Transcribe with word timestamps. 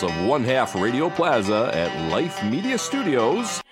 bowels 0.00 0.10
of 0.10 0.26
one 0.26 0.44
half 0.44 0.74
Radio 0.74 1.10
Plaza 1.10 1.70
at 1.72 2.10
Life 2.10 2.42
Media 2.44 2.78
Studios. 2.78 3.62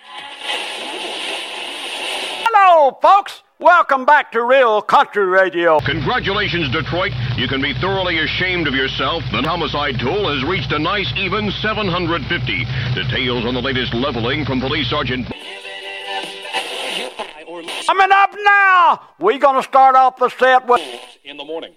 Hello, 2.47 2.99
folks. 3.03 3.43
Welcome 3.59 4.05
back 4.05 4.33
to 4.33 4.43
Real 4.43 4.83
Country 4.83 5.25
Radio. 5.25 5.79
Congratulations, 5.81 6.71
Detroit. 6.71 7.13
You 7.37 7.49
can 7.49 7.63
be 7.63 7.73
thoroughly 7.75 8.19
ashamed 8.19 8.67
of 8.67 8.75
yourself. 8.75 9.23
The 9.31 9.43
homicide 9.43 9.99
toll 10.01 10.33
has 10.33 10.45
reached 10.45 10.73
a 10.73 10.79
nice 10.79 11.11
even 11.17 11.51
750. 11.51 12.65
Details 12.95 13.45
on 13.47 13.55
the 13.55 13.63
latest 13.63 13.95
leveling 13.95 14.45
from 14.45 14.61
Police 14.61 14.91
Sergeant. 14.91 15.27
Coming 17.87 18.11
up 18.13 18.35
now, 18.45 19.01
we're 19.19 19.39
going 19.39 19.57
to 19.57 19.63
start 19.63 19.95
off 19.95 20.17
the 20.17 20.29
set 20.31 20.67
with. 20.67 20.83
In 21.25 21.37
the 21.37 21.45
morning. 21.45 21.75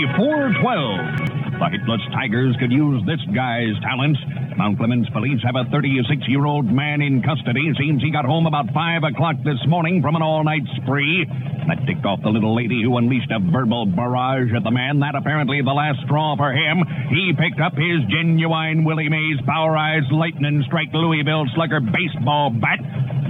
20 0.00 0.08
minutes 0.08 0.16
before 0.16 0.52
12. 0.60 1.60
The 1.60 1.68
Hitless 1.76 2.00
Tigers 2.12 2.56
could 2.58 2.72
use 2.72 3.04
this 3.04 3.20
guy's 3.34 3.76
talents. 3.82 4.18
Mount 4.56 4.78
Clemens 4.78 5.08
police 5.10 5.40
have 5.44 5.56
a 5.56 5.68
36-year-old 5.68 6.64
man 6.64 7.02
in 7.02 7.22
custody. 7.22 7.72
Seems 7.78 8.02
he 8.02 8.10
got 8.10 8.24
home 8.24 8.46
about 8.46 8.72
5 8.72 9.02
o'clock 9.04 9.36
this 9.44 9.60
morning 9.68 10.00
from 10.00 10.16
an 10.16 10.22
all-night 10.22 10.64
spree. 10.80 11.26
That 11.68 11.84
ticked 11.86 12.04
off 12.04 12.22
the 12.22 12.30
little 12.30 12.56
lady 12.56 12.82
who 12.82 12.96
unleashed 12.96 13.30
a 13.30 13.40
verbal 13.40 13.86
barrage 13.86 14.48
at 14.56 14.64
the 14.64 14.70
man. 14.70 15.00
That 15.00 15.14
apparently 15.14 15.60
the 15.60 15.76
last 15.76 16.00
straw 16.04 16.36
for 16.36 16.52
him. 16.52 16.80
He 17.10 17.32
picked 17.36 17.60
up 17.60 17.76
his 17.76 18.00
genuine 18.08 18.84
Willie 18.84 19.08
Mays 19.08 19.40
Power 19.44 19.76
Eyes 19.76 20.08
Lightning 20.10 20.64
Strike 20.66 20.92
Louisville 20.92 21.44
Slugger 21.54 21.80
baseball 21.80 22.50
bat. 22.50 22.80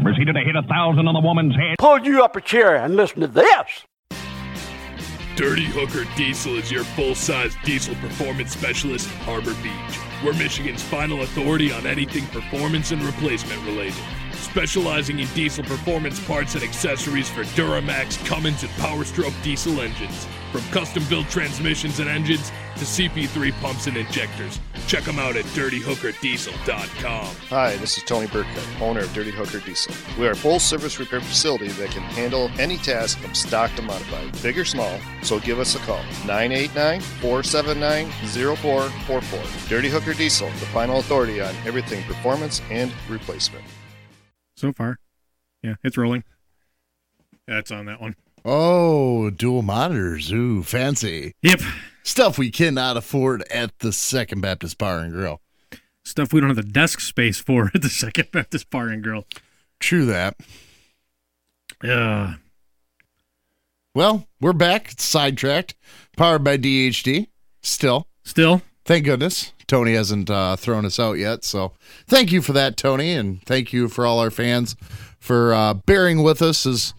Proceeded 0.03 0.34
to 0.34 0.45
hit 0.47 0.55
a 0.55 0.62
thousand 0.62 1.09
on 1.09 1.15
the 1.15 1.21
woman's 1.21 1.55
head. 1.55 1.79
Pull 1.79 2.07
you 2.07 2.23
up 2.23 2.37
a 2.37 2.41
chair 2.41 2.77
and 2.77 2.97
listen 2.97 3.21
to 3.21 3.27
this. 3.27 3.90
Dirty 5.41 5.65
Hooker 5.65 6.05
Diesel 6.19 6.57
is 6.59 6.71
your 6.71 6.85
full 6.85 7.15
size 7.15 7.57
diesel 7.65 7.95
performance 7.95 8.53
specialist 8.53 9.11
in 9.11 9.17
Harbor 9.21 9.55
Beach. 9.63 9.99
We're 10.23 10.35
Michigan's 10.35 10.83
final 10.83 11.23
authority 11.23 11.73
on 11.73 11.87
anything 11.87 12.27
performance 12.27 12.91
and 12.91 13.03
replacement 13.03 13.65
related. 13.65 13.95
Specializing 14.35 15.19
in 15.19 15.27
diesel 15.29 15.65
performance 15.65 16.23
parts 16.27 16.57
and 16.57 16.63
accessories 16.63 17.31
for 17.31 17.45
Duramax, 17.57 18.23
Cummins, 18.27 18.65
and 18.65 18.73
Powerstroke 18.73 19.33
diesel 19.43 19.81
engines. 19.81 20.27
From 20.53 20.61
custom 20.73 21.03
built 21.09 21.31
transmissions 21.31 22.01
and 22.01 22.11
engines 22.11 22.53
to 22.77 22.85
CP3 22.85 23.59
pumps 23.63 23.87
and 23.87 23.97
injectors. 23.97 24.61
Check 24.86 25.05
them 25.05 25.19
out 25.19 25.36
at 25.36 25.45
dirtyhookerdiesel.com. 25.47 27.36
Hi, 27.48 27.77
this 27.77 27.97
is 27.97 28.03
Tony 28.05 28.27
Burkett, 28.27 28.67
owner 28.81 29.00
of 29.00 29.12
Dirty 29.12 29.31
Hooker 29.31 29.61
Diesel. 29.61 29.95
We 30.19 30.27
are 30.27 30.33
a 30.33 30.37
full 30.37 30.59
service 30.59 30.98
repair 30.98 31.20
facility 31.20 31.69
that 31.69 31.91
can 31.91 32.03
handle 32.03 32.50
any 32.59 32.77
task 32.77 33.19
from 33.19 33.34
stock 33.34 33.72
to 33.77 33.83
modified, 33.83 34.42
big 34.42 34.59
or 34.59 34.64
small, 34.64 34.98
so 35.22 35.39
give 35.39 35.61
us 35.61 35.77
a 35.77 35.78
call. 35.81 36.03
989 36.27 37.00
479 37.00 38.11
0444. 38.56 39.69
Dirty 39.69 39.89
Hooker 39.89 40.14
Diesel, 40.14 40.48
the 40.48 40.67
final 40.67 40.98
authority 40.98 41.41
on 41.41 41.55
everything 41.65 42.03
performance 42.05 42.61
and 42.70 42.92
replacement. 43.09 43.65
So 44.56 44.72
far. 44.72 44.98
Yeah, 45.62 45.75
it's 45.84 45.97
rolling. 45.97 46.25
That's 47.47 47.71
on 47.71 47.87
that 47.87 48.00
one. 48.00 48.16
Oh, 48.44 49.31
dual 49.31 49.62
monitors. 49.62 50.32
Ooh, 50.32 50.62
fancy. 50.62 51.34
Yep. 51.43 51.60
Stuff 52.03 52.38
we 52.38 52.50
cannot 52.50 52.97
afford 52.97 53.43
at 53.50 53.78
the 53.81 53.93
Second 53.93 54.41
Baptist 54.41 54.78
Bar 54.78 55.00
and 55.00 55.12
Grill. 55.12 55.41
Stuff 56.05 56.33
we 56.33 56.41
don't 56.41 56.50
have 56.50 56.56
the 56.56 56.62
desk 56.62 57.00
space 57.00 57.38
for 57.38 57.71
at 57.75 57.83
the 57.83 57.91
Second 57.91 58.31
Baptist 58.33 58.71
Bar 58.71 58.88
and 58.88 59.03
Grill. 59.03 59.27
True 59.78 60.06
that. 60.06 60.37
Yeah. 61.83 62.34
Well, 63.94 64.27
we're 64.41 64.53
back. 64.53 64.93
It's 64.93 65.05
sidetracked. 65.05 65.75
Powered 66.16 66.44
by 66.44 66.56
DHD. 66.56 67.28
Still. 67.62 68.06
Still. 68.25 68.62
Thank 68.84 69.05
goodness. 69.05 69.53
Tony 69.67 69.94
hasn't 69.94 70.31
uh, 70.31 70.56
thrown 70.56 70.84
us 70.84 70.99
out 70.99 71.15
yet. 71.15 71.44
So 71.44 71.72
thank 72.06 72.32
you 72.32 72.43
for 72.43 72.53
that, 72.53 72.77
Tony. 72.77 73.12
And 73.12 73.43
thank 73.43 73.72
you 73.72 73.88
for 73.88 74.05
all 74.06 74.19
our 74.19 74.31
fans 74.31 74.75
for 75.19 75.55
uh, 75.55 75.75
bearing 75.75 76.22
with 76.22 76.43
us 76.43 76.67
as 76.67 76.94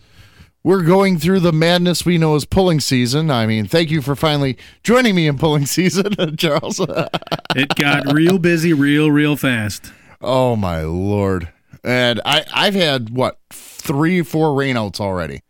we're 0.63 0.83
going 0.83 1.17
through 1.17 1.39
the 1.39 1.51
madness 1.51 2.05
we 2.05 2.17
know 2.17 2.35
as 2.35 2.45
pulling 2.45 2.79
season. 2.79 3.31
I 3.31 3.45
mean, 3.45 3.65
thank 3.65 3.89
you 3.89 4.01
for 4.01 4.15
finally 4.15 4.57
joining 4.83 5.15
me 5.15 5.27
in 5.27 5.37
pulling 5.37 5.65
season, 5.67 6.15
Charles. 6.37 6.79
it 7.55 7.75
got 7.75 8.11
real 8.13 8.37
busy, 8.37 8.73
real, 8.73 9.11
real 9.11 9.35
fast. 9.35 9.91
Oh 10.21 10.55
my 10.55 10.81
lord! 10.81 11.49
And 11.83 12.21
I, 12.25 12.45
I've 12.53 12.75
had 12.75 13.09
what 13.09 13.39
three, 13.49 14.21
four 14.21 14.49
rainouts 14.49 14.99
already. 14.99 15.41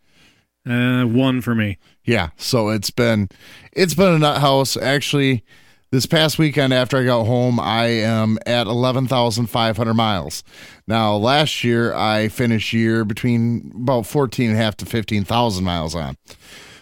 Uh, 0.68 1.04
one 1.04 1.40
for 1.40 1.54
me. 1.54 1.78
Yeah, 2.04 2.30
so 2.36 2.70
it's 2.70 2.90
been 2.90 3.28
it's 3.72 3.94
been 3.94 4.14
a 4.14 4.18
nut 4.18 4.40
house. 4.40 4.76
Actually, 4.76 5.44
this 5.92 6.06
past 6.06 6.38
weekend 6.38 6.72
after 6.72 6.96
I 6.96 7.04
got 7.04 7.24
home, 7.24 7.60
I 7.60 7.84
am 7.84 8.38
at 8.46 8.66
11,500 8.66 9.94
miles. 9.94 10.42
Now, 10.88 11.14
last 11.14 11.62
year, 11.62 11.94
I 11.94 12.28
finished 12.28 12.72
year 12.72 13.04
between 13.04 13.70
about 13.74 14.06
14 14.06 14.48
and 14.48 14.58
a 14.58 14.62
half 14.62 14.74
to 14.78 14.86
15,000 14.86 15.62
miles 15.62 15.94
on. 15.94 16.16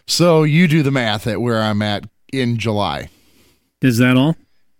So 0.06 0.44
you 0.44 0.69
do 0.69 0.84
the 0.84 0.93
math 0.93 1.26
at 1.26 1.41
where 1.41 1.60
I'm 1.60 1.82
at 1.82 2.04
in 2.32 2.56
July. 2.56 3.10
Is 3.82 3.99
that 3.99 4.16
all? 4.16 4.37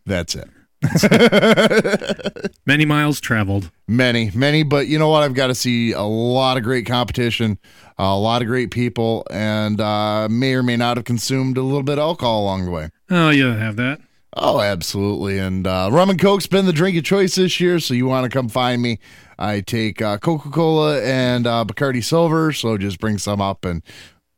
That's 0.07 0.37
it. 0.37 0.49
many 2.67 2.85
miles 2.85 3.21
traveled. 3.21 3.71
Many, 3.89 4.31
many, 4.33 4.63
but 4.63 4.87
you 4.87 4.99
know 4.99 5.09
what? 5.09 5.25
I've 5.25 5.35
got 5.35 5.49
to 5.49 5.55
see 5.57 5.91
a 5.91 6.03
lot 6.03 6.57
of 6.57 6.63
great 6.63 6.87
competition, 6.87 7.59
a 7.99 8.17
lot 8.17 8.43
of 8.43 8.49
great 8.49 8.71
people, 8.71 9.27
and 9.29 9.81
uh, 9.81 10.29
may 10.31 10.55
or 10.55 10.63
may 10.63 10.77
not 10.77 10.97
have 10.99 11.05
consumed 11.05 11.59
a 11.59 11.63
little 11.63 11.83
bit 11.83 11.99
of 11.99 12.05
alcohol 12.05 12.43
along 12.43 12.65
the 12.65 12.71
way. 12.71 12.91
Oh, 13.11 13.31
you 13.31 13.47
have 13.47 13.75
that. 13.77 14.01
Oh, 14.37 14.61
absolutely. 14.61 15.39
And 15.39 15.67
uh, 15.67 15.89
rum 15.91 16.11
and 16.11 16.21
Coke's 16.21 16.47
been 16.47 16.67
the 16.67 16.73
drink 16.73 16.97
of 16.97 17.05
choice 17.05 17.35
this 17.35 17.59
year, 17.61 17.81
so 17.81 17.95
you 17.95 18.07
want 18.07 18.25
to 18.25 18.31
come 18.31 18.49
find 18.49 18.81
me. 18.81 18.99
I 19.39 19.61
take 19.61 20.01
uh, 20.01 20.19
Coca 20.19 20.51
Cola 20.51 21.01
and 21.03 21.47
uh, 21.47 21.65
Bacardi 21.67 22.05
Silver, 22.05 22.53
so 22.53 22.77
just 22.79 23.01
bring 23.01 23.19
some 23.19 23.41
up 23.41 23.65
and 23.65 23.83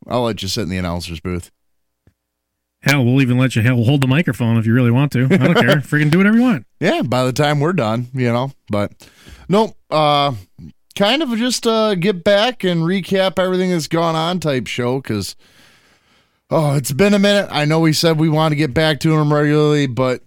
I'll 0.06 0.22
let 0.22 0.42
you 0.42 0.48
sit 0.48 0.62
in 0.62 0.68
the 0.68 0.78
announcer's 0.78 1.20
booth. 1.20 1.50
Hell, 2.82 3.04
we'll 3.04 3.22
even 3.22 3.38
let 3.38 3.54
you 3.54 3.62
hell, 3.62 3.84
hold 3.84 4.00
the 4.00 4.08
microphone 4.08 4.56
if 4.56 4.66
you 4.66 4.74
really 4.74 4.90
want 4.90 5.12
to. 5.12 5.24
I 5.24 5.36
don't 5.36 5.54
care. 5.54 5.76
Freaking 5.76 6.10
do 6.10 6.18
whatever 6.18 6.36
you 6.36 6.42
want. 6.42 6.66
Yeah, 6.80 7.02
by 7.02 7.24
the 7.24 7.32
time 7.32 7.60
we're 7.60 7.72
done, 7.72 8.08
you 8.12 8.32
know. 8.32 8.50
But 8.70 9.08
nope. 9.48 9.76
Uh, 9.88 10.34
kind 10.96 11.22
of 11.22 11.30
just 11.36 11.66
uh, 11.66 11.94
get 11.94 12.24
back 12.24 12.64
and 12.64 12.82
recap 12.82 13.38
everything 13.38 13.70
that's 13.70 13.86
gone 13.86 14.16
on 14.16 14.40
type 14.40 14.66
show 14.66 15.00
because 15.00 15.36
Oh, 16.54 16.74
it's 16.76 16.92
been 16.92 17.14
a 17.14 17.18
minute. 17.18 17.48
I 17.50 17.64
know 17.64 17.80
we 17.80 17.92
said 17.94 18.18
we 18.18 18.28
want 18.28 18.52
to 18.52 18.56
get 18.56 18.74
back 18.74 19.00
to 19.00 19.10
them 19.16 19.32
regularly, 19.32 19.86
but 19.86 20.22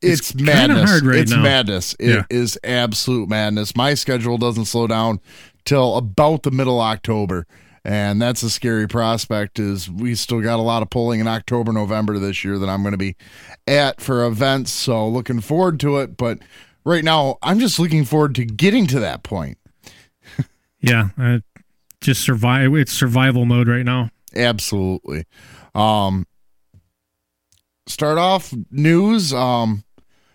it's, 0.00 0.30
it's 0.30 0.34
madness. 0.40 1.02
Right 1.02 1.18
it's 1.18 1.32
now. 1.32 1.42
madness. 1.42 1.94
It 2.00 2.08
Yeah. 2.08 2.22
is 2.30 2.58
absolute 2.64 3.28
madness. 3.28 3.76
My 3.76 3.92
schedule 3.94 4.38
doesn't 4.38 4.64
slow 4.64 4.86
down 4.86 5.20
till 5.66 5.96
about 5.96 6.44
the 6.44 6.50
middle 6.50 6.80
of 6.80 6.86
October. 6.86 7.46
And 7.84 8.20
that's 8.22 8.42
a 8.42 8.48
scary 8.50 8.88
prospect 8.88 9.58
is 9.60 9.88
we 9.90 10.14
still 10.14 10.40
got 10.40 10.58
a 10.58 10.62
lot 10.62 10.82
of 10.82 10.88
polling 10.90 11.20
in 11.20 11.28
October, 11.28 11.72
November 11.72 12.18
this 12.18 12.42
year 12.42 12.58
that 12.58 12.68
I'm 12.68 12.82
going 12.82 12.92
to 12.92 12.98
be 12.98 13.14
at 13.68 14.00
for 14.00 14.24
events. 14.24 14.72
So 14.72 15.06
looking 15.06 15.40
forward 15.40 15.78
to 15.80 15.98
it. 15.98 16.16
But 16.16 16.38
right 16.84 17.04
now, 17.04 17.36
I'm 17.42 17.60
just 17.60 17.78
looking 17.78 18.04
forward 18.04 18.34
to 18.36 18.44
getting 18.46 18.86
to 18.88 19.00
that 19.00 19.22
point. 19.22 19.58
Yeah, 20.80 21.08
uh, 21.18 21.38
just 22.00 22.22
survive. 22.22 22.72
It's 22.76 22.92
survival 22.92 23.44
mode 23.44 23.66
right 23.66 23.84
now. 23.84 24.10
Absolutely. 24.36 25.24
Um, 25.76 26.26
start 27.86 28.18
off 28.18 28.54
news. 28.70 29.32
Um, 29.32 29.84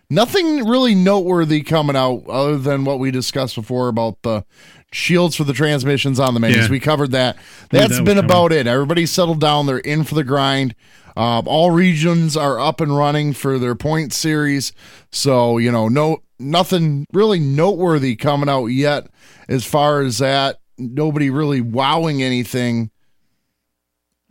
nothing 0.10 0.68
really 0.68 0.96
noteworthy 0.96 1.64
coming 1.64 1.96
out 1.96 2.24
other 2.28 2.58
than 2.58 2.86
what 2.86 3.00
we 3.00 3.12
discussed 3.12 3.56
before 3.56 3.88
about 3.88 4.22
the 4.22 4.46
shields 4.92 5.36
for 5.36 5.44
the 5.44 5.54
transmissions 5.54 6.20
on 6.20 6.34
the 6.34 6.40
minis. 6.40 6.64
Yeah. 6.64 6.70
We 6.70 6.80
covered 6.80 7.12
that. 7.12 7.38
That's 7.70 7.90
that 7.90 8.02
was 8.02 8.02
been 8.02 8.24
about 8.24 8.52
it. 8.52 8.68
Everybody's 8.68 9.12
settled 9.12 9.40
down. 9.40 9.66
They're 9.66 9.80
in 9.80 10.04
for 10.04 10.16
the 10.16 10.24
grind. 10.24 10.76
Um, 11.18 11.48
all 11.48 11.72
regions 11.72 12.38
are 12.38 12.60
up 12.60 12.80
and 12.80 12.96
running 12.96 13.34
for 13.34 13.60
their 13.60 13.76
point 13.76 14.14
series. 14.14 14.72
So, 15.12 15.58
you 15.58 15.72
know, 15.72 15.88
no 15.90 16.20
nothing 16.40 17.06
really 17.14 17.40
noteworthy 17.40 18.16
coming 18.16 18.50
out 18.50 18.68
yet 18.68 19.08
as 19.50 19.66
far 19.66 20.02
as 20.02 20.20
that. 20.20 20.60
Nobody 20.78 21.30
really 21.30 21.62
wowing 21.62 22.24
anything. 22.24 22.92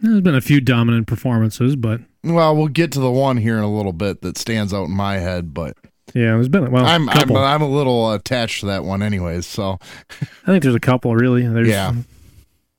There's 0.00 0.20
been 0.22 0.34
a 0.34 0.40
few 0.40 0.60
dominant 0.60 1.06
performances, 1.06 1.76
but 1.76 2.00
Well, 2.24 2.56
we'll 2.56 2.68
get 2.68 2.92
to 2.92 3.00
the 3.00 3.10
one 3.10 3.36
here 3.36 3.56
in 3.58 3.62
a 3.64 3.72
little 3.74 3.92
bit 3.92 4.22
that 4.22 4.38
stands 4.38 4.72
out 4.72 4.84
in 4.84 4.92
my 4.92 5.18
head, 5.18 5.52
but 5.54 5.76
yeah, 6.14 6.32
there's 6.32 6.48
been 6.48 6.70
well, 6.72 6.84
I'm 6.86 7.08
a 7.08 7.12
I'm. 7.12 7.36
I'm 7.36 7.62
a 7.62 7.68
little 7.68 8.12
attached 8.12 8.60
to 8.60 8.66
that 8.66 8.84
one, 8.84 9.02
anyways. 9.02 9.46
So 9.46 9.78
I 10.20 10.46
think 10.46 10.62
there's 10.62 10.74
a 10.74 10.80
couple 10.80 11.14
really. 11.14 11.46
There's, 11.46 11.68
Yeah. 11.68 11.92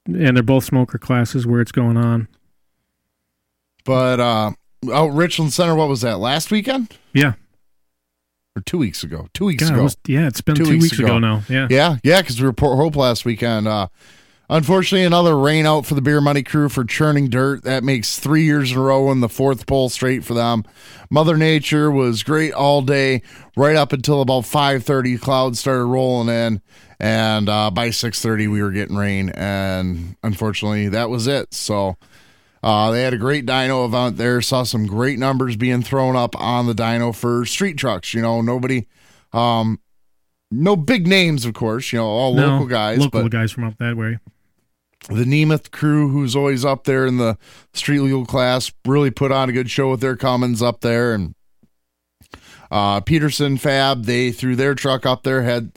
and 0.06 0.36
they're 0.36 0.44
both 0.44 0.66
smoker 0.66 0.98
classes 0.98 1.46
where 1.48 1.62
it's 1.62 1.72
going 1.72 1.96
on. 1.98 2.28
But 3.86 4.20
uh 4.20 4.52
out 4.92 5.10
Richland 5.14 5.54
Center, 5.54 5.76
what 5.76 5.88
was 5.90 6.02
that 6.02 6.18
last 6.20 6.50
weekend 6.52 6.98
Yeah, 7.14 7.34
or 8.56 8.62
two 8.66 8.80
weeks 8.80 9.04
ago? 9.04 9.28
Two 9.34 9.46
weeks 9.46 9.64
God, 9.64 9.70
it 9.72 9.76
ago. 9.76 9.84
was- 9.84 9.98
yeah, 10.08 10.28
it's 10.28 10.42
been 10.42 10.56
Two 10.56 10.66
two, 10.66 10.72
weeks 10.72 10.84
weeks, 10.86 11.00
ago. 11.00 11.06
ago. 11.18 11.20
now. 11.20 11.44
Yeah, 11.48 11.68
Yeah, 11.70 11.98
yeah, 12.04 12.22
because 12.22 12.40
we 12.42 12.48
were 12.48 12.54
Port 12.54 12.78
Hope 12.78 12.96
last 12.96 13.24
weekend. 13.26 13.68
Uh, 13.68 13.88
unfortunately, 14.52 15.06
another 15.06 15.38
rain 15.38 15.66
out 15.66 15.86
for 15.88 15.96
the 15.96 16.02
Beer 16.02 16.22
Money 16.22 16.44
crew 16.44 16.70
for 16.70 16.84
churning 16.84 17.30
dirt. 17.30 17.64
That 17.64 17.84
makes 17.84 18.20
three 18.20 18.44
years 18.44 18.72
in 18.72 18.78
a 18.78 18.82
row 18.82 19.10
and 19.10 19.24
the 19.24 19.30
fourth 19.30 19.66
pole 19.66 19.90
straight 19.90 20.24
for 20.24 20.36
them. 20.36 20.64
Mother 21.10 21.38
Nature 21.38 21.90
was 21.90 22.22
great 22.22 22.54
all 22.54 22.82
day, 22.82 23.24
right 23.56 23.76
up 23.76 23.94
until 23.94 24.22
about 24.22 24.44
5:30. 24.44 25.20
Clouds 25.20 25.60
started 25.60 25.86
rolling 25.86 26.30
in, 26.30 26.62
and 27.00 27.50
uh, 27.50 27.72
by 27.72 27.90
6:30 27.90 28.52
we 28.52 28.62
were 28.62 28.72
getting 28.72 28.98
rain, 28.98 29.30
and 29.30 30.16
unfortunately 30.22 30.90
that 30.90 31.10
was 31.10 31.26
it. 31.26 31.54
So. 31.54 31.98
Uh, 32.64 32.92
they 32.92 33.02
had 33.02 33.12
a 33.12 33.18
great 33.18 33.48
dyno 33.48 33.86
event 33.86 34.18
there. 34.18 34.40
Saw 34.40 34.62
some 34.62 34.86
great 34.86 35.18
numbers 35.18 35.56
being 35.56 35.82
thrown 35.82 36.16
up 36.16 36.40
on 36.40 36.68
the 36.68 36.76
dyno 36.76 37.16
for 37.16 37.44
street 37.44 37.76
trucks. 37.76 38.14
You 38.14 38.22
know, 38.22 38.42
nobody, 38.42 38.86
um, 39.34 39.80
no 40.52 40.76
big 40.76 41.08
names, 41.08 41.44
of 41.46 41.56
course. 41.56 41.92
You 41.92 41.98
know, 41.98 42.06
all 42.06 42.36
No, 42.36 42.50
local 42.50 42.68
guys, 42.68 43.00
local 43.00 43.30
guys 43.30 43.52
from 43.52 43.64
up 43.64 43.80
that 43.80 43.98
way. 43.98 44.20
The 45.08 45.26
Nemeth 45.26 45.72
crew, 45.72 46.10
who's 46.10 46.36
always 46.36 46.64
up 46.64 46.84
there 46.84 47.06
in 47.06 47.18
the 47.18 47.38
street 47.74 48.00
legal 48.00 48.26
class, 48.26 48.72
really 48.86 49.12
put 49.12 49.32
on 49.32 49.50
a 49.50 49.54
good 49.54 49.70
show 49.70 49.90
with 49.90 50.00
their 50.00 50.16
Cummins 50.16 50.62
up 50.62 50.82
there. 50.82 51.14
And 51.14 51.34
uh, 52.70 53.02
Peterson 53.02 53.58
Fab, 53.58 54.06
they 54.06 54.32
threw 54.32 54.56
their 54.56 54.76
truck 54.76 55.06
up 55.06 55.24
there, 55.24 55.44
had 55.44 55.72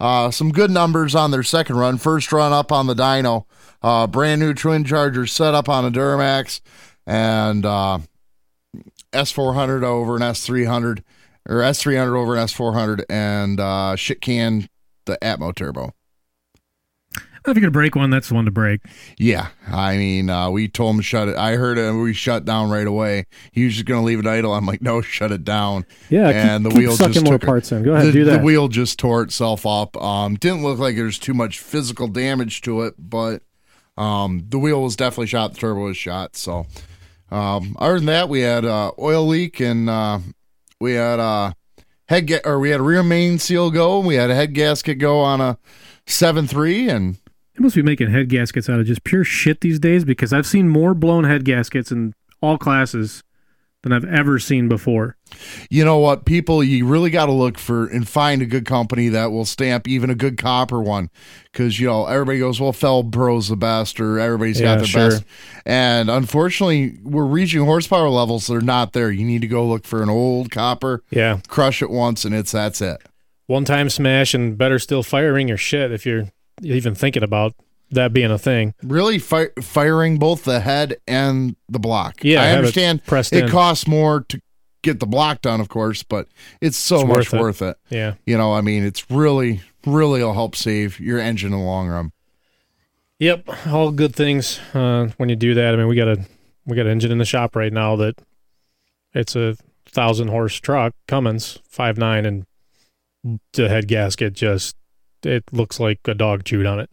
uh, 0.00 0.30
some 0.30 0.50
good 0.50 0.70
numbers 0.70 1.14
on 1.14 1.30
their 1.30 1.42
second 1.42 1.76
run. 1.76 1.98
First 1.98 2.32
run 2.32 2.52
up 2.52 2.72
on 2.72 2.86
the 2.86 2.94
dyno, 2.94 3.44
uh, 3.82 4.06
brand 4.06 4.40
new 4.40 4.54
twin 4.54 4.84
charger 4.84 5.26
set 5.26 5.54
up 5.54 5.68
on 5.68 5.84
a 5.84 5.90
Duramax, 5.90 6.60
and 7.06 7.64
uh, 7.64 7.98
S400 9.12 9.84
over 9.84 10.16
an 10.16 10.22
S300, 10.22 11.02
or 11.48 11.56
S300 11.56 12.16
over 12.16 12.36
an 12.36 12.44
S400, 12.44 13.04
and 13.08 13.60
uh, 13.60 13.94
shit 13.94 14.20
can 14.20 14.68
the 15.06 15.16
Atmo 15.22 15.54
turbo. 15.54 15.92
If 17.46 17.56
you're 17.56 17.60
gonna 17.60 17.70
break 17.72 17.94
one, 17.94 18.08
that's 18.08 18.28
the 18.28 18.34
one 18.34 18.46
to 18.46 18.50
break. 18.50 18.80
Yeah, 19.18 19.48
I 19.70 19.98
mean, 19.98 20.30
uh, 20.30 20.48
we 20.48 20.66
told 20.66 20.94
him 20.94 21.00
to 21.00 21.02
shut 21.02 21.28
it. 21.28 21.36
I 21.36 21.56
heard 21.56 21.76
it. 21.76 21.92
We 21.92 22.14
shut 22.14 22.46
down 22.46 22.70
right 22.70 22.86
away. 22.86 23.26
He 23.52 23.64
was 23.66 23.74
just 23.74 23.84
going 23.84 24.00
to 24.00 24.04
leave 24.06 24.18
it 24.18 24.26
idle. 24.26 24.54
I'm 24.54 24.64
like, 24.64 24.80
no, 24.80 25.02
shut 25.02 25.30
it 25.30 25.44
down. 25.44 25.84
Yeah, 26.08 26.28
keep- 26.28 26.36
and 26.36 26.64
the 26.64 26.70
keep 26.70 26.78
wheel 26.78 26.96
sucking 26.96 27.12
just 27.12 27.24
more 27.26 27.34
took 27.38 27.46
parts 27.46 27.70
in. 27.70 27.82
Go 27.82 27.92
ahead, 27.92 28.06
the, 28.08 28.12
do 28.12 28.24
that. 28.24 28.38
The 28.38 28.42
wheel 28.44 28.68
just 28.68 28.98
tore 28.98 29.20
itself 29.22 29.66
up. 29.66 29.94
Um, 30.02 30.36
didn't 30.36 30.62
look 30.62 30.78
like 30.78 30.96
there's 30.96 31.18
too 31.18 31.34
much 31.34 31.58
physical 31.58 32.08
damage 32.08 32.62
to 32.62 32.80
it, 32.82 32.94
but 32.98 33.42
um, 33.98 34.46
the 34.48 34.58
wheel 34.58 34.82
was 34.82 34.96
definitely 34.96 35.26
shot. 35.26 35.52
The 35.52 35.60
turbo 35.60 35.84
was 35.84 35.98
shot. 35.98 36.36
So, 36.36 36.66
um, 37.30 37.76
other 37.78 37.96
than 37.96 38.06
that, 38.06 38.30
we 38.30 38.40
had 38.40 38.64
uh, 38.64 38.92
oil 38.98 39.26
leak 39.26 39.60
and 39.60 39.90
uh, 39.90 40.20
we 40.80 40.92
had 40.94 41.20
uh, 41.20 41.52
head 42.08 42.26
ga- 42.26 42.40
or 42.46 42.58
we 42.58 42.70
had 42.70 42.80
a 42.80 42.84
rear 42.84 43.02
main 43.02 43.38
seal 43.38 43.70
go. 43.70 44.00
We 44.00 44.14
had 44.14 44.30
a 44.30 44.34
head 44.34 44.54
gasket 44.54 44.96
go 44.98 45.20
on 45.20 45.42
a 45.42 45.58
seven 46.06 46.46
three 46.46 46.88
and. 46.88 47.18
They 47.56 47.62
must 47.62 47.76
be 47.76 47.82
making 47.82 48.10
head 48.10 48.28
gaskets 48.28 48.68
out 48.68 48.80
of 48.80 48.86
just 48.86 49.04
pure 49.04 49.24
shit 49.24 49.60
these 49.60 49.78
days 49.78 50.04
because 50.04 50.32
I've 50.32 50.46
seen 50.46 50.68
more 50.68 50.94
blown 50.94 51.24
head 51.24 51.44
gaskets 51.44 51.92
in 51.92 52.14
all 52.42 52.58
classes 52.58 53.22
than 53.82 53.92
I've 53.92 54.04
ever 54.06 54.38
seen 54.38 54.66
before. 54.68 55.16
you 55.68 55.84
know 55.84 55.98
what 55.98 56.24
people 56.24 56.64
you 56.64 56.86
really 56.86 57.10
got 57.10 57.26
to 57.26 57.32
look 57.32 57.58
for 57.58 57.86
and 57.86 58.08
find 58.08 58.40
a 58.40 58.46
good 58.46 58.64
company 58.64 59.08
that 59.10 59.26
will 59.30 59.44
stamp 59.44 59.86
even 59.86 60.08
a 60.08 60.14
good 60.14 60.38
copper 60.38 60.80
one 60.80 61.10
because 61.52 61.78
you 61.78 61.86
know 61.86 62.06
everybody 62.06 62.38
goes 62.38 62.58
well 62.58 62.72
Fel-Pro's 62.72 63.48
the 63.48 63.56
best 63.56 64.00
or 64.00 64.18
everybody's 64.18 64.58
Yeah, 64.58 64.64
got 64.66 64.76
their 64.78 64.86
sure. 64.86 65.10
best 65.10 65.24
and 65.66 66.08
unfortunately 66.10 66.98
we're 67.02 67.26
reaching 67.26 67.62
horsepower 67.66 68.08
levels 68.08 68.46
that 68.46 68.54
are 68.54 68.60
not 68.62 68.94
there 68.94 69.10
you 69.10 69.26
need 69.26 69.42
to 69.42 69.48
go 69.48 69.66
look 69.66 69.84
for 69.84 70.02
an 70.02 70.08
old 70.08 70.50
copper 70.50 71.02
Yeah. 71.10 71.40
crush 71.48 71.82
it 71.82 71.90
once 71.90 72.24
and 72.24 72.34
it's 72.34 72.52
that's 72.52 72.80
it 72.80 73.02
One 73.48 73.66
time 73.66 73.90
smash 73.90 74.32
and 74.32 74.56
better 74.56 74.78
still 74.78 75.02
firing 75.02 75.46
your 75.48 75.58
shit 75.58 75.92
if 75.92 76.06
you're 76.06 76.28
even 76.62 76.94
thinking 76.94 77.22
about 77.22 77.54
that 77.90 78.12
being 78.12 78.30
a 78.30 78.38
thing. 78.38 78.74
really 78.82 79.18
fi- 79.18 79.50
firing 79.60 80.18
both 80.18 80.44
the 80.44 80.60
head 80.60 80.96
and 81.06 81.54
the 81.68 81.78
block 81.78 82.22
Yeah, 82.24 82.42
i 82.42 82.48
it 82.48 82.56
understand 82.56 83.04
pressed 83.04 83.32
it 83.32 83.50
costs 83.50 83.86
more 83.86 84.20
to 84.28 84.40
get 84.82 85.00
the 85.00 85.06
block 85.06 85.40
done 85.42 85.60
of 85.60 85.68
course 85.68 86.02
but 86.02 86.26
it's 86.60 86.76
so 86.76 87.00
It's 87.00 87.08
much 87.08 87.16
worth 87.16 87.34
it. 87.34 87.40
worth 87.40 87.62
it 87.62 87.76
Yeah. 87.90 88.14
you 88.26 88.36
know 88.36 88.52
i 88.52 88.60
mean 88.60 88.84
it's 88.84 89.10
really 89.10 89.60
really 89.86 90.22
will 90.24 90.32
help 90.34 90.56
save 90.56 90.98
your 91.00 91.18
engine 91.18 91.52
in 91.52 91.58
the 91.58 91.64
long 91.64 91.88
run 91.88 92.10
Yep, 93.20 93.68
all 93.68 93.92
good 93.92 94.14
things 94.14 94.58
uh, 94.74 95.08
when 95.18 95.28
you 95.28 95.36
do 95.36 95.54
that. 95.54 95.72
I 95.72 95.76
mean, 95.76 95.86
we 95.86 95.94
got 95.94 96.08
a 96.08 96.26
we 96.66 96.74
got 96.76 96.86
an 96.86 96.92
engine 96.92 97.12
in 97.12 97.18
the 97.18 97.24
shop 97.24 97.54
right 97.54 97.72
now 97.72 97.94
that 97.96 98.16
it's 99.14 99.36
a 99.36 99.56
thousand 99.86 100.28
horse 100.28 100.56
truck, 100.56 100.92
Cummins 101.06 101.60
five 101.68 101.96
nine, 101.96 102.26
and 102.26 102.44
the 103.52 103.68
head 103.68 103.86
gasket 103.86 104.32
just 104.32 104.74
it 105.26 105.44
looks 105.52 105.78
like 105.80 106.00
a 106.06 106.14
dog 106.14 106.44
chewed 106.44 106.66
on 106.66 106.80
it. 106.80 106.90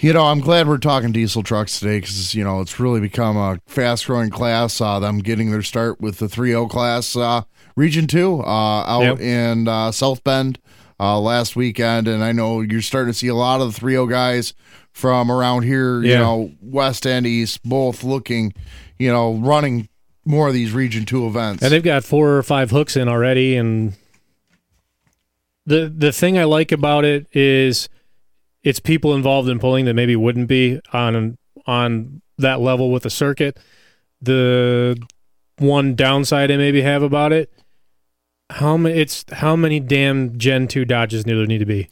You 0.00 0.12
know, 0.12 0.26
I'm 0.26 0.38
glad 0.40 0.68
we're 0.68 0.78
talking 0.78 1.10
diesel 1.10 1.42
trucks 1.42 1.80
today 1.80 1.98
because 1.98 2.32
you 2.34 2.44
know 2.44 2.60
it's 2.60 2.78
really 2.78 3.00
become 3.00 3.36
a 3.36 3.58
fast-growing 3.66 4.30
class. 4.30 4.80
Uh, 4.80 5.00
them 5.00 5.18
getting 5.18 5.50
their 5.50 5.62
start 5.62 6.00
with 6.00 6.18
the 6.18 6.26
3.0 6.26 6.70
class, 6.70 7.16
uh, 7.16 7.42
Region 7.74 8.06
Two, 8.06 8.40
uh, 8.40 8.84
out 8.86 9.02
Yep. 9.02 9.20
in 9.20 9.66
uh, 9.66 9.90
South 9.90 10.22
Bend 10.22 10.60
uh, 11.00 11.18
last 11.18 11.56
weekend, 11.56 12.06
and 12.06 12.22
I 12.22 12.30
know 12.30 12.60
you're 12.60 12.80
starting 12.80 13.12
to 13.12 13.18
see 13.18 13.26
a 13.26 13.34
lot 13.34 13.60
of 13.60 13.74
the 13.74 13.80
3.0 13.80 14.08
guys 14.08 14.54
from 14.92 15.32
around 15.32 15.62
here. 15.64 16.00
You 16.00 16.14
know, 16.16 16.52
West 16.62 17.04
and 17.04 17.26
East, 17.26 17.64
both 17.64 18.04
looking, 18.04 18.54
you 19.00 19.10
know, 19.10 19.34
running 19.34 19.88
more 20.24 20.46
of 20.46 20.54
these 20.54 20.70
Region 20.70 21.06
Two 21.06 21.26
events. 21.26 21.60
And 21.64 21.72
they've 21.72 21.82
got 21.82 22.04
four 22.04 22.36
or 22.36 22.42
five 22.44 22.70
hooks 22.70 22.96
in 22.96 23.08
already. 23.08 23.56
And 23.56 23.94
the 25.68 25.92
the 25.94 26.12
thing 26.12 26.38
I 26.38 26.44
like 26.44 26.72
about 26.72 27.04
it 27.04 27.26
is 27.32 27.88
it's 28.62 28.80
people 28.80 29.14
involved 29.14 29.48
in 29.48 29.58
pulling 29.58 29.84
that 29.84 29.94
maybe 29.94 30.16
wouldn't 30.16 30.48
be 30.48 30.80
on 30.92 31.38
on 31.66 32.22
that 32.38 32.60
level 32.60 32.90
with 32.90 33.02
the 33.04 33.10
circuit. 33.10 33.58
The 34.20 35.00
one 35.58 35.94
downside 35.94 36.50
I 36.50 36.56
maybe 36.56 36.82
have 36.82 37.02
about 37.02 37.32
it, 37.32 37.52
how 38.50 38.76
many 38.76 38.98
it's 38.98 39.24
how 39.32 39.54
many 39.56 39.78
damn 39.80 40.38
Gen 40.38 40.66
two 40.68 40.84
Dodges 40.84 41.24
do 41.24 41.36
there 41.36 41.46
need 41.46 41.58
to 41.58 41.66
be? 41.66 41.88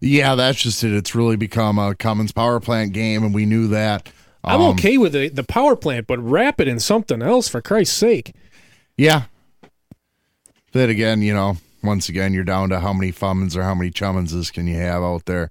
yeah, 0.00 0.34
that's 0.34 0.60
just 0.62 0.82
it. 0.84 0.92
It's 0.92 1.14
really 1.14 1.36
become 1.36 1.78
a 1.78 1.94
Cummins 1.94 2.32
power 2.32 2.60
plant 2.60 2.92
game, 2.92 3.22
and 3.24 3.34
we 3.34 3.46
knew 3.46 3.68
that. 3.68 4.10
I'm 4.42 4.60
Um, 4.60 4.70
okay 4.70 4.96
with 4.98 5.12
the, 5.12 5.28
the 5.28 5.44
power 5.44 5.76
plant, 5.76 6.06
but 6.06 6.18
wrap 6.18 6.60
it 6.60 6.68
in 6.68 6.80
something 6.80 7.20
else 7.22 7.46
for 7.48 7.60
Christ's 7.60 7.96
sake. 7.96 8.34
Yeah. 8.96 9.24
Then 10.72 10.88
again, 10.88 11.20
you 11.20 11.34
know, 11.34 11.58
once 11.82 12.08
again, 12.08 12.32
you're 12.32 12.44
down 12.44 12.68
to 12.70 12.80
how 12.80 12.92
many 12.92 13.12
Fummins 13.12 13.56
or 13.56 13.62
how 13.62 13.74
many 13.74 13.90
Chummonses 13.90 14.52
can 14.52 14.66
you 14.66 14.76
have 14.76 15.02
out 15.02 15.24
there. 15.26 15.50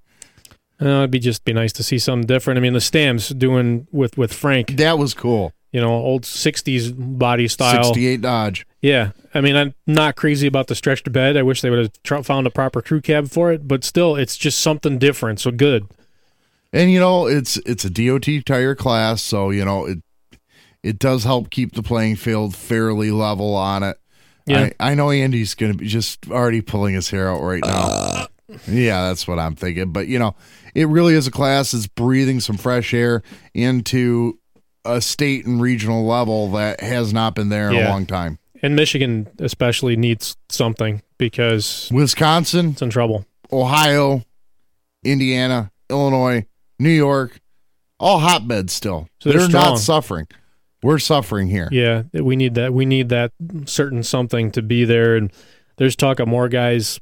Uh, 0.82 1.00
it'd 1.00 1.12
be 1.12 1.20
just 1.20 1.44
be 1.44 1.52
nice 1.54 1.74
to 1.74 1.84
see 1.84 1.98
something 2.00 2.26
different. 2.26 2.58
I 2.58 2.62
mean, 2.62 2.74
the 2.74 2.80
Stams 2.80 3.38
doing 3.38 3.88
with 3.92 4.18
with 4.18 4.34
Frank, 4.34 4.78
That 4.78 4.98
was 4.98 5.14
cool. 5.14 5.52
you 5.72 5.82
know, 5.82 5.92
old 5.92 6.24
'60s 6.24 6.94
body 6.98 7.48
style. 7.50 7.84
68 7.84 8.22
Dodge. 8.22 8.66
Yeah, 8.82 9.12
I 9.34 9.42
mean, 9.42 9.58
I'm 9.58 9.74
not 9.86 10.16
crazy 10.16 10.48
about 10.48 10.68
the 10.68 10.76
stretched 10.76 11.12
bed. 11.12 11.36
I 11.36 11.44
wish 11.44 11.60
they 11.62 11.70
would 11.70 11.80
have 11.80 12.04
tr- 12.04 12.22
found 12.22 12.48
a 12.48 12.50
proper 12.50 12.82
crew 12.82 13.02
cab 13.02 13.30
for 13.30 13.52
it, 13.52 13.68
but 13.68 13.84
still, 13.84 14.16
it's 14.16 14.38
just 14.38 14.60
something 14.60 14.98
different. 14.98 15.42
So 15.42 15.52
good. 15.52 15.88
And 16.72 16.90
you 16.92 17.00
know, 17.00 17.28
it's 17.28 17.58
it's 17.66 17.84
a 17.84 17.90
DOT 17.90 18.28
tire 18.46 18.76
class, 18.76 19.22
so 19.22 19.50
you 19.50 19.66
know, 19.66 19.86
it 19.86 19.98
it 20.82 20.98
does 20.98 21.26
help 21.26 21.50
keep 21.50 21.74
the 21.74 21.84
playing 21.84 22.16
field 22.16 22.56
fairly 22.56 23.12
level 23.12 23.54
on 23.56 23.84
it. 23.84 23.98
Yeah. 24.50 24.70
I, 24.80 24.92
I 24.92 24.94
know 24.96 25.12
Andy's 25.12 25.54
gonna 25.56 25.74
be 25.74 25.88
just 25.88 26.30
already 26.30 26.62
pulling 26.62 26.96
his 26.96 27.10
hair 27.10 27.30
out 27.30 27.42
right 27.42 27.64
now. 27.64 27.88
Uh. 27.90 28.28
yeah, 28.68 29.08
that's 29.08 29.28
what 29.28 29.40
I'm 29.40 29.56
thinking. 29.56 29.92
But 29.92 30.08
you 30.08 30.20
know, 30.20 30.36
it 30.76 30.88
really 30.88 31.14
is 31.14 31.28
a 31.28 31.32
class 31.32 31.72
that's 31.72 31.88
breathing 31.88 32.40
some 32.40 32.58
fresh 32.58 32.94
air 32.94 33.22
into 33.54 34.40
a 34.86 35.02
state 35.02 35.46
and 35.46 35.62
regional 35.62 36.06
level 36.06 36.52
that 36.52 36.82
has 36.82 37.14
not 37.14 37.36
been 37.36 37.50
there 37.50 37.70
in 37.70 37.76
a 37.76 37.90
long 37.90 38.06
time. 38.06 38.40
And 38.62 38.76
Michigan 38.76 39.28
especially 39.40 39.96
needs 39.96 40.36
something 40.50 41.02
because 41.18 41.90
Wisconsin, 41.94 42.72
it's 42.72 42.82
in 42.82 42.90
trouble. 42.90 43.26
Ohio, 43.52 44.24
Indiana, 45.04 45.72
Illinois, 45.90 46.46
New 46.78 46.90
York, 46.90 47.40
all 48.00 48.20
hotbeds 48.20 48.74
still. 48.74 49.08
So 49.20 49.30
they're 49.30 49.40
they're 49.40 49.50
not 49.50 49.80
suffering. 49.80 50.28
We're 50.82 51.00
suffering 51.00 51.48
here. 51.50 51.68
Yeah, 51.72 52.04
we 52.14 52.36
need 52.36 52.56
that. 52.56 52.74
We 52.74 52.86
need 52.86 53.10
that 53.10 53.32
certain 53.66 54.02
something 54.04 54.52
to 54.52 54.62
be 54.62 54.86
there. 54.86 55.16
And 55.16 55.32
there's 55.78 55.96
talk 55.96 56.20
of 56.20 56.28
more 56.28 56.48
guys 56.50 57.00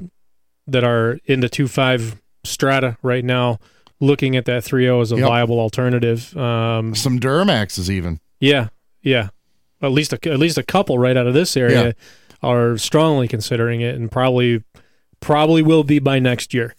that 0.65 0.83
are 0.83 1.19
in 1.25 1.41
the 1.41 1.49
two 1.49 1.67
five 1.67 2.19
strata 2.43 2.97
right 3.03 3.23
now, 3.23 3.59
looking 3.99 4.35
at 4.35 4.45
that 4.45 4.63
3.0 4.63 5.01
as 5.01 5.11
a 5.11 5.17
Yep. 5.17 5.27
viable 5.27 5.59
alternative. 5.59 6.35
Um, 6.37 6.95
Some 6.95 7.19
Duramaxes 7.19 7.89
even. 7.89 8.19
yeah, 8.39 8.69
yeah. 9.01 9.29
At 9.81 9.91
least 9.91 10.11
a, 10.13 10.19
at 10.31 10.39
least 10.39 10.57
a 10.57 10.63
couple 10.63 10.97
right 10.97 11.15
out 11.15 11.27
of 11.27 11.33
this 11.35 11.55
area 11.55 11.85
Yeah. 11.87 11.91
are 12.41 12.77
strongly 12.79 13.27
considering 13.27 13.81
it, 13.81 13.95
and 13.95 14.11
probably 14.11 14.63
probably 15.19 15.61
will 15.61 15.83
be 15.83 15.99
by 15.99 16.17
next 16.19 16.53
year. 16.53 16.73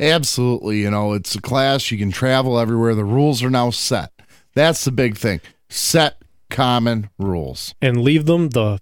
Absolutely. 0.00 0.80
You 0.82 0.90
know, 0.90 1.12
it's 1.12 1.34
a 1.34 1.40
class. 1.40 1.90
You 1.90 1.98
can 1.98 2.10
travel 2.12 2.58
everywhere. 2.58 2.94
The 2.94 3.04
rules 3.04 3.42
are 3.42 3.50
now 3.50 3.70
set. 3.70 4.12
That's 4.54 4.84
the 4.84 4.92
big 4.92 5.16
thing. 5.16 5.40
Set 5.68 6.16
common 6.50 7.10
rules. 7.18 7.74
and 7.80 8.02
leave 8.02 8.26
them 8.26 8.48
the 8.50 8.78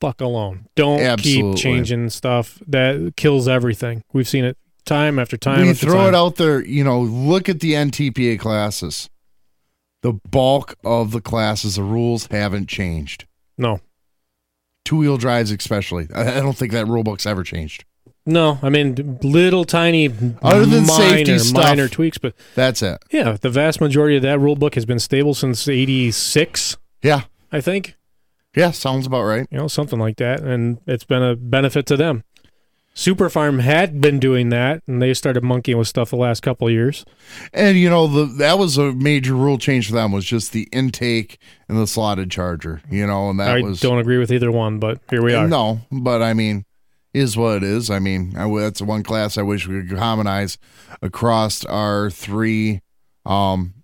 fuck 0.00 0.20
alone. 0.20 0.66
Don't 0.76 1.00
Absolutely. 1.00 1.52
keep 1.54 1.62
changing 1.62 2.10
stuff. 2.10 2.60
That 2.66 3.14
kills 3.16 3.48
everything. 3.48 4.02
We've 4.12 4.28
seen 4.28 4.44
it 4.44 4.56
time 4.84 5.18
after 5.18 5.36
time. 5.36 5.62
we 5.62 5.70
after 5.70 5.86
throw 5.86 5.96
time. 6.04 6.08
it 6.08 6.14
out 6.14 6.36
there. 6.36 6.64
You 6.64 6.84
know, 6.84 7.00
look 7.00 7.48
at 7.48 7.60
the 7.60 7.72
NTPA 7.72 8.38
classes. 8.38 9.08
The 10.02 10.12
bulk 10.12 10.74
of 10.84 11.10
the 11.10 11.20
classes, 11.22 11.76
the 11.76 11.82
rules 11.82 12.26
haven't 12.30 12.68
changed. 12.68 13.26
No, 13.58 13.80
Two 14.84 14.98
wheel 14.98 15.16
drives, 15.16 15.50
especially. 15.50 16.06
I 16.14 16.36
I 16.38 16.40
don't 16.40 16.56
think 16.56 16.70
that 16.72 16.86
rule 16.86 17.02
book's 17.02 17.26
ever 17.26 17.42
changed. 17.42 17.84
no. 18.24 18.58
I 18.62 18.68
mean, 18.68 19.18
little 19.22 19.64
tiny, 19.64 20.06
Other 20.42 20.66
than 20.66 20.86
minor, 20.86 21.08
safety 21.10 21.38
stuff. 21.40 21.64
minor 21.64 21.88
tweaks, 21.88 22.18
but 22.18 22.34
That's 22.54 22.82
it. 22.82 22.98
yeah, 23.10 23.36
the 23.40 23.50
vast 23.50 23.80
majority 23.80 24.14
of 24.16 24.22
that 24.22 24.38
rule 24.38 24.54
book 24.54 24.74
has 24.76 24.84
been 24.84 25.00
stable 25.00 25.34
since 25.34 25.66
'86. 25.66 26.76
Yeah. 27.02 27.22
I 27.52 27.60
think. 27.60 27.96
Yeah, 28.54 28.70
sounds 28.70 29.06
about 29.06 29.24
right. 29.24 29.46
you 29.50 29.58
know, 29.58 29.68
something 29.68 29.98
like 29.98 30.16
that, 30.16 30.40
and 30.40 30.78
it's 30.86 31.04
been 31.04 31.22
a 31.22 31.36
benefit 31.36 31.84
to 31.86 31.96
them. 31.96 32.24
Super 32.94 33.28
Farm 33.28 33.58
had 33.58 34.00
been 34.00 34.18
doing 34.18 34.48
that, 34.48 34.82
and 34.86 35.02
they 35.02 35.12
started 35.12 35.44
monkeying 35.44 35.76
with 35.76 35.86
stuff 35.86 36.08
the 36.08 36.16
last 36.16 36.40
couple 36.40 36.66
of 36.66 36.72
years. 36.72 37.04
And 37.52 37.76
you 37.76 37.90
know, 37.90 38.06
the 38.06 38.24
that 38.38 38.58
was 38.58 38.78
a 38.78 38.92
major 38.92 39.34
rule 39.34 39.58
change 39.58 39.88
for 39.88 39.92
them 39.92 40.12
was 40.12 40.24
just 40.24 40.52
the 40.52 40.66
intake 40.72 41.38
and 41.68 41.78
the 41.78 41.86
slotted 41.86 42.30
charger. 42.30 42.80
You 42.90 43.06
know, 43.06 43.28
and 43.28 43.38
that 43.38 43.58
I 43.58 43.60
was 43.60 43.80
don't 43.80 43.98
agree 43.98 44.16
with 44.16 44.32
either 44.32 44.50
one, 44.50 44.78
but 44.78 45.00
here 45.10 45.22
we 45.22 45.34
are. 45.34 45.46
No, 45.46 45.82
but 45.92 46.22
I 46.22 46.32
mean, 46.32 46.64
is 47.12 47.36
what 47.36 47.58
it 47.58 47.62
is. 47.64 47.90
I 47.90 47.98
mean, 47.98 48.34
I, 48.34 48.48
that's 48.60 48.80
one 48.80 49.02
class 49.02 49.36
I 49.36 49.42
wish 49.42 49.68
we 49.68 49.86
could 49.86 49.98
harmonize 49.98 50.56
across 51.02 51.66
our 51.66 52.08
three 52.08 52.80
um 53.26 53.74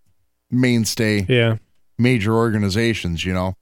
mainstay 0.50 1.26
Yeah, 1.28 1.57
major 1.99 2.34
organizations. 2.34 3.25
You 3.25 3.34
know, 3.34 3.56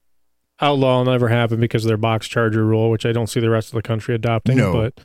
outlaw 0.60 0.99
will 0.99 1.10
never 1.10 1.28
happen 1.28 1.60
because 1.60 1.84
of 1.84 1.88
their 1.88 1.96
box 1.96 2.28
charger 2.28 2.64
rule, 2.64 2.90
which 2.90 3.06
I 3.06 3.12
don't 3.12 3.28
see 3.28 3.40
the 3.40 3.50
rest 3.50 3.68
of 3.68 3.75
the 3.75 3.82
country 3.82 4.14
adopting. 4.14 4.56
No. 4.56 4.72
But 4.72 5.00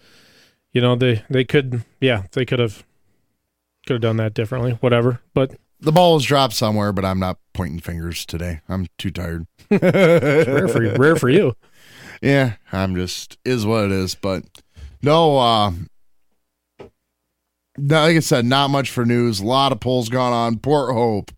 you 0.71 0.81
know, 0.81 0.95
they 0.95 1.23
they 1.29 1.43
could, 1.43 1.83
yeah, 2.01 2.23
they 2.33 2.45
could 2.45 2.59
have 2.59 2.83
could 3.85 3.93
have 3.93 4.01
done 4.01 4.17
that 4.17 4.33
differently. 4.33 4.73
Whatever, 4.81 5.21
but 5.33 5.55
the 5.79 5.91
ball 5.91 6.15
was 6.15 6.25
dropped 6.25 6.53
somewhere, 6.53 6.91
but 6.91 7.05
I'm 7.05 7.19
not 7.19 7.37
pointing 7.53 7.79
fingers 7.79 8.25
today. 8.25 8.61
I'm 8.67 8.87
too 8.97 9.11
tired. 9.11 9.47
rare 9.69 10.67
for 10.67 10.83
you. 10.83 10.93
Rare 10.95 11.15
for 11.15 11.29
you. 11.29 11.55
Yeah, 12.21 12.53
I'm 12.71 12.95
just 12.95 13.37
is 13.43 13.65
what 13.65 13.83
it 13.85 13.91
is. 13.91 14.15
But 14.15 14.45
no, 15.03 15.37
uh 15.37 15.71
no, 17.77 18.01
like 18.01 18.15
I 18.15 18.19
said, 18.19 18.45
not 18.45 18.69
much 18.69 18.89
for 18.89 19.05
news. 19.05 19.41
A 19.41 19.45
lot 19.45 19.73
of 19.73 19.81
polls 19.81 20.07
gone 20.09 20.31
on. 20.31 20.57
Port 20.57 20.93
Hope, 20.93 21.31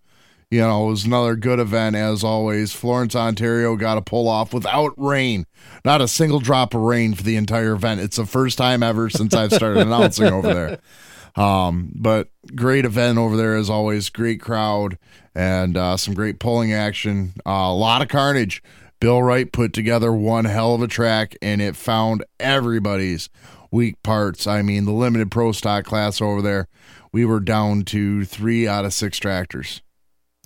you 0.49 0.61
know, 0.61 0.87
it 0.87 0.91
was 0.91 1.05
another 1.05 1.35
good 1.35 1.59
event 1.59 1.95
as 1.95 2.23
always. 2.23 2.71
Florence, 2.71 3.15
Ontario 3.15 3.75
got 3.75 3.97
a 3.97 4.01
pull 4.01 4.29
off 4.29 4.53
without 4.53 4.93
rain. 4.95 5.45
Not 5.83 6.01
a 6.01 6.07
single 6.07 6.39
drop 6.39 6.73
of 6.73 6.81
rain 6.81 7.13
for 7.13 7.23
the 7.23 7.35
entire 7.35 7.73
event. 7.73 7.99
It's 7.99 8.17
the 8.17 8.25
first 8.25 8.57
time 8.57 8.81
ever 8.81 9.09
since 9.09 9.33
I've 9.33 9.51
started 9.51 9.81
announcing 9.87 10.31
over 10.31 10.53
there. 10.53 10.79
Um, 11.43 11.91
but 11.95 12.29
great 12.55 12.85
event 12.85 13.17
over 13.17 13.35
there 13.35 13.55
as 13.55 13.69
always. 13.69 14.09
Great 14.09 14.41
crowd 14.41 14.97
and 15.35 15.75
uh, 15.75 15.97
some 15.97 16.13
great 16.13 16.39
pulling 16.39 16.73
action. 16.73 17.33
Uh, 17.45 17.67
a 17.69 17.75
lot 17.75 18.01
of 18.01 18.07
carnage. 18.07 18.63
Bill 18.99 19.21
Wright 19.21 19.51
put 19.51 19.73
together 19.73 20.11
one 20.11 20.45
hell 20.45 20.73
of 20.73 20.81
a 20.81 20.87
track, 20.87 21.35
and 21.39 21.61
it 21.61 21.75
found 21.75 22.23
everybody's 22.39 23.29
weak 23.69 24.01
parts. 24.01 24.47
I 24.47 24.63
mean, 24.63 24.85
the 24.85 24.91
limited 24.91 25.29
pro 25.29 25.51
stock 25.51 25.85
class 25.85 26.19
over 26.19 26.41
there, 26.41 26.67
we 27.11 27.23
were 27.23 27.39
down 27.39 27.83
to 27.83 28.25
three 28.25 28.67
out 28.67 28.85
of 28.85 28.93
six 28.93 29.19
tractors. 29.19 29.83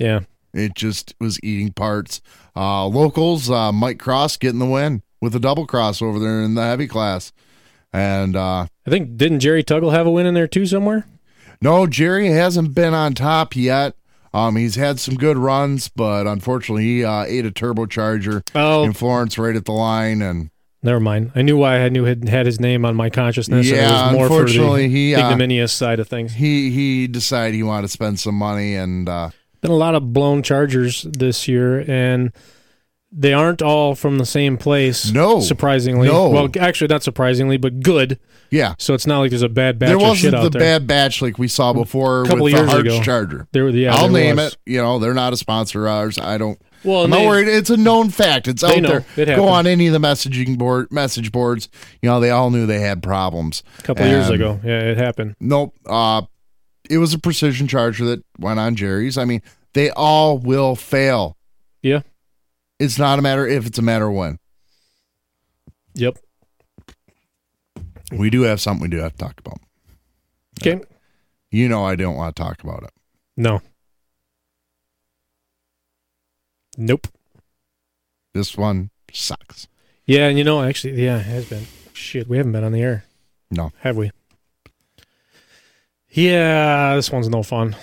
Yeah, 0.02 0.20
It 0.54 0.74
just 0.76 1.14
was 1.20 1.40
eating 1.44 1.72
parts. 1.74 2.22
Uh, 2.56 2.86
locals, 2.88 3.50
uh, 3.50 3.72
Mike 3.72 4.00
Cross 4.00 4.38
getting 4.38 4.60
the 4.60 4.66
win 4.66 5.04
with 5.22 5.36
a 5.36 5.40
double 5.40 5.66
cross 5.68 6.02
over 6.02 6.20
there 6.20 6.42
in 6.42 6.56
the 6.56 6.64
heavy 6.64 6.88
class. 6.88 7.32
And 7.94 8.36
uh, 8.36 8.66
I 8.86 8.90
think 8.90 9.18
didn't 9.18 9.42
Jerry 9.42 9.64
Tuggle 9.64 9.92
have 9.92 10.08
a 10.08 10.12
win 10.12 10.26
in 10.26 10.34
there 10.34 10.48
too 10.48 10.66
somewhere? 10.66 11.06
no, 11.62 11.86
Jerry 11.86 12.28
hasn't 12.30 12.74
been 12.74 12.94
on 12.96 13.14
top 13.14 13.56
yet. 13.56 13.96
Um, 14.34 14.56
he's 14.56 14.76
had 14.76 15.00
some 15.00 15.16
good 15.16 15.38
runs, 15.38 15.90
but 15.90 16.26
unfortunately, 16.26 16.84
he 16.86 17.04
uh, 17.06 17.24
ate 17.24 17.46
a 17.46 17.52
turbocharger 17.52 18.42
Oh, 18.56 18.84
in 18.84 18.94
Florence 18.94 19.38
right 19.38 19.56
at 19.56 19.66
the 19.66 19.74
line, 19.74 20.22
and 20.22 20.50
Never 20.82 21.00
mind. 21.02 21.32
I 21.36 21.44
knew 21.44 21.58
why 21.58 21.82
I 21.82 21.90
knew 21.90 22.06
had 22.06 22.28
had 22.28 22.46
his 22.48 22.60
name 22.60 22.86
on 22.86 22.96
my 22.96 23.10
consciousness. 23.12 23.68
and 23.68 23.76
Yeah, 23.78 23.90
it 23.90 24.04
was 24.06 24.14
more 24.14 24.28
for 24.30 24.34
unfortunately, 24.40 24.88
the 24.88 24.94
he, 24.94 25.16
uh, 25.16 25.20
ignominious 25.20 25.72
side 25.74 26.00
of 26.00 26.08
things. 26.08 26.34
he 26.34 26.72
he 26.72 27.06
decided 27.08 27.54
he 27.56 27.62
wanted 27.62 27.84
to 27.84 27.88
spend 27.90 28.20
some 28.20 28.34
money, 28.36 28.74
and 28.76 29.08
uh, 29.08 29.30
Been 29.62 29.72
a 29.72 29.76
lot 29.76 29.96
of 29.96 30.12
blown 30.14 30.42
Chargers 30.44 31.04
this 31.04 31.48
year, 31.48 31.80
and 31.90 32.32
they 33.12 33.34
aren't 33.34 33.62
all 33.62 33.94
from 33.94 34.18
the 34.18 34.26
same 34.26 34.58
place. 34.58 35.12
No. 35.12 35.40
surprisingly. 35.40 36.08
No. 36.08 36.30
Well, 36.30 36.50
actually, 36.60 36.88
not 36.88 37.04
surprisingly, 37.04 37.58
but 37.58 37.82
good. 37.82 38.18
yeah, 38.50 38.74
So 38.80 38.94
it's 38.94 39.06
not 39.06 39.20
like 39.20 39.30
there's 39.30 39.42
a 39.42 39.50
bad 39.50 39.78
batch 39.78 39.90
there 39.90 39.98
of 39.98 40.02
shit 40.18 40.34
wasn't 40.34 40.36
out 40.36 40.44
the 40.44 40.50
there. 40.50 40.62
bad 40.80 40.88
batch 40.88 41.22
like 41.22 41.38
we 41.38 41.48
saw 41.48 41.74
before 41.74 42.24
A 42.24 42.26
Couple 42.28 42.46
with 42.46 42.54
years 42.54 42.72
the 42.72 42.78
ago. 42.78 43.02
Charger. 43.04 43.48
There, 43.52 43.70
yeah, 43.70 43.94
I'll 43.96 44.08
there 44.10 44.24
name 44.24 44.38
was. 44.38 44.54
it. 44.54 44.58
You 44.66 44.82
know, 44.82 44.98
they're 45.00 45.14
not 45.14 45.34
a 45.34 45.38
sponsor 45.38 45.86
of 45.88 45.92
ours. 45.94 46.18
I 46.18 46.38
don't. 46.38 46.60
Well, 46.84 47.00
I'm 47.00 47.04
and 47.06 47.12
not 47.12 47.20
they- 47.20 47.28
worried. 47.28 47.48
It's 47.50 47.70
a 47.70 47.78
known 47.78 48.10
fact. 48.10 48.48
It's 48.48 48.64
out 48.64 48.82
know. 48.82 48.90
there. 48.90 49.06
It 49.16 49.36
Go 49.36 49.48
on 49.48 49.68
any 49.68 49.86
of 49.88 49.94
the 49.94 50.00
messaging 50.00 50.58
board 50.58 50.92
message 50.92 51.32
boards. 51.32 51.70
You 52.02 52.10
know, 52.10 52.20
they 52.20 52.32
all 52.32 52.50
knew 52.50 52.66
they 52.66 52.80
had 52.80 53.04
problems. 53.04 53.62
A 53.78 53.82
couple 53.84 54.08
years 54.08 54.30
ago, 54.30 54.60
yeah, 54.64 54.80
it 54.80 54.98
happened. 54.98 55.36
Nope. 55.40 55.76
Uh, 55.86 56.24
it 56.92 56.98
was 56.98 57.14
a 57.14 57.20
precision 57.20 57.68
charger 57.68 58.06
that 58.06 58.24
went 58.38 58.60
on 58.60 58.76
Jerry's. 58.76 59.18
I 59.18 59.26
mean, 59.26 59.42
they 59.74 59.90
all 59.92 60.38
will 60.38 60.76
fail. 60.76 61.38
Yeah. 61.82 62.02
It's 62.80 62.98
not 63.00 63.18
a 63.20 63.22
matter 63.22 63.48
if; 63.48 63.66
it's 63.66 63.78
a 63.80 63.82
matter 63.84 64.10
when. 64.12 64.38
Yep. 65.94 66.18
We 68.12 68.30
do 68.30 68.42
have 68.42 68.60
something 68.60 68.82
we 68.82 68.90
do 68.90 68.98
have 68.98 69.14
to 69.14 69.18
talk 69.18 69.40
about. 69.40 69.60
Okay. 70.62 70.84
You 71.50 71.70
know, 71.70 71.86
I 71.86 71.96
don't 71.96 72.16
want 72.16 72.36
to 72.36 72.42
talk 72.42 72.64
about 72.64 72.84
it. 72.84 72.92
No. 73.38 73.62
Nope. 76.78 77.08
This 78.34 78.58
one 78.58 78.90
sucks. 79.12 79.68
Yeah, 80.06 80.28
and 80.28 80.38
you 80.38 80.44
know, 80.44 80.62
actually, 80.64 81.04
yeah, 81.04 81.18
it 81.20 81.26
has 81.26 81.46
been. 81.50 81.68
Shit, 81.94 82.28
we 82.28 82.38
haven't 82.38 82.54
been 82.54 82.64
on 82.64 82.72
the 82.72 82.82
air, 82.82 83.04
No. 83.52 83.72
have 83.80 83.96
we? 83.98 84.12
Yeah, 86.14 86.96
this 86.96 87.10
one's 87.10 87.30
no 87.30 87.42
fun. 87.42 87.76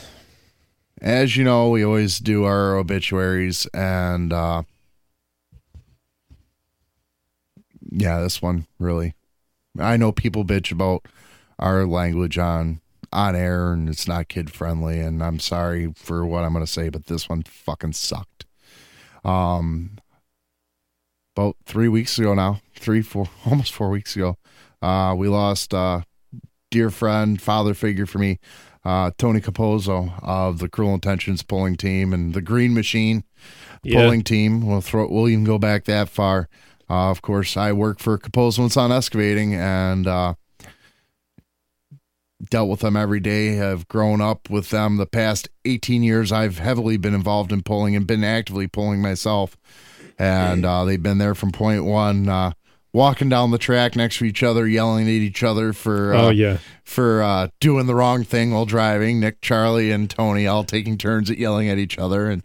As 1.00 1.36
you 1.36 1.44
know, 1.44 1.70
we 1.70 1.82
always 1.82 2.18
do 2.18 2.44
our 2.44 2.76
obituaries, 2.76 3.66
and 3.72 4.32
uh, 4.32 4.64
yeah, 7.90 8.20
this 8.20 8.42
one 8.42 8.66
really. 8.78 9.14
I 9.78 9.96
know 9.96 10.12
people 10.12 10.44
bitch 10.44 10.70
about 10.70 11.06
our 11.58 11.86
language 11.86 12.36
on 12.36 12.80
on 13.12 13.34
air, 13.34 13.72
and 13.72 13.88
it's 13.88 14.06
not 14.06 14.28
kid 14.28 14.50
friendly. 14.50 15.00
And 15.00 15.22
I'm 15.22 15.38
sorry 15.38 15.94
for 15.96 16.26
what 16.26 16.44
I'm 16.44 16.52
going 16.52 16.64
to 16.64 16.70
say, 16.70 16.90
but 16.90 17.06
this 17.06 17.30
one 17.30 17.44
fucking 17.44 17.94
sucked. 17.94 18.44
Um, 19.24 19.92
about 21.34 21.56
three 21.64 21.88
weeks 21.88 22.18
ago 22.18 22.34
now, 22.34 22.60
three, 22.74 23.00
four, 23.00 23.30
almost 23.46 23.72
four 23.72 23.88
weeks 23.88 24.16
ago, 24.16 24.36
uh, 24.82 25.14
we 25.16 25.28
lost 25.28 25.72
uh, 25.72 26.02
dear 26.70 26.90
friend, 26.90 27.40
father 27.40 27.74
figure 27.74 28.06
for 28.06 28.18
me, 28.18 28.38
uh, 28.84 29.10
Tony 29.18 29.40
Capozzo 29.40 30.12
of 30.22 30.58
the 30.58 30.68
Cruel 30.68 30.94
Intentions 30.94 31.42
pulling 31.42 31.76
team 31.76 32.12
and 32.12 32.34
the 32.34 32.40
Green 32.42 32.74
Machine 32.74 33.24
Yeah. 33.82 34.02
pulling 34.04 34.22
team. 34.22 34.66
We'll 34.66 34.80
throw. 34.80 35.08
We'll 35.10 35.28
even 35.28 35.44
go 35.44 35.58
back 35.58 35.84
that 35.84 36.08
far. 36.08 36.48
Uh, 36.90 37.10
of 37.10 37.20
course, 37.20 37.56
I 37.56 37.72
work 37.72 37.98
for 37.98 38.16
Capozzo 38.18 38.60
and 38.60 38.72
Son 38.72 38.90
Excavating 38.92 39.54
and 39.54 40.06
uh, 40.06 40.34
dealt 42.50 42.70
with 42.70 42.80
them 42.80 42.96
every 42.96 43.20
day. 43.20 43.56
Have 43.56 43.88
grown 43.88 44.20
up 44.20 44.48
with 44.48 44.70
them 44.70 44.96
the 44.96 45.06
past 45.06 45.48
18 45.66 46.02
years. 46.02 46.32
I've 46.32 46.58
heavily 46.58 46.96
been 46.96 47.14
involved 47.14 47.52
in 47.52 47.62
pulling 47.62 47.94
and 47.94 48.06
been 48.06 48.24
actively 48.24 48.68
pulling 48.68 49.02
myself. 49.02 49.56
And 50.18 50.64
uh, 50.64 50.84
they've 50.84 51.02
been 51.02 51.18
there 51.18 51.34
from 51.34 51.52
point 51.52 51.84
one, 51.84 52.28
uh, 52.28 52.52
walking 52.92 53.28
down 53.28 53.50
the 53.50 53.58
track 53.58 53.96
next 53.96 54.18
to 54.18 54.24
each 54.24 54.42
other, 54.42 54.66
yelling 54.66 55.06
at 55.06 55.10
each 55.10 55.42
other 55.42 55.72
for 55.72 56.14
uh, 56.14 56.22
oh 56.22 56.30
yeah, 56.30 56.58
for 56.84 57.22
uh, 57.22 57.48
doing 57.60 57.86
the 57.86 57.94
wrong 57.94 58.24
thing 58.24 58.52
while 58.52 58.66
driving. 58.66 59.20
Nick, 59.20 59.40
Charlie, 59.40 59.90
and 59.90 60.08
Tony 60.08 60.46
all 60.46 60.64
taking 60.64 60.98
turns 60.98 61.30
at 61.30 61.38
yelling 61.38 61.68
at 61.68 61.78
each 61.78 61.98
other. 61.98 62.30
And 62.30 62.42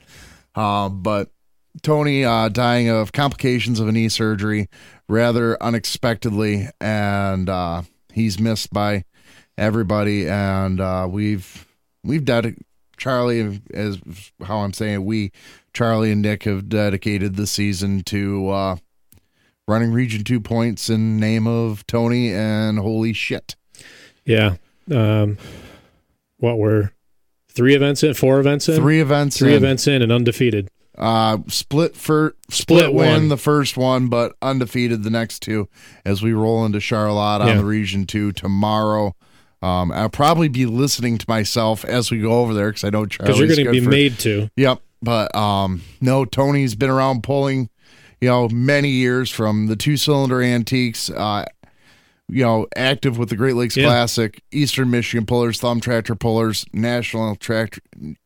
uh, 0.55 0.89
but 0.89 1.29
Tony 1.81 2.23
uh, 2.23 2.49
dying 2.49 2.89
of 2.89 3.11
complications 3.11 3.79
of 3.79 3.87
a 3.87 3.91
knee 3.91 4.09
surgery 4.09 4.69
rather 5.07 5.61
unexpectedly, 5.61 6.67
and 6.79 7.49
uh, 7.49 7.83
he's 8.11 8.39
missed 8.39 8.71
by 8.71 9.05
everybody. 9.57 10.27
And 10.27 10.79
uh, 10.79 11.07
we've 11.09 11.67
we've 12.03 12.25
dedicated 12.25 12.65
Charlie 12.97 13.61
as 13.73 13.99
how 14.43 14.59
I'm 14.59 14.73
saying 14.73 15.03
we 15.03 15.31
Charlie 15.73 16.11
and 16.11 16.21
Nick 16.21 16.43
have 16.43 16.69
dedicated 16.69 17.35
the 17.35 17.47
season 17.47 18.03
to 18.03 18.49
uh, 18.49 18.75
running 19.67 19.91
Region 19.91 20.23
Two 20.23 20.39
points 20.39 20.89
in 20.89 21.19
name 21.19 21.47
of 21.47 21.85
Tony 21.87 22.33
and 22.33 22.79
holy 22.79 23.13
shit. 23.13 23.55
yeah. 24.25 24.55
Um, 24.91 25.37
what 26.37 26.57
were 26.57 26.91
three 27.49 27.73
events 27.75 28.03
in? 28.03 28.13
Four 28.13 28.39
events 28.39 28.67
in? 28.67 28.75
Three 28.75 28.99
events. 28.99 29.37
Three 29.37 29.51
in. 29.51 29.57
events 29.57 29.87
in 29.87 30.01
and 30.01 30.11
undefeated. 30.11 30.69
Uh, 30.97 31.37
split 31.47 31.95
for 31.95 32.35
Split 32.49 32.79
split, 32.81 32.93
win 32.93 33.11
one. 33.13 33.29
the 33.29 33.37
first 33.37 33.77
one, 33.77 34.09
but 34.09 34.35
undefeated 34.41 35.03
the 35.03 35.09
next 35.09 35.39
two. 35.41 35.67
As 36.05 36.21
we 36.21 36.33
roll 36.33 36.65
into 36.65 36.79
Charlotte 36.79 37.41
on 37.41 37.47
Yeah. 37.47 37.55
the 37.57 37.65
Region 37.65 38.05
Two 38.05 38.31
tomorrow, 38.31 39.15
Um, 39.61 39.93
I'll 39.93 40.09
probably 40.09 40.49
be 40.49 40.65
listening 40.65 41.17
to 41.19 41.25
myself 41.29 41.85
as 41.85 42.11
we 42.11 42.19
go 42.19 42.41
over 42.41 42.53
there 42.53 42.67
because 42.69 42.83
I 42.83 42.89
know 42.89 43.05
Charlie's 43.05 43.37
Because 43.37 43.39
you're 43.57 43.63
going 43.65 43.73
to 43.73 43.79
be 43.79 43.85
for- 43.85 43.89
made 43.89 44.19
to. 44.19 44.49
Yep. 44.57 44.81
But 45.01 45.33
um, 45.33 45.81
no, 46.01 46.25
Tony's 46.25 46.75
been 46.75 46.89
around 46.89 47.23
pulling, 47.23 47.69
you 48.23 48.29
know, 48.29 48.47
many 48.47 48.87
years 48.87 49.29
from 49.29 49.67
the 49.67 49.75
two 49.75 49.97
cylinder 49.97 50.41
antiques, 50.41 51.09
uh, 51.09 51.43
you 52.29 52.41
know, 52.41 52.65
active 52.73 53.17
with 53.17 53.27
the 53.27 53.35
Great 53.35 53.55
Lakes 53.55 53.75
Yeah. 53.75 53.87
Classic, 53.87 54.41
Eastern 54.49 54.89
Michigan 54.89 55.25
pullers, 55.25 55.59
thumb 55.59 55.81
tractor 55.81 56.15
pullers, 56.15 56.65
National 56.71 57.35
Tractor, 57.35 57.81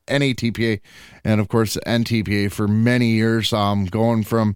NATPA, 0.08 0.82
and 1.24 1.42
of 1.42 1.48
course 1.48 1.80
NTPA 1.88 2.52
for 2.52 2.68
many 2.68 3.08
years. 3.08 3.52
Um, 3.52 3.86
going 3.86 4.22
from 4.22 4.54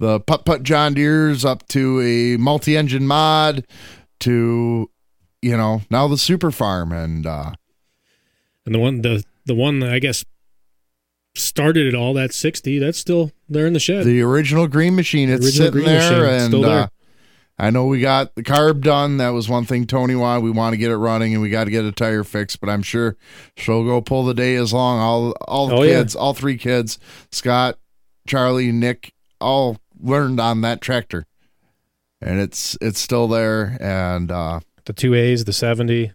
the 0.00 0.18
putt 0.18 0.44
putt 0.44 0.64
John 0.64 0.94
Deere's 0.94 1.44
up 1.44 1.68
to 1.68 2.00
a 2.00 2.36
multi 2.36 2.76
engine 2.76 3.06
mod 3.06 3.64
to, 4.18 4.90
you 5.40 5.56
know, 5.56 5.82
now 5.88 6.08
the 6.08 6.18
Super 6.18 6.50
Farm 6.50 6.90
and 6.90 7.26
uh, 7.26 7.52
And 8.66 8.74
the 8.74 8.80
one 8.80 9.02
the 9.02 9.22
the 9.46 9.54
one 9.54 9.78
that 9.78 9.92
I 9.92 10.00
guess 10.00 10.24
started 11.34 11.86
it 11.86 11.94
all 11.94 12.14
that 12.14 12.32
60, 12.34 12.78
that's 12.78 12.98
still 12.98 13.30
there 13.48 13.66
in 13.66 13.72
the 13.72 13.80
shed. 13.80 14.04
the 14.04 14.20
original 14.22 14.66
green 14.66 14.94
machine. 14.96 15.28
It's 15.30 15.44
original 15.46 15.66
sitting 15.66 15.72
green 15.72 15.86
there, 15.86 16.10
machine, 16.22 16.34
and 16.40 16.50
still 16.50 16.62
there. 16.62 16.80
Uh, 16.80 16.88
I 17.58 17.68
know 17.68 17.84
we 17.86 18.00
got 18.00 18.34
the 18.36 18.42
carb 18.42 18.80
done. 18.80 19.18
That 19.18 19.30
was 19.30 19.46
one 19.48 19.66
thing 19.66 19.86
Tony 19.86 20.14
wanted. 20.14 20.42
We 20.42 20.50
want 20.50 20.72
to 20.72 20.78
get 20.78 20.90
it 20.90 20.96
running, 20.96 21.34
and 21.34 21.42
we 21.42 21.50
got 21.50 21.64
to 21.64 21.70
get 21.70 21.84
a 21.84 21.92
tire 21.92 22.24
fixed. 22.24 22.58
But 22.58 22.70
I'm 22.70 22.82
sure 22.82 23.16
she'll 23.56 23.84
go 23.84 24.00
pull 24.00 24.24
the 24.24 24.32
day 24.32 24.54
as 24.54 24.72
long. 24.72 24.98
All 24.98 25.32
all 25.46 25.66
the 25.68 25.74
Oh, 25.74 25.82
yeah. 25.82 25.98
kids, 25.98 26.16
all 26.16 26.32
three 26.32 26.56
kids, 26.56 26.98
Scott, 27.30 27.78
Charlie, 28.26 28.72
Nick, 28.72 29.12
all 29.42 29.76
learned 30.02 30.40
on 30.40 30.62
that 30.62 30.80
tractor, 30.80 31.26
and 32.22 32.40
it's 32.40 32.78
it's 32.80 32.98
still 32.98 33.28
there. 33.28 33.76
And 33.78 34.32
uh, 34.32 34.60
the 34.86 34.94
two 34.94 35.14
A's, 35.14 35.44
the 35.44 35.52
70. 35.52 36.12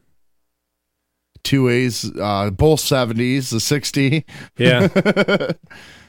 Two 1.45 1.69
A's, 1.69 2.11
uh, 2.19 2.49
both 2.49 2.81
seventies, 2.81 3.51
the 3.51 3.61
sixty. 3.61 4.25
Yeah. 4.57 4.87
the 4.87 5.57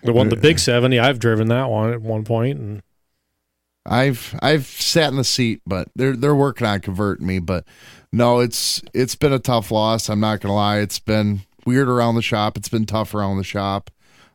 one 0.02 0.28
the 0.28 0.36
big 0.36 0.58
70, 0.58 0.98
I've 0.98 1.18
driven 1.18 1.48
that 1.48 1.70
one 1.70 1.92
at 1.92 2.00
one 2.00 2.24
point 2.24 2.58
and 2.58 2.82
I've 3.88 4.36
I've 4.42 4.66
sat 4.66 5.10
in 5.10 5.16
the 5.16 5.24
seat, 5.24 5.62
but 5.66 5.88
they're 5.94 6.16
they're 6.16 6.34
working 6.34 6.66
on 6.66 6.80
converting 6.80 7.26
me. 7.26 7.38
But 7.38 7.64
no, 8.12 8.40
it's 8.40 8.82
it's 8.92 9.14
been 9.14 9.32
a 9.32 9.38
tough 9.38 9.70
loss. 9.70 10.08
I'm 10.08 10.20
not 10.20 10.40
gonna 10.40 10.54
lie. 10.54 10.78
It's 10.78 10.98
been 10.98 11.40
weird 11.64 11.88
around 11.88 12.16
the 12.16 12.22
shop. 12.22 12.56
It's 12.56 12.68
been 12.68 12.86
tough 12.86 13.14
around 13.14 13.36
the 13.36 13.44
shop. 13.44 13.90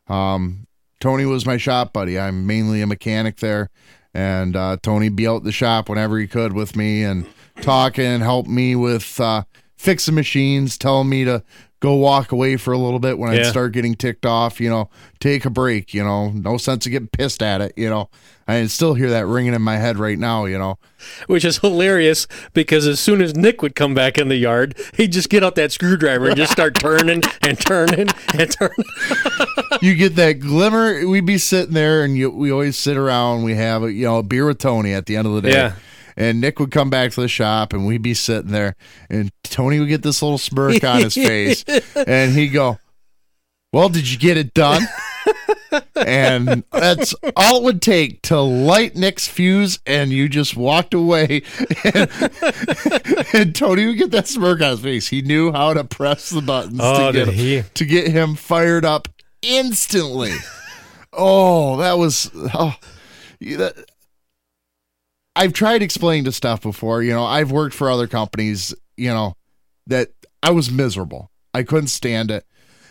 Um, 0.08 0.67
Tony 1.00 1.25
was 1.25 1.46
my 1.46 1.58
shop 1.58 1.93
buddy. 1.93 2.17
I'm 2.20 2.48
mainly 2.48 2.81
a 2.81 2.88
mechanic 2.88 3.38
there, 3.38 3.70
and 4.13 4.55
uh, 4.55 4.77
Tony 4.81 5.10
be 5.10 5.27
out 5.27 5.43
the 5.43 5.51
shop 5.51 5.89
whenever 5.89 6.17
he 6.17 6.27
could 6.27 6.53
with 6.53 6.75
me 6.75 7.03
and 7.03 7.27
talking, 7.62 8.05
and 8.05 8.24
help 8.24 8.48
me 8.48 8.75
with 8.75 9.20
uh, 9.20 9.43
fixing 9.81 10.15
machines, 10.15 10.77
telling 10.77 11.09
me 11.09 11.25
to 11.25 11.43
go 11.79 11.95
walk 11.95 12.31
away 12.31 12.55
for 12.57 12.71
a 12.71 12.77
little 12.77 13.00
bit 13.00 13.17
when 13.17 13.31
I'd 13.31 13.47
start 13.47 13.71
getting 13.71 13.95
ticked 13.95 14.25
off. 14.25 14.61
You 14.61 14.69
know, 14.69 14.89
take 15.19 15.45
a 15.45 15.50
break. 15.50 15.93
You 15.93 16.03
know, 16.03 16.29
no 16.29 16.57
sense 16.57 16.85
of 16.85 16.91
getting 16.91 17.07
pissed 17.07 17.41
at 17.41 17.61
it. 17.61 17.73
You 17.75 17.89
know, 17.89 18.09
I 18.47 18.59
can 18.59 18.69
still 18.69 18.93
hear 18.93 19.09
that 19.09 19.25
ringing 19.25 19.55
in 19.55 19.61
my 19.63 19.77
head 19.77 19.97
right 19.97 20.19
now. 20.19 20.45
You 20.45 20.59
know, 20.59 20.77
which 21.25 21.43
is 21.43 21.57
hilarious 21.57 22.27
because 22.53 22.85
as 22.85 23.00
soon 23.00 23.21
as 23.21 23.35
Nick 23.35 23.63
would 23.63 23.75
come 23.75 23.95
back 23.95 24.19
in 24.19 24.29
the 24.29 24.35
yard, 24.35 24.77
he'd 24.95 25.11
just 25.11 25.29
get 25.29 25.43
out 25.43 25.55
that 25.55 25.71
screwdriver 25.71 26.27
and 26.27 26.37
just 26.37 26.51
start 26.51 26.75
turning 26.75 27.24
and 27.41 27.59
turning 27.59 28.07
and 28.37 28.51
turning. 28.51 28.85
you 29.81 29.96
get 29.96 30.15
that 30.15 30.33
glimmer. 30.33 31.07
We'd 31.07 31.25
be 31.25 31.39
sitting 31.39 31.74
there, 31.74 32.03
and 32.03 32.15
you, 32.15 32.29
we 32.29 32.51
always 32.51 32.77
sit 32.77 32.98
around. 32.98 33.44
We 33.44 33.55
have 33.55 33.83
a, 33.83 33.91
you 33.91 34.05
know 34.05 34.20
a 34.20 34.24
beer 34.24 34.46
with 34.46 34.59
Tony 34.59 34.94
at 34.94 35.07
the 35.07 35.17
end 35.17 35.27
of 35.27 35.33
the 35.33 35.41
day. 35.41 35.53
Yeah. 35.53 35.74
And 36.17 36.41
Nick 36.41 36.59
would 36.59 36.71
come 36.71 36.89
back 36.89 37.11
to 37.11 37.21
the 37.21 37.27
shop, 37.27 37.74
and 37.74 37.85
we'd 37.87 38.01
be 38.01 38.13
sitting 38.13 38.51
there, 38.51 38.75
and 39.09 39.31
Tony 39.43 39.79
would 39.79 39.89
get 39.89 40.01
this 40.03 40.21
little 40.21 40.37
smirk 40.37 40.83
on 40.83 41.01
his 41.03 41.13
face, 41.15 41.63
and 41.95 42.33
he'd 42.33 42.50
go, 42.50 42.79
"Well, 43.74 43.89
did 43.89 44.09
you 44.11 44.17
get 44.17 44.37
it 44.37 44.53
done?" 44.53 44.81
and 45.95 46.63
that's 46.71 47.15
all 47.35 47.57
it 47.57 47.63
would 47.63 47.81
take 47.81 48.21
to 48.24 48.39
light 48.41 48.95
Nick's 48.95 49.27
fuse, 49.27 49.79
and 49.85 50.11
you 50.11 50.27
just 50.27 50.57
walked 50.57 50.93
away. 50.93 51.43
And, 51.85 52.09
and 53.33 53.55
Tony 53.55 53.85
would 53.85 53.97
get 53.97 54.11
that 54.11 54.27
smirk 54.27 54.61
on 54.61 54.71
his 54.71 54.79
face. 54.81 55.07
He 55.07 55.21
knew 55.21 55.51
how 55.51 55.74
to 55.74 55.83
press 55.83 56.29
the 56.29 56.41
buttons 56.41 56.79
Oh, 56.81 57.11
to, 57.11 57.25
get 57.25 57.33
he? 57.33 57.57
him, 57.57 57.65
to 57.75 57.85
get 57.85 58.07
him 58.07 58.35
fired 58.35 58.83
up 58.83 59.07
instantly. 59.41 60.33
oh, 61.13 61.77
that 61.77 61.97
was. 61.97 62.29
Oh, 62.35 62.75
that, 63.39 63.85
I've 65.41 65.53
tried 65.53 65.81
explaining 65.81 66.25
to 66.25 66.31
stuff 66.31 66.61
before. 66.61 67.01
You 67.03 67.11
know, 67.13 67.25
I've 67.25 67.51
worked 67.51 67.75
for 67.75 67.89
other 67.89 68.07
companies. 68.07 68.73
You 68.97 69.09
know, 69.09 69.35
that 69.87 70.09
I 70.43 70.51
was 70.51 70.69
miserable. 70.71 71.31
I 71.53 71.63
couldn't 71.63 71.87
stand 71.87 72.31
it. 72.31 72.45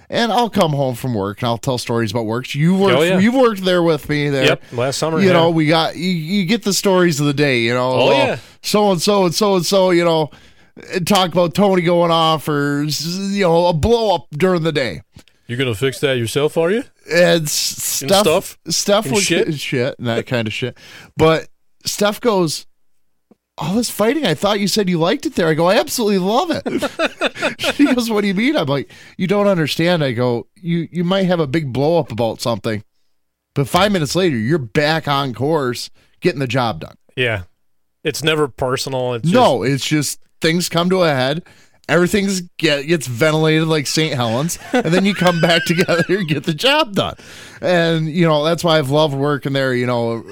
And 0.08 0.32
I'll 0.32 0.50
come 0.50 0.72
home 0.72 0.96
from 0.96 1.14
work 1.14 1.40
and 1.40 1.46
I'll 1.46 1.56
tell 1.58 1.78
stories 1.78 2.10
about 2.10 2.26
work. 2.26 2.52
You 2.52 2.74
worked, 2.74 2.98
Oh, 2.98 3.02
yeah. 3.02 3.18
you've 3.20 3.34
worked 3.34 3.64
there 3.64 3.80
with 3.80 4.08
me. 4.08 4.28
There, 4.28 4.44
Yep, 4.44 4.62
last 4.72 4.98
summer, 4.98 5.20
You 5.20 5.28
yeah. 5.28 5.34
know, 5.34 5.50
we 5.50 5.66
got 5.66 5.94
you, 5.96 6.08
you. 6.10 6.46
get 6.46 6.64
the 6.64 6.74
stories 6.74 7.20
of 7.20 7.26
the 7.26 7.32
day. 7.32 7.60
You 7.60 7.74
know, 7.74 7.90
Oh, 7.92 8.10
yeah. 8.10 8.38
so 8.60 8.90
and 8.90 9.00
so 9.00 9.24
and 9.26 9.34
so 9.34 9.54
and 9.54 9.64
so. 9.64 9.90
You 9.92 10.04
know, 10.04 10.30
talk 11.06 11.30
about 11.30 11.54
Tony 11.54 11.82
going 11.82 12.10
off 12.10 12.48
or 12.48 12.82
you 12.88 13.44
know 13.44 13.66
a 13.68 13.72
blow 13.72 14.14
up 14.16 14.26
during 14.32 14.62
the 14.64 14.72
day 14.72 15.02
You're 15.46 15.58
gonna 15.58 15.76
fix 15.76 16.00
that 16.00 16.14
yourself, 16.18 16.56
are 16.56 16.70
you? 16.72 16.82
and 17.12 17.48
stuff, 17.48 18.22
stuff? 18.26 18.58
stuff, 18.68 19.04
And 19.06 19.14
with 19.14 19.22
shit? 19.24 19.54
shit 19.60 19.94
and 19.98 20.08
that 20.08 20.26
kind 20.26 20.48
of 20.48 20.52
shit. 20.54 20.76
But 21.16 21.46
stuff 21.84 22.20
goes. 22.20 22.66
All 23.58 23.74
this 23.74 23.90
fighting, 23.90 24.24
I 24.24 24.32
thought 24.32 24.58
you 24.58 24.68
said 24.68 24.88
you 24.88 24.98
liked 24.98 25.26
it 25.26 25.34
there. 25.34 25.48
I 25.48 25.52
go, 25.52 25.66
I 25.66 25.76
absolutely 25.76 26.16
love 26.16 26.50
it. 26.50 27.60
she 27.74 27.84
goes, 27.94 28.08
What 28.08 28.22
do 28.22 28.28
you 28.28 28.34
mean? 28.34 28.56
I'm 28.56 28.66
like, 28.66 28.90
You 29.18 29.26
don't 29.26 29.46
understand. 29.46 30.02
I 30.02 30.12
go, 30.12 30.46
You 30.56 30.88
you 30.90 31.04
might 31.04 31.26
have 31.26 31.40
a 31.40 31.46
big 31.46 31.70
blow 31.70 31.98
up 31.98 32.10
about 32.10 32.40
something, 32.40 32.82
but 33.54 33.68
five 33.68 33.92
minutes 33.92 34.14
later, 34.14 34.36
you're 34.36 34.58
back 34.58 35.08
on 35.08 35.34
course 35.34 35.90
getting 36.20 36.40
the 36.40 36.46
job 36.46 36.80
done. 36.80 36.96
Yeah. 37.16 37.42
It's 38.02 38.22
never 38.22 38.48
personal. 38.48 39.14
It's 39.14 39.24
just, 39.24 39.34
no, 39.34 39.62
it's 39.62 39.84
just 39.84 40.20
things 40.40 40.68
come 40.68 40.88
to 40.90 41.02
a 41.02 41.12
head. 41.12 41.42
Everything's 41.88 42.42
get 42.56 42.86
gets 42.86 43.06
ventilated 43.08 43.66
like 43.66 43.86
St. 43.86 44.14
Helens, 44.14 44.58
and 44.72 44.86
then 44.86 45.04
you 45.04 45.12
come 45.12 45.40
back 45.42 45.64
together 45.64 46.04
and 46.08 46.28
get 46.28 46.44
the 46.44 46.54
job 46.54 46.94
done. 46.94 47.16
And 47.60 48.08
you 48.08 48.26
know 48.26 48.44
that's 48.44 48.62
why 48.62 48.78
I've 48.78 48.90
loved 48.90 49.14
working 49.14 49.52
there. 49.52 49.74
You 49.74 49.86
know, 49.86 50.24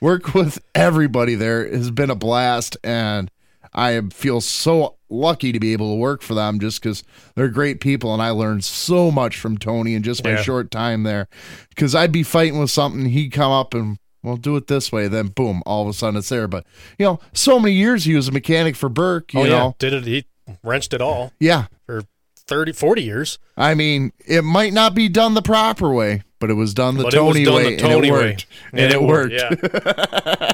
work 0.00 0.34
with 0.34 0.58
everybody 0.74 1.34
there 1.34 1.66
has 1.68 1.90
been 1.90 2.10
a 2.10 2.14
blast, 2.14 2.76
and 2.84 3.30
I 3.74 4.00
feel 4.12 4.40
so 4.40 4.96
lucky 5.08 5.52
to 5.52 5.60
be 5.60 5.72
able 5.72 5.92
to 5.92 5.96
work 5.98 6.22
for 6.22 6.34
them 6.34 6.58
just 6.58 6.82
because 6.82 7.04
they're 7.34 7.48
great 7.48 7.80
people, 7.80 8.12
and 8.12 8.22
I 8.22 8.30
learned 8.30 8.64
so 8.64 9.10
much 9.10 9.38
from 9.38 9.58
Tony 9.58 9.94
in 9.94 10.02
just 10.02 10.24
my 10.24 10.30
Yeah. 10.30 10.42
short 10.42 10.70
time 10.70 11.02
there. 11.04 11.28
Because 11.68 11.94
I'd 11.94 12.12
be 12.12 12.22
fighting 12.22 12.58
with 12.58 12.70
something, 12.70 13.06
he'd 13.06 13.30
come 13.32 13.52
up 13.52 13.74
and 13.74 13.98
well, 14.22 14.36
do 14.36 14.56
it 14.56 14.66
this 14.66 14.90
way. 14.90 15.06
Then 15.06 15.28
boom, 15.28 15.62
all 15.66 15.82
of 15.82 15.88
a 15.88 15.92
sudden 15.92 16.16
it's 16.18 16.28
there. 16.30 16.48
But 16.48 16.66
you 16.98 17.06
know, 17.06 17.20
so 17.32 17.60
many 17.60 17.74
years 17.76 18.04
he 18.04 18.14
was 18.16 18.26
a 18.26 18.32
mechanic 18.32 18.74
for 18.74 18.88
Burke. 18.88 19.32
You 19.32 19.40
Oh, 19.40 19.44
yeah. 19.44 19.50
know, 19.50 19.76
Did 19.78 19.92
it, 19.92 20.04
he 20.04 20.26
wrenched 20.64 20.92
it 20.92 21.00
all 21.00 21.32
yeah. 21.38 21.66
for 21.86 22.02
30, 22.48 22.72
40 22.72 23.02
years. 23.02 23.38
I 23.56 23.74
mean, 23.74 24.12
it 24.26 24.42
might 24.42 24.72
not 24.72 24.94
be 24.94 25.08
done 25.08 25.34
the 25.34 25.42
proper 25.42 25.92
way, 25.92 26.22
but 26.38 26.50
it 26.50 26.54
was 26.54 26.74
done 26.74 26.96
the 26.96 27.04
But 27.04 27.12
Tony 27.12 27.44
done 27.44 27.54
way, 27.54 27.74
the 27.76 27.80
Tony 27.82 27.94
and 27.94 28.04
it 28.06 28.12
way. 28.12 28.18
worked. 28.28 28.46
And, 28.72 28.92
it 28.92 29.02
worked. 29.02 29.32
Yeah. 29.32 30.52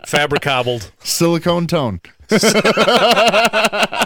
Fabricable. 0.06 0.80
Silicone 1.02 1.66
tone. 1.66 2.00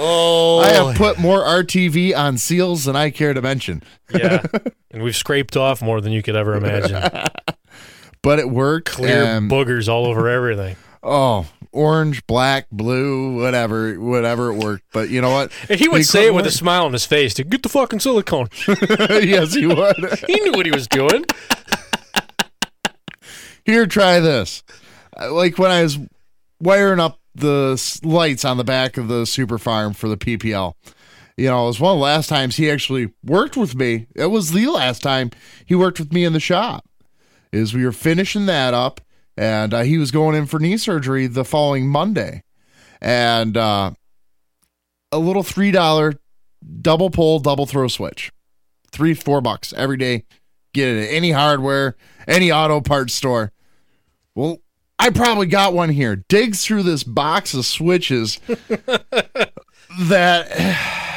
Oh, 0.00 0.60
I 0.60 0.68
have 0.68 0.94
put 0.96 1.18
more 1.18 1.40
RTV 1.40 2.16
on 2.16 2.38
seals 2.38 2.84
than 2.84 2.94
I 2.94 3.10
care 3.10 3.34
to 3.34 3.42
mention, 3.42 3.82
yeah. 4.14 4.44
And 4.92 5.02
we've 5.02 5.16
scraped 5.16 5.56
off 5.56 5.82
more 5.82 6.00
than 6.00 6.12
you 6.12 6.22
could 6.22 6.36
ever 6.36 6.54
imagine. 6.54 7.02
but 8.22 8.38
it 8.38 8.48
worked. 8.48 8.90
Clear 8.90 9.24
and- 9.24 9.50
boogers 9.50 9.88
all 9.88 10.06
over 10.06 10.28
everything. 10.28 10.76
oh, 11.02 11.46
orange, 11.72 12.26
black, 12.26 12.66
blue, 12.70 13.34
whatever, 13.40 13.98
whatever 14.00 14.52
it 14.52 14.56
worked. 14.56 14.84
But 14.92 15.08
you 15.10 15.20
know 15.20 15.30
what? 15.30 15.52
And 15.68 15.78
he 15.78 15.88
would 15.88 16.00
The 16.00 16.04
say 16.04 16.26
it 16.26 16.34
with 16.34 16.46
a 16.46 16.50
smile 16.50 16.84
on 16.86 16.92
his 16.92 17.04
face 17.06 17.34
to 17.34 17.44
get 17.44 17.62
the 17.62 17.68
fucking 17.68 18.00
silicone. 18.00 18.48
yes, 18.68 19.54
he 19.54 19.66
would. 19.66 19.96
he 20.26 20.40
knew 20.40 20.52
what 20.52 20.66
he 20.66 20.72
was 20.72 20.86
doing. 20.88 21.24
Here, 23.64 23.86
try 23.86 24.20
this. 24.20 24.62
Uh, 25.20 25.32
Like 25.32 25.58
when 25.58 25.70
I 25.70 25.82
was 25.82 25.98
wiring 26.60 27.00
up 27.00 27.20
the 27.34 27.80
lights 28.02 28.44
on 28.44 28.56
the 28.56 28.64
back 28.64 28.96
of 28.96 29.08
the 29.08 29.26
super 29.26 29.58
farm 29.58 29.92
for 29.94 30.08
the 30.08 30.16
PPL. 30.16 30.74
You 31.36 31.46
know, 31.46 31.64
it 31.64 31.66
was 31.68 31.78
one 31.80 31.92
of 31.92 31.98
the 31.98 32.02
last 32.04 32.28
times 32.28 32.56
he 32.56 32.68
actually 32.68 33.12
worked 33.22 33.56
with 33.56 33.76
me. 33.76 34.06
It 34.16 34.26
was 34.26 34.50
the 34.52 34.66
last 34.66 35.02
time 35.02 35.30
he 35.64 35.74
worked 35.76 36.00
with 36.00 36.12
me 36.12 36.24
in 36.24 36.32
the 36.32 36.40
shop. 36.40 36.84
Is 37.52 37.72
we 37.74 37.84
were 37.84 37.92
finishing 37.92 38.46
that 38.46 38.74
up, 38.74 39.00
and 39.38 39.72
uh, 39.72 39.82
he 39.82 39.98
was 39.98 40.10
going 40.10 40.34
in 40.34 40.46
for 40.46 40.58
knee 40.58 40.76
surgery 40.76 41.28
the 41.28 41.44
following 41.44 41.86
Monday, 41.86 42.42
and 43.00 43.56
uh, 43.56 43.92
a 45.12 45.18
little 45.18 45.44
three 45.44 45.70
dollar 45.70 46.14
double 46.80 47.08
pull, 47.08 47.38
double 47.38 47.64
throw 47.64 47.86
switch, 47.86 48.32
three 48.90 49.14
four 49.14 49.40
bucks 49.40 49.72
every 49.74 49.96
day. 49.96 50.24
Get 50.74 50.88
it 50.88 51.04
at 51.08 51.14
any 51.14 51.30
hardware, 51.30 51.96
any 52.26 52.50
auto 52.50 52.80
parts 52.80 53.14
store. 53.14 53.52
Well, 54.34 54.58
I 54.98 55.10
probably 55.10 55.46
got 55.46 55.72
one 55.72 55.90
here. 55.90 56.16
Digs 56.16 56.64
through 56.64 56.82
this 56.82 57.04
box 57.04 57.54
of 57.54 57.64
switches 57.64 58.40
that 60.00 61.07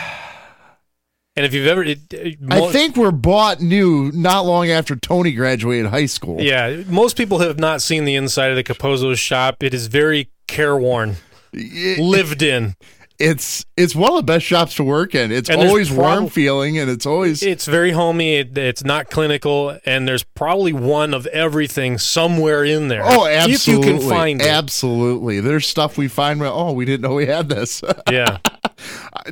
And 1.37 1.45
if 1.45 1.53
you've 1.53 1.67
ever, 1.67 1.83
it, 1.83 1.99
it- 2.13 2.37
I 2.49 2.71
think 2.71 2.97
we're 2.97 3.11
bought 3.11 3.61
new 3.61 4.11
not 4.13 4.45
long 4.45 4.69
after 4.69 4.95
Tony 4.95 5.31
graduated 5.31 5.85
high 5.87 6.05
school. 6.07 6.41
yeah, 6.41 6.83
most 6.87 7.15
people 7.15 7.39
have 7.39 7.57
not 7.59 7.81
seen 7.81 8.03
the 8.05 8.15
inside 8.15 8.49
of 8.51 8.55
the 8.57 8.63
Capozzo 8.63 9.15
shop. 9.17 9.63
It 9.63 9.73
is 9.73 9.87
very 9.87 10.29
careworn, 10.47 11.15
lived 11.53 12.41
in. 12.41 12.75
It's 13.17 13.63
it's 13.77 13.93
one 13.93 14.09
of 14.09 14.17
the 14.17 14.23
best 14.23 14.43
shops 14.47 14.73
to 14.75 14.83
work 14.83 15.13
in. 15.13 15.31
It's 15.31 15.47
And 15.47 15.61
always 15.61 15.91
warm 15.91 16.27
feeling 16.27 16.79
and 16.79 16.89
it's 16.89 17.05
always 17.05 17.43
It's 17.43 17.67
very 17.67 17.91
homey. 17.91 18.37
It, 18.37 18.57
it's 18.57 18.83
not 18.83 19.11
clinical, 19.11 19.77
and 19.85 20.07
there's 20.07 20.23
probably 20.23 20.73
one 20.73 21.13
of 21.13 21.27
everything 21.27 21.99
somewhere 21.99 22.65
in 22.65 22.87
there. 22.87 23.03
Oh, 23.05 23.27
absolutely. 23.27 23.53
If 23.53 23.67
you 23.67 23.99
can 23.99 24.09
find 24.09 24.41
it. 24.41 24.47
Absolutely. 24.47 25.39
There's 25.39 25.67
stuff 25.67 25.99
we 25.99 26.07
find 26.07 26.39
where, 26.39 26.49
oh, 26.49 26.71
we 26.71 26.83
didn't 26.83 27.01
know 27.07 27.13
we 27.13 27.27
had 27.27 27.47
this. 27.47 27.83
Yeah. 28.11 28.39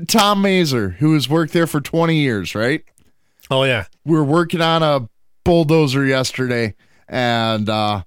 Tom 0.07 0.41
Mazer, 0.41 0.89
who 0.99 1.13
has 1.13 1.29
worked 1.29 1.53
there 1.53 1.67
for 1.67 1.81
20 1.81 2.15
years, 2.15 2.55
right? 2.55 2.83
Oh 3.51 3.63
yeah. 3.63 3.85
We 4.05 4.15
were 4.17 4.23
working 4.23 4.61
on 4.61 4.83
a 4.83 5.09
bulldozer 5.43 6.05
yesterday 6.05 6.75
and 7.07 7.67
uh, 7.69 8.03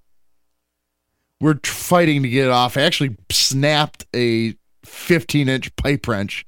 we're 1.40 1.58
fighting 1.64 2.22
to 2.22 2.28
get 2.28 2.46
it 2.46 2.50
off. 2.50 2.76
I 2.76 2.82
actually 2.82 3.16
snapped 3.30 4.06
a 4.14 4.54
15 4.84 5.48
inch 5.48 5.74
pipe 5.76 6.06
wrench. 6.06 6.46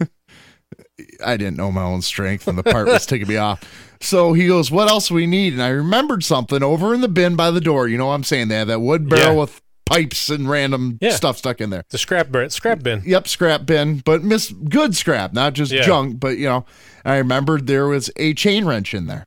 I 1.24 1.36
didn't 1.36 1.56
know 1.56 1.72
my 1.72 1.82
own 1.82 2.02
strength 2.02 2.46
and 2.46 2.56
the 2.58 2.62
part 2.62 2.86
was 2.86 3.06
taking 3.06 3.28
me 3.28 3.36
off. 3.36 3.62
So 4.00 4.32
he 4.32 4.46
goes, 4.46 4.70
What 4.70 4.88
else 4.88 5.08
do 5.08 5.14
we 5.14 5.26
need? 5.26 5.52
And 5.54 5.62
I 5.62 5.68
remembered 5.68 6.24
something 6.24 6.62
over 6.62 6.94
in 6.94 7.00
the 7.00 7.08
bin 7.08 7.36
by 7.36 7.50
the 7.50 7.60
door. 7.60 7.88
You 7.88 7.98
know 7.98 8.06
what 8.06 8.14
I'm 8.14 8.24
saying? 8.24 8.48
They 8.48 8.56
have 8.56 8.68
that 8.68 8.80
wood 8.80 9.08
barrel 9.08 9.34
Yeah. 9.34 9.40
with 9.40 9.60
pipes 9.90 10.30
and 10.30 10.48
random 10.48 10.98
Yeah. 11.00 11.10
stuff 11.10 11.38
stuck 11.38 11.60
in 11.60 11.70
there. 11.70 11.84
The 11.90 11.98
scrap 11.98 12.30
bin. 12.30 12.50
Scrap 12.50 12.82
bin. 12.82 13.02
Yep, 13.04 13.28
scrap 13.28 13.66
bin, 13.66 13.98
but 14.04 14.22
miss 14.22 14.52
good 14.52 14.96
scrap, 14.96 15.32
not 15.32 15.54
just 15.54 15.72
Yeah. 15.72 15.82
junk. 15.82 16.20
But 16.20 16.38
you 16.38 16.46
know, 16.46 16.64
I 17.04 17.16
remembered 17.16 17.66
there 17.66 17.86
was 17.86 18.10
a 18.16 18.34
chain 18.34 18.64
wrench 18.64 18.94
in 18.94 19.06
there. 19.06 19.26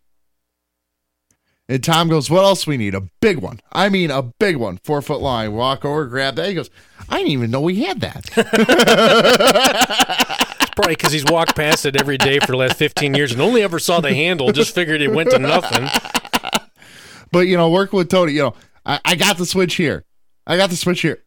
And 1.69 1.83
Tom 1.83 2.09
goes, 2.09 2.29
"What 2.29 2.43
else 2.43 2.67
we 2.67 2.77
need? 2.77 2.93
A 2.93 3.03
big 3.21 3.37
one. 3.39 3.59
I 3.71 3.89
mean, 3.89 4.11
a 4.11 4.21
big 4.21 4.57
one, 4.57 4.79
four 4.83 5.01
foot 5.01 5.21
long." 5.21 5.45
I 5.45 5.47
walk 5.47 5.85
over, 5.85 6.05
grab 6.05 6.35
that. 6.35 6.49
He 6.49 6.53
goes, 6.55 6.69
"I 7.09 7.17
didn't 7.17 7.31
even 7.31 7.51
know 7.51 7.61
we 7.61 7.83
had 7.83 8.01
that." 8.01 8.29
It's 10.63 10.75
probably 10.75 10.95
because 10.95 11.13
he's 11.13 11.25
walked 11.25 11.55
past 11.55 11.85
it 11.85 11.95
every 11.99 12.17
day 12.17 12.39
for 12.39 12.47
the 12.47 12.57
last 12.57 12.77
15 12.77 13.13
years 13.13 13.31
and 13.31 13.39
only 13.41 13.61
ever 13.61 13.77
saw 13.77 14.01
the 14.01 14.11
handle. 14.13 14.51
Just 14.51 14.73
figured 14.73 15.01
it 15.03 15.11
went 15.11 15.29
to 15.29 15.37
nothing. 15.37 15.87
but 17.31 17.41
you 17.41 17.55
know, 17.57 17.69
working 17.69 17.95
with 17.97 18.09
Tony, 18.09 18.33
you 18.33 18.41
know, 18.41 18.55
I, 18.83 18.99
I 19.05 19.15
got 19.15 19.37
the 19.37 19.45
switch 19.45 19.75
here. 19.75 20.03
I 20.45 20.57
got 20.57 20.69
the 20.69 20.75
switch 20.75 21.01
here. 21.01 21.23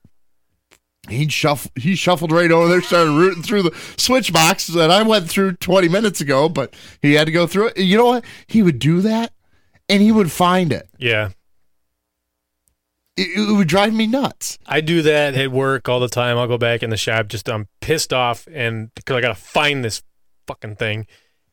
He 1.09 1.29
shuffled. 1.29 1.73
He 1.77 1.95
shuffled 1.95 2.33
right 2.33 2.51
over 2.51 2.69
there, 2.69 2.83
started 2.83 3.13
rooting 3.13 3.43
through 3.43 3.63
the 3.63 3.77
switch 3.97 4.33
box 4.33 4.67
that 4.69 4.91
I 4.91 5.03
went 5.03 5.29
through 5.29 5.53
20 5.53 5.89
minutes 5.89 6.21
ago. 6.21 6.49
But 6.49 6.75
he 7.01 7.15
had 7.15 7.27
to 7.27 7.33
go 7.33 7.47
through 7.47 7.69
it. 7.69 7.79
You 7.79 7.97
know 7.97 8.07
what? 8.07 8.25
He 8.47 8.63
would 8.63 8.79
do 8.79 9.01
that, 9.03 9.33
and 9.89 10.03
he 10.03 10.11
would 10.11 10.33
find 10.33 10.73
it. 10.73 10.89
Yeah. 10.99 11.31
It, 13.17 13.49
it 13.49 13.57
would 13.57 13.69
drive 13.69 13.95
me 13.95 14.07
nuts. 14.07 14.59
I 14.67 14.81
do 14.81 15.01
that 15.03 15.35
at 15.35 15.53
work 15.53 15.89
all 15.89 16.01
the 16.01 16.09
time. 16.09 16.37
I'll 16.39 16.49
go 16.49 16.59
back 16.59 16.83
in 16.83 16.91
the 16.91 16.97
shop 16.97 17.29
just 17.29 17.49
I'm 17.49 17.69
pissed 17.81 18.13
off 18.13 18.47
and 18.53 18.91
because 18.95 19.17
I 19.17 19.21
gotta 19.21 19.35
find 19.35 19.85
this 19.85 20.03
fucking 20.47 20.77
thing, 20.77 21.07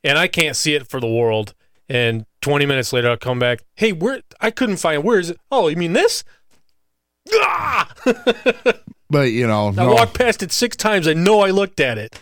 and 0.03 0.17
I 0.17 0.27
can't 0.27 0.55
see 0.55 0.73
it 0.73 0.87
for 0.87 0.99
the 0.99 1.07
world. 1.07 1.53
And 1.89 2.25
20 2.41 2.65
minutes 2.65 2.91
later, 2.91 3.09
I'll 3.09 3.17
come 3.17 3.39
back. 3.39 3.63
Hey, 3.75 3.91
where? 3.91 4.21
I 4.39 4.51
couldn't 4.51 4.77
find. 4.77 5.03
Where 5.03 5.19
is 5.19 5.29
it? 5.29 5.37
Oh, 5.51 5.67
you 5.67 5.75
mean 5.75 5.93
this? 5.93 6.23
Ah! 7.31 7.93
But 9.09 9.31
you 9.31 9.45
know, 9.45 9.67
I 9.67 9.71
no. 9.71 9.93
walked 9.93 10.15
past 10.15 10.41
it 10.41 10.51
six 10.51 10.75
times. 10.75 11.07
I 11.07 11.13
know 11.13 11.41
I 11.41 11.51
looked 11.51 11.79
at 11.79 11.99
it. 11.99 12.19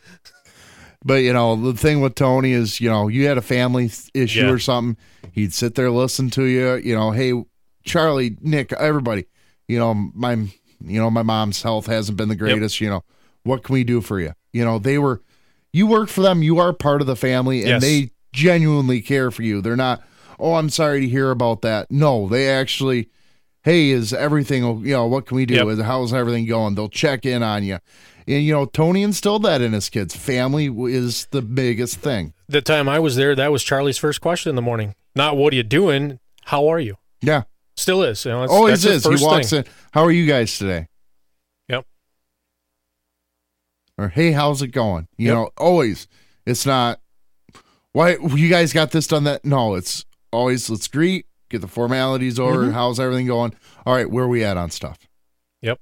But 1.05 1.23
you 1.23 1.31
know, 1.31 1.55
the 1.55 1.73
thing 1.73 2.01
with 2.01 2.15
Tony 2.15 2.51
is, 2.51 2.81
you 2.81 2.89
know, 2.89 3.07
you 3.07 3.27
had 3.27 3.37
a 3.37 3.41
family 3.41 3.89
issue 4.13 4.41
Yeah. 4.41 4.49
or 4.51 4.59
something, 4.59 4.97
he'd 5.31 5.53
sit 5.53 5.75
there, 5.75 5.89
listen 5.89 6.29
to 6.31 6.43
you. 6.43 6.75
You 6.75 6.93
know, 6.95 7.11
hey, 7.11 7.31
Charlie, 7.85 8.35
Nick, 8.41 8.73
everybody. 8.73 9.25
You 9.69 9.79
know, 9.79 9.93
my, 9.93 10.33
you 10.33 10.99
know, 10.99 11.09
my 11.09 11.23
mom's 11.23 11.61
health 11.63 11.85
hasn't 11.85 12.17
been 12.17 12.27
the 12.27 12.35
greatest. 12.35 12.81
You 12.81 12.89
know, 12.89 13.03
what 13.43 13.63
can 13.63 13.71
we 13.73 13.85
do 13.85 14.01
for 14.01 14.19
you? 14.19 14.33
You 14.51 14.65
know, 14.65 14.77
they 14.77 14.97
were, 14.97 15.21
you 15.71 15.87
work 15.87 16.09
for 16.09 16.19
them. 16.21 16.43
You 16.43 16.59
are 16.59 16.73
part 16.73 16.99
of 16.99 17.07
the 17.07 17.15
family, 17.15 17.61
and 17.61 17.69
Yes. 17.69 17.81
they 17.81 18.11
genuinely 18.33 19.01
care 19.01 19.31
for 19.31 19.43
you. 19.43 19.61
They're 19.61 19.77
not, 19.77 20.03
oh, 20.37 20.55
I'm 20.55 20.69
sorry 20.69 20.99
to 20.99 21.07
hear 21.07 21.31
about 21.31 21.61
that. 21.61 21.89
No, 21.89 22.27
they 22.27 22.49
actually. 22.49 23.07
Hey, 23.63 23.91
is 23.91 24.11
everything 24.13 24.63
you 24.85 24.93
know? 24.93 25.05
What 25.05 25.27
can 25.27 25.35
we 25.35 25.45
do? 25.45 25.53
Yep. 25.53 25.79
How's 25.85 26.13
everything 26.13 26.45
going? 26.47 26.73
They'll 26.75 26.89
check 26.89 27.25
in 27.25 27.43
on 27.43 27.63
you, 27.63 27.77
and 28.27 28.43
you 28.43 28.53
know 28.53 28.65
Tony 28.65 29.03
instilled 29.03 29.43
that 29.43 29.61
in 29.61 29.73
his 29.73 29.87
kids. 29.89 30.15
Family 30.15 30.67
is 30.91 31.27
the 31.31 31.43
biggest 31.43 31.97
thing. 31.99 32.33
The 32.49 32.61
time 32.61 32.89
I 32.89 32.97
was 32.99 33.15
there, 33.15 33.35
that 33.35 33.51
was 33.51 33.63
Charlie's 33.63 33.99
first 33.99 34.19
question 34.19 34.49
in 34.49 34.55
the 34.55 34.61
morning. 34.63 34.95
Not 35.15 35.37
what 35.37 35.53
are 35.53 35.55
you 35.57 35.63
doing? 35.63 36.19
How 36.45 36.67
are 36.69 36.79
you? 36.79 36.95
Yeah, 37.21 37.43
Still 37.77 38.01
is. 38.01 38.25
You 38.25 38.31
know, 38.31 38.45
always 38.47 38.83
is. 38.83 39.03
He 39.05 39.23
walks 39.23 39.51
thing. 39.51 39.59
in. 39.59 39.65
How 39.91 40.03
are 40.03 40.11
you 40.11 40.25
guys 40.25 40.57
today? 40.57 40.87
Yep. 41.69 41.85
Or 43.97 44.09
hey, 44.09 44.31
how's 44.31 44.61
it 44.63 44.69
going? 44.69 45.07
You 45.17 45.27
Yep. 45.27 45.35
know, 45.35 45.49
always. 45.57 46.07
It's 46.47 46.65
not. 46.65 46.99
Why 47.91 48.17
you 48.35 48.49
guys 48.49 48.73
got 48.73 48.89
this 48.91 49.05
done 49.05 49.25
that? 49.25 49.45
No, 49.45 49.75
it's 49.75 50.05
always 50.31 50.69
let's 50.69 50.87
greet, 50.87 51.25
get 51.51 51.61
the 51.61 51.67
formalities 51.67 52.39
over. 52.39 52.63
Mm-hmm. 52.63 52.73
How's 52.73 52.99
everything 52.99 53.27
going? 53.27 53.53
All 53.85 53.93
right, 53.93 54.09
where 54.09 54.27
we 54.27 54.43
at 54.43 54.57
on 54.57 54.71
stuff? 54.71 54.97
Yep. 55.61 55.79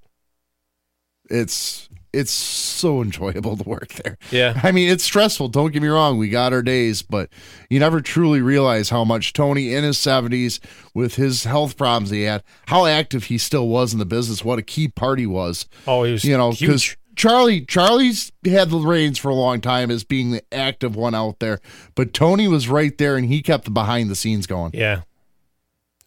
It's 1.29 1.89
it's 2.11 2.31
so 2.31 3.01
enjoyable 3.01 3.55
to 3.55 3.63
work 3.63 3.89
there. 3.93 4.17
Yeah. 4.31 4.59
I 4.63 4.71
mean, 4.71 4.89
it's 4.89 5.03
stressful. 5.03 5.49
Don't 5.49 5.71
get 5.71 5.81
me 5.81 5.87
wrong. 5.87 6.17
We 6.17 6.29
got 6.29 6.53
our 6.53 6.63
days, 6.63 7.01
but 7.01 7.29
you 7.69 7.79
never 7.79 8.01
truly 8.01 8.41
realize 8.41 8.89
how 8.89 9.03
much 9.03 9.33
Tony 9.33 9.73
in 9.73 9.83
his 9.83 9.97
70s, 9.97 10.59
with 10.93 11.15
his 11.15 11.43
health 11.43 11.77
problems 11.77 12.09
he 12.09 12.23
had, 12.23 12.43
how 12.67 12.85
active 12.85 13.25
he 13.25 13.37
still 13.37 13.67
was 13.67 13.93
in 13.93 13.99
the 13.99 14.05
business, 14.05 14.43
what 14.43 14.59
a 14.59 14.63
key 14.63 14.87
part 14.87 15.19
he 15.19 15.27
was. 15.27 15.67
Oh, 15.85 16.03
he 16.03 16.13
was 16.13 16.23
You 16.23 16.37
know, 16.37 16.51
because. 16.51 16.95
Charlie, 17.15 17.65
Charlie's 17.65 18.31
had 18.45 18.69
the 18.69 18.77
reins 18.77 19.17
for 19.17 19.27
a 19.27 19.35
long 19.35 19.59
time 19.59 19.91
as 19.91 20.05
being 20.05 20.31
the 20.31 20.41
active 20.53 20.95
one 20.95 21.13
out 21.13 21.39
there, 21.39 21.59
but 21.93 22.13
Tony 22.13 22.47
was 22.47 22.69
right 22.69 22.97
there 22.97 23.17
and 23.17 23.27
he 23.27 23.41
kept 23.41 23.65
the 23.65 23.71
behind 23.71 24.09
the 24.09 24.15
scenes 24.15 24.47
going. 24.47 24.71
Yeah. 24.73 25.01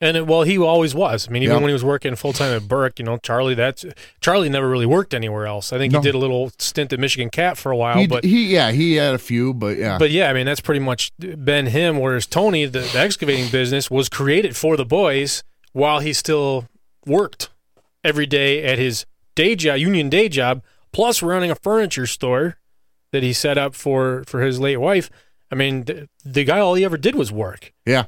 And 0.03 0.17
it, 0.17 0.27
well, 0.27 0.43
he 0.43 0.59
always 0.59 0.95
was. 0.97 1.29
I 1.29 1.31
mean, 1.31 1.45
even 1.45 1.55
Yeah. 1.57 1.61
when 1.61 1.69
he 1.69 1.73
was 1.73 1.85
working 1.85 2.17
full 2.17 2.33
time 2.33 2.53
at 2.55 2.67
Burke, 2.67 2.99
you 2.99 3.05
know, 3.05 3.19
Charlie. 3.19 3.55
That's 3.55 3.85
Charlie 4.21 4.49
never 4.49 4.69
really 4.69 4.85
worked 4.85 5.15
anywhere 5.15 5.47
else. 5.47 5.73
I 5.73 5.79
think 5.79 5.93
No. 5.93 6.01
he 6.01 6.03
did 6.03 6.15
a 6.17 6.19
little 6.19 6.51
stint 6.59 6.93
at 6.93 6.99
Michigan 6.99 7.31
Cat 7.31 7.57
for 7.57 7.71
a 7.71 7.77
while, 7.77 7.99
He, 7.99 8.07
but 8.09 8.25
he, 8.25 8.53
yeah, 8.53 8.73
he 8.73 8.95
had 8.97 9.15
a 9.15 9.19
few, 9.19 9.55
but 9.55 9.79
yeah. 9.79 9.99
but 9.99 10.11
yeah, 10.11 10.29
I 10.29 10.33
mean, 10.33 10.45
that's 10.45 10.61
pretty 10.61 10.81
much 10.81 11.13
been 11.19 11.67
him. 11.67 12.01
Whereas 12.01 12.27
Tony, 12.27 12.67
the, 12.67 12.81
the 12.81 12.99
excavating 12.99 13.49
business, 13.49 13.91
was 13.93 14.09
created 14.09 14.57
for 14.57 14.77
the 14.77 14.85
boys 14.85 15.45
while 15.73 16.01
he 16.01 16.13
still 16.13 16.67
worked 17.07 17.49
every 18.03 18.27
day 18.27 18.65
at 18.65 18.79
his 18.79 19.07
day 19.37 19.55
job, 19.55 19.79
union 19.79 20.11
day 20.11 20.29
job, 20.29 20.63
plus 20.93 21.23
running 21.23 21.51
a 21.53 21.55
furniture 21.55 22.07
store 22.09 22.57
that 23.13 23.23
he 23.23 23.33
set 23.33 23.57
up 23.57 23.75
for 23.77 24.25
for 24.27 24.43
his 24.43 24.59
late 24.59 24.79
wife. 24.79 25.11
I 25.51 25.55
mean, 25.55 25.85
the, 25.85 26.09
the 26.25 26.43
guy 26.45 26.59
all 26.59 26.75
he 26.75 26.85
ever 26.85 26.97
did 26.97 27.15
was 27.15 27.31
work. 27.31 27.73
yeah. 27.87 28.07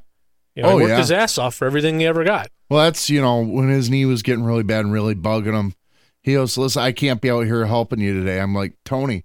You 0.55 0.63
know, 0.63 0.71
Oh, 0.71 0.77
he 0.79 0.83
worked 0.85 0.91
yeah. 0.91 0.99
his 0.99 1.11
ass 1.13 1.39
off 1.39 1.55
for 1.55 1.67
everything 1.67 1.99
he 2.01 2.07
ever 2.07 2.25
got. 2.25 2.49
Well, 2.71 2.85
that's 2.85 3.11
you 3.11 3.21
know 3.21 3.41
when 3.43 3.69
his 3.69 3.91
knee 3.91 4.05
was 4.07 4.23
getting 4.23 4.45
really 4.45 4.63
bad 4.63 4.85
and 4.85 4.93
really 4.93 5.15
bugging 5.15 5.59
him. 5.59 5.75
He 6.23 6.35
goes, 6.35 6.57
"Listen, 6.57 6.83
I 6.83 6.93
can't 6.93 7.21
be 7.21 7.31
out 7.31 7.45
here 7.47 7.67
helping 7.67 8.01
you 8.01 8.15
today." 8.19 8.41
I'm 8.41 8.55
like, 8.55 8.75
Tony, 8.85 9.25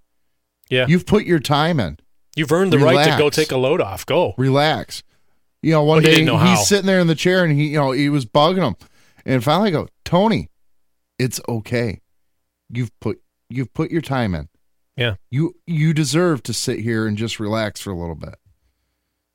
Yeah. 0.69 0.85
you've 0.87 1.05
put 1.05 1.25
your 1.25 1.39
time 1.39 1.79
in. 1.79 1.97
You've 2.35 2.51
earned 2.51 2.73
the 2.73 2.79
right 2.79 3.09
to 3.11 3.17
go 3.17 3.29
take 3.29 3.51
a 3.51 3.57
load 3.57 3.79
off. 3.81 4.05
Go. 4.05 4.33
Relax. 4.37 5.03
You 5.61 5.71
know, 5.73 5.83
one 5.83 6.03
he 6.03 6.23
day 6.25 6.25
he's 6.47 6.67
sitting 6.67 6.85
there 6.85 6.99
in 6.99 7.07
the 7.07 7.15
chair 7.15 7.43
and 7.43 7.53
he, 7.57 7.67
you 7.69 7.77
know, 7.79 7.91
he 7.91 8.07
was 8.09 8.25
bugging 8.25 8.65
him, 8.67 8.75
and 9.25 9.43
finally 9.43 9.69
I 9.69 9.71
go, 9.71 9.87
Tony, 10.05 10.49
it's 11.17 11.39
okay. 11.49 11.99
You've 12.69 12.97
put 12.99 13.19
you've 13.49 13.73
put 13.73 13.91
your 13.91 14.01
time 14.01 14.33
in. 14.35 14.47
Yeah. 14.95 15.15
You 15.31 15.55
you 15.67 15.93
deserve 15.93 16.43
to 16.43 16.53
sit 16.53 16.79
here 16.79 17.07
and 17.07 17.17
just 17.17 17.39
relax 17.39 17.81
for 17.81 17.91
a 17.91 17.95
little 17.97 18.15
bit. 18.15 18.35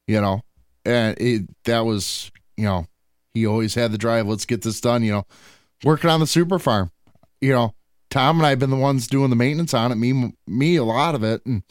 You 0.07 0.21
know, 0.21 0.43
and 0.85 1.19
it 1.21 1.43
that 1.65 1.81
was 1.81 2.31
you 2.57 2.65
know 2.65 2.87
he 3.33 3.47
always 3.47 3.75
had 3.75 3.93
the 3.93 3.99
drive. 3.99 4.27
Let's 4.27 4.47
get 4.47 4.63
this 4.63 4.81
done. 4.81 5.03
You 5.03 5.13
know, 5.13 5.27
working 5.85 6.11
on 6.11 6.21
the 6.21 6.27
super 6.27 6.59
farm. 6.59 6.91
You 7.41 7.53
know, 7.53 7.75
Tom 8.11 8.39
and 8.39 8.47
I 8.47 8.51
have 8.51 8.59
been 8.59 8.71
the 8.71 8.77
ones 8.77 9.07
doing 9.07 9.31
the 9.31 9.37
maintenance 9.37 9.75
on 9.75 9.93
it. 9.93 9.97
Me 9.97 10.33
me 10.47 10.77
a 10.77 10.85
lot 10.85 11.15
of 11.15 11.23
it, 11.23 11.45
and 11.47 11.63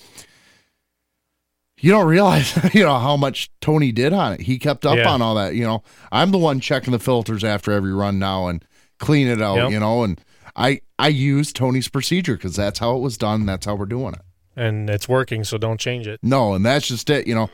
you 1.80 1.91
don't 1.91 2.08
realize 2.08 2.58
you 2.73 2.84
know 2.84 2.97
how 2.99 3.17
much 3.17 3.52
Tony 3.62 3.91
did 3.91 4.13
on 4.13 4.34
it. 4.34 4.41
He 4.41 4.60
kept 4.60 4.86
up 4.86 4.97
Yeah. 4.97 5.10
on 5.10 5.21
all 5.21 5.36
that. 5.36 5.56
You 5.56 5.63
know, 5.63 5.84
I'm 6.12 6.32
the 6.32 6.38
one 6.38 6.60
checking 6.60 6.91
the 6.91 6.99
filters 6.99 7.43
after 7.43 7.71
every 7.71 7.93
run 7.93 8.19
now 8.19 8.47
and 8.47 8.63
clean 8.99 9.28
it 9.28 9.41
out. 9.41 9.56
Yep. 9.58 9.71
You 9.71 9.80
know, 9.80 10.04
and 10.04 10.19
I 10.56 10.82
I 10.99 11.08
use 11.10 11.52
Tony's 11.52 11.88
procedure 11.89 12.36
because 12.36 12.56
that's 12.56 12.80
how 12.80 12.95
it 12.95 12.99
was 12.99 13.17
done. 13.17 13.45
That's 13.45 13.65
how 13.65 13.76
we're 13.76 13.86
doing 13.86 14.13
it. 14.13 14.21
And 14.56 14.89
it's 14.89 15.10
working, 15.10 15.44
so 15.44 15.58
don't 15.58 15.80
change 15.80 16.08
it. 16.08 16.20
No, 16.22 16.54
and 16.54 16.63
that's 16.63 16.88
just 16.88 17.10
it. 17.10 17.26
You 17.26 17.36
know, 17.36 17.50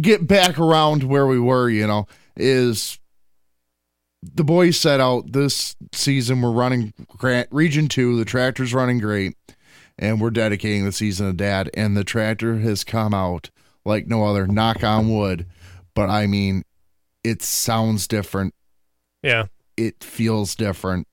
get 0.00 0.26
back 0.26 0.58
around 0.58 1.04
where 1.04 1.26
we 1.26 1.38
were. 1.38 1.70
You 1.70 1.86
know, 1.86 2.08
is 2.36 2.98
the 4.22 4.44
boys 4.44 4.76
set 4.76 5.00
out 5.00 5.32
this 5.32 5.76
season. 5.92 6.42
We're 6.42 6.50
running 6.50 6.92
Grant 7.06 7.48
Region 7.52 7.86
Two. 7.86 8.18
The 8.18 8.24
tractor's 8.24 8.74
running 8.74 8.98
great, 8.98 9.36
and 9.98 10.20
we're 10.20 10.30
dedicating 10.30 10.84
the 10.84 10.92
season 10.92 11.28
to 11.28 11.32
Dad. 11.32 11.70
And 11.74 11.96
the 11.96 12.04
tractor 12.04 12.58
has 12.58 12.82
come 12.82 13.14
out 13.14 13.50
like 13.84 14.08
no 14.08 14.24
other. 14.24 14.48
Knock 14.48 14.82
on 14.82 15.14
wood, 15.16 15.46
but 15.94 16.10
I 16.10 16.26
mean, 16.26 16.64
it 17.22 17.40
sounds 17.42 18.08
different. 18.08 18.54
Yeah. 19.22 19.46
It 19.76 20.02
feels 20.02 20.56
different. 20.56 21.06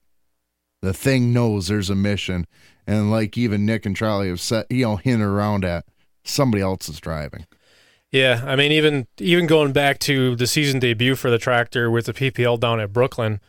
The 0.82 0.94
thing 0.94 1.34
knows 1.34 1.68
there's 1.68 1.90
a 1.90 1.96
mission, 1.96 2.48
and 2.88 3.12
like 3.12 3.38
even 3.38 3.66
Nick 3.66 3.86
and 3.86 3.96
Charlie 3.96 4.30
have 4.30 4.40
set, 4.40 4.66
you 4.70 4.86
know, 4.86 4.96
hinted 4.96 5.28
around 5.28 5.66
at 5.66 5.86
somebody 6.24 6.62
else 6.62 6.88
is 6.88 7.00
driving. 7.00 7.46
Yeah, 8.12 8.44
I 8.46 8.56
mean, 8.56 8.72
even 8.72 9.08
even 9.20 9.46
going 9.46 9.72
back 9.72 10.00
to 10.00 10.36
the 10.36 10.48
season 10.48 10.80
debut 10.80 11.16
for 11.16 11.30
the 11.30 11.38
tractor 11.38 11.92
with 11.92 12.06
the 12.06 12.14
PPL 12.14 12.60
down 12.60 12.80
at 12.80 12.92
Brooklyn, 12.92 13.40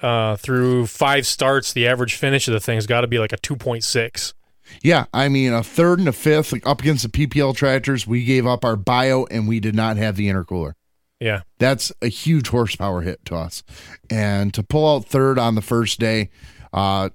uh, 0.00 0.36
through 0.36 0.86
five 0.86 1.26
starts, 1.26 1.72
the 1.72 1.86
average 1.86 2.14
finish 2.14 2.48
of 2.48 2.54
the 2.54 2.60
thing's 2.60 2.86
got 2.86 3.00
to 3.00 3.06
be 3.06 3.18
like 3.18 3.32
a 3.32 3.38
two 3.38 3.56
point 3.56 3.84
six. 3.84 4.34
Yeah, 4.82 5.06
I 5.14 5.28
mean 5.28 5.52
a 5.52 5.62
third 5.62 5.98
and 5.98 6.08
a 6.08 6.12
fifth 6.12 6.52
like, 6.52 6.66
up 6.66 6.80
against 6.80 7.02
the 7.02 7.08
PPL 7.08 7.56
tractors. 7.56 8.06
We 8.06 8.24
gave 8.24 8.46
up 8.46 8.64
our 8.64 8.76
bio 8.76 9.24
and 9.30 9.48
we 9.48 9.60
did 9.60 9.74
not 9.74 9.96
have 9.96 10.16
the 10.16 10.28
intercooler. 10.28 10.74
Yeah, 11.20 11.42
That's 11.58 11.90
a 12.00 12.06
huge 12.08 12.48
horsepower 12.48 13.00
hit 13.02 13.24
to 13.24 13.34
us. 13.34 13.62
And 14.08 14.54
to 14.54 14.62
pull 14.62 14.94
out 14.94 15.04
third 15.06 15.38
on 15.38 15.56
the 15.56 15.62
first 15.62 15.98
day, 15.98 16.30
uh, 16.72 17.08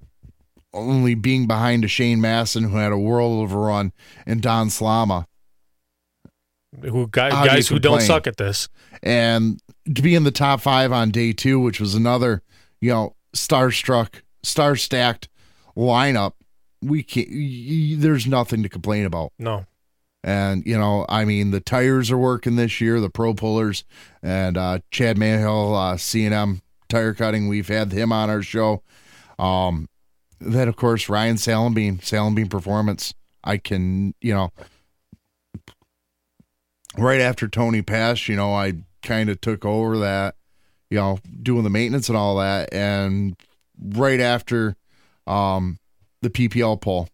only 0.74 1.16
being 1.16 1.48
behind 1.48 1.86
a 1.86 1.88
Shane 1.88 2.20
Masson 2.20 2.64
who 2.66 2.76
had 2.78 2.92
a 2.92 2.98
world 2.98 3.46
of 3.46 3.54
a 3.54 3.58
run 3.58 3.94
and 4.26 4.42
Don 4.42 4.68
Slama. 4.68 5.26
who 6.82 7.08
guys, 7.08 7.32
do 7.32 7.38
you 7.40 7.46
guys 7.46 7.68
who 7.68 7.80
don't 7.80 8.02
suck 8.02 8.28
at 8.28 8.38
this. 8.38 8.68
And 9.02 9.60
to 9.94 10.02
be 10.02 10.16
in 10.16 10.24
the 10.24 10.32
top 10.32 10.62
five 10.62 10.92
on 10.92 11.12
day 11.12 11.32
two, 11.34 11.60
which 11.60 11.80
was 11.80 11.94
another, 11.96 12.42
you 12.82 12.90
know, 12.92 13.16
starstruck, 13.36 14.22
star 14.42 14.76
stacked 14.76 15.30
lineup, 15.78 16.34
we 16.82 17.04
can't, 17.04 17.30
y- 17.30 17.36
y- 17.36 17.96
there's 17.98 18.26
nothing 18.28 18.64
to 18.64 18.70
complain 18.70 19.06
about. 19.06 19.32
No, 19.40 19.66
And, 20.24 20.66
you 20.66 20.78
know, 20.78 21.06
I 21.10 21.26
mean, 21.26 21.52
the 21.52 21.60
tires 21.60 22.10
are 22.10 22.18
working 22.18 22.56
this 22.56 22.80
year, 22.80 23.02
the 23.02 23.10
pro 23.10 23.34
pullers, 23.34 23.84
and 24.22 24.58
uh, 24.58 24.80
Chad 24.90 25.18
Mayhill, 25.18 25.76
uh, 25.76 25.98
C&M 25.98 26.62
tire 26.88 27.14
cutting. 27.14 27.50
We've 27.50 27.68
had 27.68 27.92
him 27.92 28.14
on 28.14 28.30
our 28.30 28.42
show. 28.42 28.84
Um, 29.38 29.90
then, 30.40 30.68
of 30.68 30.76
course, 30.76 31.10
Ryan 31.10 31.36
Salenbien, 31.36 32.00
Salenbien 32.00 32.50
Performance. 32.50 33.14
I 33.44 33.58
can, 33.58 34.14
you 34.22 34.34
know, 34.34 34.52
right 36.98 37.20
after 37.20 37.48
Tony 37.48 37.82
passed, 37.82 38.30
you 38.30 38.36
know, 38.36 38.54
I 38.54 38.74
kind 39.02 39.30
of 39.30 39.42
took 39.42 39.66
over 39.66 39.98
that, 40.00 40.36
you 40.90 40.98
know, 40.98 41.20
doing 41.42 41.64
the 41.64 41.70
maintenance 41.70 42.08
and 42.08 42.18
all 42.18 42.38
that. 42.38 42.74
And 42.74 43.36
right 43.78 44.20
after 44.20 44.76
um, 45.28 45.80
the 46.22 46.30
PPL 46.30 46.80
pull, 46.80 47.10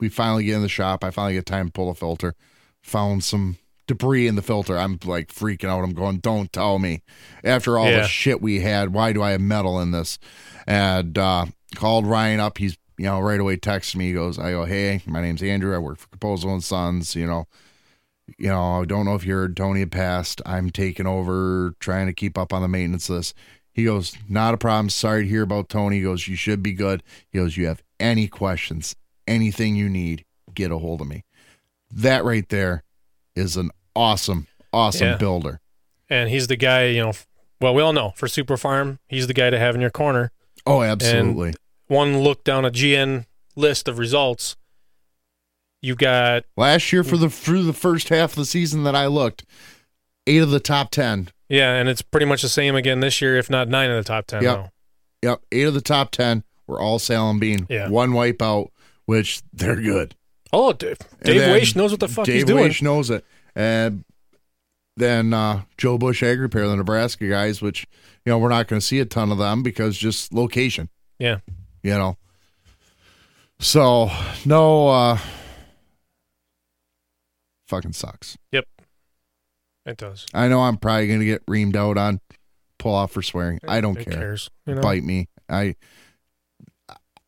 we 0.00 0.08
finally 0.08 0.44
get 0.44 0.56
in 0.56 0.62
the 0.62 0.68
shop. 0.68 1.02
I 1.04 1.10
finally 1.10 1.34
get 1.34 1.46
time 1.46 1.66
to 1.66 1.72
pull 1.72 1.90
a 1.90 1.94
filter. 1.94 2.34
Found 2.82 3.24
some 3.24 3.56
debris 3.86 4.26
in 4.28 4.36
the 4.36 4.42
filter. 4.42 4.78
I'm 4.78 4.98
like 5.04 5.28
freaking 5.32 5.68
out. 5.68 5.82
I'm 5.82 5.92
going, 5.94 6.18
don't 6.18 6.52
tell 6.52 6.78
me. 6.78 7.02
After 7.42 7.78
all 7.78 7.86
Yeah. 7.90 8.02
the 8.02 8.08
shit 8.08 8.40
we 8.40 8.60
had, 8.60 8.92
why 8.92 9.12
do 9.12 9.22
I 9.22 9.30
have 9.30 9.40
metal 9.40 9.80
in 9.80 9.90
this? 9.90 10.18
And 10.66 11.16
uh, 11.18 11.46
called 11.74 12.06
Ryan 12.06 12.40
up. 12.40 12.58
He's, 12.58 12.76
you 12.98 13.06
know, 13.06 13.20
right 13.20 13.40
away 13.40 13.56
texted 13.56 13.96
me. 13.96 14.08
He 14.08 14.12
goes, 14.12 14.38
I 14.38 14.50
go, 14.50 14.64
hey, 14.64 15.02
my 15.06 15.20
name's 15.20 15.42
Andrew. 15.42 15.74
I 15.74 15.78
work 15.78 15.98
for 15.98 16.08
Capozzo 16.08 16.52
and 16.52 16.62
Sons. 16.62 17.14
You 17.16 17.26
know, 17.26 17.46
you 18.38 18.48
know, 18.48 18.82
I 18.82 18.84
don't 18.84 19.04
know 19.06 19.14
if 19.14 19.24
you 19.24 19.34
heard 19.34 19.56
Tony 19.56 19.80
had 19.80 19.90
passed. 19.92 20.42
I'm 20.44 20.70
taking 20.70 21.06
over, 21.06 21.74
trying 21.80 22.06
to 22.06 22.12
keep 22.12 22.36
up 22.36 22.52
on 22.52 22.62
the 22.62 22.68
maintenance 22.68 23.08
list. 23.08 23.34
He 23.72 23.84
goes, 23.84 24.16
not 24.28 24.54
a 24.54 24.58
problem. 24.58 24.90
Sorry 24.90 25.22
to 25.22 25.28
hear 25.28 25.42
about 25.42 25.68
Tony. 25.68 25.96
He 25.96 26.02
goes, 26.02 26.26
you 26.28 26.36
should 26.36 26.62
be 26.62 26.72
good. 26.72 27.02
He 27.30 27.38
goes, 27.38 27.56
you 27.56 27.66
have 27.66 27.82
any 28.00 28.26
questions, 28.28 28.96
anything 29.28 29.76
you 29.76 29.88
need, 29.88 30.24
get 30.54 30.70
a 30.72 30.78
hold 30.78 31.00
of 31.00 31.06
me. 31.06 31.24
That 31.90 32.24
right 32.24 32.48
there 32.48 32.82
is 33.36 33.56
an 33.56 33.70
awesome, 33.94 34.46
awesome 34.72 35.06
Yeah. 35.08 35.16
builder. 35.16 35.60
and 36.10 36.30
he's 36.30 36.46
the 36.46 36.56
guy. 36.56 36.86
You 36.86 37.02
know, 37.02 37.12
well, 37.60 37.74
we 37.74 37.82
all 37.82 37.92
know 37.92 38.12
for 38.16 38.28
Super 38.28 38.56
Farm, 38.56 38.98
he's 39.08 39.26
the 39.26 39.34
guy 39.34 39.50
to 39.50 39.58
have 39.58 39.74
in 39.74 39.80
your 39.80 39.90
corner. 39.90 40.32
Oh, 40.66 40.82
absolutely. 40.82 41.54
One 41.86 42.20
look 42.20 42.44
down 42.44 42.64
a 42.64 42.70
GN 42.70 43.26
list 43.56 43.88
of 43.88 43.98
results. 43.98 44.56
You 45.80 45.94
got 45.94 46.44
Last 46.56 46.92
year 46.92 47.04
for 47.04 47.16
the 47.16 47.30
through 47.30 47.62
the 47.64 47.72
first 47.72 48.08
half 48.08 48.30
of 48.32 48.36
the 48.36 48.44
season 48.46 48.82
that 48.84 48.96
I 48.96 49.06
looked, 49.06 49.44
eight 50.26 50.42
of 50.42 50.50
the 50.50 50.60
top 50.60 50.90
ten. 50.90 51.28
yeah, 51.48 51.74
and 51.74 51.88
it's 51.88 52.02
pretty 52.02 52.26
much 52.26 52.42
the 52.42 52.48
same 52.48 52.74
again 52.74 53.00
this 53.00 53.20
year, 53.20 53.36
if 53.36 53.48
not 53.48 53.68
nine 53.68 53.90
of 53.90 53.96
the 53.96 54.06
top 54.08 54.26
ten. 54.26 54.42
Yep. 54.42 54.56
now. 54.56 54.70
Yep, 55.22 55.40
eight 55.52 55.66
of 55.66 55.74
the 55.74 55.80
top 55.80 56.10
ten 56.10 56.42
were 56.66 56.80
all 56.80 56.98
Salenbien. 56.98 57.66
Yeah. 57.68 57.88
One 57.90 58.10
wipeout, 58.10 58.68
which 59.08 59.40
they're 59.54 59.80
good. 59.80 60.14
Oh, 60.52 60.74
Dave, 60.74 60.98
Dave 61.22 61.40
Weish 61.40 61.74
knows 61.74 61.92
what 61.92 62.00
the 62.00 62.08
fuck 62.08 62.26
Dave 62.26 62.34
he's 62.34 62.44
doing. 62.44 62.64
Dave 62.64 62.72
Weish 62.72 62.82
knows 62.82 63.08
it. 63.08 63.24
And 63.56 64.04
then 64.98 65.32
uh, 65.32 65.62
Joe 65.78 65.96
Bush 65.96 66.22
Ag 66.22 66.38
Repair, 66.38 66.68
the 66.68 66.76
Nebraska 66.76 67.26
guys, 67.26 67.62
which 67.62 67.86
you 68.26 68.30
know 68.30 68.38
we're 68.38 68.50
not 68.50 68.68
going 68.68 68.80
to 68.80 68.86
see 68.86 69.00
a 69.00 69.06
ton 69.06 69.32
of 69.32 69.38
them 69.38 69.62
because 69.62 69.96
just 69.96 70.34
location. 70.34 70.90
Yeah. 71.18 71.38
You 71.82 71.92
know. 71.92 72.18
So 73.60 74.10
no, 74.44 74.88
uh 74.88 75.18
fucking 77.66 77.94
sucks. 77.94 78.36
Yep, 78.52 78.66
it 79.86 79.96
does. 79.96 80.26
I 80.34 80.48
know 80.48 80.60
I'm 80.60 80.76
probably 80.76 81.06
going 81.08 81.20
to 81.20 81.26
get 81.26 81.46
reamed 81.46 81.76
out 81.76 81.96
on 81.96 82.20
pull 82.78 82.94
off 82.94 83.12
for 83.12 83.22
swearing. 83.22 83.58
I 83.66 83.80
don't 83.80 83.96
Who 83.96 84.04
care. 84.04 84.18
cares? 84.18 84.50
You 84.66 84.74
know? 84.74 84.82
Bite 84.82 85.02
me. 85.02 85.28
I 85.48 85.76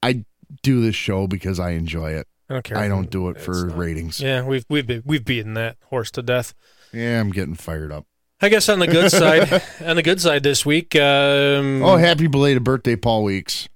I 0.03 0.27
do 0.63 0.81
this 0.81 0.95
show 0.95 1.27
because 1.27 1.59
I 1.61 1.71
enjoy 1.71 2.13
it. 2.13 2.27
I 2.49 2.55
don't 2.55 2.65
care. 2.65 2.77
I 2.79 2.89
don't 2.89 3.11
do 3.11 3.29
it 3.29 3.37
It's 3.37 3.45
for 3.45 3.67
not- 3.67 3.77
ratings. 3.79 4.21
Yeah, 4.21 4.45
we've 4.45 4.65
we've 4.69 4.87
been, 4.87 5.03
we've 5.05 5.25
beaten 5.25 5.55
that 5.55 5.77
horse 5.85 6.11
to 6.13 6.23
death. 6.23 6.53
Yeah, 6.93 7.21
I'm 7.21 7.31
getting 7.31 7.55
fired 7.55 7.93
up. 7.93 8.07
I 8.41 8.49
guess 8.49 8.69
on 8.69 8.79
the 8.81 8.87
good 8.87 9.11
side, 9.13 9.63
on 9.85 9.97
the 9.97 10.03
good 10.03 10.21
side 10.21 10.43
this 10.43 10.65
week. 10.67 10.97
Um, 10.97 11.83
Oh, 11.83 11.97
happy 11.97 12.27
belated 12.27 12.65
birthday, 12.65 12.97
Paul 12.97 13.23
Weeks. 13.23 13.69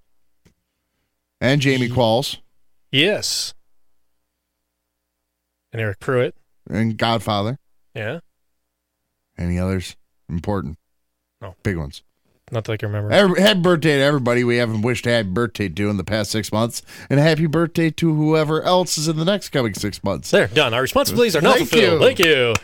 And 1.40 1.60
Jamie 1.60 1.88
Qualls 1.90 2.38
yes, 2.90 3.52
and 5.72 5.80
Eric 5.82 6.00
Pruitt. 6.00 6.34
and 6.70 6.96
Godfather. 6.96 7.58
Yeah, 7.94 8.20
Any 9.38 9.58
others 9.58 9.96
important? 10.28 10.78
No. 11.40 11.54
Big 11.62 11.76
ones. 11.76 12.02
Not 12.54 12.64
that 12.64 12.72
I 12.72 12.76
can 12.78 12.88
remember. 12.88 13.12
Every, 13.12 13.40
happy 13.40 13.60
birthday 13.60 13.96
to 13.98 14.02
everybody 14.02 14.44
we 14.44 14.56
haven't 14.56 14.80
wished 14.82 15.04
happy 15.04 15.28
birthday 15.28 15.68
to 15.68 15.90
in 15.90 15.96
the 15.98 16.04
past 16.04 16.30
six 16.30 16.50
months. 16.50 16.80
And 17.10 17.20
happy 17.20 17.46
birthday 17.46 17.90
to 17.90 18.14
whoever 18.14 18.62
else 18.62 18.96
is 18.96 19.08
in 19.08 19.16
the 19.16 19.24
next 19.26 19.50
coming 19.50 19.74
six 19.74 20.02
months. 20.02 20.30
There, 20.30 20.46
done. 20.48 20.72
Our 20.72 20.80
responsibilities 20.82 21.36
are 21.36 21.42
now 21.42 21.52
Thank 21.54 21.68
fulfilled. 21.68 22.00
you. 22.00 22.06
Thank 22.06 22.18
you. 22.20 22.54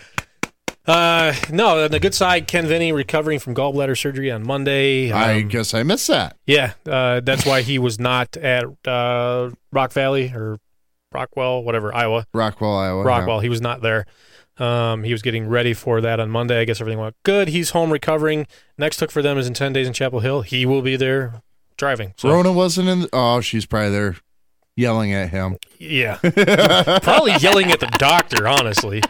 Uh, 0.87 1.35
no, 1.53 1.85
on 1.85 1.91
the 1.91 2.01
good 2.01 2.15
side, 2.15 2.49
Ken 2.49 2.67
Vinny 2.67 2.91
recovering 2.91 3.39
from 3.39 3.55
gallbladder 3.55 3.97
surgery 4.01 4.31
on 4.31 4.45
Monday. 4.47 5.13
I 5.13 5.41
Um, 5.43 5.49
guess 5.49 5.75
I 5.75 5.83
missed 5.83 6.09
that. 6.09 6.37
Yeah, 6.47 6.73
uh, 6.89 7.21
that's 7.21 7.45
why 7.45 7.61
he 7.63 7.79
was 7.79 8.01
not 8.01 8.37
at 8.37 8.65
uh, 8.89 9.51
Rock 9.73 9.93
Valley 9.93 10.33
or 10.35 10.59
Rockwell, 11.13 11.63
whatever, 11.63 11.95
Iowa. 11.95 12.27
Rockwell, 12.33 12.77
Iowa. 12.77 13.03
Rockwell, 13.05 13.41
he 13.41 13.49
was 13.49 13.61
not 13.61 13.83
there. 13.83 14.07
Um, 14.61 15.05
he 15.05 15.13
was 15.13 15.23
getting 15.23 15.49
ready 15.49 15.73
for 15.73 16.01
that 16.03 16.21
on 16.21 16.31
Monday. 16.31 16.61
I 16.61 16.65
guess 16.65 16.81
everything 16.81 17.01
went 17.01 17.17
good. 17.23 17.49
He's 17.49 17.71
home 17.71 17.91
recovering. 17.91 18.47
Next 18.77 19.01
hook 19.01 19.11
for 19.11 19.23
them 19.23 19.39
is 19.39 19.47
in 19.47 19.55
10 19.55 19.73
days 19.73 19.87
in 19.87 19.95
Chapel 19.95 20.21
Hill. 20.21 20.43
He 20.43 20.67
will 20.67 20.83
be 20.83 20.97
there 20.97 21.41
driving. 21.79 22.13
So, 22.19 22.29
Rona 22.31 22.53
wasn't 22.53 22.89
in. 22.89 23.07
oh, 23.13 23.41
she's 23.41 23.65
probably 23.65 23.91
there 23.91 24.17
yelling 24.77 25.13
at 25.15 25.31
him. 25.31 25.57
yeah. 25.79 26.19
Probably 27.03 27.33
yelling 27.41 27.71
at 27.71 27.81
the 27.81 27.91
doctor, 27.99 28.47
honestly. 28.47 29.03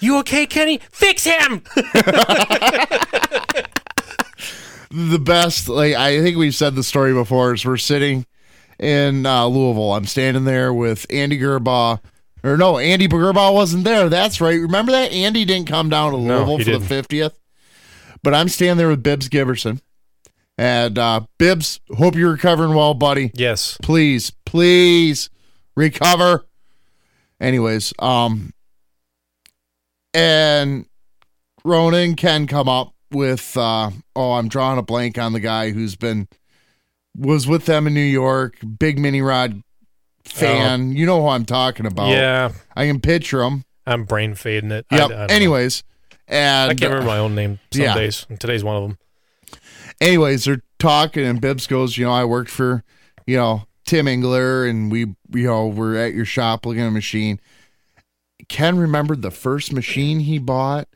You 0.00 0.18
okay, 0.18 0.46
Kenny? 0.46 0.80
Fix 0.90 1.24
him! 1.24 1.62
the 4.90 5.18
best 5.18 5.68
like 5.68 5.94
i 5.94 6.20
think 6.22 6.36
we've 6.36 6.54
said 6.54 6.74
the 6.74 6.82
story 6.82 7.12
before 7.12 7.52
is 7.52 7.64
we're 7.66 7.76
sitting 7.76 8.24
in 8.78 9.26
uh, 9.26 9.44
louisville 9.46 9.92
i'm 9.92 10.06
standing 10.06 10.44
there 10.44 10.72
with 10.72 11.04
andy 11.10 11.38
gerbaugh 11.38 11.98
or 12.46 12.56
no 12.56 12.78
andy 12.78 13.08
gerbaugh 13.08 13.52
wasn't 13.52 13.84
there. 13.84 14.08
That's 14.08 14.40
right. 14.40 14.60
Remember 14.60 14.92
that? 14.92 15.12
Andy 15.12 15.44
didn't 15.44 15.68
come 15.68 15.88
down 15.88 16.12
to 16.12 16.18
No, 16.18 16.44
louisville 16.44 16.58
for 16.58 16.64
didn't. 16.64 16.88
the 17.08 17.16
50th 17.16 17.32
but 18.22 18.34
i'm 18.34 18.48
standing 18.48 18.76
there 18.78 18.88
with 18.88 19.02
bibbs 19.02 19.28
Giberson, 19.28 19.80
and 20.58 20.98
uh 20.98 21.20
bibbs 21.38 21.80
hope 21.96 22.14
you're 22.16 22.32
recovering 22.32 22.74
well 22.74 22.94
buddy. 22.94 23.30
Yes. 23.34 23.76
please 23.82 24.32
please 24.44 25.28
recover. 25.76 26.46
Anyways 27.40 27.92
um 27.98 28.52
and 30.14 30.86
ronan 31.64 32.14
can 32.16 32.46
come 32.46 32.68
up 32.68 32.94
with 33.10 33.56
uh 33.56 33.90
oh 34.14 34.32
i'm 34.32 34.48
drawing 34.48 34.78
a 34.78 34.82
blank 34.82 35.18
on 35.18 35.32
the 35.32 35.40
guy 35.40 35.70
who's 35.70 35.96
been 35.96 36.26
was 37.16 37.46
with 37.46 37.66
them 37.66 37.86
in 37.86 37.94
new 37.94 38.00
york 38.00 38.56
big 38.78 38.98
mini 38.98 39.20
rod 39.20 39.62
fan 40.28 40.88
oh. 40.88 40.92
you 40.92 41.06
know 41.06 41.22
who 41.22 41.28
i'm 41.28 41.44
talking 41.44 41.86
about 41.86 42.08
Oh. 42.08 42.12
Yeah. 42.12 42.52
i 42.76 42.86
can 42.86 43.00
picture 43.00 43.42
him 43.42 43.64
I'm 43.88 44.04
brain 44.04 44.34
fading 44.34 44.72
it. 44.72 44.84
Yep 44.90 45.00
I, 45.04 45.06
know. 45.08 45.26
anyways 45.30 45.84
and 46.28 46.70
I 46.72 46.74
can't 46.74 46.90
remember 46.90 47.06
my 47.06 47.18
uh, 47.18 47.22
own 47.22 47.34
name 47.36 47.60
some 47.72 47.82
Yeah. 47.82 47.94
days. 47.94 48.26
and 48.28 48.40
Today's 48.40 48.64
one 48.64 48.76
of 48.76 48.82
them. 48.82 48.98
anyways, 50.00 50.44
they're 50.44 50.60
talking, 50.80 51.24
and 51.24 51.40
Bibbs 51.40 51.68
goes, 51.68 51.96
you 51.96 52.04
know, 52.04 52.10
I 52.10 52.24
worked 52.24 52.50
for, 52.50 52.82
you 53.28 53.36
know, 53.36 53.62
Tim 53.86 54.08
Engler, 54.08 54.64
and 54.66 54.90
we, 54.90 55.00
you 55.32 55.46
know, 55.46 55.68
we're 55.68 55.94
at 55.96 56.14
your 56.14 56.24
shop 56.24 56.66
looking 56.66 56.82
at 56.82 56.88
a 56.88 56.90
machine. 56.90 57.38
Ken 58.48 58.76
remembered 58.76 59.22
the 59.22 59.30
first 59.30 59.72
machine 59.72 60.18
he 60.20 60.38
bought. 60.40 60.88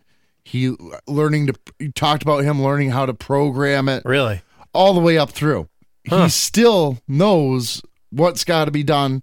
He 0.45 0.75
learning 1.07 1.47
to 1.47 1.55
he 1.79 1.93
talked 1.93 2.23
about 2.25 2.43
him 2.43 2.61
learning 2.63 2.91
how 2.91 3.07
to 3.07 3.15
program 3.15 3.89
it 3.89 4.03
Really? 4.05 4.43
all 4.75 4.95
the 4.95 5.01
way 5.01 5.17
up 5.17 5.31
through. 5.31 5.69
Huh. 6.09 6.25
He 6.25 6.31
still 6.31 6.99
knows 7.07 7.83
what's 8.11 8.45
got 8.45 8.67
to 8.67 8.71
be 8.71 8.83
done 8.83 9.23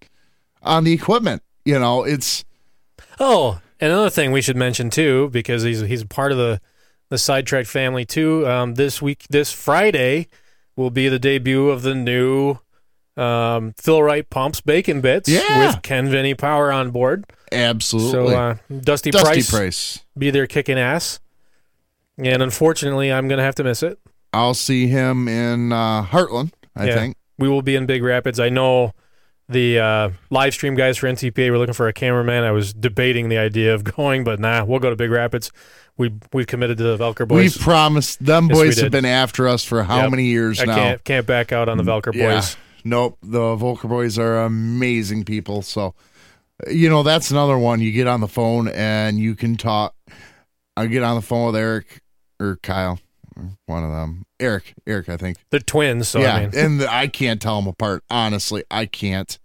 on 0.63 0.83
the 0.83 0.93
equipment. 0.93 1.41
You 1.65 1.79
know, 1.79 2.03
it's 2.03 2.43
Oh, 3.19 3.59
another 3.81 4.09
thing 4.09 4.31
we 4.31 4.41
should 4.41 4.55
mention 4.57 4.89
too, 4.89 5.29
because 5.31 5.63
he's 5.63 5.81
he's 5.81 6.01
a 6.03 6.07
part 6.07 6.31
of 6.31 6.37
the 6.37 6.61
the 7.09 7.17
sidetrack 7.17 7.65
family 7.65 8.05
too. 8.05 8.47
Um, 8.47 8.75
this 8.75 9.01
week, 9.01 9.25
this 9.29 9.51
Friday, 9.51 10.27
will 10.75 10.89
be 10.91 11.07
the 11.09 11.19
debut 11.19 11.69
of 11.69 11.81
the 11.81 11.95
new 11.95 12.57
um, 13.15 13.73
Phil 13.77 14.01
Wright 14.03 14.29
pumps 14.29 14.61
bacon 14.61 15.01
bits 15.01 15.27
Yeah. 15.29 15.73
with 15.73 15.81
Ken 15.81 16.09
Vinny 16.09 16.35
Power 16.35 16.71
on 16.71 16.91
board. 16.91 17.25
absolutely 17.51 18.11
So 18.11 18.37
uh, 18.37 18.55
Dusty, 18.81 19.09
Dusty 19.09 19.23
Price, 19.25 19.49
Price. 19.49 20.05
be 20.17 20.29
there 20.29 20.45
kicking 20.47 20.77
ass. 20.77 21.19
And 22.19 22.41
unfortunately, 22.43 23.11
I'm 23.11 23.27
gonna 23.27 23.43
have 23.43 23.55
to 23.55 23.63
miss 23.63 23.81
it. 23.83 23.99
I'll 24.33 24.53
see 24.53 24.87
him 24.87 25.27
in 25.27 25.71
uh, 25.71 26.03
Heartland. 26.03 26.51
I 26.75 26.87
Yeah. 26.87 26.95
think. 26.95 27.16
We 27.37 27.47
will 27.49 27.61
be 27.61 27.75
in 27.75 27.85
Big 27.85 28.03
Rapids. 28.03 28.39
I 28.39 28.49
know 28.49 28.93
the 29.49 29.79
uh, 29.79 30.09
live 30.29 30.53
stream 30.53 30.75
guys 30.75 30.97
for 30.97 31.07
NTPA 31.07 31.49
were 31.51 31.57
looking 31.57 31.73
for 31.73 31.87
a 31.87 31.93
cameraman. 31.93 32.43
I 32.43 32.51
was 32.51 32.73
debating 32.73 33.29
the 33.29 33.37
idea 33.37 33.73
of 33.73 33.83
going, 33.95 34.23
but 34.23 34.39
nah, 34.39 34.65
we'll 34.65 34.79
go 34.79 34.89
to 34.89 34.95
Big 34.95 35.11
Rapids. 35.11 35.51
We 35.97 36.11
we've 36.33 36.45
committed 36.47 36.77
to 36.77 36.83
the 36.83 36.97
Velker 36.97 37.27
boys. 37.27 37.55
We've 37.55 37.59
promised 37.63 38.23
them 38.23 38.49
Yes, 38.49 38.57
boys 38.57 38.79
have 38.81 38.91
been 38.91 39.05
after 39.05 39.47
us 39.47 39.63
for 39.63 39.83
how 39.83 40.01
Yep. 40.03 40.11
many 40.11 40.25
years 40.25 40.59
I 40.59 40.65
now? 40.65 40.75
can't 40.75 41.03
can't 41.03 41.25
back 41.25 41.51
out 41.51 41.69
on 41.69 41.77
the 41.77 41.83
Velker 41.83 42.13
Yeah. 42.13 42.35
boys. 42.35 42.55
Nope. 42.83 43.17
The 43.23 43.55
Volker 43.55 43.87
boys 43.87 44.17
are 44.19 44.43
amazing 44.43 45.25
people. 45.25 45.61
So, 45.61 45.93
you 46.69 46.87
know, 46.89 47.03
that's 47.03 47.31
another 47.31 47.57
one. 47.57 47.81
You 47.81 47.91
get 47.91 48.07
on 48.07 48.21
the 48.21 48.27
phone 48.27 48.67
and 48.69 49.19
you 49.19 49.35
can 49.35 49.57
talk. 49.57 49.95
I 50.77 50.85
get 50.85 51.03
on 51.03 51.15
the 51.15 51.21
phone 51.21 51.47
with 51.47 51.55
Eric 51.55 52.01
or 52.39 52.57
Kyle, 52.61 52.99
one 53.65 53.83
of 53.83 53.91
them. 53.91 54.25
Eric, 54.39 54.73
Eric, 54.85 55.09
I 55.09 55.17
think. 55.17 55.37
They're 55.49 55.59
twins, 55.59 56.07
so 56.07 56.19
yeah, 56.19 56.35
I 56.35 56.47
mean, 56.47 56.51
and 56.55 56.81
I 56.83 57.07
can't 57.07 57.41
tell 57.41 57.59
them 57.59 57.67
apart. 57.67 58.03
Honestly, 58.09 58.63
I 58.69 58.85
can't. 58.85 59.37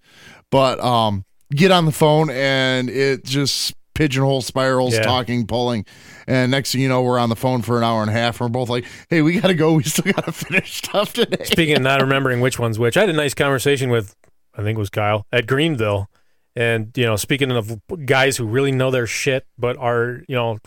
But 0.50 0.80
um, 0.80 1.24
get 1.50 1.70
on 1.70 1.86
the 1.86 1.92
phone 1.92 2.28
and 2.30 2.90
it 2.90 3.24
just 3.24 3.74
pigeonhole 3.94 4.42
spirals, 4.42 4.94
Yeah. 4.94 5.02
talking, 5.02 5.46
pulling, 5.46 5.84
and 6.26 6.50
next 6.50 6.72
thing 6.72 6.80
you 6.80 6.88
know, 6.88 7.02
we're 7.02 7.18
on 7.18 7.28
the 7.28 7.36
phone 7.36 7.62
for 7.62 7.78
an 7.78 7.84
hour 7.84 8.00
and 8.02 8.10
a 8.10 8.14
half. 8.14 8.40
And 8.40 8.50
we're 8.50 8.60
both 8.60 8.68
like, 8.68 8.84
"Hey, 9.08 9.22
we 9.22 9.38
gotta 9.40 9.54
go. 9.54 9.72
We 9.76 9.82
still 9.84 10.12
gotta 10.12 10.32
finish 10.32 10.76
stuff 10.76 11.12
today." 11.14 11.44
speaking 11.44 11.76
of 11.76 11.82
not 11.82 12.00
remembering 12.02 12.40
which 12.40 12.58
one's 12.58 12.78
which, 12.78 12.96
I 12.96 13.00
had 13.00 13.10
a 13.10 13.14
nice 13.14 13.34
conversation 13.34 13.90
with 13.90 14.14
I 14.54 14.62
think 14.62 14.76
it 14.76 14.80
was 14.80 14.90
Kyle 14.90 15.26
at 15.32 15.46
Greenville, 15.46 16.08
and 16.54 16.90
you 16.96 17.04
know, 17.04 17.16
speaking 17.16 17.50
of 17.50 17.80
guys 18.04 18.36
who 18.36 18.44
really 18.46 18.72
know 18.72 18.90
their 18.90 19.06
shit 19.06 19.46
but 19.58 19.76
are 19.78 20.22
you 20.28 20.34
know 20.34 20.58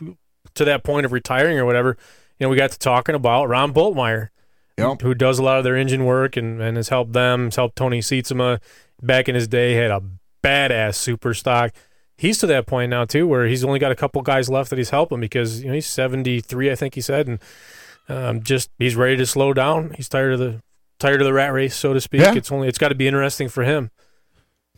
to 0.55 0.65
that 0.65 0.83
point 0.83 1.05
of 1.05 1.11
retiring 1.11 1.57
or 1.59 1.65
whatever, 1.65 1.97
you 2.39 2.45
know, 2.45 2.49
we 2.49 2.57
got 2.57 2.71
to 2.71 2.79
talking 2.79 3.15
about 3.15 3.49
Ron 3.49 3.73
Boltmeyer. 3.73 4.29
Yep. 4.77 5.03
who 5.03 5.15
does 5.15 5.39
a 5.39 5.43
lot 5.43 5.57
of 5.57 5.63
their 5.63 5.77
engine 5.77 6.03
work 6.03 6.35
and, 6.35 6.61
and 6.61 6.75
has 6.75 6.89
helped 6.89 7.13
them, 7.13 7.45
has 7.45 7.55
helped 7.55 7.77
Tony 7.77 8.01
Sietzema 8.01 8.59
back 9.01 9.29
in 9.29 9.33
his 9.35 9.47
day, 9.47 9.73
had 9.75 9.89
a 9.89 10.03
badass 10.43 10.95
super 10.95 11.33
stock. 11.33 11.71
He's 12.17 12.37
to 12.39 12.47
that 12.47 12.65
point 12.67 12.89
now 12.89 13.05
too, 13.05 13.25
where 13.25 13.45
he's 13.45 13.63
only 13.63 13.79
got 13.79 13.91
a 13.91 13.95
couple 13.95 14.21
guys 14.21 14.49
left 14.49 14.69
that 14.69 14.77
he's 14.77 14.89
helping 14.89 15.19
because 15.21 15.61
you 15.61 15.67
know 15.67 15.73
he's 15.73 15.87
seventy 15.87 16.39
three, 16.39 16.71
I 16.71 16.75
think 16.75 16.95
he 16.95 17.01
said, 17.01 17.27
and 17.27 17.39
um, 18.07 18.43
just 18.43 18.69
he's 18.77 18.95
ready 18.95 19.17
to 19.17 19.25
slow 19.25 19.53
down. 19.53 19.93
He's 19.95 20.07
tired 20.07 20.33
of 20.33 20.39
the 20.39 20.61
tired 20.99 21.21
of 21.21 21.25
the 21.25 21.33
rat 21.33 21.51
race, 21.51 21.75
so 21.75 21.93
to 21.93 21.99
speak. 21.99 22.21
Yeah. 22.21 22.35
It's 22.35 22.51
only 22.51 22.67
it's 22.67 22.77
got 22.77 22.89
to 22.89 22.95
be 22.95 23.07
interesting 23.07 23.49
for 23.49 23.63
him. 23.63 23.91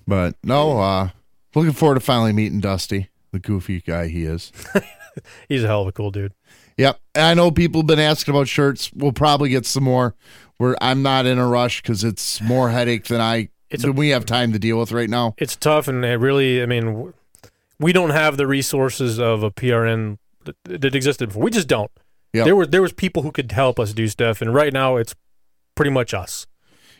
But 0.07 0.35
no, 0.43 0.79
uh, 0.79 1.09
looking 1.53 1.73
forward 1.73 1.95
to 1.95 2.01
finally 2.01 2.33
meeting 2.33 2.59
Dusty, 2.59 3.09
the 3.31 3.39
goofy 3.39 3.81
guy 3.81 4.07
he 4.07 4.23
is. 4.23 4.51
He's 5.49 5.63
a 5.63 5.67
hell 5.67 5.81
of 5.81 5.87
a 5.87 5.91
cool 5.91 6.11
dude. 6.11 6.33
Yep. 6.77 6.99
And 7.15 7.23
I 7.25 7.33
know 7.33 7.51
people 7.51 7.81
have 7.81 7.87
been 7.87 7.99
asking 7.99 8.33
about 8.33 8.47
shirts. 8.47 8.91
We'll 8.93 9.11
probably 9.11 9.49
get 9.49 9.65
some 9.65 9.83
more. 9.83 10.15
Where 10.57 10.75
I'm 10.81 11.03
not 11.03 11.25
in 11.27 11.37
a 11.37 11.47
rush 11.47 11.81
because 11.83 12.03
it's 12.03 12.41
more 12.41 12.69
headache 12.69 13.05
than 13.05 13.21
I 13.21 13.49
It's 13.69 13.83
than 13.83 13.91
a- 13.91 13.93
we 13.93 14.09
have 14.09 14.25
time 14.25 14.53
to 14.53 14.59
deal 14.59 14.79
with 14.79 14.91
right 14.91 15.09
now. 15.09 15.35
It's 15.37 15.55
tough, 15.55 15.87
and 15.87 16.03
it 16.03 16.19
really, 16.19 16.63
I 16.63 16.65
mean, 16.65 17.13
we 17.79 17.93
don't 17.93 18.09
have 18.09 18.37
the 18.37 18.47
resources 18.47 19.19
of 19.19 19.43
a 19.43 19.51
PRN 19.51 20.17
that, 20.45 20.55
that 20.63 20.95
existed 20.95 21.29
before. 21.29 21.43
We 21.43 21.51
just 21.51 21.67
don't. 21.67 21.91
Yep. 22.33 22.45
There 22.45 22.55
were 22.55 22.65
there 22.65 22.81
was 22.81 22.91
people 22.93 23.21
who 23.23 23.31
could 23.31 23.51
help 23.51 23.79
us 23.79 23.93
do 23.93 24.07
stuff, 24.07 24.41
and 24.41 24.53
right 24.53 24.73
now 24.73 24.97
it's 24.97 25.13
pretty 25.75 25.91
much 25.91 26.13
us. 26.13 26.47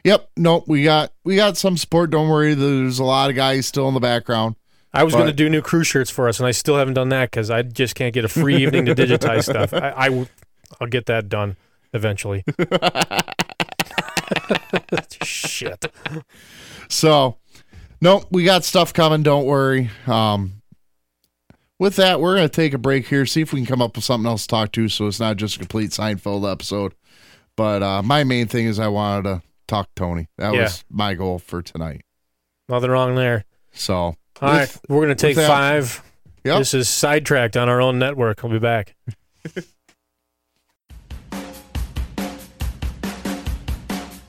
Yep. 0.03 0.29
No, 0.37 0.63
we 0.67 0.83
got 0.83 1.11
we 1.23 1.35
got 1.35 1.57
some 1.57 1.77
support. 1.77 2.11
Don't 2.11 2.29
worry. 2.29 2.53
There's 2.53 2.99
a 2.99 3.03
lot 3.03 3.29
of 3.31 3.35
guys 3.35 3.65
still 3.65 3.87
in 3.87 3.93
the 3.95 3.99
background. 3.99 4.55
I 4.93 5.03
was 5.03 5.13
going 5.13 5.27
to 5.27 5.33
do 5.33 5.49
new 5.49 5.61
crew 5.61 5.83
shirts 5.83 6.09
for 6.09 6.27
us, 6.27 6.39
and 6.39 6.47
I 6.47 6.51
still 6.51 6.77
haven't 6.77 6.95
done 6.95 7.09
that 7.09 7.29
because 7.29 7.51
I 7.51 7.61
just 7.61 7.93
can't 7.95 8.13
get 8.13 8.25
a 8.25 8.27
free 8.29 8.57
evening 8.63 8.85
to 8.85 8.95
digitize 8.95 9.43
stuff. 9.43 9.73
I, 9.73 9.93
I 9.95 10.05
w- 10.09 10.27
I'll 10.81 10.87
get 10.87 11.05
that 11.07 11.29
done 11.29 11.55
eventually. 11.93 12.43
Shit. 15.23 15.85
So, 16.89 17.37
no, 18.01 18.23
we 18.31 18.43
got 18.43 18.63
stuff 18.63 18.93
coming. 18.93 19.23
Don't 19.23 19.45
worry. 19.45 19.89
Um, 20.05 20.61
with 21.79 21.95
that, 21.97 22.19
we're 22.19 22.35
going 22.35 22.47
to 22.49 22.53
take 22.55 22.73
a 22.73 22.77
break 22.77 23.07
here, 23.07 23.25
see 23.25 23.41
if 23.41 23.53
we 23.53 23.59
can 23.59 23.67
come 23.67 23.81
up 23.81 23.95
with 23.95 24.03
something 24.05 24.27
else 24.27 24.43
to 24.43 24.47
talk 24.47 24.71
to 24.73 24.89
so 24.89 25.07
it's 25.07 25.19
not 25.19 25.37
just 25.37 25.57
a 25.57 25.59
complete 25.59 25.91
Seinfeld 25.91 26.49
episode. 26.51 26.93
But 27.55 27.83
uh, 27.83 28.01
my 28.03 28.23
main 28.23 28.47
thing 28.47 28.65
is 28.65 28.79
I 28.79 28.87
wanted 28.87 29.23
to 29.23 29.41
talk 29.67 29.89
Tony. 29.95 30.27
That 30.37 30.53
Yeah. 30.53 30.63
was 30.63 30.83
my 30.89 31.13
goal 31.13 31.39
for 31.39 31.61
tonight. 31.61 32.01
Nothing 32.69 32.89
wrong 32.91 33.15
there. 33.15 33.45
So, 33.73 34.15
All 34.41 34.49
right, 34.49 34.77
we're 34.87 35.05
going 35.05 35.09
to 35.09 35.15
take 35.15 35.35
five. 35.35 36.03
Yep. 36.43 36.59
This 36.59 36.73
is 36.73 36.87
sidetracked 36.87 37.57
on 37.57 37.69
our 37.69 37.81
own 37.81 37.99
network. 37.99 38.43
I'll 38.43 38.51
be 38.51 38.59
back. 38.59 38.95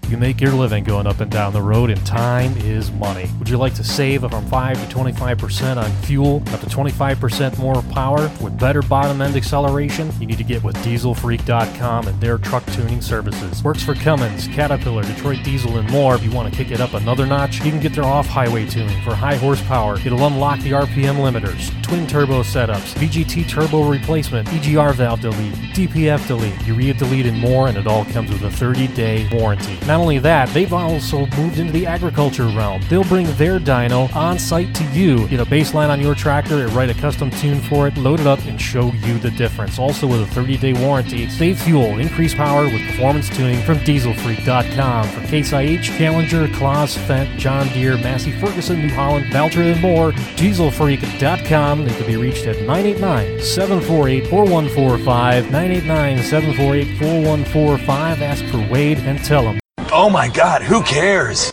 You 0.08 0.16
make 0.16 0.40
your 0.40 0.52
living 0.52 0.84
going 0.84 1.06
up 1.06 1.20
and 1.20 1.30
down 1.30 1.52
the 1.52 1.60
road, 1.60 1.90
and 1.90 2.06
time 2.06 2.56
is 2.56 2.90
money. 2.92 3.28
Would 3.38 3.50
you 3.50 3.58
like 3.58 3.74
to 3.74 3.84
save 3.84 4.22
from 4.22 4.46
5 4.46 4.88
to 4.88 4.96
25% 4.96 5.76
on 5.76 5.90
fuel, 6.02 6.42
up 6.46 6.60
to 6.60 6.66
25% 6.66 7.58
more 7.58 7.82
power, 7.92 8.30
with 8.40 8.58
better 8.58 8.80
bottom 8.80 9.20
end 9.20 9.36
acceleration? 9.36 10.10
You 10.18 10.26
need 10.26 10.38
to 10.38 10.44
get 10.44 10.64
with 10.64 10.76
dieselfreak.com 10.76 12.08
and 12.08 12.20
their 12.22 12.38
truck 12.38 12.64
tuning 12.72 13.02
services. 13.02 13.62
Works 13.62 13.82
for 13.82 13.94
Cummins, 13.94 14.48
Caterpillar, 14.48 15.02
Detroit 15.02 15.44
Diesel, 15.44 15.76
and 15.76 15.90
more. 15.90 16.14
If 16.14 16.24
you 16.24 16.30
want 16.30 16.50
to 16.50 16.56
kick 16.56 16.72
it 16.72 16.80
up 16.80 16.94
another 16.94 17.26
notch, 17.26 17.56
you 17.62 17.70
can 17.70 17.80
get 17.80 17.92
their 17.92 18.04
off 18.04 18.26
highway 18.26 18.64
tuning 18.64 19.02
for 19.02 19.14
high 19.14 19.36
horsepower. 19.36 19.98
It'll 19.98 20.26
unlock 20.26 20.60
the 20.60 20.70
RPM 20.70 21.16
limiters, 21.16 21.70
twin 21.82 22.06
turbo 22.06 22.42
setups, 22.42 22.94
VGT 22.94 23.46
turbo 23.46 23.86
replacement, 23.86 24.48
EGR 24.48 24.94
valve 24.94 25.20
delete, 25.20 25.54
DPF 25.74 26.26
delete, 26.26 26.66
urea 26.66 26.94
delete, 26.94 27.26
and 27.26 27.38
more, 27.38 27.68
and 27.68 27.76
it 27.76 27.86
all 27.86 28.06
comes 28.06 28.30
with 28.30 28.42
a 28.44 28.50
30 28.50 28.88
day 28.88 29.28
warranty. 29.32 29.76
Not 29.98 30.02
only 30.02 30.18
that, 30.20 30.48
they've 30.50 30.72
also 30.72 31.26
moved 31.26 31.58
into 31.58 31.72
the 31.72 31.84
agriculture 31.84 32.46
realm. 32.46 32.80
They'll 32.88 33.02
bring 33.02 33.26
their 33.34 33.58
dyno 33.58 34.14
on 34.14 34.38
site 34.38 34.72
to 34.76 34.84
you, 34.92 35.26
get 35.26 35.40
a 35.40 35.44
baseline 35.44 35.88
on 35.88 36.00
your 36.00 36.14
tractor, 36.14 36.68
write 36.68 36.88
a 36.88 36.94
custom 36.94 37.30
tune 37.30 37.60
for 37.60 37.88
it, 37.88 37.96
load 37.96 38.20
it 38.20 38.26
up, 38.28 38.38
and 38.44 38.60
show 38.60 38.92
you 38.92 39.18
the 39.18 39.32
difference. 39.32 39.76
Also, 39.76 40.06
with 40.06 40.20
a 40.20 40.26
30 40.26 40.56
day 40.58 40.72
warranty, 40.72 41.28
save 41.28 41.60
fuel, 41.60 41.98
increase 41.98 42.32
power 42.32 42.66
with 42.66 42.80
performance 42.86 43.28
tuning 43.28 43.60
from 43.62 43.78
dieselfreak.com. 43.78 45.08
For 45.08 45.26
Case 45.26 45.52
IH, 45.52 45.82
Challenger, 45.98 46.46
Claas, 46.54 46.96
Fendt, 46.96 47.36
John 47.36 47.66
Deere, 47.70 47.96
Massey 47.96 48.30
Ferguson, 48.30 48.78
New 48.78 48.94
Holland, 48.94 49.26
Valtra, 49.32 49.72
and 49.72 49.80
more, 49.80 50.12
dieselfreak.com. 50.12 51.84
They 51.84 51.94
can 51.94 52.06
be 52.06 52.16
reached 52.16 52.46
at 52.46 52.54
989 52.60 53.42
748 53.42 54.28
4145. 54.28 55.50
989 55.50 56.22
748 56.22 56.98
4145. 56.98 58.22
Ask 58.22 58.44
for 58.44 58.64
Wade 58.72 58.98
and 58.98 59.18
tell 59.24 59.42
him. 59.42 59.58
Oh 59.90 60.10
my 60.10 60.28
God, 60.28 60.62
who 60.62 60.82
cares? 60.82 61.52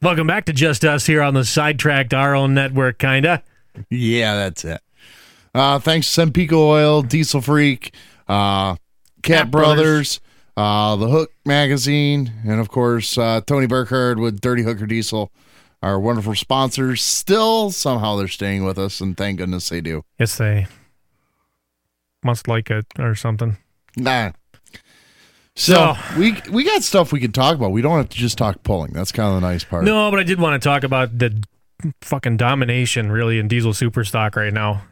Welcome 0.00 0.26
back 0.26 0.46
to 0.46 0.52
Just 0.52 0.84
Us 0.84 1.06
here 1.06 1.22
on 1.22 1.34
the 1.34 1.44
Sidetracked 1.44 2.14
Our 2.14 2.34
Own 2.34 2.54
Network, 2.54 2.98
kinda. 2.98 3.42
Yeah, 3.90 4.34
that's 4.34 4.64
it. 4.64 4.80
Uh, 5.54 5.78
thanks 5.78 6.12
to 6.14 6.20
Cenpeco 6.26 6.52
Oil, 6.54 7.02
Diesel 7.02 7.40
Freak, 7.40 7.94
uh, 8.28 8.74
Cat, 8.74 8.80
Cat 9.22 9.50
Brothers, 9.50 10.20
uh, 10.56 10.96
The 10.96 11.08
Hook 11.08 11.32
Magazine, 11.44 12.32
and 12.46 12.58
of 12.58 12.68
course, 12.68 13.18
uh, 13.18 13.40
Tony 13.46 13.66
Burkhardt 13.66 14.18
with 14.18 14.40
Dirty 14.40 14.62
Hooker 14.62 14.86
Diesel, 14.86 15.30
our 15.82 16.00
wonderful 16.00 16.34
sponsors. 16.34 17.02
Still, 17.02 17.70
somehow 17.70 18.16
they're 18.16 18.28
staying 18.28 18.64
with 18.64 18.78
us, 18.78 19.00
and 19.00 19.16
thank 19.16 19.38
goodness 19.38 19.68
they 19.68 19.80
do. 19.80 20.02
Yes, 20.18 20.36
they 20.38 20.66
must 22.22 22.48
like 22.48 22.70
it 22.70 22.86
or 22.98 23.14
something. 23.14 23.58
Nah. 23.96 24.32
So, 25.56 25.74
So- 25.94 26.18
we 26.18 26.36
we 26.50 26.64
got 26.64 26.82
stuff 26.82 27.12
we 27.12 27.20
can 27.20 27.32
talk 27.32 27.54
about. 27.54 27.70
We 27.70 27.80
don't 27.82 27.96
have 27.96 28.08
to 28.08 28.16
just 28.16 28.36
talk 28.38 28.62
pulling. 28.64 28.92
That's 28.92 29.12
kind 29.12 29.34
of 29.34 29.40
the 29.40 29.46
nice 29.46 29.64
part. 29.64 29.84
No, 29.84 30.10
but 30.10 30.18
I 30.20 30.24
did 30.24 30.40
want 30.40 30.60
to 30.60 30.68
talk 30.68 30.82
about 30.84 31.18
the 31.18 31.42
fucking 32.00 32.36
domination 32.38 33.12
really 33.12 33.38
in 33.38 33.46
diesel 33.48 33.72
super 33.74 34.04
stock 34.04 34.36
right 34.36 34.52
now. 34.52 34.82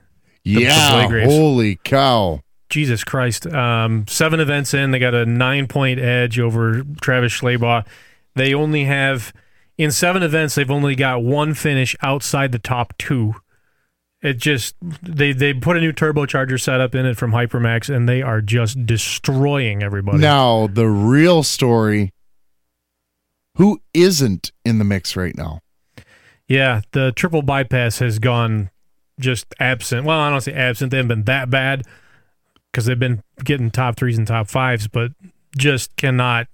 the 0.44 0.50
yeah, 0.62 1.06
grades. 1.08 1.32
holy 1.32 1.76
cow! 1.84 2.40
Jesus 2.68 3.02
Christ. 3.04 3.46
Um, 3.46 4.06
seven 4.08 4.40
events 4.40 4.72
in, 4.74 4.90
they 4.92 4.98
got 4.98 5.14
a 5.14 5.26
nine 5.26 5.66
point 5.66 5.98
edge 6.00 6.38
over 6.38 6.82
Travis 7.00 7.32
Schleybaugh. 7.32 7.84
They 8.34 8.54
only 8.54 8.84
have, 8.84 9.32
in 9.76 9.90
seven 9.90 10.22
events, 10.22 10.54
they've 10.54 10.70
only 10.70 10.94
got 10.94 11.22
one 11.22 11.54
finish 11.54 11.94
outside 12.02 12.50
the 12.52 12.58
top 12.58 12.96
two. 12.98 13.34
It 14.22 14.34
just 14.34 14.76
they 14.80 15.32
they 15.32 15.52
put 15.52 15.76
a 15.76 15.80
new 15.80 15.92
turbocharger 15.92 16.60
setup 16.60 16.94
in 16.94 17.06
it 17.06 17.16
from 17.16 17.32
Hypermax, 17.32 17.92
and 17.92 18.08
they 18.08 18.22
are 18.22 18.40
just 18.40 18.86
destroying 18.86 19.82
everybody. 19.82 20.18
Now 20.18 20.68
the 20.68 20.86
real 20.86 21.42
story. 21.42 22.12
Who 23.56 23.82
isn't 23.92 24.50
in 24.64 24.78
the 24.78 24.84
mix 24.84 25.14
right 25.16 25.36
now? 25.36 25.60
Yeah, 26.48 26.82
the 26.92 27.12
triple 27.12 27.42
bypass 27.42 27.98
has 27.98 28.18
gone 28.18 28.70
just 29.18 29.54
absent. 29.58 30.06
Well, 30.06 30.18
I 30.18 30.30
don't 30.30 30.40
say 30.40 30.54
absent; 30.54 30.90
they 30.90 30.98
haven't 30.98 31.08
been 31.08 31.24
that 31.24 31.50
bad 31.50 31.82
because 32.72 32.86
they've 32.86 32.98
been 32.98 33.22
getting 33.44 33.70
top 33.70 33.96
threes 33.96 34.18
and 34.18 34.26
top 34.26 34.48
fives, 34.48 34.88
but 34.88 35.12
just 35.56 35.94
cannot 35.96 36.46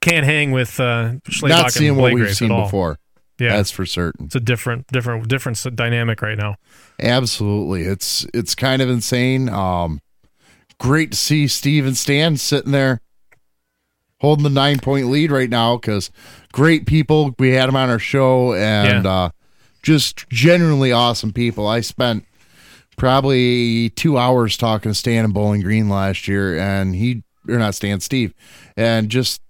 can't 0.00 0.24
hang 0.24 0.50
with 0.50 0.80
uh, 0.80 1.14
Not 1.42 1.64
and 1.64 1.72
seeing 1.72 1.96
what 1.96 2.12
we've 2.12 2.34
seen 2.34 2.48
before. 2.48 2.98
Yeah, 3.40 3.56
That's 3.56 3.70
for 3.70 3.86
certain. 3.86 4.26
it's 4.26 4.34
a 4.34 4.40
different, 4.40 4.86
different, 4.88 5.26
different 5.28 5.58
dynamic 5.74 6.20
right 6.22 6.36
now. 6.38 6.56
Absolutely. 7.00 7.82
It's 7.82 8.26
it's 8.34 8.54
kind 8.54 8.82
of 8.82 8.90
insane. 8.90 9.48
Um 9.48 10.00
great 10.78 11.12
to 11.12 11.16
see 11.16 11.46
Steve 11.48 11.86
and 11.86 11.96
Stan 11.96 12.36
sitting 12.36 12.72
there 12.72 13.00
holding 14.20 14.44
the 14.44 14.50
nine 14.50 14.78
point 14.78 15.06
lead 15.08 15.30
right 15.30 15.48
now 15.50 15.76
because 15.76 16.10
great 16.52 16.86
people. 16.86 17.34
We 17.38 17.50
had 17.52 17.68
them 17.68 17.76
on 17.76 17.88
our 17.90 17.98
show 17.98 18.52
and 18.54 19.04
Yeah. 19.04 19.10
uh 19.10 19.30
just 19.82 20.28
genuinely 20.28 20.92
awesome 20.92 21.32
people. 21.32 21.66
I 21.66 21.80
spent 21.80 22.26
probably 22.98 23.88
two 23.90 24.18
hours 24.18 24.56
talking 24.58 24.90
to 24.90 24.94
Stan 24.94 25.24
and 25.24 25.32
Bowling 25.34 25.62
Green 25.62 25.88
last 25.88 26.28
year 26.28 26.58
and 26.58 26.94
he 26.94 27.22
or 27.48 27.58
not 27.58 27.74
Stan, 27.74 28.00
Steve, 28.00 28.34
and 28.76 29.08
just 29.08 29.40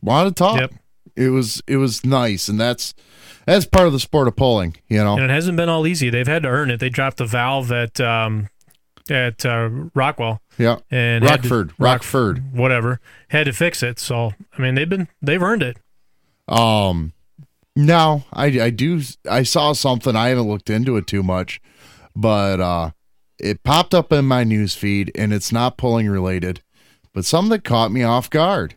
wanted 0.00 0.30
to 0.30 0.34
talk. 0.34 0.60
Yep. 0.60 0.74
It 1.16 1.30
was 1.30 1.62
it 1.66 1.76
was 1.78 2.04
nice 2.04 2.48
and 2.48 2.60
that's 2.60 2.94
that's 3.46 3.64
part 3.64 3.86
of 3.86 3.92
the 3.92 4.00
sport 4.00 4.28
of 4.28 4.36
pulling, 4.36 4.76
you 4.88 4.98
know. 5.02 5.14
And 5.14 5.24
it 5.24 5.30
hasn't 5.30 5.56
been 5.56 5.68
all 5.68 5.86
easy. 5.86 6.10
They've 6.10 6.26
had 6.26 6.42
to 6.42 6.48
earn 6.48 6.70
it. 6.70 6.80
They 6.80 6.88
dropped 6.88 7.16
the 7.18 7.26
valve 7.26 7.70
at 7.72 8.00
um, 8.00 8.48
at 9.08 9.46
uh, 9.46 9.68
Rockwell. 9.94 10.40
Yeah. 10.58 10.78
and 10.90 11.22
had 11.24 11.42
to- 11.44 11.48
Rockford. 11.48 11.68
Rock- 11.78 11.78
Rockford. 11.78 12.52
whatever, 12.52 13.00
had 13.28 13.44
to 13.46 13.52
fix 13.52 13.82
it. 13.82 13.98
So 13.98 14.32
I 14.58 14.62
mean, 14.62 14.74
they've 14.74 14.88
been 14.88 15.08
they've 15.22 15.42
earned 15.42 15.62
it. 15.62 15.78
Um, 16.48 17.12
no, 17.74 18.24
I 18.32 18.46
I 18.60 18.70
do 18.70 19.00
I 19.30 19.42
saw 19.42 19.72
something 19.72 20.16
I 20.16 20.28
haven't 20.28 20.48
looked 20.48 20.70
into 20.70 20.96
it 20.96 21.06
too 21.06 21.22
much, 21.22 21.60
but 22.14 22.60
uh, 22.60 22.90
it 23.38 23.62
popped 23.62 23.94
up 23.94 24.12
in 24.12 24.24
my 24.24 24.44
news 24.44 24.74
feed 24.74 25.12
and 25.14 25.32
it's 25.32 25.52
not 25.52 25.76
pulling 25.76 26.08
related, 26.08 26.62
but 27.12 27.24
something 27.24 27.50
that 27.50 27.64
caught 27.64 27.92
me 27.92 28.02
off 28.02 28.30
guard. 28.30 28.76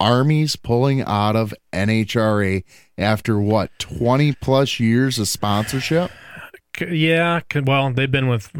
Army's 0.00 0.56
pulling 0.56 1.02
out 1.02 1.34
of 1.36 1.52
NHRA 1.72 2.62
after 2.96 3.38
what 3.40 3.70
twenty 3.78 4.32
plus 4.32 4.78
years 4.80 5.18
of 5.18 5.28
sponsorship. 5.28 6.10
Yeah, 6.80 7.40
well, 7.66 7.92
they've 7.92 8.10
been 8.10 8.28
with 8.28 8.52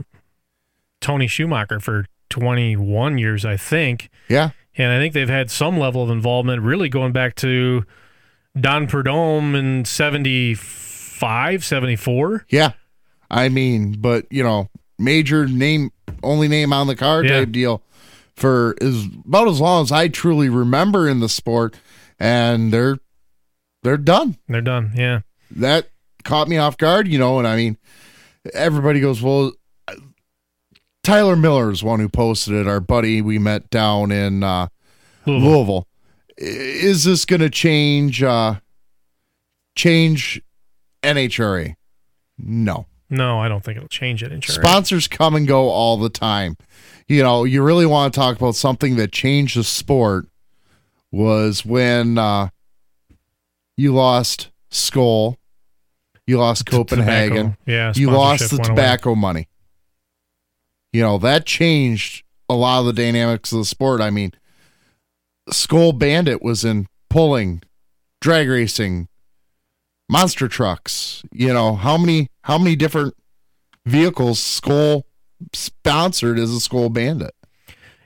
Tony 1.00 1.28
Schumacher 1.28 1.78
for 1.78 2.06
21 2.30 3.16
years, 3.18 3.44
I 3.44 3.56
think. 3.56 4.10
Yeah, 4.28 4.50
And 4.76 4.90
I 4.92 4.98
think 4.98 5.14
they've 5.14 5.28
had 5.28 5.50
some 5.52 5.78
level 5.78 6.02
of 6.02 6.10
involvement, 6.10 6.62
really 6.62 6.88
going 6.88 7.12
back 7.12 7.36
to 7.36 7.84
Don 8.60 8.88
Prudhomme 8.88 9.54
in 9.54 9.84
75, 9.84 11.64
74. 11.64 12.46
yeah. 12.50 12.72
I 13.30 13.48
mean, 13.50 13.92
but 14.00 14.26
you 14.30 14.42
know, 14.42 14.68
major 14.98 15.46
name, 15.46 15.90
only 16.22 16.48
name 16.48 16.72
on 16.72 16.86
the 16.86 16.96
card 16.96 17.26
Yeah. 17.26 17.40
type 17.40 17.52
deal 17.52 17.82
for 18.38 18.74
is 18.80 19.06
about 19.26 19.48
as 19.48 19.60
long 19.60 19.82
as 19.82 19.92
I 19.92 20.08
truly 20.08 20.48
remember 20.48 21.08
in 21.08 21.20
the 21.20 21.28
sport, 21.28 21.76
and 22.18 22.72
they're 22.72 22.98
they're 23.82 23.96
done. 23.96 24.38
They're 24.48 24.60
done. 24.60 24.92
Yeah. 24.94 25.20
That 25.50 25.90
caught 26.24 26.48
me 26.48 26.58
off 26.58 26.76
guard, 26.76 27.08
you 27.08 27.18
know, 27.18 27.38
and 27.38 27.48
I 27.48 27.56
mean, 27.56 27.78
everybody 28.52 29.00
goes, 29.00 29.22
well. 29.22 29.52
Tyler 31.04 31.36
Miller 31.36 31.70
is 31.70 31.82
one 31.82 32.00
who 32.00 32.08
posted 32.10 32.52
it. 32.52 32.68
Our 32.68 32.80
buddy 32.80 33.22
we 33.22 33.38
met 33.38 33.70
down 33.70 34.12
in 34.12 34.42
uh, 34.42 34.68
Louisville. 35.24 35.50
Louisville. 35.50 35.86
Is 36.36 37.04
this 37.04 37.24
going 37.24 37.40
to 37.40 37.48
change 37.48 38.22
uh, 38.22 38.56
change 39.74 40.42
NHRA? 41.02 41.76
No. 42.36 42.86
No, 43.10 43.40
I 43.40 43.48
don't 43.48 43.64
think 43.64 43.76
it'll 43.76 43.88
change 43.88 44.22
it. 44.22 44.32
Insurance. 44.32 44.60
Sponsors 44.60 45.08
come 45.08 45.34
and 45.34 45.46
go 45.46 45.68
all 45.68 45.96
the 45.96 46.10
time. 46.10 46.56
You 47.06 47.22
know, 47.22 47.44
you 47.44 47.62
really 47.62 47.86
want 47.86 48.12
to 48.12 48.20
talk 48.20 48.36
about 48.36 48.54
something 48.54 48.96
that 48.96 49.12
changed 49.12 49.56
the 49.56 49.64
sport 49.64 50.26
was 51.10 51.64
when 51.64 52.18
uh, 52.18 52.48
you 53.76 53.94
lost 53.94 54.50
Skoal, 54.70 55.36
you 56.26 56.38
lost 56.38 56.66
Copenhagen, 56.66 57.52
Tobacco. 57.52 57.56
Yeah. 57.64 57.92
you 57.96 58.10
lost 58.10 58.50
the 58.50 58.56
went 58.56 58.68
away. 58.68 58.76
tobacco 58.76 59.14
money. 59.14 59.48
You 60.92 61.02
know, 61.02 61.16
that 61.18 61.46
changed 61.46 62.24
a 62.48 62.54
lot 62.54 62.80
of 62.80 62.86
the 62.86 62.92
dynamics 62.92 63.52
of 63.52 63.58
the 63.58 63.64
sport. 63.64 64.00
I 64.02 64.10
mean, 64.10 64.32
Skoal 65.50 65.92
Bandit 65.92 66.42
was 66.42 66.64
in 66.64 66.88
pulling, 67.08 67.62
drag 68.20 68.48
racing, 68.48 69.08
monster 70.08 70.48
trucks. 70.48 71.22
You 71.32 71.52
know, 71.52 71.74
how 71.74 71.96
many 71.98 72.28
how 72.42 72.58
many 72.58 72.76
different 72.76 73.14
vehicles 73.86 74.38
Skoal 74.40 75.04
sponsored 75.52 76.38
as 76.38 76.50
a 76.50 76.60
Skoal 76.60 76.88
Bandit? 76.92 77.34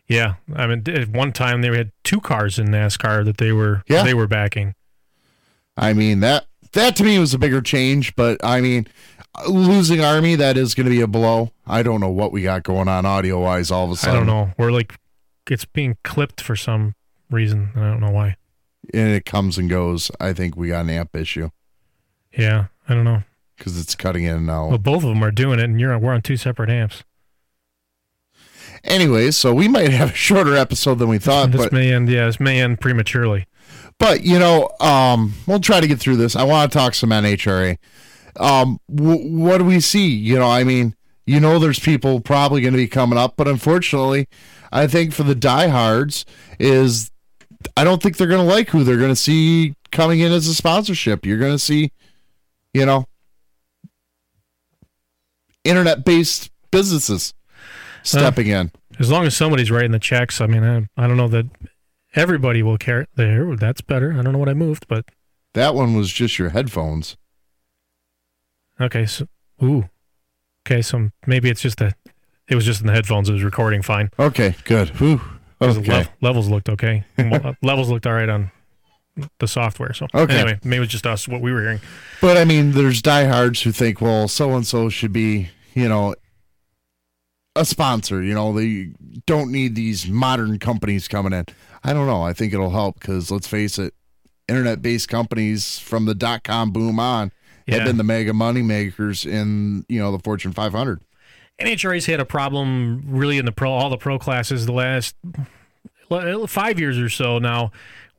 Yeah, 0.09 0.35
I 0.55 0.67
mean, 0.67 0.83
at 0.89 1.09
one 1.09 1.33
time 1.33 1.63
they 1.63 1.75
had 1.77 1.93
two 2.05 2.21
cars 2.21 2.59
in 2.59 2.67
NASCAR 2.69 3.25
that 3.25 3.39
they 3.39 3.53
were 3.53 3.83
Yeah. 3.89 4.03
they 4.03 4.15
were 4.15 4.27
backing. 4.27 4.75
I 5.77 5.93
mean 5.95 6.21
that 6.21 6.47
that 6.73 6.97
to 6.97 7.05
me 7.05 7.19
was 7.19 7.33
a 7.35 7.39
bigger 7.39 7.61
change, 7.63 8.15
but 8.17 8.43
I 8.45 8.61
mean 8.61 8.87
losing 9.49 10.03
Army 10.03 10.35
that 10.37 10.59
is 10.59 10.75
going 10.75 10.85
to 10.87 10.91
be 10.91 11.01
a 11.01 11.07
blow. 11.07 11.53
I 11.67 11.83
don't 11.83 12.01
know 12.01 12.11
what 12.11 12.33
we 12.33 12.43
got 12.43 12.63
going 12.65 12.89
on 12.89 13.07
audio 13.07 13.41
wise 13.41 13.71
all 13.71 13.87
of 13.87 13.91
a 13.93 13.97
sudden. 13.97 14.15
I 14.15 14.19
don't 14.19 14.27
know. 14.27 14.51
We're 14.59 14.73
like, 14.73 14.99
it's 15.51 15.65
being 15.65 15.97
clipped 16.05 16.43
for 16.43 16.55
some 16.55 16.95
reason. 17.31 17.71
and 17.75 17.83
I 17.85 17.91
don't 17.91 18.01
know 18.01 18.11
why. 18.11 18.37
and 18.93 19.09
it 19.11 19.25
comes 19.25 19.57
and 19.57 19.71
goes. 19.71 20.11
I 20.21 20.35
think 20.35 20.55
we 20.57 20.69
got 20.69 20.81
an 20.83 20.91
amp 20.91 21.17
issue 21.17 21.49
Yeah, 22.37 22.67
I 22.89 22.95
don't 22.95 23.05
know. 23.05 23.23
because 23.57 23.79
it's 23.81 23.95
cutting 23.95 24.25
in 24.25 24.37
and 24.37 24.51
out. 24.51 24.69
Well, 24.71 24.79
both 24.79 25.03
of 25.05 25.09
them 25.11 25.23
are 25.23 25.31
doing 25.31 25.59
it, 25.59 25.65
and 25.65 25.79
you're 25.81 25.97
we're 25.99 26.13
on 26.15 26.23
two 26.23 26.37
separate 26.37 26.71
amps. 26.71 27.05
Anyways, 28.85 29.37
so 29.37 29.55
we 29.55 29.69
might 29.69 29.91
have 29.91 30.11
a 30.11 30.15
shorter 30.15 30.57
episode 30.57 30.99
than 30.99 31.09
we 31.09 31.19
thought, 31.19 31.53
this 31.53 31.61
but 31.63 31.73
may 31.73 31.93
end. 31.93 32.09
Yeah, 32.09 32.27
this 32.27 32.41
may 32.41 32.61
end 32.61 32.81
prematurely. 32.81 33.47
but 33.99 34.23
you 34.25 34.39
know, 34.39 34.71
um, 34.81 35.35
we'll 35.47 35.61
try 35.61 35.81
to 35.81 35.87
get 35.87 36.01
through 36.01 36.17
this. 36.17 36.35
I 36.35 36.43
want 36.43 36.73
to 36.73 36.79
talk 36.79 36.95
some 36.95 37.11
NHRA. 37.11 37.79
Um, 38.41 38.81
w- 38.93 39.39
what 39.39 39.59
do 39.59 39.65
we 39.65 39.79
see? 39.79 40.09
You 40.09 40.39
know, 40.39 40.49
I 40.51 40.65
mean, 40.65 40.97
you 41.27 41.39
know, 41.39 41.59
there's 41.61 41.79
people 41.79 42.19
probably 42.21 42.61
going 42.61 42.73
to 42.73 42.79
be 42.79 42.89
coming 42.89 43.19
up, 43.19 43.35
but 43.37 43.47
unfortunately, 43.47 44.27
I 44.73 44.87
think 44.89 45.13
for 45.13 45.23
the 45.23 45.35
diehards 45.37 46.25
is 46.59 47.11
I 47.77 47.85
don't 47.85 48.03
think 48.03 48.17
they're 48.17 48.27
going 48.27 48.45
to 48.45 48.53
like 48.53 48.71
who 48.71 48.83
they're 48.83 48.97
going 48.97 49.11
to 49.11 49.17
see 49.17 49.77
coming 49.93 50.19
in 50.21 50.33
as 50.33 50.49
a 50.49 50.55
sponsorship. 50.55 51.25
You're 51.25 51.39
going 51.39 51.53
to 51.53 51.59
see, 51.59 51.93
you 52.75 52.87
know, 52.87 53.07
internet 55.65 56.05
based 56.05 56.51
businesses 56.71 57.35
stepping 58.03 58.49
in. 58.49 58.71
As 58.99 59.11
long 59.11 59.25
as 59.25 59.37
somebody's 59.37 59.71
writing 59.71 59.93
the 59.93 59.99
checks, 59.99 60.41
I 60.41 60.47
mean, 60.47 60.65
I, 60.65 60.87
I 61.03 61.07
don't 61.07 61.17
know 61.17 61.29
that 61.29 61.47
everybody 62.15 62.63
will 62.63 62.79
care. 62.79 63.07
There, 63.15 63.57
that's 63.57 63.81
better. 63.81 64.13
I 64.13 64.23
don't 64.23 64.33
know 64.33 64.39
what 64.39 64.49
I 64.49 64.55
moved, 64.55 64.87
but 64.89 65.05
That 65.55 65.75
one 65.75 65.95
was 65.97 66.13
just 66.13 66.39
your 66.39 66.51
headphones. 66.51 67.17
okay. 68.81 69.07
So, 69.07 69.27
ooh, 69.63 69.89
okay. 70.67 70.83
So 70.83 71.11
maybe 71.27 71.49
it's 71.51 71.63
just 71.63 71.79
that 71.79 71.97
it 72.49 72.55
was 72.55 72.65
just 72.67 72.81
in 72.81 72.87
the 72.87 72.93
headphones. 72.93 73.29
It 73.29 73.33
was 73.33 73.45
recording 73.45 73.83
fine. 73.83 74.11
Okay, 74.19 74.55
good. 74.65 75.01
Ooh, 75.01 75.21
Okay. 75.61 75.81
lev- 75.93 76.11
levels 76.21 76.49
looked 76.49 76.69
okay. 76.69 77.05
Levels 77.63 77.89
looked 77.89 78.07
all 78.07 78.15
right 78.15 78.29
on 78.29 78.51
the 79.39 79.47
software. 79.49 79.93
So 79.93 80.07
Okay. 80.15 80.35
anyway, 80.39 80.59
maybe 80.65 80.77
it 80.79 80.81
was 80.81 80.89
just 80.89 81.07
us 81.07 81.29
what 81.29 81.41
we 81.41 81.53
were 81.53 81.61
hearing. 81.61 81.81
But 82.21 82.37
I 82.37 82.45
mean, 82.45 82.73
there's 82.73 83.03
diehards 83.03 83.63
who 83.63 83.73
think, 83.73 84.01
well, 84.01 84.29
so 84.29 84.55
and 84.55 84.67
so 84.67 84.89
should 84.89 85.13
be, 85.13 85.51
you 85.75 85.89
know, 85.89 86.15
a 87.55 87.65
sponsor. 87.65 88.23
You 88.23 88.35
know, 88.35 88.53
they 88.53 88.93
don't 89.27 89.53
need 89.53 89.75
these 89.75 90.09
modern 90.09 90.59
companies 90.59 91.09
coming 91.09 91.33
in. 91.35 91.45
I 91.85 91.93
don't 91.93 92.07
know. 92.07 92.23
I 92.23 92.33
think 92.33 92.55
it'll 92.55 92.71
help 92.71 92.99
because 93.01 93.31
let's 93.31 93.47
face 93.47 93.79
it, 93.79 93.93
internet 94.49 94.81
based 94.81 95.09
companies 95.09 95.79
from 95.79 96.07
the 96.07 96.15
dot 96.15 96.45
com 96.45 96.71
boom 96.71 96.99
on 96.99 97.31
Yeah. 97.67 97.77
have 97.77 97.85
been 97.87 97.99
the 97.99 98.05
mega 98.05 98.33
money 98.33 98.63
makers 98.63 99.27
in, 99.27 99.85
you 99.89 100.01
know, 100.01 100.11
the 100.11 100.19
Fortune 100.19 100.53
500. 100.53 101.01
NHRA's 101.61 102.07
had 102.07 102.19
a 102.21 102.25
problem 102.25 103.03
really 103.07 103.37
in 103.39 103.45
the 103.45 103.53
pro 103.53 103.71
all 103.71 103.91
the 103.91 103.99
pro 103.99 104.19
classes 104.19 104.65
the 104.65 104.73
last 104.73 105.15
five 106.49 106.79
years 106.81 106.99
or 106.99 107.09
so 107.09 107.39
now, 107.39 107.71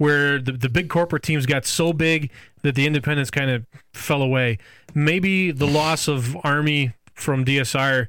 where 0.03 0.37
the, 0.39 0.51
the 0.51 0.67
big 0.69 0.89
corporate 0.89 1.23
teams 1.23 1.45
got 1.45 1.65
so 1.65 1.93
big 1.93 2.29
that 2.61 2.75
the 2.75 2.85
independents 2.85 3.31
kind 3.31 3.49
of 3.49 3.65
fell 3.93 4.21
away. 4.21 4.57
Maybe 4.93 5.51
the 5.51 5.65
loss 5.65 6.09
of 6.09 6.35
Army 6.43 6.93
from 7.13 7.45
DSR 7.45 8.07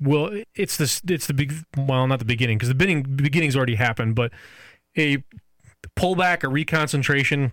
will 0.00 0.42
it's 0.54 0.76
this 0.76 1.00
it's 1.08 1.26
the 1.26 1.34
big 1.34 1.52
well 1.76 2.06
not 2.06 2.18
the 2.18 2.24
beginning 2.24 2.56
because 2.56 2.68
the 2.68 2.74
beginning 2.74 3.02
beginning's 3.02 3.56
already 3.56 3.76
happened, 3.76 4.14
but 4.16 4.32
a 4.96 5.18
pullback 5.96 6.42
a 6.42 6.48
reconcentration 6.48 7.52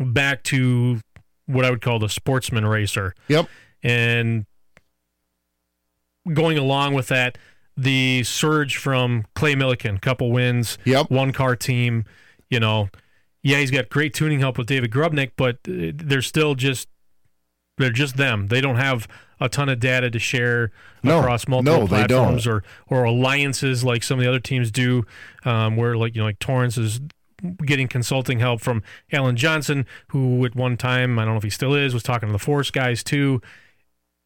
back 0.00 0.42
to 0.44 1.00
what 1.46 1.64
I 1.66 1.70
would 1.70 1.82
call 1.82 1.98
the 1.98 2.08
sportsman 2.08 2.64
racer. 2.64 3.14
Yep. 3.28 3.46
And 3.82 4.46
going 6.32 6.56
along 6.58 6.94
with 6.94 7.08
that, 7.08 7.36
the 7.76 8.22
surge 8.24 8.76
from 8.76 9.26
Clay 9.34 9.54
Millican, 9.54 10.00
couple 10.00 10.30
wins, 10.32 10.78
Yep. 10.84 11.10
one 11.10 11.32
car 11.32 11.56
team, 11.56 12.04
you 12.50 12.60
know. 12.60 12.88
Yeah, 13.42 13.58
he's 13.58 13.70
got 13.70 13.90
great 13.90 14.12
tuning 14.12 14.40
help 14.40 14.58
with 14.58 14.66
David 14.66 14.90
Grubnic, 14.90 15.32
but 15.36 15.58
uh, 15.68 15.92
they're 15.94 16.22
still 16.22 16.56
just 16.56 16.88
they're 17.78 17.90
just 17.90 18.16
them. 18.16 18.48
They 18.48 18.60
don't 18.60 18.76
have 18.76 19.06
a 19.38 19.48
ton 19.48 19.68
of 19.68 19.78
data 19.78 20.10
to 20.10 20.18
share 20.18 20.72
No, 21.02 21.18
across 21.20 21.46
multiple 21.46 21.82
no, 21.82 21.86
platforms 21.86 22.46
or 22.46 22.64
or 22.88 23.04
alliances 23.04 23.84
like 23.84 24.02
some 24.02 24.18
of 24.18 24.24
the 24.24 24.28
other 24.28 24.40
teams 24.40 24.70
do, 24.70 25.04
um, 25.44 25.76
where 25.76 25.96
like 25.96 26.14
you 26.14 26.20
know 26.20 26.26
like 26.26 26.38
Torrence 26.38 26.78
is 26.78 27.00
getting 27.64 27.86
consulting 27.86 28.38
help 28.40 28.60
from 28.62 28.82
Alan 29.12 29.36
Johnson, 29.36 29.86
who 30.08 30.44
at 30.44 30.56
one 30.56 30.76
time 30.76 31.18
I 31.18 31.24
don't 31.24 31.34
know 31.34 31.38
if 31.38 31.44
he 31.44 31.50
still 31.50 31.74
is 31.74 31.92
was 31.94 32.02
talking 32.02 32.28
to 32.28 32.32
the 32.32 32.38
Force 32.38 32.70
guys 32.70 33.04
too. 33.04 33.40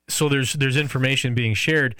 So 0.09 0.29
there's 0.29 0.55
there's 0.55 0.77
information 0.77 1.35
being 1.35 1.55
shared, 1.55 1.97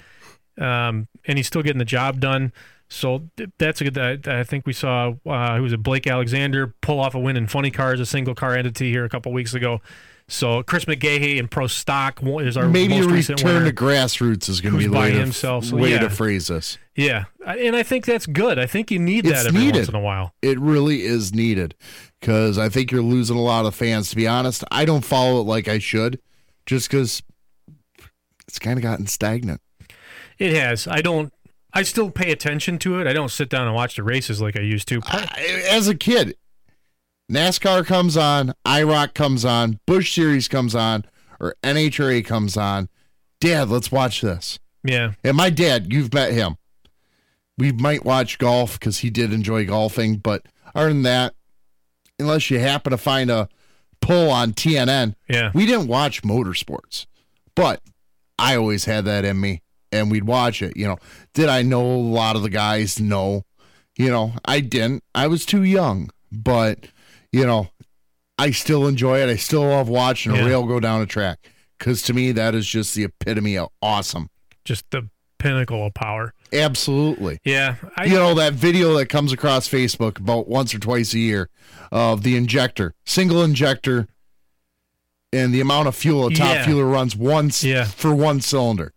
um, 0.57 1.07
and 1.25 1.37
he's 1.37 1.47
still 1.47 1.61
getting 1.61 1.79
the 1.79 1.85
job 1.85 2.19
done. 2.19 2.53
So 2.93 3.29
that's 3.57 3.79
a 3.79 3.89
good. 3.89 4.27
I, 4.27 4.39
I 4.41 4.43
think 4.43 4.67
we 4.67 4.73
saw 4.73 5.13
uh, 5.25 5.55
who 5.55 5.63
was 5.63 5.71
it, 5.71 5.81
Blake 5.81 6.07
Alexander 6.07 6.75
pull 6.81 6.99
off 6.99 7.15
a 7.15 7.19
win 7.19 7.37
in 7.37 7.47
Funny 7.47 7.71
Cars, 7.71 8.01
a 8.01 8.05
single 8.05 8.35
car 8.35 8.53
entity 8.53 8.91
here 8.91 9.05
a 9.05 9.09
couple 9.09 9.31
weeks 9.31 9.53
ago. 9.53 9.79
So 10.27 10.61
Chris 10.63 10.83
McGaha 10.85 11.37
in 11.37 11.47
Pro 11.47 11.67
Stock 11.67 12.19
is 12.21 12.57
our 12.57 12.67
Maybe 12.67 12.99
most 12.99 13.09
a 13.09 13.13
recent 13.13 13.39
return 13.39 13.63
winner. 13.63 13.71
to 13.71 13.75
grassroots 13.75 14.49
is 14.49 14.59
going 14.59 14.73
to 14.73 14.77
be 14.79 14.87
the 14.87 14.91
way, 14.91 14.97
by 14.97 15.11
to, 15.11 15.19
himself, 15.19 15.65
so 15.65 15.77
way 15.77 15.91
yeah. 15.91 15.99
to 15.99 16.09
phrase 16.09 16.47
this. 16.47 16.77
Yeah, 16.93 17.25
and 17.45 17.77
I 17.77 17.83
think 17.83 18.05
that's 18.05 18.25
good. 18.25 18.59
I 18.59 18.65
think 18.65 18.91
you 18.91 18.99
need 18.99 19.25
It's 19.25 19.43
that 19.43 19.47
every 19.47 19.61
needed. 19.61 19.75
once 19.75 19.89
in 19.89 19.95
a 19.95 19.99
while. 20.01 20.33
It 20.41 20.59
really 20.59 21.03
is 21.03 21.33
needed 21.33 21.75
because 22.19 22.57
I 22.57 22.67
think 22.67 22.91
you're 22.91 23.01
losing 23.01 23.37
a 23.37 23.41
lot 23.41 23.65
of 23.65 23.73
fans. 23.73 24.09
To 24.09 24.17
be 24.17 24.27
honest, 24.27 24.65
I 24.69 24.83
don't 24.83 25.05
follow 25.05 25.39
it 25.39 25.45
like 25.45 25.69
I 25.69 25.79
should, 25.79 26.19
just 26.65 26.89
because 26.89 27.23
it's 28.47 28.59
kind 28.59 28.77
of 28.77 28.83
gotten 28.83 29.07
stagnant. 29.07 29.61
It 30.37 30.53
has. 30.53 30.87
I 30.87 31.01
don't. 31.01 31.33
I 31.73 31.83
still 31.83 32.11
pay 32.11 32.31
attention 32.31 32.77
to 32.79 32.99
it. 32.99 33.07
I 33.07 33.13
don't 33.13 33.31
sit 33.31 33.49
down 33.49 33.65
and 33.67 33.75
watch 33.75 33.95
the 33.95 34.03
races 34.03 34.41
like 34.41 34.57
I 34.57 34.61
used 34.61 34.87
to. 34.89 35.01
I- 35.05 35.63
As 35.69 35.87
a 35.87 35.95
kid, 35.95 36.35
NASCAR 37.31 37.85
comes 37.85 38.17
on, 38.17 38.53
IROC 38.65 39.13
comes 39.13 39.45
on, 39.45 39.79
Busch 39.85 40.13
Series 40.13 40.47
comes 40.47 40.75
on, 40.75 41.05
or 41.39 41.55
NHRA 41.63 42.25
comes 42.25 42.57
on. 42.57 42.89
Dad, 43.39 43.69
let's 43.69 43.91
watch 43.91 44.21
this. 44.21 44.59
Yeah, 44.83 45.13
And 45.23 45.37
my 45.37 45.49
dad, 45.51 45.93
you've 45.93 46.13
met 46.13 46.33
him. 46.33 46.57
We 47.57 47.71
might 47.71 48.03
watch 48.03 48.39
golf 48.39 48.79
because 48.79 48.99
he 48.99 49.09
did 49.11 49.31
enjoy 49.31 49.65
golfing, 49.67 50.17
but 50.17 50.45
other 50.73 50.87
than 50.89 51.03
that, 51.03 51.35
unless 52.19 52.49
you 52.49 52.59
happen 52.59 52.89
to 52.91 52.97
find 52.97 53.29
a 53.29 53.47
pull 54.01 54.31
on 54.31 54.53
TNN, 54.53 55.13
yeah. 55.29 55.51
we 55.53 55.67
didn't 55.67 55.87
watch 55.87 56.23
motorsports. 56.23 57.05
But 57.55 57.81
I 58.39 58.55
always 58.55 58.85
had 58.85 59.05
that 59.05 59.23
in 59.23 59.39
me, 59.39 59.61
and 59.91 60.09
we'd 60.11 60.23
watch 60.25 60.61
it. 60.61 60.75
You 60.77 60.87
know, 60.87 60.97
did 61.33 61.49
I 61.49 61.61
know 61.61 61.81
a 61.85 61.97
lot 61.97 62.35
of 62.35 62.41
the 62.43 62.49
guys? 62.49 62.99
No. 62.99 63.43
You 63.97 64.09
know, 64.09 64.33
I 64.45 64.61
didn't. 64.61 65.03
I 65.13 65.27
was 65.27 65.45
too 65.45 65.63
young, 65.63 66.09
but 66.31 66.87
you 67.31 67.45
know, 67.45 67.69
I 68.37 68.51
still 68.51 68.87
enjoy 68.87 69.19
it. 69.21 69.29
I 69.29 69.35
still 69.35 69.63
love 69.67 69.89
watching 69.89 70.31
a 70.31 70.35
Yeah. 70.37 70.45
rail 70.45 70.65
go 70.65 70.79
down 70.79 71.01
a 71.01 71.05
track 71.05 71.39
because 71.77 72.01
to 72.03 72.13
me 72.13 72.31
that 72.31 72.55
is 72.55 72.65
just 72.67 72.95
the 72.95 73.03
epitome 73.03 73.57
of 73.57 73.69
awesome. 73.81 74.29
Just 74.65 74.85
the 74.91 75.09
pinnacle 75.39 75.85
of 75.85 75.93
power. 75.93 76.33
Absolutely. 76.53 77.39
Yeah, 77.43 77.75
I, 77.97 78.05
you 78.05 78.15
know 78.15 78.33
that 78.35 78.53
video 78.53 78.93
that 78.97 79.07
comes 79.07 79.31
across 79.33 79.67
Facebook 79.67 80.19
about 80.19 80.47
once 80.47 80.73
or 80.73 80.79
twice 80.79 81.13
a 81.13 81.19
year 81.19 81.49
of 81.91 82.23
the 82.23 82.35
injector, 82.37 82.93
single 83.05 83.43
injector, 83.43 84.07
and 85.33 85.53
the 85.53 85.61
amount 85.61 85.87
of 85.87 85.95
fuel 85.95 86.27
a 86.27 86.33
top 86.33 86.55
Yeah. 86.55 86.65
fueler 86.65 86.91
runs 86.91 87.15
once 87.15 87.63
Yeah. 87.63 87.85
for 87.85 88.13
one 88.13 88.41
cylinder. 88.41 88.93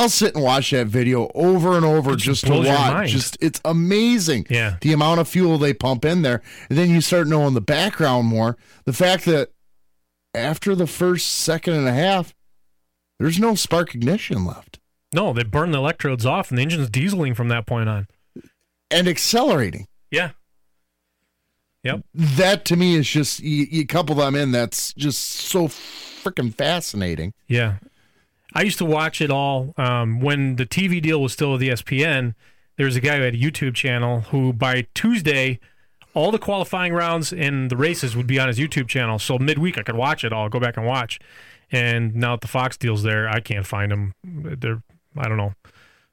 I'll 0.00 0.08
sit 0.08 0.34
and 0.34 0.42
watch 0.42 0.70
that 0.70 0.86
video 0.86 1.30
over 1.34 1.76
and 1.76 1.84
over 1.84 2.16
just 2.16 2.44
just 2.44 2.46
to 2.46 2.66
watch. 2.66 3.10
Just 3.10 3.36
it's 3.40 3.60
amazing. 3.66 4.46
Yeah. 4.48 4.76
The 4.80 4.94
amount 4.94 5.20
of 5.20 5.28
fuel 5.28 5.58
they 5.58 5.74
pump 5.74 6.04
in 6.06 6.22
there. 6.22 6.40
And 6.70 6.78
then 6.78 6.88
you 6.88 7.00
start 7.02 7.26
knowing 7.26 7.52
the 7.52 7.60
background 7.60 8.26
more. 8.26 8.56
The 8.86 8.94
fact 8.94 9.26
that 9.26 9.50
after 10.34 10.74
the 10.74 10.86
first 10.86 11.28
second 11.28 11.74
and 11.74 11.86
a 11.86 11.92
half, 11.92 12.34
there's 13.18 13.38
no 13.38 13.54
spark 13.54 13.94
ignition 13.94 14.46
left. 14.46 14.78
no, 15.12 15.32
they 15.34 15.42
burn 15.42 15.72
the 15.72 15.78
electrodes 15.78 16.24
off, 16.24 16.50
and 16.50 16.56
the 16.56 16.62
engine's 16.62 16.88
dieseling 16.88 17.34
from 17.34 17.48
that 17.48 17.66
point 17.66 17.88
on. 17.90 18.06
And 18.90 19.06
accelerating. 19.06 19.86
Yeah. 20.10 20.30
Yep. 21.82 22.04
that 22.14 22.64
to 22.66 22.76
me 22.76 22.94
is 22.94 23.08
just 23.08 23.40
you, 23.40 23.66
you 23.70 23.86
couple 23.86 24.14
them 24.14 24.34
in 24.34 24.52
that's 24.52 24.92
just 24.94 25.20
so 25.20 25.66
freaking 25.66 26.54
fascinating 26.54 27.32
Yeah. 27.48 27.76
I 28.54 28.62
used 28.62 28.78
to 28.78 28.84
watch 28.84 29.20
it 29.20 29.30
all 29.30 29.74
um, 29.76 30.20
when 30.20 30.56
the 30.56 30.66
TV 30.66 31.00
deal 31.00 31.20
was 31.20 31.32
still 31.32 31.52
with 31.52 31.60
ESPN. 31.60 32.34
There 32.76 32.86
was 32.86 32.96
a 32.96 33.00
guy 33.00 33.18
who 33.18 33.22
had 33.22 33.34
a 33.34 33.38
YouTube 33.38 33.74
channel 33.74 34.22
who, 34.22 34.52
by 34.52 34.86
Tuesday, 34.94 35.60
all 36.14 36.30
the 36.30 36.38
qualifying 36.38 36.92
rounds 36.92 37.32
and 37.32 37.70
the 37.70 37.76
races 37.76 38.16
would 38.16 38.26
be 38.26 38.38
on 38.38 38.48
his 38.48 38.58
YouTube 38.58 38.88
channel. 38.88 39.18
So 39.18 39.38
midweek, 39.38 39.78
I 39.78 39.82
could 39.82 39.96
watch 39.96 40.24
it 40.24 40.32
all, 40.32 40.48
go 40.48 40.58
back 40.58 40.76
and 40.76 40.86
watch. 40.86 41.20
And 41.70 42.14
now 42.16 42.32
that 42.32 42.40
the 42.40 42.48
Fox 42.48 42.76
deal's 42.76 43.02
there, 43.02 43.28
I 43.28 43.40
can't 43.40 43.66
find 43.66 43.92
them. 43.92 44.14
They're, 44.24 44.82
I 45.16 45.28
don't 45.28 45.36
know, 45.36 45.54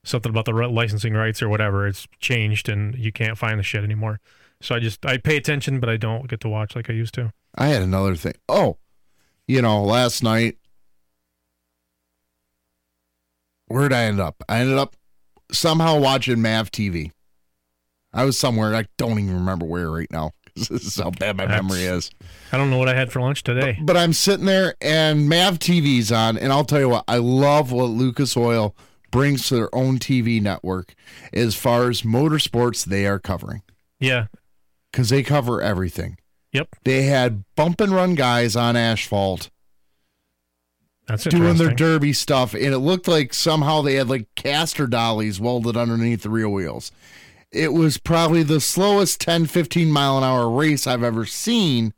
something 0.04 0.30
about 0.30 0.46
the 0.46 0.52
licensing 0.52 1.14
rights 1.14 1.42
or 1.42 1.50
whatever. 1.50 1.88
It's 1.88 2.08
changed, 2.20 2.70
and 2.70 2.96
you 2.96 3.12
can't 3.12 3.38
find 3.38 3.58
the 3.58 3.64
shit 3.64 3.84
anymore. 3.84 4.20
So 4.62 4.76
I 4.76 4.80
just 4.80 5.06
I 5.06 5.18
pay 5.18 5.38
attention, 5.38 5.80
but 5.80 5.90
I 5.90 5.98
don't 5.98 6.28
get 6.28 6.40
to 6.42 6.50
watch 6.50 6.76
like 6.76 6.90
I 6.90 6.94
used 6.94 7.14
to. 7.16 7.32
i 7.56 7.68
had 7.68 7.82
another 7.82 8.16
thing 8.16 8.34
oh 8.50 8.78
you 9.48 9.62
know 9.62 9.84
last 9.84 10.24
night 10.24 10.58
where'd 13.68 13.94
i 13.94 14.04
end 14.04 14.20
up 14.20 14.44
i 14.50 14.60
ended 14.60 14.78
up 14.78 14.96
somehow 15.52 15.98
watching 16.00 16.42
mav 16.42 16.72
tv 16.72 17.12
i 18.14 18.24
was 18.26 18.38
somewhere 18.38 18.76
i 18.76 18.86
don't 18.98 19.20
even 19.20 19.34
remember 19.36 19.66
where 19.66 19.90
right 19.92 20.12
now. 20.12 20.32
this 20.56 20.72
is 20.72 20.96
how 20.96 21.12
bad 21.12 21.38
my 21.38 21.46
That's- 21.46 21.62
memory 21.64 21.84
is 21.84 22.10
I 22.52 22.58
don't 22.58 22.70
know 22.72 22.78
what 22.80 22.90
I 22.90 22.96
had 22.96 23.12
for 23.12 23.20
lunch 23.22 23.44
today. 23.44 23.78
but 23.82 23.96
i'm 23.96 24.12
sitting 24.14 24.46
there 24.46 24.76
and 24.82 25.30
mav 25.30 25.60
tv's 25.60 26.12
on 26.12 26.38
and 26.38 26.52
i'll 26.52 26.66
tell 26.66 26.80
you 26.80 26.90
what 26.90 27.04
i 27.08 27.18
love 27.18 27.72
what 27.72 27.86
lucas 27.90 28.36
oil 28.36 28.76
brings 29.12 29.48
to 29.50 29.56
their 29.56 29.74
own 29.76 30.00
tv 30.00 30.42
network 30.42 30.94
as 31.32 31.56
far 31.56 31.90
as 31.90 32.02
motorsports 32.02 32.86
they 32.86 33.06
are 33.06 33.20
covering 33.20 33.62
Yeah. 34.00 34.28
because 34.92 35.10
they 35.10 35.24
cover 35.24 35.62
everything. 35.62 36.18
Yep. 36.54 36.70
They 36.84 37.04
had 37.04 37.44
bump 37.56 37.80
and 37.82 37.92
run 37.94 38.16
guys 38.16 38.56
on 38.56 38.76
asphalt 38.76 39.50
That's 41.08 41.24
doing 41.24 41.56
their 41.58 41.74
derby 41.74 42.12
stuff, 42.14 42.54
and 42.54 42.66
it 42.74 42.80
looked 42.80 43.08
like 43.08 43.34
somehow 43.34 43.82
they 43.82 43.94
had 43.96 44.10
like 44.10 44.28
caster 44.36 44.88
dollies 44.88 45.40
welded 45.40 45.78
underneath 45.78 46.24
the 46.24 46.30
rear 46.30 46.50
wheels. 46.50 46.92
It 47.52 47.72
was 47.72 47.98
probably 47.98 48.44
the 48.44 48.60
slowest 48.60 49.22
10, 49.22 49.46
15 49.46 49.90
mile 49.90 50.18
an 50.18 50.24
hour 50.26 50.50
race 50.50 50.86
I've 50.86 51.04
ever 51.04 51.26
seen, 51.26 51.94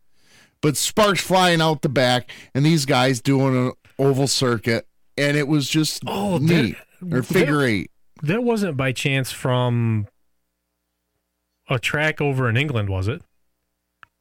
but 0.61 0.77
sparks 0.77 1.21
flying 1.21 1.59
out 1.59 1.81
the 1.81 1.89
back, 1.89 2.29
and 2.53 2.63
these 2.63 2.85
guys 2.85 3.19
doing 3.19 3.57
an 3.57 3.71
oval 3.97 4.27
circuit, 4.27 4.87
and 5.17 5.35
it 5.35 5.47
was 5.47 5.67
just 5.67 6.03
Oh, 6.05 6.37
neat. 6.37 6.75
that- 7.01 7.13
or 7.17 7.23
figure 7.23 7.57
that- 7.61 7.65
eight. 7.65 7.91
That 8.21 8.43
wasn't 8.43 8.77
by 8.77 8.91
chance 8.91 9.31
from 9.31 10.05
a 11.69 11.79
track 11.79 12.21
over 12.21 12.49
in 12.49 12.57
England, 12.57 12.89
was 12.89 13.07
it? 13.07 13.21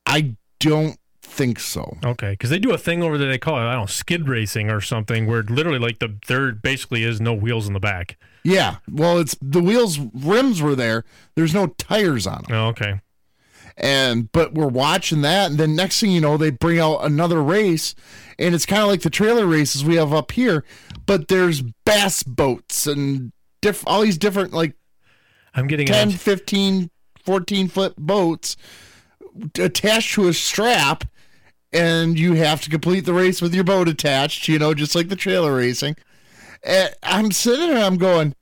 I 0.07 0.37
don't 0.61 0.99
think 1.29 1.61
so. 1.61 1.97
Okay, 2.05 2.31
because 2.33 2.51
they 2.51 2.59
do 2.59 2.73
a 2.73 2.79
thing 2.79 3.03
over 3.03 3.17
there 3.19 3.29
they 3.29 3.39
call 3.39 3.57
it 3.57 3.61
I 3.61 3.73
don't 3.73 3.83
know 3.83 3.87
skid 3.87 4.29
racing 4.29 4.71
or 4.71 4.81
something, 4.81 5.27
where 5.27 5.43
literally 5.43 5.79
like 5.79 5.99
the 5.99 6.17
there 6.27 6.53
basically 6.53 7.05
is 7.05 7.21
no 7.21 7.33
wheels 7.35 7.67
in 7.67 7.73
the 7.75 7.81
back. 7.81 8.17
Yeah, 8.45 8.77
well, 8.91 9.19
it's 9.19 9.37
the 9.43 9.61
wheels 9.61 9.99
rims 9.99 10.61
were 10.63 10.75
there. 10.75 11.05
There's 11.35 11.55
no 11.55 11.69
tires 11.69 12.27
on 12.27 12.45
them. 12.49 12.57
Oh, 12.57 12.67
okay. 12.69 13.01
and 13.77 14.31
but 14.33 14.55
we're 14.55 14.67
watching 14.67 15.23
that 15.23 15.51
and 15.51 15.59
then 15.59 15.77
next 15.77 16.01
thing 16.01 16.11
you 16.11 16.21
know 16.21 16.37
they 16.37 16.51
bring 16.51 16.81
out 16.81 16.99
another 17.05 17.41
race 17.43 17.95
and 18.39 18.55
it's 18.55 18.67
kind 18.67 18.83
of 18.83 18.89
like 18.89 19.03
the 19.03 19.11
trailer 19.11 19.47
races 19.47 19.85
we 19.85 19.95
have 19.97 20.13
up 20.13 20.33
here 20.33 20.65
but 21.07 21.29
there's 21.29 21.63
bass 21.85 22.23
boats 22.25 22.87
and 22.89 23.31
diff- 23.61 23.87
all 23.87 24.01
these 24.01 24.19
different 24.19 24.53
like 24.53 24.75
I'm 25.55 25.69
getting 25.69 25.87
10 25.87 26.09
an, 26.09 26.15
15 26.15 26.91
14 27.23 27.69
foot 27.69 27.95
boats 27.97 28.57
attached 29.59 30.15
to 30.15 30.29
a 30.29 30.33
strap 30.33 31.05
and 31.73 32.19
you 32.19 32.35
have 32.35 32.61
to 32.63 32.71
complete 32.71 33.05
the 33.05 33.13
race 33.13 33.43
with 33.43 33.55
your 33.55 33.65
boat 33.65 33.89
attached 33.89 34.49
you 34.49 34.59
know 34.59 34.75
just 34.75 34.95
like 34.95 35.09
the 35.09 35.17
trailer 35.17 35.57
racing 35.57 35.95
and 36.63 36.95
i'm 37.03 37.31
sitting 37.31 37.69
there 37.69 37.85
i'm 37.85 37.99
going 37.99 38.35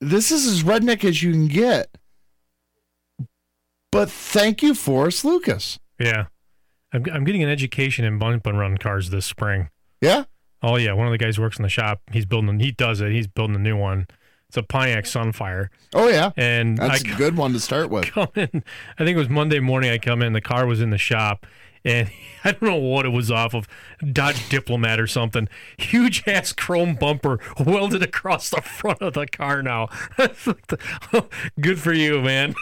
this 0.00 0.32
is 0.32 0.46
as 0.46 0.62
redneck 0.62 1.04
as 1.04 1.22
you 1.22 1.32
can 1.32 1.46
get 1.46 1.96
but 3.90 4.10
thank 4.10 4.62
you 4.62 4.74
forrest 4.74 5.24
lucas 5.24 5.78
yeah. 5.98 6.26
I'm 6.92 7.04
I'm 7.12 7.24
getting 7.24 7.42
an 7.42 7.48
education 7.48 8.04
in 8.04 8.18
bump 8.18 8.46
and 8.46 8.58
run 8.58 8.78
cars 8.78 9.10
this 9.10 9.26
spring. 9.26 9.68
yeah 10.00 10.24
Oh 10.62 10.76
yeah, 10.76 10.92
one 10.92 11.06
of 11.06 11.12
the 11.12 11.18
guys 11.18 11.36
who 11.36 11.42
works 11.42 11.58
in 11.58 11.64
the 11.64 11.68
shop. 11.68 12.02
He's 12.12 12.26
building. 12.26 12.60
He 12.60 12.70
does 12.70 13.00
it. 13.00 13.10
He's 13.10 13.26
building 13.26 13.56
a 13.56 13.58
new 13.58 13.76
one. 13.76 14.06
It's 14.52 14.58
a 14.58 14.62
Pontiac 14.62 15.04
Sunfire. 15.04 15.68
Oh 15.94 16.08
yeah, 16.08 16.32
and 16.36 16.76
that's 16.76 17.02
I 17.02 17.10
a 17.10 17.16
good 17.16 17.38
one 17.38 17.54
to 17.54 17.58
start 17.58 17.88
with. 17.90 18.12
come 18.12 18.28
in. 18.36 18.62
I 18.98 19.04
think 19.04 19.14
it 19.14 19.16
was 19.16 19.30
Monday 19.30 19.60
morning. 19.60 19.88
I 19.90 19.96
come 19.96 20.20
in. 20.20 20.34
The 20.34 20.42
car 20.42 20.66
was 20.66 20.82
in 20.82 20.90
the 20.90 20.98
shop, 20.98 21.46
and 21.86 22.10
I 22.44 22.52
don't 22.52 22.60
know 22.62 22.76
what 22.76 23.06
it 23.06 23.12
was 23.12 23.30
off 23.30 23.54
of 23.54 23.66
Dodge 24.12 24.50
Diplomat 24.50 25.00
or 25.00 25.06
something. 25.06 25.48
Huge 25.78 26.24
ass 26.28 26.52
chrome 26.52 26.96
bumper 26.96 27.40
welded 27.58 28.02
across 28.02 28.50
the 28.50 28.60
front 28.60 29.00
of 29.00 29.14
the 29.14 29.26
car. 29.26 29.62
Now, 29.62 29.88
good 31.58 31.80
for 31.80 31.94
you, 31.94 32.20
man. 32.20 32.54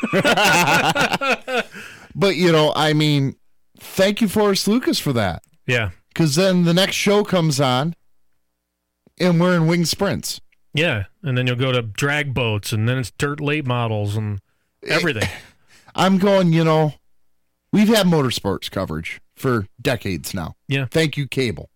But 2.14 2.36
you 2.36 2.53
know, 2.53 2.72
I 2.76 2.93
mean, 2.93 3.34
thank 3.80 4.20
you, 4.20 4.28
Forrest 4.28 4.68
Lucas, 4.68 5.01
for 5.01 5.12
that. 5.14 5.43
yeah, 5.66 5.91
Because 6.09 6.36
then 6.36 6.64
the 6.66 6.74
next 6.74 6.95
show 6.95 7.24
comes 7.24 7.61
on, 7.61 7.95
and 9.18 9.41
we're 9.41 9.57
in 9.57 9.66
wing 9.66 9.84
sprints. 9.86 10.41
Yeah. 10.75 11.05
And 11.23 11.37
then 11.37 11.47
you'll 11.47 11.57
go 11.57 11.73
to 11.73 11.83
drag 11.83 12.33
boats, 12.35 12.73
and 12.73 12.89
then 12.89 12.99
it's 12.99 13.11
dirt 13.12 13.41
late 13.41 13.66
models 13.66 14.16
and 14.16 14.41
everything. 14.87 15.29
I'm 15.95 16.18
going. 16.18 16.53
You 16.53 16.64
know, 16.64 16.95
we've 17.73 17.89
had 17.89 18.07
motorsports 18.07 18.71
coverage 18.71 19.21
for 19.35 19.66
decades 19.81 20.33
now. 20.35 20.55
Yeah. 20.68 20.87
Thank 20.91 21.16
you, 21.16 21.27
cable. 21.27 21.71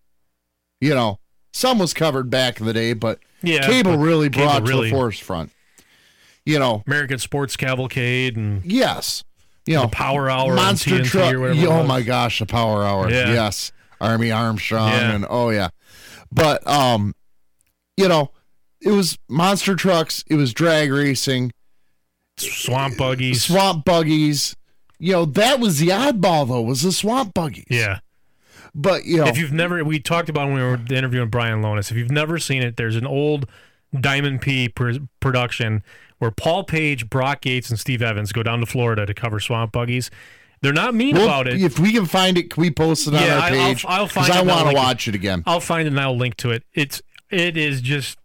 You 0.81 0.93
know, 0.95 1.19
some 1.53 1.79
was 1.79 1.93
covered 1.93 2.29
back 2.29 2.59
in 2.59 2.65
the 2.65 2.73
day, 2.73 2.93
but 2.93 3.19
Yeah, 3.41 3.65
cable 3.65 3.97
really 3.97 4.29
cable 4.29 4.45
brought 4.47 4.65
to 4.65 4.71
really- 4.71 4.89
the 4.89 4.95
forefront. 4.95 5.51
You 6.45 6.59
know, 6.59 6.83
American 6.85 7.17
Sports 7.17 7.57
Cavalcade 7.57 8.37
and 8.37 8.63
yes. 8.63 9.23
You 9.65 9.77
know, 9.77 9.81
the 9.83 9.87
Power 9.87 10.29
Hour 10.29 10.53
monster 10.53 11.03
truck. 11.03 11.33
oh 11.33 11.83
my 11.83 12.03
gosh, 12.03 12.37
the 12.37 12.45
power 12.45 12.83
hour. 12.85 13.09
Yeah. 13.09 13.33
Yes, 13.33 13.71
Army 13.99 14.29
Armstrong 14.31 14.91
Yeah. 14.91 15.15
and 15.15 15.25
oh 15.27 15.49
yeah, 15.49 15.69
but 16.31 16.65
um, 16.67 17.15
you 17.97 18.07
know, 18.07 18.29
it 18.85 18.91
was 18.91 19.17
monster 19.27 19.75
trucks. 19.75 20.23
It 20.29 20.35
was 20.35 20.53
drag 20.53 20.91
racing, 20.91 21.51
swamp 22.37 22.97
buggies. 22.97 23.43
swamp 23.43 23.85
buggies. 23.85 24.55
You 24.99 25.11
know, 25.13 25.25
that 25.25 25.59
was 25.59 25.79
the 25.79 25.89
oddball 25.89 26.47
though. 26.47 26.61
Was 26.61 26.81
the 26.81 26.91
swamp 26.91 27.33
buggies? 27.33 27.65
Yeah. 27.69 27.99
But 28.73 29.05
you 29.05 29.17
know, 29.17 29.25
If 29.27 29.37
you've 29.37 29.53
never, 29.53 29.83
we 29.83 29.99
talked 29.99 30.29
about 30.29 30.47
when 30.47 30.55
we 30.55 30.61
were 30.61 30.79
interviewing 30.89 31.29
Brian 31.29 31.61
Lonis. 31.61 31.91
If 31.91 31.97
you've 31.97 32.11
never 32.11 32.37
seen 32.39 32.61
it, 32.61 32.77
there's 32.77 32.95
an 32.95 33.07
old 33.07 33.47
Diamond 33.97 34.41
P 34.41 34.67
pr- 34.69 34.97
production 35.21 35.83
where 36.19 36.31
Paul 36.31 36.63
Page, 36.65 37.09
Brock 37.09 37.45
Yates, 37.45 37.69
and 37.69 37.79
Steve 37.79 38.01
Evans 38.01 38.31
go 38.33 38.43
down 38.43 38.59
to 38.59 38.65
Florida 38.65 39.05
to 39.05 39.13
cover 39.13 39.39
swamp 39.39 39.71
buggies. 39.71 40.09
They're 40.61 40.73
not 40.73 40.93
mean 40.95 41.15
we'll- 41.15 41.25
about 41.25 41.47
it. 41.47 41.61
if 41.61 41.77
we 41.79 41.93
can 41.93 42.05
find 42.05 42.37
it, 42.37 42.49
can 42.49 42.61
we 42.61 42.71
post 42.71 43.07
it 43.07 43.13
on 43.13 43.21
Yeah, 43.21 43.35
our 43.35 43.41
I- 43.41 43.45
I'll- 43.45 43.51
page? 43.51 43.85
I'll 43.87 44.07
find 44.07 44.31
I 44.31 44.35
it 44.35 44.39
I'll 44.39 44.45
want 44.45 44.69
to 44.69 44.75
watch 44.75 45.07
it 45.07 45.15
again. 45.15 45.43
I'll 45.45 45.59
find 45.61 45.85
it 45.87 45.91
and 45.91 45.99
I'll 45.99 46.17
link 46.17 46.35
to 46.37 46.51
it. 46.51 46.63
It's 46.73 47.01
it 47.29 47.55
is 47.57 47.81
just 47.81 48.17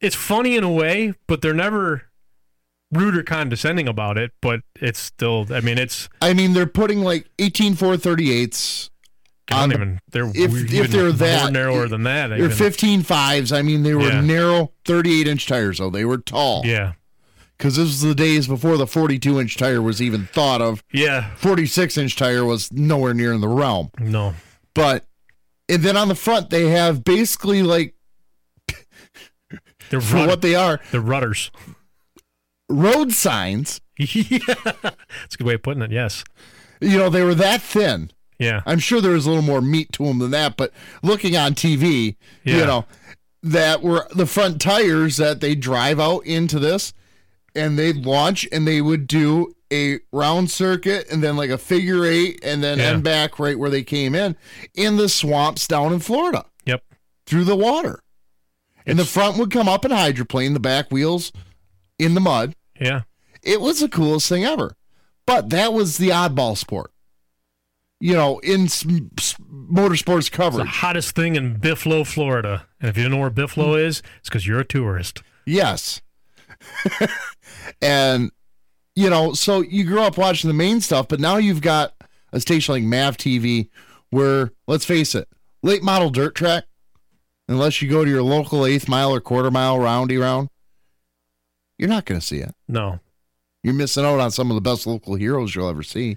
it's 0.00 0.16
funny 0.16 0.56
in 0.56 0.64
a 0.64 0.70
way, 0.72 1.14
but 1.26 1.40
they're 1.42 1.54
never 1.54 2.02
rude 2.92 3.16
or 3.16 3.22
condescending 3.22 3.86
about 3.88 4.18
it. 4.18 4.32
But 4.42 4.60
it's 4.80 4.98
still, 5.00 5.46
I 5.50 5.60
mean, 5.60 5.78
it's 5.78 6.08
I 6.22 6.34
mean, 6.34 6.52
they're 6.54 6.66
putting 6.66 7.00
like 7.00 7.28
eighteen 7.38 7.74
four 7.74 7.96
thirty 7.96 8.30
eights. 8.32 8.90
I 9.52 9.60
don't 9.66 9.72
even. 9.72 10.00
They're 10.12 10.30
if 10.32 10.52
weird- 10.52 10.72
if 10.72 10.90
they're 10.92 11.02
more 11.04 11.12
that 11.12 11.52
narrower 11.52 11.88
than 11.88 12.04
that. 12.04 12.28
they're 12.28 12.38
even. 12.38 12.50
15 12.52 13.02
fives. 13.02 13.50
I 13.52 13.62
mean, 13.62 13.82
they 13.82 13.94
were 13.94 14.08
Yeah. 14.08 14.20
narrow 14.20 14.72
38 14.84 15.26
inch 15.26 15.46
tires 15.48 15.78
though. 15.78 15.90
They 15.90 16.04
were 16.04 16.18
tall. 16.18 16.62
Yeah, 16.64 16.92
because 17.58 17.74
this 17.74 17.86
was 17.86 18.00
the 18.00 18.14
days 18.14 18.46
before 18.46 18.76
the 18.76 18.86
42 18.86 19.40
inch 19.40 19.56
tire 19.56 19.82
was 19.82 20.00
even 20.00 20.26
thought 20.32 20.62
of. 20.62 20.84
yeah. 20.92 21.34
46 21.34 21.98
inch 21.98 22.14
tire 22.14 22.44
was 22.44 22.70
nowhere 22.72 23.12
near 23.12 23.32
in 23.32 23.40
the 23.40 23.48
realm. 23.48 23.90
No, 23.98 24.34
But 24.72 25.04
and 25.68 25.82
then 25.82 25.96
on 25.96 26.06
the 26.06 26.14
front 26.14 26.50
they 26.50 26.68
have 26.68 27.02
basically 27.02 27.64
like 27.64 27.94
they're 29.90 30.00
for 30.00 30.26
what 30.26 30.40
they 30.42 30.54
are 30.54 30.80
they're 30.90 31.00
rudders. 31.00 31.50
road 32.68 33.12
signs. 33.12 33.80
yeah, 33.98 34.38
that's 34.82 35.34
a 35.34 35.38
good 35.38 35.46
way 35.46 35.54
of 35.54 35.62
putting 35.62 35.82
it. 35.82 35.90
Yes. 35.92 36.24
You 36.80 36.96
know, 36.96 37.10
they 37.10 37.22
were 37.22 37.34
that 37.34 37.60
thin. 37.60 38.10
Yeah. 38.38 38.62
I'm 38.64 38.78
sure 38.78 39.00
there 39.02 39.12
was 39.12 39.26
a 39.26 39.28
little 39.28 39.44
more 39.44 39.60
meat 39.60 39.92
to 39.92 40.04
them 40.06 40.18
than 40.18 40.30
that, 40.30 40.56
but 40.56 40.72
looking 41.02 41.36
on 41.36 41.54
TV, 41.54 42.16
you 42.42 42.64
know, 42.64 42.86
that 43.42 43.82
were 43.82 44.06
the 44.14 44.24
front 44.26 44.60
tires 44.62 45.18
that 45.18 45.40
they 45.42 45.54
drive 45.54 46.00
out 46.00 46.24
into 46.24 46.58
this 46.58 46.94
and 47.54 47.78
they'd 47.78 47.96
launch 48.06 48.48
and 48.50 48.66
they 48.66 48.80
would 48.80 49.06
do 49.06 49.54
a 49.72 49.98
round 50.12 50.50
circuit 50.50 51.06
and 51.10 51.22
then 51.22 51.36
like 51.36 51.50
a 51.50 51.58
figure 51.58 52.06
eight 52.06 52.40
and 52.42 52.62
then 52.64 52.78
Yeah. 52.78 52.86
end 52.86 53.04
back 53.04 53.38
right 53.38 53.58
where 53.58 53.70
they 53.70 53.82
came 53.82 54.14
in 54.14 54.36
in 54.74 54.96
the 54.96 55.08
swamps 55.08 55.66
down 55.68 55.92
in 55.92 56.00
Florida 56.00 56.46
Yep. 56.64 56.82
through 57.26 57.44
the 57.44 57.56
water. 57.56 58.02
And 58.90 58.98
the 58.98 59.04
front 59.04 59.38
would 59.38 59.50
come 59.50 59.68
up 59.68 59.84
in 59.84 59.90
hydroplane, 59.92 60.52
the 60.52 60.60
back 60.60 60.90
wheels 60.90 61.32
in 61.98 62.14
the 62.14 62.20
mud. 62.20 62.54
Yeah. 62.80 63.02
It 63.42 63.60
was 63.60 63.80
the 63.80 63.88
coolest 63.88 64.28
thing 64.28 64.44
ever. 64.44 64.76
But 65.26 65.50
that 65.50 65.72
was 65.72 65.98
the 65.98 66.08
oddball 66.08 66.56
sport. 66.56 66.92
You 68.00 68.14
know, 68.14 68.38
in 68.40 68.66
motorsports 68.66 70.18
It's 70.18 70.30
the 70.30 70.36
coverage. 70.36 70.66
hottest 70.66 71.14
thing 71.14 71.36
in 71.36 71.58
Bifflo, 71.58 72.06
Florida. 72.06 72.66
And 72.80 72.88
if 72.88 72.96
you 72.96 73.04
don't 73.04 73.12
know 73.12 73.18
where 73.18 73.30
Bifflo 73.30 73.74
hmm. 73.74 73.86
is, 73.86 74.02
it's 74.18 74.28
because 74.28 74.46
you're 74.46 74.60
a 74.60 74.64
tourist. 74.64 75.22
Yes. 75.46 76.00
and, 77.82 78.32
you 78.96 79.08
know, 79.08 79.34
so 79.34 79.60
you 79.60 79.84
grew 79.84 80.00
up 80.00 80.16
watching 80.16 80.48
the 80.48 80.54
main 80.54 80.80
stuff, 80.80 81.08
but 81.08 81.20
now 81.20 81.36
you've 81.36 81.62
got 81.62 81.94
a 82.32 82.40
station 82.40 82.74
like 82.74 82.82
MAV 82.82 83.16
TV 83.16 83.68
where, 84.08 84.50
let's 84.66 84.84
face 84.84 85.14
it, 85.14 85.28
late 85.62 85.82
model 85.82 86.10
dirt 86.10 86.34
track, 86.34 86.64
unless 87.50 87.82
you 87.82 87.90
go 87.90 88.04
to 88.04 88.10
your 88.10 88.22
local 88.22 88.64
eighth 88.64 88.88
mile 88.88 89.12
or 89.14 89.20
quarter 89.20 89.50
mile 89.50 89.78
roundy 89.78 90.16
round, 90.16 90.48
you're 91.78 91.88
not 91.88 92.04
going 92.06 92.20
to 92.20 92.26
see 92.26 92.38
it. 92.38 92.54
No. 92.68 93.00
You're 93.62 93.74
missing 93.74 94.04
out 94.06 94.20
on 94.20 94.30
some 94.30 94.50
of 94.50 94.54
the 94.54 94.60
best 94.62 94.86
local 94.86 95.16
heroes 95.16 95.54
you'll 95.54 95.68
ever 95.68 95.82
see. 95.82 96.16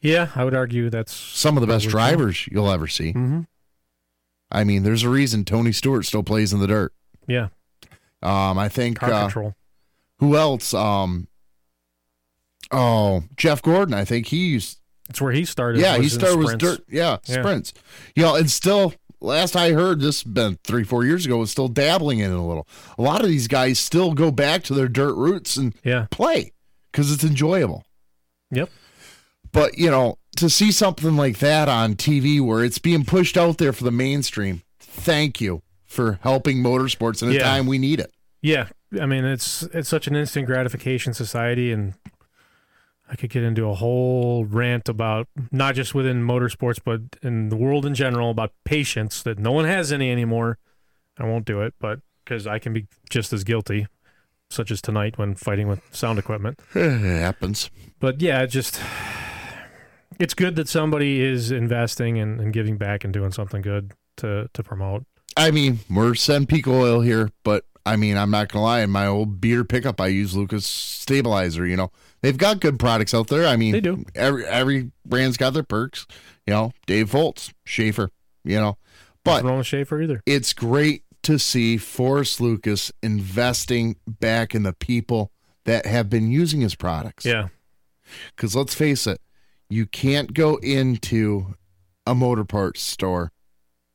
Yeah, 0.00 0.28
I 0.34 0.44
would 0.44 0.54
argue 0.54 0.90
that's 0.90 1.14
Some 1.14 1.56
of 1.56 1.60
the 1.62 1.66
best 1.66 1.88
drivers 1.88 2.46
you'll 2.50 2.70
ever 2.70 2.86
see. 2.86 3.12
Mhm. 3.14 3.46
I 4.50 4.64
mean, 4.64 4.82
there's 4.82 5.02
a 5.04 5.08
reason 5.08 5.44
Tony 5.46 5.72
Stewart 5.72 6.04
still 6.04 6.22
plays 6.22 6.52
in 6.52 6.60
the 6.60 6.66
dirt. 6.66 6.92
yeah. 7.26 7.48
Um, 8.22 8.56
I 8.58 8.68
think 8.68 8.98
Car 9.00 9.12
uh, 9.12 9.20
control. 9.22 9.54
who 10.18 10.36
else? 10.36 10.72
Um, 10.74 11.26
oh, 12.70 13.24
Jeff 13.36 13.62
Gordon. 13.62 13.94
I 13.94 14.04
think 14.04 14.26
he 14.28 14.48
used. 14.48 14.78
That's 15.08 15.20
where 15.20 15.32
he 15.32 15.44
started. 15.44 15.80
Yeah, 15.80 15.98
he 15.98 16.08
started 16.08 16.38
with 16.38 16.58
dirt. 16.58 16.80
Yeah, 16.88 17.18
Yeah. 17.26 17.40
sprints. 17.40 17.72
You 18.14 18.22
know, 18.22 18.36
and 18.36 18.50
still, 18.50 18.94
last 19.22 19.56
I 19.56 19.72
heard, 19.72 20.00
this 20.00 20.22
been 20.22 20.58
three, 20.64 20.84
four 20.84 21.04
years 21.04 21.24
ago, 21.26 21.38
was 21.38 21.50
still 21.50 21.68
dabbling 21.68 22.18
in 22.18 22.30
it 22.32 22.36
a 22.36 22.42
little. 22.42 22.66
A 22.98 23.02
lot 23.02 23.22
of 23.22 23.28
these 23.28 23.48
guys 23.48 23.78
still 23.78 24.12
go 24.14 24.30
back 24.30 24.62
to 24.64 24.74
their 24.74 24.88
dirt 24.88 25.14
roots 25.14 25.56
and 25.56 25.74
Yeah. 25.84 26.06
play 26.10 26.52
because 26.90 27.10
it's 27.12 27.24
enjoyable. 27.24 27.84
Yep. 28.50 28.68
But 29.52 29.78
you 29.78 29.90
know, 29.90 30.18
to 30.36 30.48
see 30.50 30.72
something 30.72 31.16
like 31.16 31.38
that 31.38 31.68
on 31.68 31.94
TV 31.94 32.40
where 32.40 32.64
it's 32.64 32.78
being 32.78 33.04
pushed 33.04 33.36
out 33.36 33.58
there 33.58 33.72
for 33.72 33.84
the 33.84 33.90
mainstream, 33.90 34.62
thank 34.80 35.40
you 35.40 35.62
for 35.84 36.18
helping 36.22 36.58
motorsports 36.62 37.22
in 37.22 37.28
a 37.28 37.32
Yeah. 37.32 37.42
time 37.42 37.66
we 37.66 37.78
need 37.78 38.00
it. 38.00 38.10
Yeah, 38.40 38.68
I 39.00 39.06
mean 39.06 39.24
it's 39.24 39.62
it's 39.74 39.88
such 39.88 40.06
an 40.06 40.16
instant 40.16 40.46
gratification 40.46 41.14
society, 41.14 41.70
and 41.70 41.94
I 43.12 43.14
could 43.14 43.28
get 43.28 43.42
into 43.42 43.68
a 43.68 43.74
whole 43.74 44.46
rant 44.46 44.88
about 44.88 45.28
not 45.50 45.74
just 45.74 45.94
within 45.94 46.26
motorsports, 46.26 46.78
but 46.82 47.02
in 47.22 47.50
the 47.50 47.56
world 47.56 47.84
in 47.84 47.94
general 47.94 48.30
about 48.30 48.54
patience 48.64 49.22
that 49.24 49.38
no 49.38 49.52
one 49.52 49.66
has 49.66 49.92
any 49.92 50.10
anymore. 50.10 50.56
I 51.18 51.26
won't 51.26 51.44
do 51.44 51.60
it, 51.60 51.74
but 51.78 52.00
because 52.24 52.46
I 52.46 52.58
can 52.58 52.72
be 52.72 52.86
just 53.10 53.34
as 53.34 53.44
guilty, 53.44 53.86
such 54.48 54.70
as 54.70 54.80
tonight 54.80 55.18
when 55.18 55.34
fighting 55.34 55.68
with 55.68 55.82
sound 55.94 56.18
equipment. 56.18 56.58
it 56.74 57.00
happens. 57.00 57.70
But 58.00 58.22
yeah, 58.22 58.40
it 58.40 58.46
just 58.46 58.80
it's 60.18 60.32
good 60.32 60.56
that 60.56 60.68
somebody 60.68 61.20
is 61.20 61.50
investing 61.50 62.18
and, 62.18 62.40
and 62.40 62.50
giving 62.50 62.78
back 62.78 63.04
and 63.04 63.12
doing 63.12 63.30
something 63.30 63.60
good 63.60 63.92
to 64.16 64.48
to 64.54 64.62
promote. 64.62 65.04
I 65.36 65.50
mean, 65.50 65.80
we're 65.90 66.14
sending 66.14 66.46
peak 66.46 66.66
oil 66.66 67.02
here, 67.02 67.30
but 67.44 67.66
I 67.84 67.96
mean, 67.96 68.16
I'm 68.16 68.30
not 68.30 68.48
gonna 68.48 68.64
lie. 68.64 68.80
In 68.80 68.90
my 68.90 69.06
old 69.06 69.40
beater 69.40 69.64
pickup, 69.64 70.00
I 70.00 70.06
use 70.08 70.36
Lucas 70.36 70.66
stabilizer. 70.66 71.66
You 71.66 71.76
know, 71.76 71.90
they've 72.20 72.36
got 72.38 72.60
good 72.60 72.78
products 72.78 73.12
out 73.14 73.28
there. 73.28 73.46
I 73.46 73.56
mean, 73.56 73.72
They 73.72 73.80
do. 73.80 74.04
Every 74.14 74.46
every 74.46 74.90
brand's 75.04 75.36
got 75.36 75.54
their 75.54 75.62
perks. 75.64 76.06
You 76.46 76.54
know, 76.54 76.72
Dave 76.86 77.10
Foltz, 77.10 77.52
Schaefer. 77.64 78.10
You 78.44 78.56
know, 78.60 78.78
but 79.24 79.44
wrong 79.44 79.58
with 79.58 79.66
Schaefer 79.66 80.00
either. 80.02 80.22
it's 80.26 80.52
great 80.52 81.04
to 81.22 81.38
see 81.38 81.76
Forrest 81.76 82.40
Lucas 82.40 82.90
investing 83.02 83.96
back 84.06 84.54
in 84.54 84.64
the 84.64 84.72
people 84.72 85.30
that 85.64 85.86
have 85.86 86.10
been 86.10 86.30
using 86.32 86.60
his 86.60 86.74
products. 86.74 87.24
Yeah, 87.24 87.48
Because 88.34 88.56
let's 88.56 88.74
face 88.74 89.06
it, 89.06 89.20
you 89.70 89.86
can't 89.86 90.34
go 90.34 90.56
into 90.56 91.54
a 92.04 92.16
motor 92.16 92.42
parts 92.44 92.82
store 92.82 93.30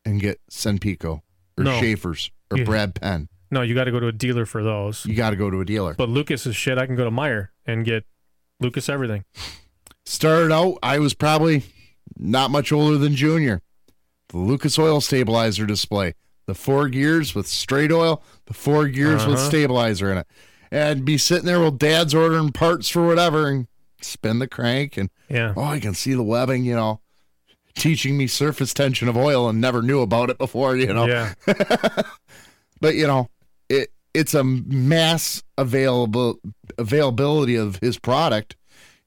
and 0.06 0.22
get 0.22 0.40
Cenpeco 0.50 1.20
or 1.58 1.64
No. 1.66 1.78
Schaefer's 1.82 2.32
or 2.50 2.60
Yeah. 2.60 2.64
Brad 2.64 2.96
Penn. 2.96 3.28
No, 3.50 3.62
you 3.62 3.74
got 3.76 3.86
to 3.86 3.92
go 3.92 4.00
to 4.00 4.08
a 4.08 4.12
dealer 4.12 4.46
for 4.46 4.62
those. 4.64 5.06
You 5.06 5.16
got 5.16 5.30
to 5.32 5.36
go 5.36 5.50
to 5.50 5.62
a 5.62 5.66
dealer. 5.66 5.94
But 5.94 6.10
Lucas 6.10 6.46
is 6.46 6.56
shit. 6.56 6.78
I 6.78 6.86
can 6.86 6.96
go 6.96 7.06
to 7.06 7.12
Meijer 7.12 7.50
and 7.66 7.86
get 7.86 8.06
Lucas 8.60 8.90
everything. 8.90 9.24
Started 10.06 10.52
out, 10.54 10.78
I 10.84 11.00
was 11.00 11.14
probably 11.14 11.64
not 12.18 12.52
much 12.52 12.72
older 12.72 12.98
than 12.98 13.16
Junior. 13.16 13.62
the 14.30 14.38
Lucas 14.38 14.78
Oil 14.78 15.00
stabilizer 15.00 15.66
display, 15.66 16.14
the 16.48 16.54
four 16.56 16.90
gears 16.90 17.34
with 17.34 17.48
straight 17.48 17.92
oil, 17.94 18.22
the 18.48 18.54
four 18.54 18.88
gears 18.90 19.26
with 19.26 19.38
Uh-huh. 19.38 19.48
stabilizer 19.48 20.12
in 20.12 20.18
it, 20.18 20.28
and 20.72 21.06
be 21.06 21.18
sitting 21.18 21.46
there 21.46 21.62
while 21.62 21.72
Dad's 21.72 22.14
ordering 22.14 22.52
parts 22.52 22.90
for 22.90 23.06
whatever, 23.08 23.48
and 23.48 23.68
spin 24.02 24.40
the 24.40 24.48
crank, 24.48 24.98
and 24.98 25.10
Yeah. 25.30 25.54
oh, 25.56 25.64
I 25.64 25.80
can 25.80 25.94
see 25.94 26.14
the 26.14 26.24
webbing, 26.24 26.66
you 26.66 26.76
know, 26.76 27.00
teaching 27.76 28.18
me 28.18 28.28
surface 28.28 28.74
tension 28.74 29.08
of 29.08 29.16
oil, 29.16 29.48
and 29.48 29.62
never 29.62 29.82
knew 29.82 30.02
about 30.02 30.30
it 30.30 30.38
before, 30.38 30.76
you 30.76 30.92
know. 30.94 31.06
Yeah. 31.06 31.34
but 32.82 32.96
you 32.96 33.08
know, 33.08 33.30
it 33.70 33.92
it's 34.14 34.34
a 34.34 34.44
mass 34.44 35.44
available 35.58 36.40
availability 36.78 37.56
of 37.56 37.78
his 37.78 38.00
product 38.00 38.56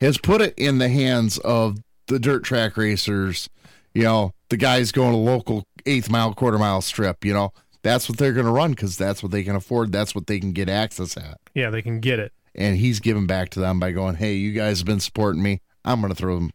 has 0.00 0.18
put 0.18 0.40
it 0.40 0.54
in 0.56 0.78
the 0.78 0.88
hands 0.88 1.38
of 1.38 1.78
the 2.06 2.18
dirt 2.18 2.42
track 2.42 2.76
racers, 2.76 3.48
you 3.94 4.02
know, 4.02 4.32
the 4.48 4.56
guys 4.56 4.92
going 4.92 5.12
to 5.12 5.16
local 5.16 5.64
eighth 5.86 6.10
mile, 6.10 6.34
quarter 6.34 6.58
mile 6.58 6.80
strip, 6.80 7.24
you 7.24 7.32
know, 7.32 7.52
that's 7.82 8.08
what 8.08 8.18
they're 8.18 8.32
going 8.32 8.46
to 8.46 8.52
run 8.52 8.70
because 8.72 8.96
that's 8.96 9.22
what 9.22 9.32
they 9.32 9.42
can 9.42 9.56
afford. 9.56 9.92
That's 9.92 10.14
what 10.14 10.26
they 10.26 10.38
can 10.38 10.52
get 10.52 10.68
access 10.68 11.16
at. 11.16 11.38
Yeah, 11.54 11.70
they 11.70 11.82
can 11.82 12.00
get 12.00 12.18
it. 12.18 12.32
And 12.54 12.76
he's 12.76 13.00
giving 13.00 13.26
back 13.26 13.50
to 13.50 13.60
them 13.60 13.78
by 13.78 13.92
going, 13.92 14.16
hey, 14.16 14.34
you 14.34 14.52
guys 14.52 14.78
have 14.78 14.86
been 14.86 15.00
supporting 15.00 15.42
me. 15.42 15.60
I'm 15.84 16.00
going 16.00 16.12
to 16.12 16.16
throw 16.16 16.34
them. 16.34 16.50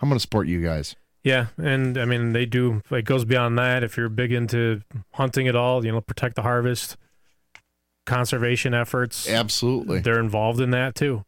I'm 0.00 0.08
going 0.08 0.16
to 0.16 0.22
support 0.22 0.46
you 0.46 0.62
guys. 0.62 0.96
Yeah, 1.22 1.48
and 1.58 1.98
I 1.98 2.06
mean 2.06 2.32
they 2.32 2.46
do. 2.46 2.80
It 2.90 3.04
goes 3.04 3.26
beyond 3.26 3.58
that. 3.58 3.84
If 3.84 3.98
you're 3.98 4.08
big 4.08 4.32
into 4.32 4.80
hunting 5.12 5.48
at 5.48 5.56
all, 5.56 5.84
you 5.84 5.92
know, 5.92 6.00
protect 6.00 6.36
the 6.36 6.42
harvest, 6.42 6.96
conservation 8.10 8.74
efforts. 8.74 9.28
Absolutely, 9.28 10.00
they're 10.00 10.20
involved 10.20 10.60
in 10.60 10.70
that 10.70 10.94
too. 10.94 11.24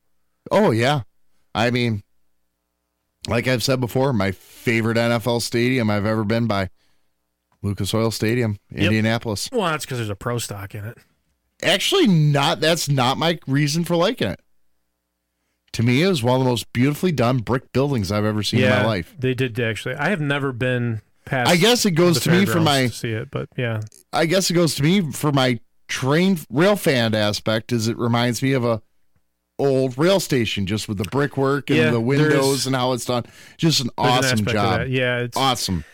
Oh 0.51 0.71
yeah, 0.71 1.03
I 1.55 1.71
mean, 1.71 2.03
like 3.29 3.47
I've 3.49 3.63
said 3.63 3.81
before, 3.81 4.13
my 4.13 4.33
favorite 4.33 4.97
NFL 4.97 5.43
stadium 5.43 5.91
I've 5.91 6.07
ever 6.07 6.25
been 6.25 6.47
by, 6.47 6.69
Lucas 7.63 7.95
Oil 7.95 8.11
Stadium, 8.11 8.59
Yep. 8.71 8.81
Indianapolis. 8.83 9.49
Well, 9.53 9.71
that's 9.71 9.85
because 9.85 9.99
there's 9.99 10.11
a 10.11 10.17
pro 10.17 10.39
stock 10.39 10.75
in 10.75 10.85
it. 10.85 10.99
Actually, 11.63 12.09
not. 12.09 12.61
That's 12.61 12.89
not 12.89 13.19
my 13.19 13.39
reason 13.47 13.85
for 13.85 13.95
liking 13.97 14.29
it. 14.29 14.41
To 15.75 15.83
me, 15.83 16.03
it 16.03 16.09
was 16.09 16.23
one 16.23 16.35
of 16.41 16.45
the 16.45 16.51
most 16.51 16.71
beautifully 16.73 17.13
done 17.13 17.39
brick 17.39 17.73
buildings 17.73 18.13
I've 18.13 18.25
ever 18.25 18.43
seen 18.43 18.61
yeah, 18.61 18.77
in 18.79 18.83
my 18.83 18.87
life. 18.87 19.15
They 19.19 19.33
did 19.33 19.59
actually. 19.59 19.95
I 19.95 20.11
have 20.11 20.21
never 20.21 20.53
been 20.53 21.01
past. 21.25 21.49
I 21.49 21.57
guess 21.57 21.87
it 21.87 21.93
goes 21.93 22.21
to 22.21 22.31
me 22.31 22.45
for 22.45 22.61
my- 22.61 22.89
to 22.89 22.93
see 22.93 23.13
it, 23.13 23.31
but 23.31 23.49
yeah, 23.57 23.81
I 24.13 24.27
guess 24.27 24.51
it 24.51 24.55
goes 24.55 24.75
to 24.75 24.83
me 24.83 25.13
for 25.13 25.31
my 25.33 25.61
train 25.93 26.39
rail 26.51 26.77
fan 26.77 27.15
aspect. 27.15 27.71
Is 27.73 27.87
it 27.89 27.97
reminds 27.99 28.43
me 28.43 28.53
of 28.53 28.65
a 28.65 28.81
old 29.59 29.97
rail 29.99 30.19
station, 30.21 30.67
just 30.67 30.89
with 30.89 30.99
the 30.99 31.05
brickwork 31.05 31.69
and 31.71 31.79
Yeah, 31.79 31.91
the 31.91 32.01
windows 32.01 32.67
and 32.67 32.75
how 32.75 32.93
it's 32.93 33.05
done. 33.05 33.25
Just 33.59 33.81
an 33.81 33.91
There's 33.97 34.09
an 34.09 34.25
awesome 34.25 34.47
job. 34.47 34.79
that. 34.81 34.91
Yeah, 34.91 35.19
it's 35.19 35.37
awesome. 35.37 35.85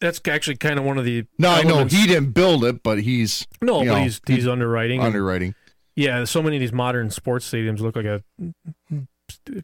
That's 0.00 0.20
actually 0.26 0.56
kind 0.56 0.78
of 0.78 0.84
one 0.84 0.98
of 0.98 1.04
the. 1.04 1.26
No, 1.38 1.50
I 1.50 1.62
know 1.62 1.84
he 1.84 2.06
didn't 2.06 2.30
build 2.32 2.64
it, 2.64 2.82
but 2.82 3.00
he's 3.00 3.46
No, 3.62 3.78
but 3.80 3.84
know, 3.84 3.94
he's 3.96 4.20
he's 4.26 4.48
underwriting. 4.48 4.98
and- 5.00 5.06
underwriting. 5.06 5.54
Yeah, 5.96 6.24
so 6.24 6.42
many 6.42 6.56
of 6.56 6.60
these 6.60 6.72
modern 6.72 7.10
sports 7.10 7.50
stadiums 7.50 7.80
look 7.80 7.94
like 7.96 8.06
a 8.06 8.22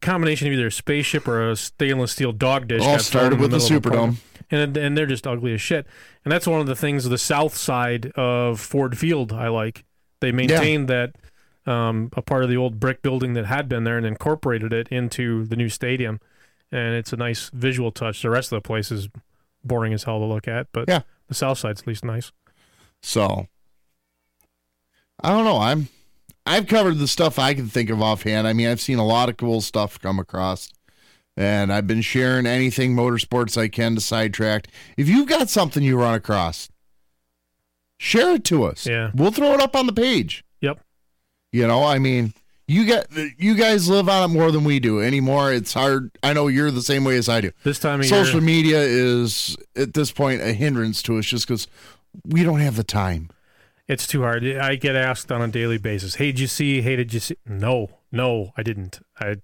combination 0.00 0.46
of 0.48 0.52
either 0.52 0.66
a 0.66 0.72
spaceship 0.72 1.26
or 1.26 1.50
a 1.50 1.56
stainless 1.56 2.12
steel 2.12 2.32
dog 2.32 2.68
dish. 2.68 2.82
All 2.82 2.98
started 2.98 3.40
with 3.40 3.50
the 3.52 3.58
middle 3.58 3.76
of 3.76 3.86
a 3.86 3.90
Superdome. 3.90 4.16
And 4.50 4.76
and 4.76 4.96
they're 4.96 5.06
just 5.06 5.26
ugly 5.26 5.52
as 5.54 5.60
shit. 5.60 5.86
And 6.24 6.32
that's 6.32 6.46
one 6.46 6.60
of 6.60 6.66
the 6.66 6.76
things 6.76 7.04
the 7.04 7.18
south 7.18 7.56
side 7.56 8.12
of 8.16 8.60
Ford 8.60 8.96
Field 8.98 9.32
I 9.32 9.48
like. 9.48 9.84
They 10.20 10.32
maintained 10.32 10.88
that 10.88 11.14
um, 11.66 12.10
a 12.16 12.22
part 12.22 12.42
of 12.44 12.48
the 12.50 12.56
old 12.56 12.78
brick 12.80 13.02
building 13.02 13.34
that 13.34 13.46
had 13.46 13.68
been 13.68 13.84
there 13.84 13.96
and 13.98 14.06
incorporated 14.06 14.72
it 14.72 14.88
into 14.88 15.44
the 15.44 15.56
new 15.56 15.68
stadium, 15.68 16.20
and 16.70 16.94
it's 16.94 17.12
a 17.12 17.16
nice 17.16 17.50
visual 17.52 17.90
touch. 17.90 18.22
The 18.22 18.30
rest 18.30 18.52
of 18.52 18.62
the 18.62 18.66
place 18.66 18.90
is 18.92 19.08
boring 19.64 19.92
as 19.92 20.04
hell 20.04 20.20
to 20.20 20.24
look 20.24 20.46
at, 20.46 20.68
but 20.72 20.88
Yeah. 20.88 21.00
the 21.28 21.34
south 21.34 21.58
side's 21.58 21.80
at 21.82 21.86
least 21.88 22.04
nice. 22.04 22.30
So 23.02 23.48
I 25.20 25.30
don't 25.30 25.44
know. 25.44 25.58
I'm 25.58 25.88
I've 26.46 26.68
covered 26.68 26.98
the 26.98 27.08
stuff 27.08 27.38
I 27.38 27.54
can 27.54 27.66
think 27.68 27.90
of 27.90 28.00
offhand. 28.00 28.46
I 28.46 28.52
mean, 28.52 28.68
I've 28.68 28.80
seen 28.80 28.98
a 28.98 29.04
lot 29.06 29.28
of 29.28 29.36
cool 29.36 29.60
stuff 29.60 29.98
come 30.00 30.18
across. 30.20 30.72
And 31.36 31.72
I've 31.72 31.86
been 31.86 32.00
sharing 32.00 32.46
anything 32.46 32.94
motorsports 32.96 33.58
I 33.60 33.68
can 33.68 33.94
to 33.94 34.00
sidetrack. 34.00 34.68
If 34.96 35.08
you've 35.08 35.28
got 35.28 35.50
something 35.50 35.82
you 35.82 35.98
run 35.98 36.14
across, 36.14 36.70
share 37.98 38.36
it 38.36 38.44
to 38.44 38.64
us. 38.64 38.86
Yeah. 38.86 39.10
We'll 39.14 39.32
throw 39.32 39.52
it 39.52 39.60
up 39.60 39.76
on 39.76 39.86
the 39.86 39.92
page. 39.92 40.44
Yep. 40.62 40.80
You 41.52 41.66
know, 41.66 41.84
I 41.84 41.98
mean, 41.98 42.32
you 42.66 42.86
got 42.86 43.06
you 43.38 43.54
guys 43.54 43.88
live 43.88 44.08
on 44.08 44.30
it 44.30 44.32
more 44.32 44.50
than 44.50 44.64
we 44.64 44.80
do 44.80 45.00
anymore. 45.00 45.52
It's 45.52 45.74
hard. 45.74 46.10
I 46.22 46.32
know 46.32 46.48
you're 46.48 46.70
the 46.70 46.82
same 46.82 47.04
way 47.04 47.16
as 47.16 47.28
I 47.28 47.40
do. 47.40 47.52
This 47.64 47.78
time 47.78 48.00
of 48.00 48.06
Social 48.06 48.40
year, 48.40 48.46
media 48.46 48.80
is 48.80 49.56
at 49.76 49.94
this 49.94 50.10
point 50.10 50.40
a 50.40 50.52
hindrance 50.52 51.02
to 51.02 51.18
us 51.18 51.26
just 51.26 51.46
because 51.46 51.68
we 52.24 52.42
don't 52.42 52.60
have 52.60 52.76
the 52.76 52.84
time. 52.84 53.30
It's 53.86 54.06
too 54.06 54.22
hard. 54.22 54.44
I 54.44 54.74
get 54.74 54.96
asked 54.96 55.30
on 55.30 55.42
a 55.42 55.48
daily 55.48 55.78
basis, 55.78 56.16
"Hey, 56.16 56.32
did 56.32 56.40
you 56.40 56.48
see? 56.48 56.80
Hey, 56.80 56.96
did 56.96 57.14
you 57.14 57.20
see?" 57.20 57.36
No, 57.46 58.00
no, 58.10 58.52
I 58.56 58.64
didn't. 58.64 58.98
I 59.20 59.36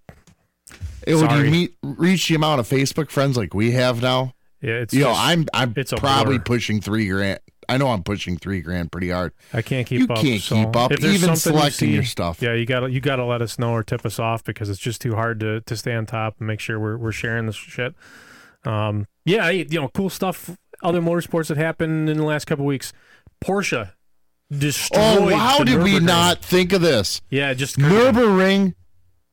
Hey, 1.07 1.14
when 1.14 1.45
you 1.45 1.51
meet 1.51 1.75
reach 1.83 2.29
the 2.29 2.35
amount 2.35 2.61
of 2.61 2.68
Facebook 2.68 3.11
friends 3.11 3.37
like 3.37 3.55
we 3.55 3.73
have 3.73 4.01
now, 4.03 4.35
yeah, 4.61 4.75
it's 4.75 4.95
you 4.95 5.03
know, 5.03 5.14
I'm 5.14 5.47
I'm 5.53 5.75
it's 5.77 5.93
probably 5.93 6.39
pushing 6.39 6.81
three 6.81 7.09
grand. 7.09 7.41
I 7.68 7.79
know 7.79 7.89
I'm 7.89 8.03
pushing 8.03 8.37
three 8.37 8.61
grand 8.61 8.93
pretty 8.93 9.11
hard. 9.11 9.33
I 9.53 9.62
can't 9.62 9.87
keep 9.87 10.01
You 10.01 10.07
up. 10.07 10.23
You 10.23 10.31
can't 10.31 10.43
so 10.43 10.55
keep 10.57 10.77
up, 10.77 10.93
even 10.93 11.03
something 11.12 11.31
you 11.31 11.37
selecting 11.37 11.89
see- 11.89 11.95
your 11.95 12.05
stuff. 12.05 12.43
Yeah, 12.43 12.55
you 12.55 12.66
gotta 12.66 12.91
you 12.91 13.01
gotta 13.01 13.25
let 13.25 13.43
us 13.43 13.59
know 13.59 13.73
or 13.73 13.83
tip 13.83 14.05
us 14.07 14.18
off 14.18 14.45
because 14.45 14.68
it's 14.68 14.81
just 14.81 15.01
too 15.01 15.14
hard 15.14 15.41
to 15.41 15.61
to 15.62 15.77
stay 15.77 15.95
on 15.95 16.07
top 16.07 16.37
and 16.39 16.47
make 16.47 16.61
sure 16.61 16.79
we're 16.79 16.97
we're 16.97 17.12
sharing 17.12 17.47
this 17.47 17.57
shit. 17.57 17.95
Um, 18.64 19.07
yeah, 19.25 19.49
you 19.51 19.81
know, 19.81 19.89
cool 19.89 20.11
stuff. 20.11 20.57
Other 20.83 21.01
motorsports 21.01 21.49
that 21.49 21.57
happened 21.57 22.09
in 22.09 22.16
the 22.16 22.25
last 22.25 22.45
couple 22.45 22.64
weeks. 22.64 22.93
Porsche 23.45 23.93
destroyed. 24.51 25.33
Oh, 25.33 25.37
how 25.37 25.64
did 25.64 25.83
we 25.83 25.99
not 26.01 26.39
think 26.39 26.73
of 26.73 26.81
this? 26.83 27.20
Yeah, 27.31 27.55
just 27.55 27.79
Nürburgring, 27.79 28.75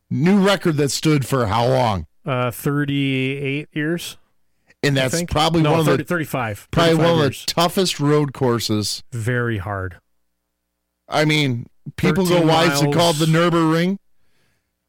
new 0.10 0.40
record 0.46 0.78
that 0.78 0.90
stood 0.90 1.26
for 1.26 1.48
how 1.48 1.68
long? 1.68 2.06
uh, 2.26 2.52
thirty-eight 2.52 3.70
years. 3.74 4.18
And 4.82 4.96
that's 4.96 5.22
probably 5.24 5.62
no, 5.62 5.72
one 5.72 5.80
of 5.82 5.86
the 5.98 6.04
35. 6.06 6.70
probably 6.72 6.92
35 6.96 7.06
one 7.18 7.26
of 7.26 7.32
the 7.32 7.44
toughest 7.48 8.00
road 8.00 8.34
courses. 8.34 9.04
very 9.12 9.58
hard. 9.58 9.98
I 11.10 11.26
mean, 11.26 11.68
people 11.98 12.24
go, 12.26 12.36
13 12.36 12.48
why 12.48 12.72
is 12.72 12.82
it 12.82 12.94
called 12.94 13.18
the. 13.18 13.26
Nürburgring? 13.26 13.98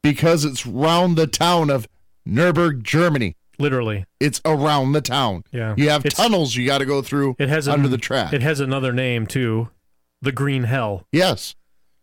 Because 0.02 0.44
it's 0.44 0.64
round 0.64 1.16
the 1.16 1.26
town 1.26 1.70
of 1.70 1.88
Nürburg, 2.28 2.82
Germany. 2.82 3.36
Literally, 3.58 4.04
It's 4.20 4.40
around 4.46 4.92
the 4.92 5.00
town. 5.02 5.42
Yeah. 5.52 5.74
You 5.76 5.90
have 5.90 6.06
It's- 6.06 6.16
tunnels 6.16 6.54
you 6.56 6.64
got 6.66 6.78
to 6.78 6.86
go 6.86 7.02
through 7.02 7.36
it 7.38 7.48
has 7.50 7.68
under 7.68 7.86
an- 7.86 7.90
the 7.90 7.98
track. 7.98 8.32
It 8.32 8.40
has 8.42 8.60
another 8.60 8.92
name 8.92 9.26
too, 9.26 9.68
the 10.22 10.32
Green 10.32 10.64
Hell. 10.64 11.04
yes. 11.12 11.56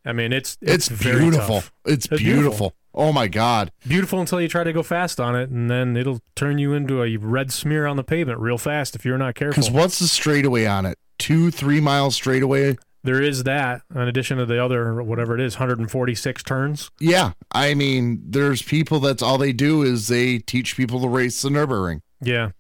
I 0.08 0.14
mean, 0.14 0.32
it's 0.32 0.58
It's, 0.62 0.90
it's, 0.90 1.04
beautiful. 1.04 1.58
It's, 1.86 2.06
It's 2.06 2.08
beautiful. 2.08 2.34
beautiful. 2.34 2.74
Oh 2.94 3.14
my 3.14 3.28
God. 3.28 3.72
Beautiful 3.88 4.20
until 4.20 4.42
you 4.42 4.48
try 4.48 4.64
to 4.64 4.74
go 4.74 4.82
fast 4.82 5.20
on 5.20 5.36
it, 5.36 5.50
and 5.50 5.70
then 5.70 5.96
it'll 5.96 6.22
turn 6.36 6.58
you 6.58 6.74
into 6.74 7.04
a 7.04 7.18
red 7.18 7.52
smear 7.52 7.86
on 7.86 7.96
the 7.98 8.04
pavement 8.04 8.40
real 8.40 8.58
fast 8.58 8.96
if 8.96 9.06
you're 9.06 9.18
not 9.18 9.36
careful. 9.36 9.62
Because 9.62 9.70
what's 9.70 10.00
the 10.00 10.08
straightaway 10.08 10.66
on 10.66 10.86
it? 10.86 10.98
Two, 11.20 11.52
three 11.52 11.80
miles 11.80 12.16
straightaway? 12.16 12.78
There 13.04 13.22
is 13.22 13.44
that, 13.44 13.84
in 13.94 14.02
addition 14.02 14.38
to 14.38 14.46
the 14.46 14.64
other 14.64 15.02
whatever 15.04 15.36
it 15.36 15.42
is, 15.42 15.56
146 15.56 16.44
turns. 16.44 16.90
Yeah. 17.00 17.34
I 17.52 17.74
mean, 17.76 18.22
there's 18.26 18.62
people 18.62 19.00
that's 19.00 19.22
all 19.22 19.38
they 19.38 19.54
do 19.54 19.84
is 19.84 20.08
they 20.08 20.40
teach 20.40 20.76
people 20.76 21.00
to 21.02 21.08
race 21.08 21.42
the 21.42 21.50
Nürburgring. 21.50 22.02
Yeah, 22.20 22.52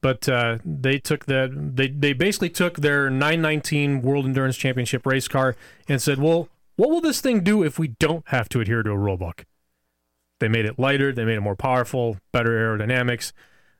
but 0.00 0.28
uh, 0.28 0.58
they 0.64 0.98
took 0.98 1.26
that. 1.26 1.50
They 1.76 1.88
they 1.88 2.12
basically 2.14 2.50
took 2.50 2.78
their 2.78 3.10
919 3.10 4.02
World 4.02 4.24
Endurance 4.24 4.56
Championship 4.56 5.04
race 5.06 5.28
car 5.28 5.56
and 5.88 6.00
said, 6.00 6.18
"Well, 6.18 6.48
what 6.76 6.90
will 6.90 7.00
this 7.00 7.20
thing 7.20 7.42
do 7.42 7.62
if 7.62 7.78
we 7.78 7.88
don't 7.88 8.26
have 8.28 8.48
to 8.50 8.60
adhere 8.60 8.82
to 8.82 8.90
a 8.90 8.98
rule 8.98 9.16
book?" 9.16 9.44
They 10.40 10.48
made 10.48 10.66
it 10.66 10.78
lighter. 10.78 11.12
They 11.12 11.24
made 11.24 11.36
it 11.36 11.40
more 11.42 11.56
powerful, 11.56 12.18
better 12.32 12.50
aerodynamics, 12.50 13.32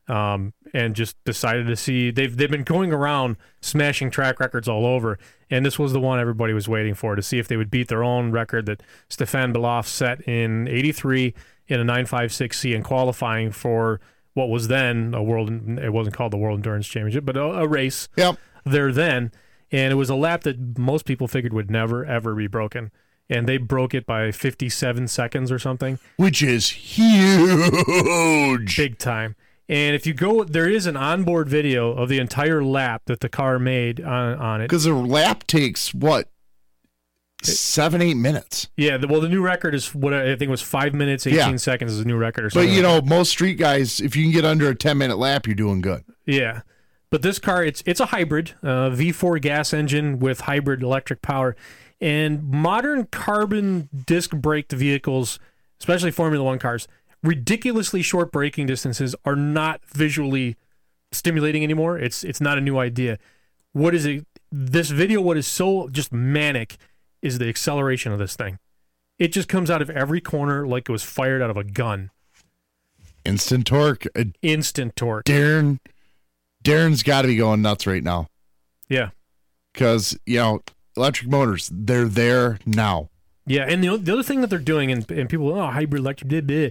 um, 0.07 0.53
and 0.73 0.95
just 0.95 1.15
decided 1.25 1.67
to 1.67 1.75
see. 1.75 2.11
They've 2.11 2.35
they've 2.35 2.49
been 2.49 2.63
going 2.63 2.93
around 2.93 3.37
smashing 3.61 4.09
track 4.11 4.39
records 4.39 4.67
all 4.67 4.85
over, 4.85 5.19
and 5.49 5.65
this 5.65 5.77
was 5.77 5.93
the 5.93 5.99
one 5.99 6.19
everybody 6.19 6.53
was 6.53 6.67
waiting 6.67 6.93
for 6.93 7.15
to 7.15 7.21
see 7.21 7.39
if 7.39 7.47
they 7.47 7.57
would 7.57 7.69
beat 7.69 7.87
their 7.87 8.03
own 8.03 8.31
record 8.31 8.65
that 8.67 8.81
Stefan 9.09 9.53
Bellof 9.53 9.85
set 9.85 10.21
in 10.27 10.67
'83 10.67 11.33
in 11.67 11.79
a 11.79 11.83
956C 11.83 12.75
and 12.75 12.83
qualifying 12.83 13.51
for 13.51 13.99
what 14.33 14.49
was 14.49 14.67
then 14.67 15.13
a 15.13 15.23
world. 15.23 15.49
It 15.79 15.91
wasn't 15.91 16.15
called 16.15 16.31
the 16.31 16.37
World 16.37 16.59
Endurance 16.59 16.87
Championship, 16.87 17.25
but 17.25 17.37
a, 17.37 17.43
a 17.43 17.67
race 17.67 18.07
Yep. 18.15 18.37
there 18.65 18.91
then, 18.91 19.31
and 19.71 19.91
it 19.91 19.95
was 19.95 20.09
a 20.09 20.15
lap 20.15 20.43
that 20.43 20.77
most 20.77 21.05
people 21.05 21.27
figured 21.27 21.53
would 21.53 21.71
never 21.71 22.05
ever 22.05 22.35
be 22.35 22.47
broken. 22.47 22.91
And 23.27 23.49
they 23.49 23.57
broke 23.57 23.95
it 23.95 24.05
by 24.05 24.31
57 24.31 25.07
seconds 25.07 25.51
or 25.51 25.57
something. 25.57 25.97
Which 26.17 26.43
is 26.43 26.69
huge. 26.69 28.77
Big 28.77 28.99
time. 28.99 29.35
And 29.67 29.95
if 29.95 30.05
you 30.05 30.13
go, 30.13 30.43
there 30.43 30.69
is 30.69 30.85
an 30.85 30.95
onboard 30.95 31.49
video 31.49 31.91
of 31.91 32.07
the 32.07 32.19
entire 32.19 32.63
lap 32.63 33.01
that 33.05 33.21
the 33.21 33.29
car 33.29 33.57
made 33.57 33.99
on, 33.99 34.37
on 34.37 34.61
it. 34.61 34.65
Because 34.65 34.85
a 34.85 34.93
lap 34.93 35.47
takes 35.47 35.91
what? 35.93 36.29
Seven, 37.41 38.01
eight 38.01 38.13
minutes. 38.15 38.69
Yeah, 38.77 38.97
the, 38.97 39.07
well, 39.07 39.21
the 39.21 39.29
new 39.29 39.41
record 39.41 39.73
is 39.75 39.93
what 39.93 40.13
I 40.13 40.35
think 40.35 40.49
was 40.51 40.61
five 40.61 40.93
minutes, 40.93 41.25
18 41.27 41.37
Yeah. 41.37 41.55
seconds 41.57 41.93
is 41.93 41.99
a 41.99 42.05
new 42.05 42.17
record 42.17 42.45
or 42.45 42.47
But 42.49 42.53
something. 42.53 42.73
you 42.73 42.81
like 42.83 43.03
know, 43.05 43.09
most 43.09 43.31
street 43.31 43.55
guys, 43.55 43.99
if 43.99 44.15
you 44.15 44.23
can 44.23 44.31
get 44.31 44.45
under 44.45 44.69
a 44.69 44.75
10 44.75 44.97
minute 44.97 45.17
lap, 45.17 45.47
you're 45.47 45.55
doing 45.55 45.81
good. 45.81 46.03
Yeah. 46.25 46.61
But 47.15 47.21
this 47.21 47.39
car, 47.39 47.63
it's 47.63 47.81
it's 47.85 48.01
a 48.01 48.07
hybrid 48.07 48.55
uh, 48.61 48.89
V4 48.89 49.39
gas 49.39 49.73
engine 49.73 50.19
with 50.19 50.41
hybrid 50.41 50.83
electric 50.83 51.21
power, 51.21 51.55
and 52.01 52.43
modern 52.43 53.05
carbon 53.05 53.87
disc 54.05 54.31
braked 54.31 54.73
vehicles, 54.73 55.39
especially 55.79 56.11
Formula 56.11 56.43
One 56.43 56.59
cars, 56.59 56.89
ridiculously 57.23 58.01
short 58.01 58.33
braking 58.33 58.65
distances 58.65 59.15
are 59.23 59.37
not 59.37 59.79
visually 59.85 60.57
stimulating 61.13 61.63
anymore. 61.63 61.97
It's 61.97 62.25
it's 62.25 62.41
not 62.41 62.57
a 62.57 62.61
new 62.61 62.77
idea. 62.77 63.17
What 63.71 63.95
is 63.95 64.05
it? 64.05 64.27
This 64.51 64.89
video, 64.89 65.21
what 65.21 65.37
is 65.37 65.47
so 65.47 65.87
just 65.87 66.11
manic, 66.11 66.75
is 67.21 67.37
the 67.37 67.47
acceleration 67.47 68.11
of 68.11 68.19
this 68.19 68.35
thing. 68.35 68.59
It 69.19 69.29
just 69.29 69.47
comes 69.47 69.71
out 69.71 69.81
of 69.81 69.89
every 69.89 70.19
corner 70.19 70.67
like 70.67 70.89
it 70.89 70.91
was 70.91 71.03
fired 71.03 71.41
out 71.41 71.49
of 71.49 71.55
a 71.55 71.63
gun. 71.63 72.11
Instant 73.23 73.67
torque. 73.67 74.05
Uh, 74.13 74.25
Instant 74.41 74.97
torque. 74.97 75.23
Darren, 75.23 75.79
Darren's 76.65 77.03
got 77.03 77.21
to 77.23 77.27
be 77.27 77.35
going 77.37 77.61
nuts 77.61 77.85
right 77.87 78.03
now 78.03 78.27
Yeah. 78.89 79.09
because 79.73 80.17
you 80.25 80.37
know 80.37 80.61
electric 80.97 81.29
motors. 81.29 81.69
They're 81.73 82.05
there 82.07 82.59
now. 82.65 83.09
Yeah, 83.47 83.65
and 83.67 83.83
the, 83.83 83.97
the 83.97 84.13
other 84.13 84.23
thing 84.23 84.41
that 84.41 84.49
they're 84.49 84.57
doing, 84.57 84.91
and, 84.91 85.09
and 85.11 85.29
people, 85.29 85.53
oh, 85.53 85.67
hybrid 85.67 86.01
electric, 86.01 86.29
blah, 86.29 86.41
blah. 86.41 86.69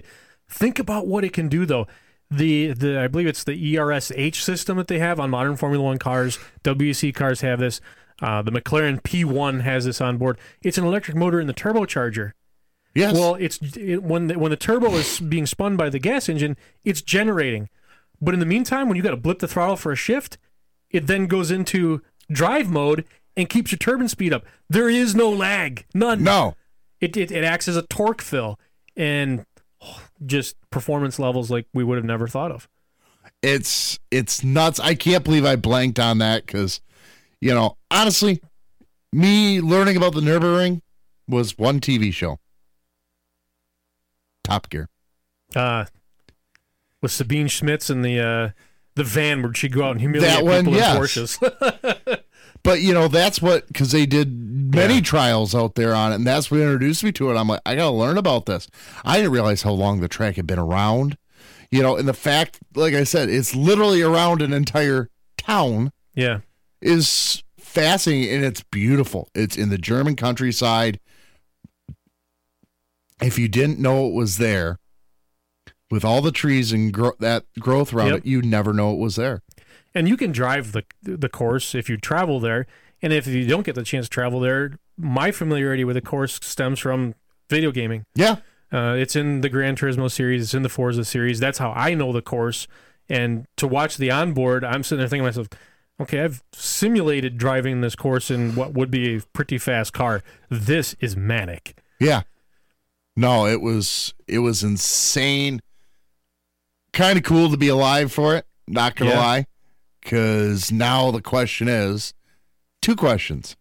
think 0.49 0.77
about 0.77 1.07
what 1.07 1.23
it 1.23 1.31
can 1.31 1.47
do 1.47 1.65
though. 1.65 1.87
The 2.29 2.73
the 2.73 2.99
I 2.99 3.07
believe 3.07 3.27
it's 3.27 3.43
the 3.43 3.77
ERSH 3.77 4.43
system 4.43 4.77
that 4.77 4.87
they 4.87 4.99
have 4.99 5.19
on 5.19 5.29
modern 5.29 5.55
Formula 5.55 5.83
One 5.83 5.97
cars. 5.99 6.37
WEC 6.63 7.13
cars 7.13 7.41
have 7.41 7.59
this. 7.59 7.79
Uh, 8.21 8.41
the 8.41 8.51
McLaren 8.51 9.01
P1 9.01 9.61
has 9.61 9.85
this 9.85 10.01
on 10.01 10.17
board. 10.17 10.37
It's 10.61 10.77
an 10.77 10.85
electric 10.85 11.15
motor 11.17 11.39
in 11.39 11.47
the 11.47 11.53
turbocharger. 11.53 12.31
Yes. 12.95 13.13
Well, 13.13 13.35
it's 13.35 13.59
it, 13.77 14.03
when 14.03 14.27
the, 14.27 14.39
when 14.39 14.49
the 14.51 14.57
turbo 14.57 14.93
is 14.95 15.19
being 15.19 15.45
spun 15.45 15.75
by 15.77 15.89
the 15.89 15.99
gas 15.99 16.27
engine, 16.29 16.57
it's 16.83 17.01
generating. 17.01 17.69
But 18.21 18.33
in 18.33 18.39
the 18.39 18.45
meantime, 18.45 18.87
when 18.87 18.97
you 18.97 19.03
got 19.03 19.11
to 19.11 19.17
blip 19.17 19.39
the 19.39 19.47
throttle 19.47 19.75
for 19.75 19.91
a 19.91 19.95
shift, 19.95 20.37
it 20.89 21.07
then 21.07 21.27
goes 21.27 21.51
into 21.51 22.01
drive 22.31 22.69
mode 22.69 23.05
and 23.35 23.49
keeps 23.49 23.71
your 23.71 23.77
turbine 23.77 24.07
speed 24.07 24.33
up. 24.33 24.45
There 24.69 24.89
is 24.89 25.15
no 25.15 25.29
lag, 25.29 25.85
none. 25.93 26.23
No. 26.23 26.55
It 27.01 27.17
it, 27.17 27.31
it 27.31 27.43
acts 27.43 27.67
as 27.67 27.75
a 27.75 27.83
torque 27.83 28.21
fill 28.21 28.59
and 28.95 29.45
oh, 29.81 30.01
just 30.25 30.55
performance 30.69 31.19
levels 31.19 31.51
like 31.51 31.67
we 31.73 31.83
would 31.83 31.97
have 31.97 32.05
never 32.05 32.27
thought 32.27 32.51
of. 32.51 32.69
it's 33.41 33.99
it's 34.11 34.43
nuts. 34.43 34.79
I 34.79 34.95
can't 34.95 35.23
believe 35.23 35.45
I 35.45 35.55
blanked 35.55 35.99
on 35.99 36.19
that 36.19 36.45
because, 36.45 36.81
you 37.41 37.53
know, 37.53 37.77
honestly, 37.91 38.41
me 39.11 39.61
learning 39.61 39.97
about 39.97 40.13
the 40.13 40.21
Nurburgring 40.21 40.81
was 41.27 41.57
one 41.57 41.79
TV 41.79 42.13
show. 42.13 42.37
Top 44.43 44.69
Gear. 44.69 44.87
Uh, 45.55 45.85
with 47.05 47.11
Sabine 47.11 47.47
Schmitz 47.47 47.89
and 47.91 48.03
the 48.03 48.19
uh, 48.19 48.49
the 48.95 49.03
van 49.03 49.43
where 49.43 49.53
she'd 49.53 49.73
go 49.73 49.83
out 49.83 49.91
and 49.91 50.01
humiliate 50.01 50.33
That 50.33 50.43
one, 50.43 50.65
people 50.65 50.73
yes. 50.73 50.95
in 50.95 51.01
Porsches. 51.01 52.21
But 52.63 52.81
you 52.81 52.95
know, 52.95 53.07
that's 53.07 53.43
what 53.43 53.67
because 53.67 53.91
they 53.91 54.07
did 54.07 54.73
many 54.73 54.99
trials 54.99 55.53
out 55.53 55.75
there 55.75 55.93
on 55.93 56.11
it, 56.11 56.15
and 56.15 56.25
that's 56.25 56.49
what 56.49 56.61
introduced 56.61 57.03
me 57.03 57.11
to 57.11 57.29
it. 57.29 57.37
I'm 57.37 57.47
like, 57.47 57.61
I 57.63 57.75
gotta 57.75 57.91
learn 57.95 58.17
about 58.17 58.47
this. 58.47 58.67
I 59.05 59.17
didn't 59.17 59.33
realize 59.33 59.61
how 59.61 59.71
long 59.71 59.99
the 59.99 60.07
track 60.07 60.35
had 60.35 60.47
been 60.47 60.57
around. 60.57 61.15
You 61.69 61.83
know, 61.83 61.95
and 61.95 62.07
the 62.07 62.13
fact, 62.13 62.57
like 62.73 62.95
I 62.95 63.03
said, 63.03 63.29
it's 63.29 63.53
literally 63.53 64.01
around 64.01 64.41
an 64.41 64.51
entire 64.51 65.11
town. 65.37 65.91
yeah. 66.15 66.39
is 66.81 67.43
fascinating 67.59 68.33
and 68.33 68.43
it's 68.43 68.63
beautiful. 68.63 69.29
It's 69.35 69.57
in 69.57 69.69
the 69.69 69.77
German 69.77 70.15
countryside. 70.15 70.99
If 73.21 73.37
you 73.37 73.47
didn't 73.47 73.77
know 73.77 74.07
it 74.07 74.13
was 74.13 74.39
there, 74.39 74.79
with 75.95 76.05
all 76.05 76.21
the 76.21 76.31
trees 76.31 76.71
and 76.71 76.93
gro- 76.93 77.15
that 77.19 77.45
growth 77.59 77.91
around 77.93 78.09
Yep. 78.09 78.17
it, 78.19 78.25
you 78.27 78.41
never 78.43 78.71
know 78.73 78.91
it 78.93 78.99
was 78.99 79.15
there. 79.15 79.41
and 79.95 80.07
you 80.07 80.15
can 80.17 80.31
drive 80.31 80.71
the 80.73 80.83
the 81.01 81.29
course 81.29 81.73
if 81.73 81.89
you 81.89 81.97
travel 81.97 82.39
there. 82.39 82.67
And 83.01 83.11
if 83.13 83.27
you 83.27 83.45
don't 83.47 83.65
get 83.65 83.75
the 83.75 83.83
chance 83.83 84.05
to 84.07 84.09
travel 84.09 84.39
there, 84.39 84.77
my 84.97 85.31
familiarity 85.31 85.83
with 85.83 85.95
the 85.95 86.01
course 86.01 86.39
stems 86.41 86.79
from 86.79 87.15
video 87.49 87.71
gaming. 87.71 88.05
Yeah, 88.15 88.37
Uh, 88.71 88.95
it's 88.97 89.15
in 89.15 89.41
the 89.41 89.49
Gran 89.49 89.75
Turismo 89.75 90.09
series. 90.11 90.41
It's 90.43 90.53
in 90.53 90.63
the 90.63 90.69
Forza 90.69 91.05
series. 91.05 91.39
That's 91.39 91.59
how 91.59 91.71
I 91.71 91.93
know 91.93 92.11
the 92.11 92.21
course. 92.21 92.67
And 93.07 93.45
to 93.57 93.67
watch 93.67 93.97
the 93.97 94.09
onboard, 94.11 94.63
I'm 94.65 94.81
sitting 94.83 94.99
there 94.99 95.07
thinking 95.07 95.23
to 95.23 95.29
myself, 95.29 95.47
okay, 96.01 96.21
I've 96.23 96.41
simulated 96.51 97.37
driving 97.37 97.81
this 97.81 97.95
course 97.95 98.31
in 98.31 98.55
what 98.55 98.73
would 98.73 98.89
be 98.91 99.17
a 99.17 99.21
pretty 99.33 99.57
fast 99.59 99.93
car. 99.93 100.23
This 100.49 100.95
is 100.99 101.15
manic. 101.15 101.77
yeah. 101.99 102.23
No, 103.17 103.45
it 103.45 103.61
was 103.61 104.13
it 104.27 104.39
was 104.39 104.61
insane. 104.63 105.61
Kind 106.95 107.17
of 107.17 107.23
cool 107.23 107.49
to 107.51 107.57
be 107.57 107.67
alive 107.67 108.11
for 108.11 108.35
it. 108.35 108.47
Not 108.67 108.95
gonna 108.95 109.11
Yeah. 109.11 109.19
lie, 109.19 109.45
because 110.01 110.71
now 110.71 111.11
the 111.11 111.21
question 111.21 111.67
is, 111.67 112.13
two 112.81 112.95
questions. 112.95 113.55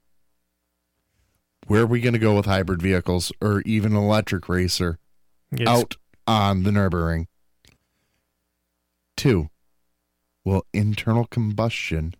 Where 1.66 1.82
are 1.82 1.87
we 1.87 2.01
going 2.01 2.12
to 2.12 2.18
go 2.18 2.37
with 2.37 2.45
hybrid 2.47 2.80
vehicles 2.80 3.32
or 3.41 3.61
even 3.62 3.97
electric 3.97 4.49
racer 4.49 4.99
It's- 5.51 5.66
out 5.66 5.97
on 6.26 6.62
the 6.62 6.70
Nürburgring? 6.70 7.26
Two, 9.16 9.49
will 10.45 10.64
internal 10.72 11.26
combustion 11.26 12.14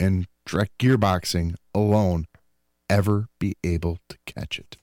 and 0.00 0.26
direct 0.46 0.78
gearboxing 0.78 1.56
alone 1.74 2.26
ever 2.88 3.28
be 3.40 3.56
able 3.64 3.98
to 4.08 4.16
catch 4.24 4.58
it? 4.58 4.78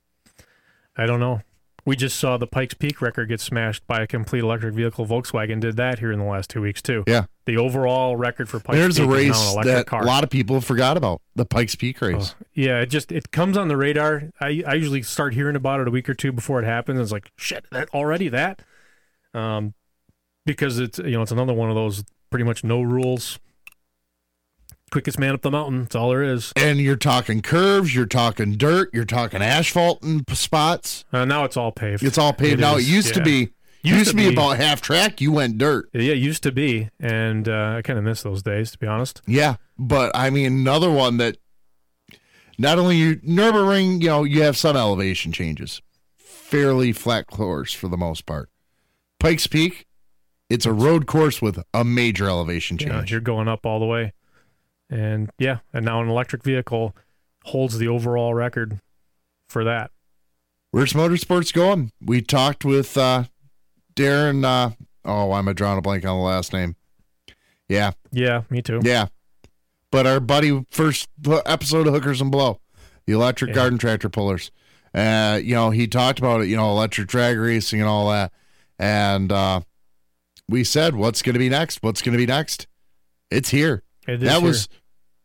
I 0.97 1.05
don't 1.05 1.19
know. 1.21 1.41
We 1.85 1.95
just 1.97 2.17
saw 2.17 2.37
the 2.37 2.47
Pikes 2.47 2.73
Peak 2.73 3.01
record 3.01 3.27
get 3.27 3.41
smashed 3.41 3.85
by 3.87 4.01
a 4.01 4.07
complete 4.07 4.43
electric 4.43 4.73
vehicle. 4.73 5.05
Volkswagen 5.05 5.59
did 5.59 5.75
that 5.75 5.99
here 5.99 6.11
in 6.11 6.19
the 6.19 6.25
last 6.25 6.49
two 6.49 6.61
weeks 6.61 6.81
too. 6.81 7.03
Yeah. 7.07 7.25
The 7.45 7.57
overall 7.57 8.15
record 8.15 8.47
for 8.47 8.59
Pikes 8.59 8.77
There's 8.77 8.99
Peak 8.99 9.07
a 9.07 9.11
race 9.11 9.55
that 9.63 9.85
car. 9.87 10.01
a 10.01 10.05
lot 10.05 10.23
of 10.23 10.29
people 10.29 10.61
forgot 10.61 10.95
about 10.95 11.21
the 11.35 11.45
Pikes 11.45 11.75
Peak 11.75 11.99
race. 11.99 12.35
Yeah, 12.53 12.79
it 12.79 12.85
just 12.85 13.11
it 13.11 13.31
comes 13.31 13.57
on 13.57 13.67
the 13.67 13.75
radar. 13.75 14.29
I 14.39 14.63
I 14.65 14.75
usually 14.75 15.01
start 15.01 15.33
hearing 15.33 15.57
about 15.57 15.81
it 15.81 15.87
a 15.87 15.91
week 15.91 16.07
or 16.07 16.13
two 16.13 16.31
before 16.31 16.61
it 16.61 16.65
happens. 16.65 16.99
It's 16.99 17.11
like 17.11 17.31
shit, 17.35 17.65
that 17.71 17.89
already 17.93 18.29
that, 18.29 18.61
um, 19.33 19.73
because 20.45 20.79
it's 20.79 20.99
you 20.99 21.11
know 21.11 21.21
it's 21.21 21.31
another 21.33 21.53
one 21.53 21.69
of 21.69 21.75
those 21.75 22.05
pretty 22.29 22.45
much 22.45 22.63
no 22.63 22.81
rules, 22.81 23.39
quickest 24.93 25.17
man 25.17 25.33
up 25.33 25.41
the 25.41 25.49
mountain. 25.51 25.81
That's 25.81 25.95
all 25.95 26.09
there 26.11 26.21
is. 26.23 26.53
And 26.55 26.79
you're 26.79 26.95
talking 26.95 27.41
curves, 27.41 27.95
you're 27.95 28.05
talking 28.05 28.53
dirt, 28.57 28.91
you're 28.93 29.05
talking 29.05 29.41
asphalt 29.41 30.01
p- 30.01 30.35
spots. 30.35 31.03
Uh, 31.11 31.25
now 31.25 31.43
it's 31.45 31.57
all 31.57 31.71
paved. 31.71 32.03
It's 32.03 32.19
all 32.19 32.31
paved 32.31 32.61
now. 32.61 32.77
It 32.77 32.85
used 32.85 33.15
to 33.15 33.23
be 33.23 33.49
used, 33.81 34.11
to 34.11 34.15
be, 34.15 34.27
about 34.27 34.57
half 34.57 34.81
track. 34.81 35.19
You 35.19 35.31
went 35.31 35.57
dirt. 35.57 35.89
Yeah, 35.93 36.13
used 36.13 36.43
to 36.43 36.51
be, 36.51 36.89
and 36.99 37.49
uh, 37.49 37.75
I 37.77 37.81
kind 37.81 37.97
of 37.97 38.05
miss 38.05 38.21
those 38.21 38.43
days 38.43 38.69
to 38.71 38.77
be 38.77 38.85
honest. 38.85 39.21
Yeah, 39.25 39.55
but 39.79 40.11
I 40.13 40.29
mean 40.29 40.45
another 40.45 40.91
one 40.91 41.17
that 41.17 41.37
not 42.59 42.77
only 42.77 42.95
you 42.95 43.15
Nurburgring, 43.17 43.99
you 44.01 44.09
know, 44.09 44.23
you 44.23 44.43
have 44.43 44.55
some 44.55 44.77
elevation 44.77 45.31
changes, 45.31 45.81
fairly 46.17 46.93
flat 46.93 47.25
course 47.27 47.73
for 47.73 47.87
the 47.87 47.97
most 47.97 48.27
part. 48.27 48.49
Pikes 49.19 49.47
Peak, 49.47 49.87
it's 50.51 50.67
a 50.67 50.71
road 50.73 51.07
course 51.07 51.41
with 51.41 51.63
a 51.73 51.83
major 51.83 52.27
elevation 52.27 52.77
Yeah, 52.79 52.89
change. 52.89 53.11
you're 53.11 53.21
going 53.21 53.47
up 53.47 53.65
all 53.65 53.79
the 53.79 53.87
way, 53.87 54.13
and 54.93 55.29
yeah, 55.37 55.59
and 55.73 55.85
now 55.85 56.01
an 56.01 56.07
electric 56.09 56.43
vehicle 56.43 56.95
holds 57.45 57.77
the 57.77 57.87
overall 57.87 58.33
record 58.33 58.79
for 59.49 59.63
that. 59.63 59.91
Where's 60.71 60.93
motorsports 60.93 61.53
going? 61.53 61.91
We 62.01 62.21
talked 62.21 62.63
with 62.65 62.97
uh, 62.97 63.25
Darren. 63.95 64.43
Uh, 64.45 64.71
oh, 65.05 65.31
I'm 65.33 65.47
a 65.47 65.53
drawing 65.53 65.77
a 65.77 65.81
blank 65.81 66.05
on 66.05 66.17
the 66.17 66.23
last 66.23 66.53
name. 66.53 66.75
Yeah, 67.69 67.91
Yeah, 68.11 68.43
me 68.49 68.61
too. 68.61 68.81
yeah. 68.83 69.07
But 69.91 70.07
our 70.07 70.19
buddy, 70.19 70.65
first 70.71 71.07
episode 71.45 71.87
of 71.87 71.93
Hookers 71.93 72.19
and 72.21 72.31
Blow, 72.31 72.59
the 73.05 73.13
electric 73.13 73.49
Yeah. 73.49 73.55
garden 73.55 73.77
tractor 73.77 74.09
pullers. 74.09 74.51
Uh, 74.93 75.39
you 75.43 75.53
know, 75.55 75.69
he 75.71 75.87
talked 75.87 76.19
about 76.19 76.41
it. 76.41 76.47
You 76.47 76.55
know, 76.55 76.69
electric 76.71 77.07
drag 77.07 77.37
racing 77.37 77.79
and 77.79 77.89
all 77.89 78.09
that. 78.09 78.31
And 78.79 79.31
uh, 79.31 79.61
we 80.49 80.63
said, 80.63 80.95
"What's 80.95 81.21
going 81.21 81.33
to 81.33 81.39
be 81.39 81.49
next? 81.49 81.81
What's 81.83 82.01
going 82.01 82.13
to 82.13 82.17
be 82.17 82.25
next?" 82.25 82.67
It's 83.31 83.49
here. 83.49 83.83
It 84.07 84.19
that 84.21 84.39
here. 84.39 84.41
was 84.41 84.67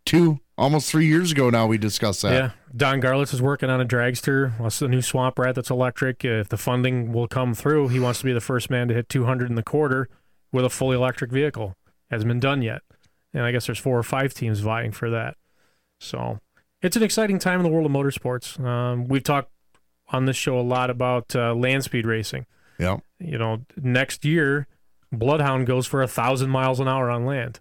two, 0.09 0.41
almost 0.57 0.91
three 0.91 1.07
years 1.07 1.33
ago. 1.33 1.51
Now 1.51 1.67
we 1.67 1.79
discussed 1.79 2.23
that. 2.23 2.33
Yeah, 2.33 2.51
Don 2.75 3.01
Garlits 3.01 3.35
is 3.35 3.43
working 3.43 3.71
on 3.71 3.81
a 3.81 3.85
dragster. 3.85 4.57
The 4.79 4.89
new 4.89 5.03
swamp 5.03 5.39
rat 5.39 5.55
that's 5.55 5.71
electric? 5.71 6.25
If 6.25 6.49
the 6.49 6.57
funding 6.57 7.13
will 7.13 7.29
come 7.29 7.55
through, 7.55 7.89
he 7.89 8.01
wants 8.01 8.21
to 8.21 8.25
be 8.25 8.33
the 8.33 8.41
first 8.41 8.71
man 8.71 8.89
to 8.89 8.95
hit 8.95 9.09
200 9.09 9.49
in 9.49 9.55
the 9.55 9.63
quarter 9.63 10.09
with 10.51 10.65
a 10.65 10.71
fully 10.71 10.97
electric 10.97 11.31
vehicle. 11.31 11.75
Hasn't 12.11 12.29
been 12.29 12.41
done 12.41 12.63
yet, 12.63 12.81
and 13.35 13.45
I 13.45 13.53
guess 13.53 13.67
there's 13.67 13.79
four 13.79 13.99
or 13.99 14.03
five 14.03 14.33
teams 14.33 14.61
vying 14.61 14.93
for 14.93 15.11
that. 15.11 15.37
So 16.01 16.39
it's 16.81 16.97
an 16.97 17.03
exciting 17.03 17.39
time 17.39 17.61
in 17.61 17.65
the 17.65 17.71
world 17.71 17.87
of 17.87 17.93
motorsports. 17.93 18.59
Um, 18.65 19.09
we've 19.09 19.23
talked 19.23 19.51
on 20.09 20.25
this 20.25 20.37
show 20.37 20.59
a 20.59 20.63
lot 20.63 20.89
about 20.89 21.37
uh, 21.37 21.55
land 21.55 21.85
speed 21.85 22.07
racing. 22.07 22.47
Yeah. 22.79 22.99
You 23.19 23.37
know, 23.37 23.67
next 23.77 24.25
year, 24.25 24.67
Bloodhound 25.13 25.67
goes 25.67 25.87
for 25.87 26.03
a 26.03 26.09
thousand 26.09 26.51
miles 26.51 26.81
an 26.81 26.89
hour 26.89 27.11
on 27.11 27.27
land. 27.27 27.61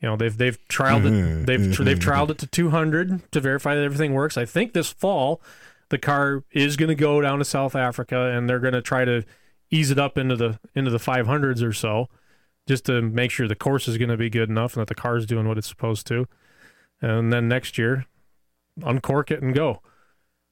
You 0.00 0.08
know, 0.10 0.16
they've 0.16 0.36
they've 0.36 0.58
trialed 0.68 1.04
it. 1.06 1.46
They've 1.46 1.76
they've 1.84 1.98
trialed 1.98 2.30
it 2.30 2.38
to 2.38 2.46
200 2.46 3.32
to 3.32 3.40
verify 3.40 3.74
that 3.74 3.82
everything 3.82 4.12
works. 4.14 4.36
I 4.36 4.44
think 4.44 4.72
this 4.72 4.92
fall, 4.92 5.40
the 5.88 5.98
car 5.98 6.44
is 6.50 6.76
going 6.76 6.88
to 6.90 6.94
go 6.94 7.20
down 7.20 7.38
to 7.38 7.44
South 7.44 7.74
Africa, 7.74 8.30
and 8.32 8.48
they're 8.48 8.60
going 8.60 8.74
to 8.74 8.82
try 8.82 9.04
to 9.04 9.24
ease 9.70 9.90
it 9.90 9.98
up 9.98 10.18
into 10.18 10.36
the 10.36 10.58
into 10.74 10.90
the 10.90 10.98
500s 10.98 11.62
or 11.62 11.72
so. 11.72 12.08
just 12.68 12.84
to 12.86 13.00
make 13.00 13.30
sure 13.30 13.46
the 13.48 13.54
course 13.54 13.88
is 13.88 13.96
going 13.96 14.10
to 14.10 14.16
be 14.16 14.28
good 14.28 14.48
enough 14.50 14.74
and 14.74 14.80
that 14.80 14.88
the 14.88 14.94
car 14.94 15.16
is 15.16 15.24
doing 15.26 15.46
what 15.48 15.56
it's 15.58 15.68
supposed 15.68 16.06
to. 16.08 16.26
And 17.00 17.32
then 17.32 17.48
next 17.48 17.78
year, 17.78 18.06
uncork 18.82 19.30
it 19.30 19.42
and 19.42 19.54
go. 19.54 19.80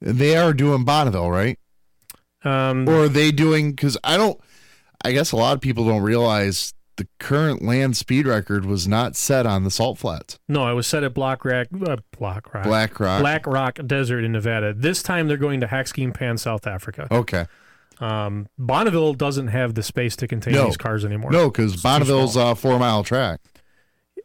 They 0.00 0.36
are 0.36 0.52
doing 0.52 0.84
Bonneville, 0.84 1.30
right? 1.30 1.58
Um, 2.44 2.88
or 2.88 3.04
are 3.04 3.08
they 3.08 3.30
doing? 3.32 3.70
Because 3.72 3.96
I 4.04 4.16
don't. 4.16 4.40
I 5.04 5.12
guess 5.12 5.32
a 5.32 5.36
lot 5.36 5.54
of 5.54 5.60
people 5.60 5.86
don't 5.86 6.02
realize 6.02 6.72
the 6.96 7.06
current 7.18 7.62
land 7.62 7.96
speed 7.96 8.26
record 8.26 8.64
was 8.64 8.86
not 8.88 9.16
set 9.16 9.46
on 9.46 9.64
the 9.64 9.70
salt 9.70 9.98
flats. 9.98 10.38
No, 10.48 10.70
it 10.70 10.74
was 10.74 10.86
set 10.86 11.02
at 11.04 11.14
Black 11.14 11.44
Rock, 11.44 11.68
uh, 11.86 11.96
Black 12.18 12.52
Rock, 12.54 12.64
Black 12.64 13.00
Rock. 13.00 13.20
Black 13.20 13.46
Rock 13.46 13.78
Desert 13.86 14.24
in 14.24 14.32
Nevada. 14.32 14.72
This 14.74 15.02
time 15.02 15.28
they're 15.28 15.36
going 15.36 15.60
to 15.60 15.66
Hakskeen 15.66 16.12
Pan, 16.14 16.38
South 16.38 16.66
Africa. 16.66 17.08
Okay. 17.10 17.46
Um, 18.00 18.48
Bonneville 18.58 19.14
doesn't 19.14 19.48
have 19.48 19.74
the 19.74 19.82
space 19.82 20.16
to 20.16 20.26
contain 20.26 20.54
No. 20.54 20.64
these 20.66 20.76
cars 20.76 21.04
anymore. 21.04 21.30
No, 21.30 21.50
because 21.50 21.80
Bonneville's 21.80 22.36
a 22.36 22.54
four 22.54 22.78
mile 22.78 23.04
track. 23.04 23.40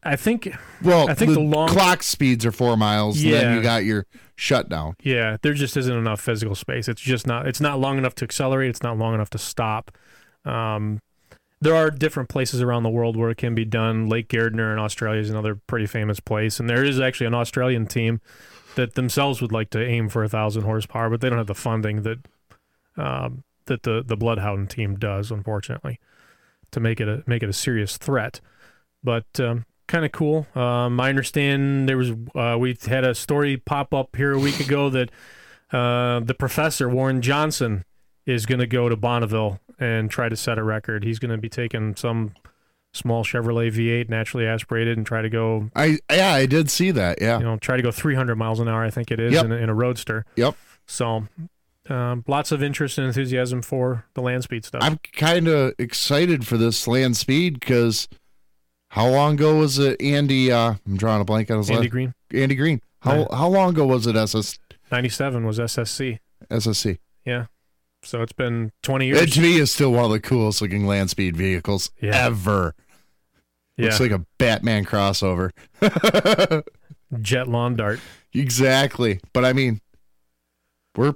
I 0.01 0.15
think. 0.15 0.49
Well, 0.81 1.09
I 1.09 1.13
think 1.13 1.33
the, 1.33 1.39
long 1.41 1.67
clock 1.67 2.03
speeds 2.03 2.45
are 2.45 2.51
four 2.51 2.77
miles. 2.77 3.21
And 3.21 3.33
then 3.33 3.41
Yeah. 3.43 3.55
you 3.55 3.61
got 3.61 3.83
your 3.83 4.05
shutdown. 4.35 4.95
Yeah, 5.03 5.37
there 5.41 5.53
just 5.53 5.75
isn't 5.75 5.93
enough 5.95 6.21
physical 6.21 6.55
space. 6.55 6.87
It's 6.87 7.01
just 7.01 7.27
not. 7.27 7.47
It's 7.47 7.59
not 7.59 7.79
long 7.79 7.97
enough 7.97 8.15
to 8.15 8.25
accelerate. 8.25 8.69
It's 8.69 8.81
not 8.81 8.97
long 8.97 9.13
enough 9.13 9.29
to 9.31 9.37
stop. 9.37 9.91
Um, 10.45 11.01
there 11.61 11.75
are 11.75 11.91
different 11.91 12.29
places 12.29 12.61
around 12.61 12.83
the 12.83 12.89
world 12.89 13.17
where 13.17 13.29
it 13.29 13.37
can 13.37 13.53
be 13.53 13.65
done. 13.65 14.07
Lake 14.07 14.29
Gairdner 14.29 14.71
in 14.71 14.79
Australia 14.79 15.19
is 15.19 15.29
another 15.29 15.55
pretty 15.55 15.85
famous 15.85 16.19
place, 16.19 16.59
and 16.59 16.69
there 16.69 16.83
is 16.83 16.99
actually 16.99 17.27
an 17.27 17.33
Australian 17.33 17.85
team 17.85 18.21
that 18.75 18.95
themselves 18.95 19.41
would 19.41 19.51
like 19.51 19.69
to 19.71 19.85
aim 19.85 20.09
for 20.09 20.23
a 20.23 20.29
thousand 20.29 20.63
horsepower, 20.63 21.09
but 21.09 21.21
they 21.21 21.29
don't 21.29 21.37
have 21.37 21.47
the 21.47 21.55
funding 21.55 22.03
that 22.03 22.19
um, 22.97 23.43
that 23.65 23.83
the 23.83 24.03
the 24.05 24.17
Bloodhound 24.17 24.69
team 24.69 24.95
does, 24.95 25.31
unfortunately, 25.31 25.99
to 26.71 26.79
make 26.79 27.01
it 27.01 27.07
a 27.07 27.23
make 27.27 27.43
it 27.43 27.49
a 27.49 27.53
serious 27.53 27.97
threat. 27.97 28.39
But 29.03 29.39
um, 29.39 29.65
kind 29.87 30.05
of 30.05 30.11
cool. 30.11 30.47
Um, 30.55 30.99
I 30.99 31.09
understand 31.09 31.89
there 31.89 31.97
was 31.97 32.11
uh, 32.35 32.57
we 32.57 32.77
had 32.85 33.03
a 33.03 33.13
story 33.15 33.57
pop 33.57 33.93
up 33.93 34.15
here 34.15 34.31
a 34.31 34.39
week 34.39 34.59
ago 34.61 34.89
that 34.89 35.09
uh, 35.73 36.21
the 36.21 36.35
professor 36.35 36.87
Warren 36.87 37.21
Johnson 37.21 37.83
is 38.25 38.45
going 38.45 38.59
to 38.59 38.67
go 38.67 38.89
to 38.89 38.95
Bonneville 38.95 39.59
and 39.79 40.09
try 40.11 40.29
to 40.29 40.35
set 40.35 40.57
a 40.57 40.63
record. 40.63 41.03
He's 41.03 41.19
going 41.19 41.31
to 41.31 41.37
be 41.37 41.49
taking 41.49 41.95
some 41.95 42.33
small 42.93 43.23
Chevrolet 43.23 43.71
V8 43.71 44.09
naturally 44.09 44.45
aspirated 44.47 44.97
and 44.97 45.05
try 45.05 45.21
to 45.21 45.29
go 45.29 45.69
I 45.75 45.99
yeah, 46.11 46.33
I 46.33 46.45
did 46.47 46.71
see 46.71 46.89
that. 46.91 47.19
Yeah. 47.21 47.37
you 47.37 47.43
know 47.45 47.57
try 47.57 47.77
to 47.77 47.83
go 47.83 47.91
300 47.91 48.35
miles 48.35 48.59
an 48.59 48.67
hour. 48.67 48.83
I 48.83 48.89
think 48.89 49.11
it 49.11 49.19
is 49.19 49.33
Yep. 49.33 49.45
in, 49.45 49.51
a, 49.51 49.55
in 49.57 49.69
a 49.69 49.73
roadster. 49.73 50.25
Yep. 50.35 50.55
So. 50.87 51.27
Um, 51.89 52.23
lots 52.27 52.51
of 52.51 52.61
interest 52.61 52.99
and 52.99 53.07
enthusiasm 53.07 53.63
for 53.63 54.05
the 54.13 54.21
land 54.21 54.43
speed 54.43 54.63
stuff. 54.63 54.83
I'm 54.83 54.99
kind 55.13 55.47
of 55.47 55.73
excited 55.79 56.45
for 56.45 56.55
this 56.55 56.87
land 56.87 57.17
speed 57.17 57.59
because 57.59 58.07
how 58.89 59.07
long 59.07 59.33
ago 59.35 59.55
was 59.55 59.79
it? 59.79 59.99
Andy, 59.99 60.51
uh, 60.51 60.75
I'm 60.85 60.97
drawing 60.97 61.19
a 61.21 61.25
blank 61.25 61.49
on 61.49 61.57
his 61.57 61.69
Andy 61.71 61.83
last- 61.83 61.91
Green. 61.91 62.13
Andy 62.31 62.53
Green. 62.53 62.81
How 63.01 63.15
Yeah. 63.21 63.35
how 63.35 63.47
long 63.47 63.69
ago 63.71 63.87
was 63.87 64.05
it? 64.05 64.15
SS 64.15 64.59
97 64.91 65.47
was 65.47 65.57
SSC. 65.57 66.19
SSC. 66.51 66.99
Yeah. 67.25 67.45
So 68.03 68.21
it's 68.21 68.33
been 68.33 68.71
20 68.83 69.09
It 69.09 69.15
years. 69.15 69.33
to 69.33 69.41
me 69.41 69.57
is 69.59 69.71
still 69.71 69.91
one 69.91 70.05
of 70.05 70.11
the 70.11 70.19
coolest 70.19 70.61
looking 70.61 70.85
land 70.87 71.09
speed 71.09 71.35
vehicles 71.35 71.91
Yeah. 72.01 72.25
ever. 72.25 72.73
Looks 73.77 73.99
like 73.99 74.11
a 74.11 74.25
Batman 74.37 74.83
crossover. 74.85 75.51
Jet 77.21 77.47
lawn 77.47 77.75
dart. 77.75 77.99
Exactly. 78.33 79.19
But 79.33 79.45
I 79.45 79.53
mean, 79.53 79.79
we're 80.95 81.15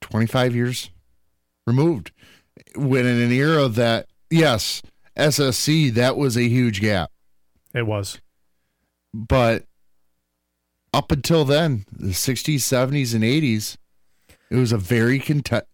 25 0.00 0.54
years 0.54 0.90
removed. 1.66 2.12
When 2.76 3.04
in 3.06 3.20
an 3.20 3.32
era 3.32 3.68
that, 3.68 4.06
yes, 4.30 4.80
SSC, 5.16 5.92
that 5.94 6.16
was 6.16 6.36
a 6.36 6.48
huge 6.48 6.80
gap. 6.80 7.10
It 7.74 7.86
was. 7.86 8.20
But 9.12 9.64
up 10.94 11.10
until 11.10 11.44
then, 11.44 11.84
the 11.90 12.08
60s, 12.12 12.56
70s, 12.60 13.12
and 13.14 13.24
80s, 13.24 13.76
it 14.50 14.56
was 14.56 14.72
a 14.72 14.78
very 14.78 15.18
contest 15.18 15.64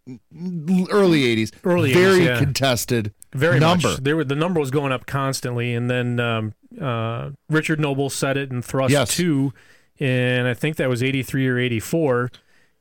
early 0.91 1.23
80s, 1.35 1.51
Early 1.63 1.91
80s, 1.91 1.93
very 1.93 2.25
yeah. 2.25 2.37
contested 2.39 3.13
Very 3.33 3.59
number. 3.59 3.89
much. 3.89 3.97
There 3.99 4.15
were 4.15 4.23
the 4.23 4.35
number 4.35 4.59
was 4.59 4.71
going 4.71 4.91
up 4.91 5.05
constantly, 5.05 5.73
and 5.73 5.89
then 5.89 6.19
um, 6.19 6.53
uh, 6.79 7.31
Richard 7.49 7.79
Noble 7.79 8.09
set 8.09 8.37
it 8.37 8.51
in 8.51 8.61
thrust 8.61 8.91
Yes. 8.91 9.15
two, 9.15 9.53
and 9.99 10.47
I 10.47 10.53
think 10.53 10.75
that 10.77 10.89
was 10.89 11.01
eighty 11.01 11.23
three 11.23 11.47
or 11.47 11.57
eighty 11.57 11.79
four, 11.79 12.29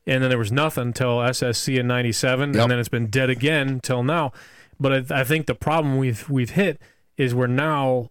and 0.06 0.22
then 0.22 0.28
there 0.30 0.38
was 0.38 0.52
nothing 0.52 0.88
until 0.88 1.18
SSC 1.18 1.78
in 1.78 1.86
ninety 1.86 2.12
seven, 2.12 2.52
Yep. 2.52 2.62
and 2.62 2.70
then 2.72 2.78
it's 2.78 2.88
been 2.90 3.06
dead 3.08 3.30
again 3.30 3.80
till 3.82 4.02
now. 4.02 4.32
But 4.78 5.10
I, 5.12 5.20
I 5.20 5.24
think 5.24 5.46
the 5.46 5.54
problem 5.54 5.96
we've 5.96 6.28
we've 6.28 6.50
hit 6.50 6.80
is 7.16 7.34
we're 7.34 7.46
now 7.46 8.10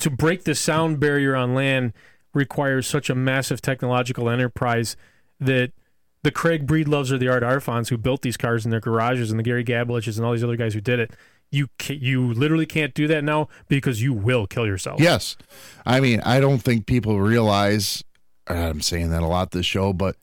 to 0.00 0.10
break 0.10 0.44
the 0.44 0.54
sound 0.54 1.00
barrier 1.00 1.34
on 1.34 1.54
land 1.54 1.92
requires 2.34 2.86
such 2.86 3.08
a 3.08 3.14
massive 3.14 3.62
technological 3.62 4.28
enterprise 4.28 4.96
that 5.40 5.72
the 6.24 6.32
Craig 6.32 6.66
Breedloves 6.66 7.12
or 7.12 7.18
the 7.18 7.28
Art 7.28 7.42
Arfons 7.44 7.88
who 7.90 7.96
built 7.96 8.22
these 8.22 8.36
cars 8.36 8.64
in 8.64 8.70
their 8.70 8.80
garages 8.80 9.30
and 9.30 9.38
the 9.38 9.44
Gary 9.44 9.62
Gabeliches 9.64 10.16
and 10.16 10.26
all 10.26 10.32
these 10.32 10.42
other 10.42 10.56
guys 10.56 10.74
who 10.74 10.80
did 10.80 10.98
it, 10.98 11.12
you 11.52 11.68
ca 11.78 11.94
you 11.94 12.32
literally 12.32 12.66
can't 12.66 12.94
do 12.94 13.06
that 13.06 13.22
now 13.22 13.48
because 13.68 14.02
you 14.02 14.12
will 14.12 14.46
kill 14.46 14.66
yourself. 14.66 15.00
Yes. 15.00 15.36
I 15.86 16.00
mean, 16.00 16.20
I 16.22 16.40
don't 16.40 16.58
think 16.60 16.86
people 16.86 17.20
realize, 17.20 18.02
I'm 18.48 18.80
saying 18.80 19.10
that 19.10 19.22
a 19.22 19.26
lot 19.26 19.52
this 19.52 19.66
show, 19.66 19.92
but 19.92 20.16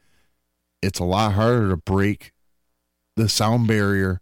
it's 0.81 0.99
a 0.99 1.05
lot 1.05 1.33
harder 1.33 1.69
to 1.69 1.77
break 1.77 2.33
the 3.15 3.29
sound 3.29 3.67
barrier 3.67 4.19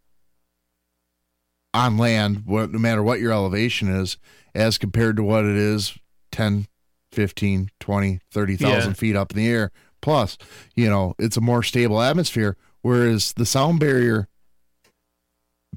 on 1.74 1.98
land, 1.98 2.44
what, 2.46 2.72
no 2.72 2.80
matter 2.80 3.02
what 3.04 3.20
your 3.20 3.32
elevation 3.32 3.88
is, 3.90 4.18
as 4.54 4.78
compared 4.78 5.16
to 5.16 5.24
what 5.24 5.46
it 5.46 5.56
is 5.56 5.98
10, 6.32 6.68
15, 7.12 7.70
20, 7.80 8.20
30,000 8.32 8.90
Yeah. 8.90 8.94
feet 8.94 9.16
up 9.16 9.32
in 9.32 9.38
the 9.38 9.48
air. 9.48 9.72
Plus, 10.02 10.38
you 10.76 10.90
know, 10.90 11.14
it's 11.20 11.38
a 11.38 11.42
more 11.42 11.62
stable 11.64 12.02
atmosphere, 12.02 12.56
whereas 12.82 13.34
the 13.34 13.46
sound 13.46 13.80
barrier, 13.80 14.28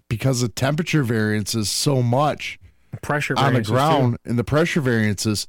because 0.09 0.41
the 0.41 0.49
temperature 0.49 1.03
variance 1.03 1.55
is 1.55 1.69
so 1.71 2.03
much, 2.03 2.59
Pressure 3.03 3.35
on 3.37 3.55
the 3.55 3.63
variances, 3.63 3.69
too. 3.69 3.73
ground 3.75 4.17
and 4.25 4.39
the 4.39 4.45
pressure 4.45 4.81
variances, 4.81 5.47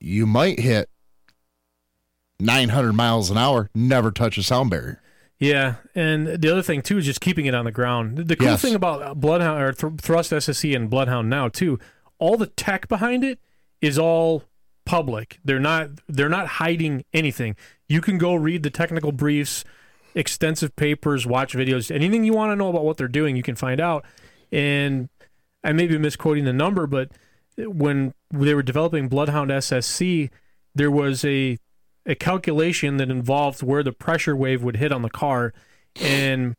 you 0.00 0.26
might 0.26 0.60
hit 0.60 0.88
900 2.38 2.92
miles 2.92 3.30
an 3.30 3.38
hour, 3.38 3.70
never 3.74 4.10
touch 4.10 4.38
a 4.38 4.42
sound 4.42 4.70
barrier. 4.70 5.00
Yeah, 5.38 5.76
and 5.94 6.26
the 6.26 6.50
other 6.50 6.62
thing 6.62 6.80
too 6.82 6.96
is 6.98 7.04
just 7.04 7.20
keeping 7.20 7.44
it 7.46 7.54
on 7.54 7.64
the 7.66 7.72
ground. 7.72 8.16
The 8.28 8.36
cool 8.36 8.48
Yes. 8.48 8.62
thing 8.62 8.74
about 8.74 9.20
Bloodhound 9.20 9.62
or 9.62 9.72
Thrust 9.72 10.32
SSC 10.32 10.74
and 10.74 10.88
Bloodhound 10.88 11.28
now 11.28 11.48
too, 11.48 11.78
all 12.18 12.38
the 12.38 12.46
tech 12.46 12.88
behind 12.88 13.22
it 13.22 13.38
is 13.82 13.98
all 13.98 14.44
public. 14.86 15.38
They're 15.44 15.60
not 15.60 15.90
they're 16.08 16.30
not 16.30 16.46
hiding 16.46 17.04
anything. 17.12 17.56
You 17.88 18.00
can 18.00 18.16
go 18.16 18.34
read 18.34 18.62
the 18.62 18.70
technical 18.70 19.12
briefs, 19.12 19.64
extensive 20.14 20.74
papers, 20.76 21.26
watch 21.26 21.54
videos, 21.54 21.94
anything 21.94 22.24
you 22.24 22.32
want 22.32 22.52
to 22.52 22.56
know 22.56 22.70
about 22.70 22.84
what 22.84 22.96
they're 22.96 23.08
doing, 23.08 23.36
you 23.36 23.42
can 23.42 23.56
find 23.56 23.80
out. 23.80 24.06
And 24.50 25.10
I 25.62 25.72
may 25.72 25.86
be 25.86 25.98
misquoting 25.98 26.44
the 26.44 26.52
number, 26.54 26.86
but 26.86 27.10
when 27.58 28.14
they 28.30 28.54
were 28.54 28.62
developing 28.62 29.08
Bloodhound 29.08 29.50
SSC, 29.50 30.30
there 30.74 30.90
was 30.90 31.24
a 31.24 31.58
a 32.06 32.14
calculation 32.14 32.98
that 32.98 33.10
involved 33.10 33.62
where 33.62 33.82
the 33.82 33.92
pressure 33.92 34.36
wave 34.36 34.62
would 34.62 34.76
hit 34.76 34.92
on 34.92 35.02
the 35.02 35.10
car, 35.10 35.52
and 35.96 36.54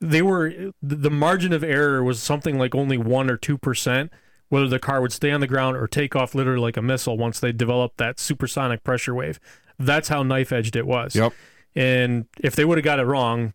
they 0.00 0.22
were 0.22 0.72
the 0.82 1.10
margin 1.10 1.52
of 1.52 1.62
error 1.62 2.02
was 2.02 2.20
something 2.20 2.58
like 2.58 2.74
only 2.74 2.98
one 2.98 3.30
or 3.30 3.36
two 3.36 3.56
percent 3.56 4.12
whether 4.48 4.68
the 4.68 4.78
car 4.78 5.00
would 5.00 5.12
stay 5.12 5.30
on 5.30 5.40
the 5.40 5.46
ground 5.46 5.76
or 5.76 5.86
take 5.86 6.14
off 6.14 6.34
literally 6.34 6.60
like 6.60 6.76
a 6.76 6.82
missile 6.82 7.16
once 7.16 7.40
they 7.40 7.52
developed 7.52 7.96
that 7.98 8.18
supersonic 8.20 8.84
pressure 8.84 9.14
wave. 9.14 9.40
That's 9.78 10.08
how 10.08 10.22
knife 10.22 10.52
edged 10.52 10.76
it 10.76 10.86
was. 10.86 11.14
Yep. 11.14 11.32
And 11.74 12.26
if 12.40 12.56
they 12.56 12.64
would 12.64 12.78
have 12.78 12.84
got 12.84 12.98
it 12.98 13.04
wrong, 13.04 13.52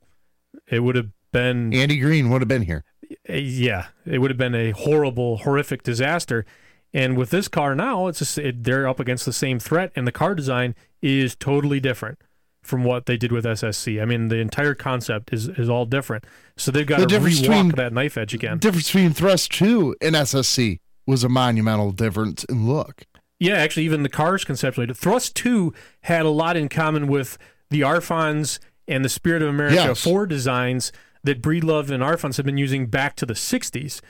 it 0.67 0.81
would 0.81 0.95
have 0.95 1.09
been 1.31 1.73
Andy 1.73 1.97
Green 1.97 2.29
would 2.29 2.41
have 2.41 2.47
been 2.47 2.63
here. 2.63 2.83
uh, 3.29 3.33
yeah, 3.33 3.87
it 4.05 4.19
would 4.19 4.31
have 4.31 4.37
been 4.37 4.55
a 4.55 4.71
horrible, 4.71 5.37
horrific 5.37 5.83
disaster. 5.83 6.45
And 6.93 7.17
with 7.17 7.29
this 7.29 7.47
car 7.47 7.73
now, 7.73 8.07
it's 8.07 8.19
just, 8.19 8.37
it, 8.37 8.63
they're 8.63 8.87
up 8.87 8.99
against 8.99 9.25
the 9.25 9.33
same 9.33 9.59
threat, 9.59 9.91
and 9.95 10.05
the 10.05 10.11
car 10.11 10.35
design 10.35 10.75
is 11.01 11.35
totally 11.35 11.79
different 11.79 12.19
from 12.63 12.83
what 12.83 13.05
they 13.07 13.17
did 13.17 13.31
with 13.31 13.43
SSC. 13.45 14.01
I 14.01 14.05
mean, 14.05 14.27
the 14.27 14.37
entire 14.37 14.75
concept 14.75 15.33
is 15.33 15.47
is 15.49 15.69
all 15.69 15.85
different. 15.85 16.25
So 16.57 16.71
they've 16.71 16.85
got 16.85 16.99
The 16.99 17.07
to 17.07 17.19
rewalk 17.19 17.41
between- 17.41 17.69
that 17.69 17.93
knife 17.93 18.17
edge 18.17 18.33
again. 18.33 18.59
Difference 18.59 18.87
between 18.87 19.13
Thrust 19.13 19.51
2 19.53 19.95
and 20.01 20.15
SSC 20.15 20.79
was 21.07 21.23
a 21.23 21.29
monumental 21.29 21.91
difference 21.91 22.43
in 22.43 22.67
look. 22.67 23.03
Yeah, 23.39 23.55
actually, 23.55 23.85
even 23.85 24.03
the 24.03 24.09
cars 24.09 24.43
conceptually, 24.43 24.93
Thrust 24.93 25.35
2 25.35 25.73
had 26.01 26.25
a 26.25 26.29
lot 26.29 26.55
in 26.55 26.69
common 26.69 27.07
with 27.07 27.39
the 27.71 27.81
Arfons 27.81 28.59
and 28.87 29.03
the 29.03 29.09
Spirit 29.09 29.41
of 29.41 29.49
America 29.49 29.75
Yes. 29.75 30.03
4 30.03 30.27
designs 30.27 30.91
that 31.23 31.41
Breedlove 31.41 31.89
and 31.89 32.03
Arfons 32.03 32.37
have 32.37 32.45
been 32.45 32.57
using 32.57 32.85
back 32.85 33.15
to 33.15 33.25
the 33.25 33.33
60s. 33.35 34.01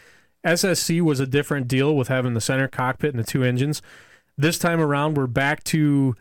SSC 0.46 1.00
was 1.02 1.20
a 1.22 1.26
different 1.28 1.68
deal 1.70 1.96
with 1.96 2.08
having 2.10 2.34
the 2.34 2.42
center 2.42 2.68
cockpit 2.68 3.14
and 3.14 3.20
the 3.24 3.28
two 3.28 3.44
engines. 3.44 3.82
This 4.38 4.58
time 4.58 4.82
around, 4.82 5.16
we're 5.16 5.28
back 5.28 5.64
to 5.66 6.16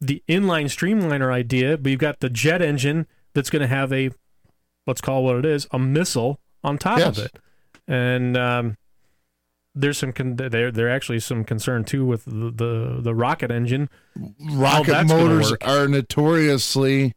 the 0.00 0.22
inline 0.28 0.66
streamliner 0.66 1.32
idea, 1.32 1.76
but 1.78 1.90
you've 1.90 2.00
got 2.00 2.20
the 2.20 2.30
jet 2.30 2.62
engine 2.62 3.06
that's 3.34 3.50
going 3.50 3.62
to 3.62 3.68
have 3.68 3.92
a, 3.92 4.10
let's 4.86 5.00
call 5.00 5.20
it 5.20 5.24
what 5.24 5.36
it 5.36 5.44
is, 5.46 5.66
a 5.72 5.78
missile 5.78 6.40
on 6.62 6.78
top 6.78 6.98
Yes. 6.98 7.18
of 7.18 7.24
it. 7.26 7.38
and 7.86 8.36
um, 8.36 8.76
there's 9.74 9.98
some 9.98 10.12
con- 10.12 10.36
there 10.36 10.70
there 10.72 10.90
actually 10.90 11.20
some 11.20 11.44
concern 11.44 11.84
too 11.84 12.04
with 12.04 12.24
the 12.24 12.50
the, 12.50 12.98
the 13.00 13.14
rocket 13.14 13.50
engine. 13.50 13.88
Rocket 14.52 15.04
motors 15.06 15.52
are 15.62 15.86
notoriously 15.86 17.14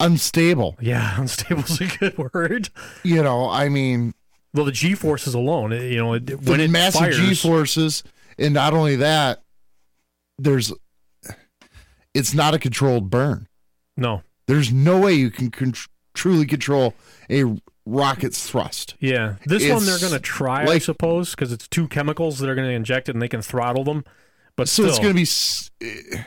unstable. 0.00 0.76
Yeah, 0.80 1.14
unstable's 1.18 1.80
a 1.80 1.86
good 1.98 2.18
word. 2.18 2.70
You 3.04 3.22
know, 3.22 3.48
I 3.48 3.68
mean, 3.68 4.14
Well, 4.52 4.64
the 4.64 4.72
G 4.72 4.94
forces 4.94 5.34
alone, 5.34 5.72
you 5.72 5.96
know, 5.98 6.14
it, 6.14 6.26
the 6.26 6.36
when 6.36 6.60
it 6.60 6.70
massive 6.70 7.12
G 7.12 7.34
forces, 7.34 8.02
and 8.38 8.52
not 8.54 8.74
only 8.74 8.96
that, 8.96 9.42
there's 10.38 10.72
it's 12.16 12.34
not 12.34 12.54
a 12.54 12.58
controlled 12.58 13.10
burn. 13.10 13.46
No, 13.96 14.22
There's 14.46 14.72
no 14.72 14.98
way 15.00 15.12
you 15.14 15.30
can 15.30 15.50
con- 15.50 15.74
truly 16.14 16.46
control 16.46 16.94
a 17.30 17.44
rocket's 17.86 18.48
thrust. 18.48 18.94
yeah, 19.00 19.36
this 19.46 19.68
one 19.70 19.84
they're 19.86 19.98
going 19.98 20.12
to 20.12 20.18
try, 20.18 20.64
I 20.64 20.78
suppose, 20.78 21.30
because 21.30 21.52
it's 21.52 21.66
two 21.68 21.88
chemicals 21.88 22.38
that 22.38 22.48
are 22.48 22.54
going 22.54 22.68
to 22.68 22.74
inject 22.74 23.08
it 23.08 23.14
and 23.14 23.22
they 23.22 23.28
can 23.28 23.42
throttle 23.42 23.84
them. 23.84 24.04
But 24.56 24.68
So 24.68 24.82
still, 24.82 24.88
it's 24.88 24.98
going 24.98 25.10
to 25.10 25.14
be 25.14 25.22
s- 25.22 25.70
eh, 25.80 26.22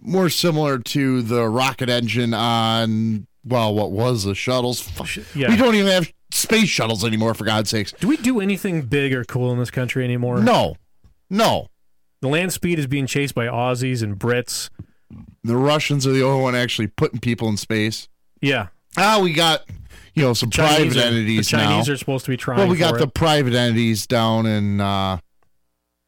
more 0.00 0.28
similar 0.28 0.78
to 0.78 1.22
the 1.22 1.48
rocket 1.48 1.88
engine 1.88 2.32
on 2.34 3.26
well, 3.44 3.74
what 3.74 3.90
was 3.92 4.24
the 4.24 4.34
shuttles? 4.34 4.86
Yeah. 5.34 5.48
We 5.50 5.56
don't 5.56 5.74
even 5.74 5.86
have 5.90 6.12
space 6.30 6.68
shuttles 6.68 7.04
anymore, 7.04 7.32
for 7.34 7.44
God's 7.44 7.70
sakes. 7.70 7.92
Do 7.92 8.06
we 8.08 8.16
do 8.18 8.40
anything 8.40 8.82
big 8.82 9.14
or 9.14 9.24
cool 9.24 9.52
in 9.52 9.58
this 9.58 9.70
country 9.70 10.04
anymore? 10.04 10.40
No, 10.40 10.76
no. 11.30 11.68
The 12.20 12.28
land 12.28 12.52
speed 12.52 12.78
is 12.78 12.86
being 12.86 13.06
chased 13.06 13.34
by 13.34 13.46
Aussies 13.46 14.02
and 14.02 14.18
Brits. 14.18 14.68
The 15.44 15.56
Russians 15.56 16.06
are 16.06 16.12
the 16.12 16.22
only 16.22 16.42
one 16.42 16.54
actually 16.54 16.88
putting 16.88 17.20
people 17.20 17.48
in 17.48 17.56
space. 17.56 18.08
Yeah, 18.42 18.68
Ah, 18.96 19.20
we 19.22 19.32
got 19.32 19.62
you 20.14 20.22
know 20.22 20.34
some 20.34 20.50
Chinese 20.50 20.94
private 20.94 20.96
are- 20.96 21.06
entities 21.08 21.46
the 21.50 21.56
Chinese 21.56 21.86
now. 21.88 21.92
are 21.94 21.96
supposed 21.96 22.24
to 22.26 22.30
be 22.30 22.36
trying. 22.36 22.58
well, 22.58 22.68
we 22.68 22.76
got 22.76 22.94
for 22.94 22.98
the 23.00 23.08
private 23.08 23.54
entities 23.54 24.06
down 24.06 24.46
in 24.46 24.80
uh, 24.80 25.18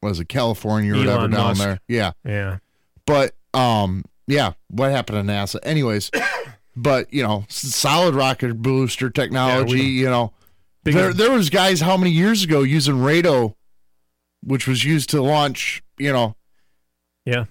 what 0.00 0.10
is 0.10 0.20
it, 0.20 0.28
California 0.28 0.92
or 0.92 0.96
Elon 0.96 1.06
whatever 1.06 1.28
down 1.28 1.46
Musk. 1.48 1.60
there. 1.64 1.80
Yeah, 1.88 2.12
yeah. 2.24 2.58
but 3.06 3.34
um, 3.54 4.04
yeah. 4.26 4.52
What 4.68 4.90
happened 4.90 5.26
to 5.26 5.32
NASA? 5.32 5.58
Anyways, 5.62 6.10
but 6.76 7.12
you 7.12 7.22
know, 7.22 7.44
solid 7.48 8.14
rocket 8.14 8.60
booster 8.60 9.08
technology. 9.10 9.74
we- 9.74 9.82
you 9.82 10.06
know, 10.10 10.32
there 10.84 11.12
there 11.12 11.30
was 11.30 11.48
guys 11.50 11.80
how 11.80 11.96
many 11.96 12.10
years 12.10 12.44
ago 12.44 12.62
using 12.62 13.02
RATO, 13.02 13.56
which 14.42 14.66
was 14.66 14.84
used 14.84 15.10
to 15.10 15.22
launch. 15.22 15.82
You 15.98 16.12
know, 16.12 16.36
Yeah, 17.26 17.44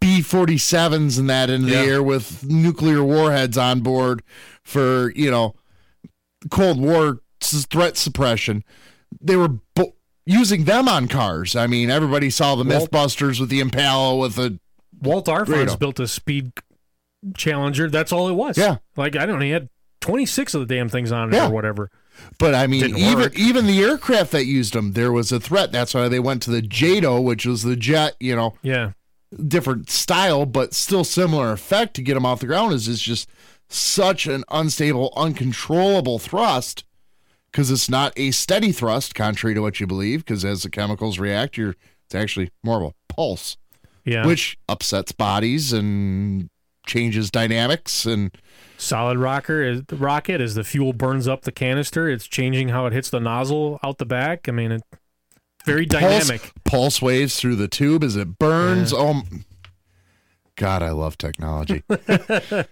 B 0.00 0.20
47s 0.20 1.18
and 1.18 1.28
that 1.28 1.50
into 1.50 1.68
Yeah. 1.68 1.82
the 1.82 1.88
air 1.88 2.02
with 2.02 2.44
nuclear 2.44 3.02
warheads 3.04 3.58
on 3.58 3.80
board 3.80 4.22
for, 4.62 5.12
you 5.14 5.30
know, 5.30 5.54
Cold 6.50 6.80
War 6.80 7.20
threat 7.40 7.96
suppression. 7.96 8.64
They 9.20 9.36
were 9.36 9.48
bo- 9.74 9.94
using 10.24 10.64
them 10.64 10.88
on 10.88 11.08
cars. 11.08 11.54
I 11.54 11.66
mean, 11.66 11.90
everybody 11.90 12.30
saw 12.30 12.54
the 12.56 12.64
Walt- 12.64 12.90
Mythbusters 12.90 13.38
with 13.40 13.50
the 13.50 13.60
Impala 13.60 14.16
with 14.16 14.36
the. 14.36 14.58
Walt 15.02 15.26
Arfons 15.26 15.78
built 15.78 16.00
a 16.00 16.08
speed 16.08 16.52
Challenger. 17.36 17.90
That's 17.90 18.12
all 18.12 18.28
it 18.28 18.34
was. 18.34 18.56
Yeah. 18.58 18.76
like 18.96 19.16
I 19.16 19.26
don't 19.26 19.38
know. 19.38 19.44
He 19.44 19.50
had 19.50 19.68
twenty 20.00 20.24
six 20.26 20.54
of 20.54 20.66
the 20.66 20.74
damn 20.74 20.88
things 20.88 21.10
on 21.12 21.32
it 21.32 21.36
Yeah. 21.36 21.48
or 21.48 21.50
whatever. 21.50 21.90
But 22.38 22.54
I 22.54 22.66
mean, 22.66 22.82
Didn't 22.82 22.98
even 22.98 23.18
work. 23.18 23.38
even 23.38 23.66
the 23.66 23.82
aircraft 23.82 24.30
that 24.32 24.44
used 24.46 24.72
them, 24.74 24.92
there 24.92 25.10
was 25.12 25.32
a 25.32 25.40
threat. 25.40 25.72
That's 25.72 25.94
why 25.94 26.08
they 26.08 26.20
went 26.20 26.42
to 26.42 26.50
the 26.50 26.62
JATO, 26.62 27.20
which 27.22 27.44
was 27.44 27.62
the 27.62 27.76
jet, 27.76 28.14
you 28.20 28.36
know, 28.36 28.54
Yeah, 28.62 28.92
different 29.48 29.90
style, 29.90 30.46
but 30.46 30.74
still 30.74 31.04
similar 31.04 31.52
effect 31.52 31.94
to 31.94 32.02
get 32.02 32.14
them 32.14 32.26
off 32.26 32.40
the 32.40 32.46
ground. 32.46 32.72
Is 32.72 32.88
it's 32.88 33.00
just 33.00 33.28
such 33.68 34.26
an 34.26 34.44
unstable, 34.50 35.12
uncontrollable 35.16 36.18
thrust 36.18 36.84
because 37.50 37.70
it's 37.70 37.88
not 37.88 38.12
a 38.16 38.32
steady 38.32 38.72
thrust, 38.72 39.14
contrary 39.14 39.54
to 39.54 39.60
what 39.60 39.78
you 39.78 39.86
believe. 39.86 40.24
Because 40.24 40.44
as 40.44 40.62
the 40.64 40.70
chemicals 40.70 41.18
react, 41.18 41.56
you're 41.56 41.76
it's 42.06 42.14
actually 42.14 42.50
more 42.62 42.82
of 42.82 42.90
a 42.90 43.12
pulse, 43.12 43.56
yeah. 44.04 44.26
which 44.26 44.58
upsets 44.68 45.12
bodies 45.12 45.72
and 45.72 46.48
changes 46.86 47.30
dynamics. 47.30 48.04
And 48.04 48.36
solid 48.76 49.18
rocker 49.18 49.62
is 49.62 49.82
the 49.86 49.96
rocket 49.96 50.40
as 50.40 50.54
the 50.54 50.64
fuel 50.64 50.92
burns 50.92 51.26
up 51.26 51.42
the 51.42 51.52
canister. 51.52 52.08
It's 52.08 52.26
changing 52.26 52.68
how 52.68 52.86
it 52.86 52.92
hits 52.92 53.10
the 53.10 53.20
nozzle 53.20 53.78
out 53.82 53.98
the 53.98 54.06
back. 54.06 54.48
I 54.48 54.52
mean, 54.52 54.72
it 54.72 54.82
very 55.64 55.86
dynamic. 55.86 56.52
pulse 56.64 57.00
waves 57.00 57.38
through 57.38 57.56
the 57.56 57.68
tube 57.68 58.04
as 58.04 58.16
it 58.16 58.38
burns. 58.38 58.92
Oh, 58.92 59.22
God, 60.56 60.82
I 60.82 60.90
love 60.90 61.18
technology. 61.18 61.82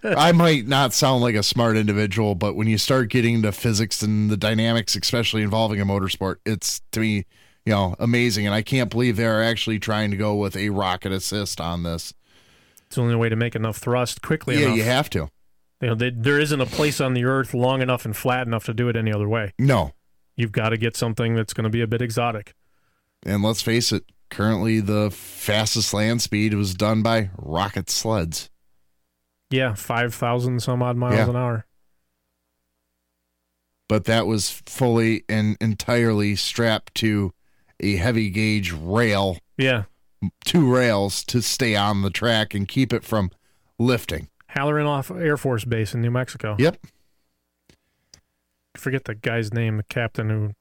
I 0.03 0.31
might 0.31 0.67
not 0.67 0.93
sound 0.93 1.21
like 1.21 1.35
a 1.35 1.43
smart 1.43 1.75
individual, 1.75 2.33
but 2.33 2.55
when 2.55 2.67
you 2.67 2.77
start 2.77 3.09
getting 3.09 3.35
into 3.35 3.51
physics 3.51 4.01
and 4.01 4.29
the 4.29 4.37
dynamics, 4.37 4.95
especially 4.95 5.41
involving 5.41 5.81
a 5.81 5.85
motorsport, 5.85 6.37
it's 6.45 6.81
to 6.91 7.01
me, 7.01 7.25
you 7.65 7.73
know, 7.73 7.95
amazing. 7.99 8.45
And 8.45 8.55
I 8.55 8.61
can't 8.61 8.89
believe 8.89 9.17
they're 9.17 9.43
actually 9.43 9.79
trying 9.79 10.11
to 10.11 10.17
go 10.17 10.35
with 10.35 10.55
a 10.55 10.69
rocket 10.69 11.11
assist 11.11 11.59
on 11.59 11.83
this. 11.83 12.13
It's 12.87 12.95
the 12.95 13.01
only 13.01 13.15
way 13.15 13.27
to 13.27 13.35
make 13.35 13.55
enough 13.55 13.77
thrust 13.77 14.21
quickly 14.21 14.59
yeah, 14.59 14.67
enough. 14.67 14.77
you 14.77 14.83
have 14.83 15.09
to. 15.11 15.29
You 15.81 15.89
know, 15.89 15.95
they, 15.95 16.11
there 16.11 16.39
isn't 16.39 16.61
a 16.61 16.65
place 16.65 17.01
on 17.01 17.13
the 17.13 17.25
earth 17.25 17.53
long 17.53 17.81
enough 17.81 18.05
and 18.05 18.15
flat 18.15 18.47
enough 18.47 18.65
to 18.65 18.73
do 18.73 18.87
it 18.87 18.95
any 18.95 19.11
other 19.11 19.27
way. 19.27 19.51
No. 19.59 19.91
You've 20.37 20.53
got 20.53 20.69
to 20.69 20.77
get 20.77 20.95
something 20.95 21.35
that's 21.35 21.53
going 21.53 21.65
to 21.65 21.69
be 21.69 21.81
a 21.81 21.87
bit 21.87 22.01
exotic. 22.01 22.53
And 23.25 23.41
let's 23.43 23.61
face 23.61 23.91
it, 23.91 24.03
currently 24.29 24.79
the 24.79 25.09
fastest 25.11 25.93
land 25.93 26.21
speed 26.21 26.53
was 26.53 26.73
done 26.73 27.01
by 27.01 27.29
rocket 27.37 27.89
sleds. 27.89 28.49
Yeah, 29.49 29.75
five 29.75 30.13
thousand 30.15 30.61
some 30.61 30.81
odd 30.81 30.97
miles 30.97 31.15
Yeah. 31.15 31.29
an 31.29 31.35
hour. 31.35 31.65
but 33.89 34.05
that 34.05 34.25
was 34.25 34.49
fully 34.65 35.23
and 35.29 35.55
entirely 35.61 36.35
strapped 36.35 36.95
to 36.95 37.31
a 37.79 37.95
heavy 37.97 38.29
gauge 38.29 38.71
rail, 38.71 39.37
Yeah, 39.57 39.83
two 40.45 40.73
rails 40.73 41.23
to 41.25 41.41
stay 41.41 41.75
on 41.75 42.01
the 42.01 42.09
track 42.09 42.53
and 42.55 42.67
keep 42.67 42.91
it 42.93 43.03
from 43.03 43.29
lifting. 43.77 44.29
Holloman 44.55 44.87
off 44.87 45.11
Air 45.11 45.37
Force 45.37 45.65
Base 45.65 45.93
in 45.93 46.01
New 46.01 46.09
Mexico. 46.11 46.55
Yep. 46.57 46.77
Forget 48.75 49.03
the 49.05 49.15
guy's 49.15 49.53
name, 49.53 49.77
the 49.77 49.83
captain 49.83 50.29
who 50.29 50.53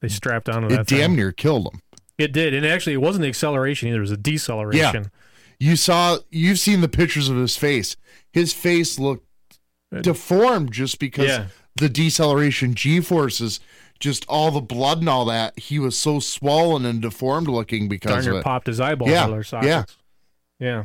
they 0.00 0.08
mm. 0.08 0.12
strapped 0.12 0.48
onto 0.48 0.68
that. 0.68 0.80
It 0.80 0.86
damn 0.86 1.10
thing. 1.10 1.16
near 1.16 1.32
killed 1.32 1.72
him. 1.72 1.80
It 2.18 2.32
did, 2.32 2.52
and 2.52 2.66
actually, 2.66 2.94
it 2.94 3.00
wasn't 3.00 3.22
the 3.22 3.28
acceleration 3.28 3.88
either; 3.88 3.98
it 3.98 4.00
was 4.00 4.10
a 4.10 4.16
deceleration. 4.16 5.04
Yeah. 5.04 5.08
You 5.60 5.76
saw 5.76 6.18
you've 6.30 6.58
seen 6.58 6.80
the 6.80 6.88
pictures 6.88 7.28
of 7.28 7.36
his 7.36 7.56
face. 7.56 7.96
His 8.32 8.52
face 8.52 8.98
looked 8.98 9.26
deformed 10.02 10.72
just 10.72 10.98
because 10.98 11.28
Yeah. 11.28 11.46
the 11.76 11.88
deceleration 11.88 12.74
G 12.74 13.00
forces, 13.00 13.60
just 13.98 14.24
all 14.28 14.50
the 14.50 14.60
blood 14.60 14.98
and 14.98 15.08
all 15.08 15.24
that. 15.26 15.58
He 15.58 15.78
was 15.78 15.98
so 15.98 16.20
swollen 16.20 16.84
and 16.84 17.00
deformed 17.00 17.48
looking 17.48 17.88
because 17.88 18.24
Darn 18.24 18.36
of 18.36 18.40
it. 18.40 18.44
popped 18.44 18.66
his 18.66 18.80
eyeball 18.80 19.08
Yeah, 19.08 19.26
their 19.26 19.42
sockets. 19.42 19.96
Yeah. 20.58 20.84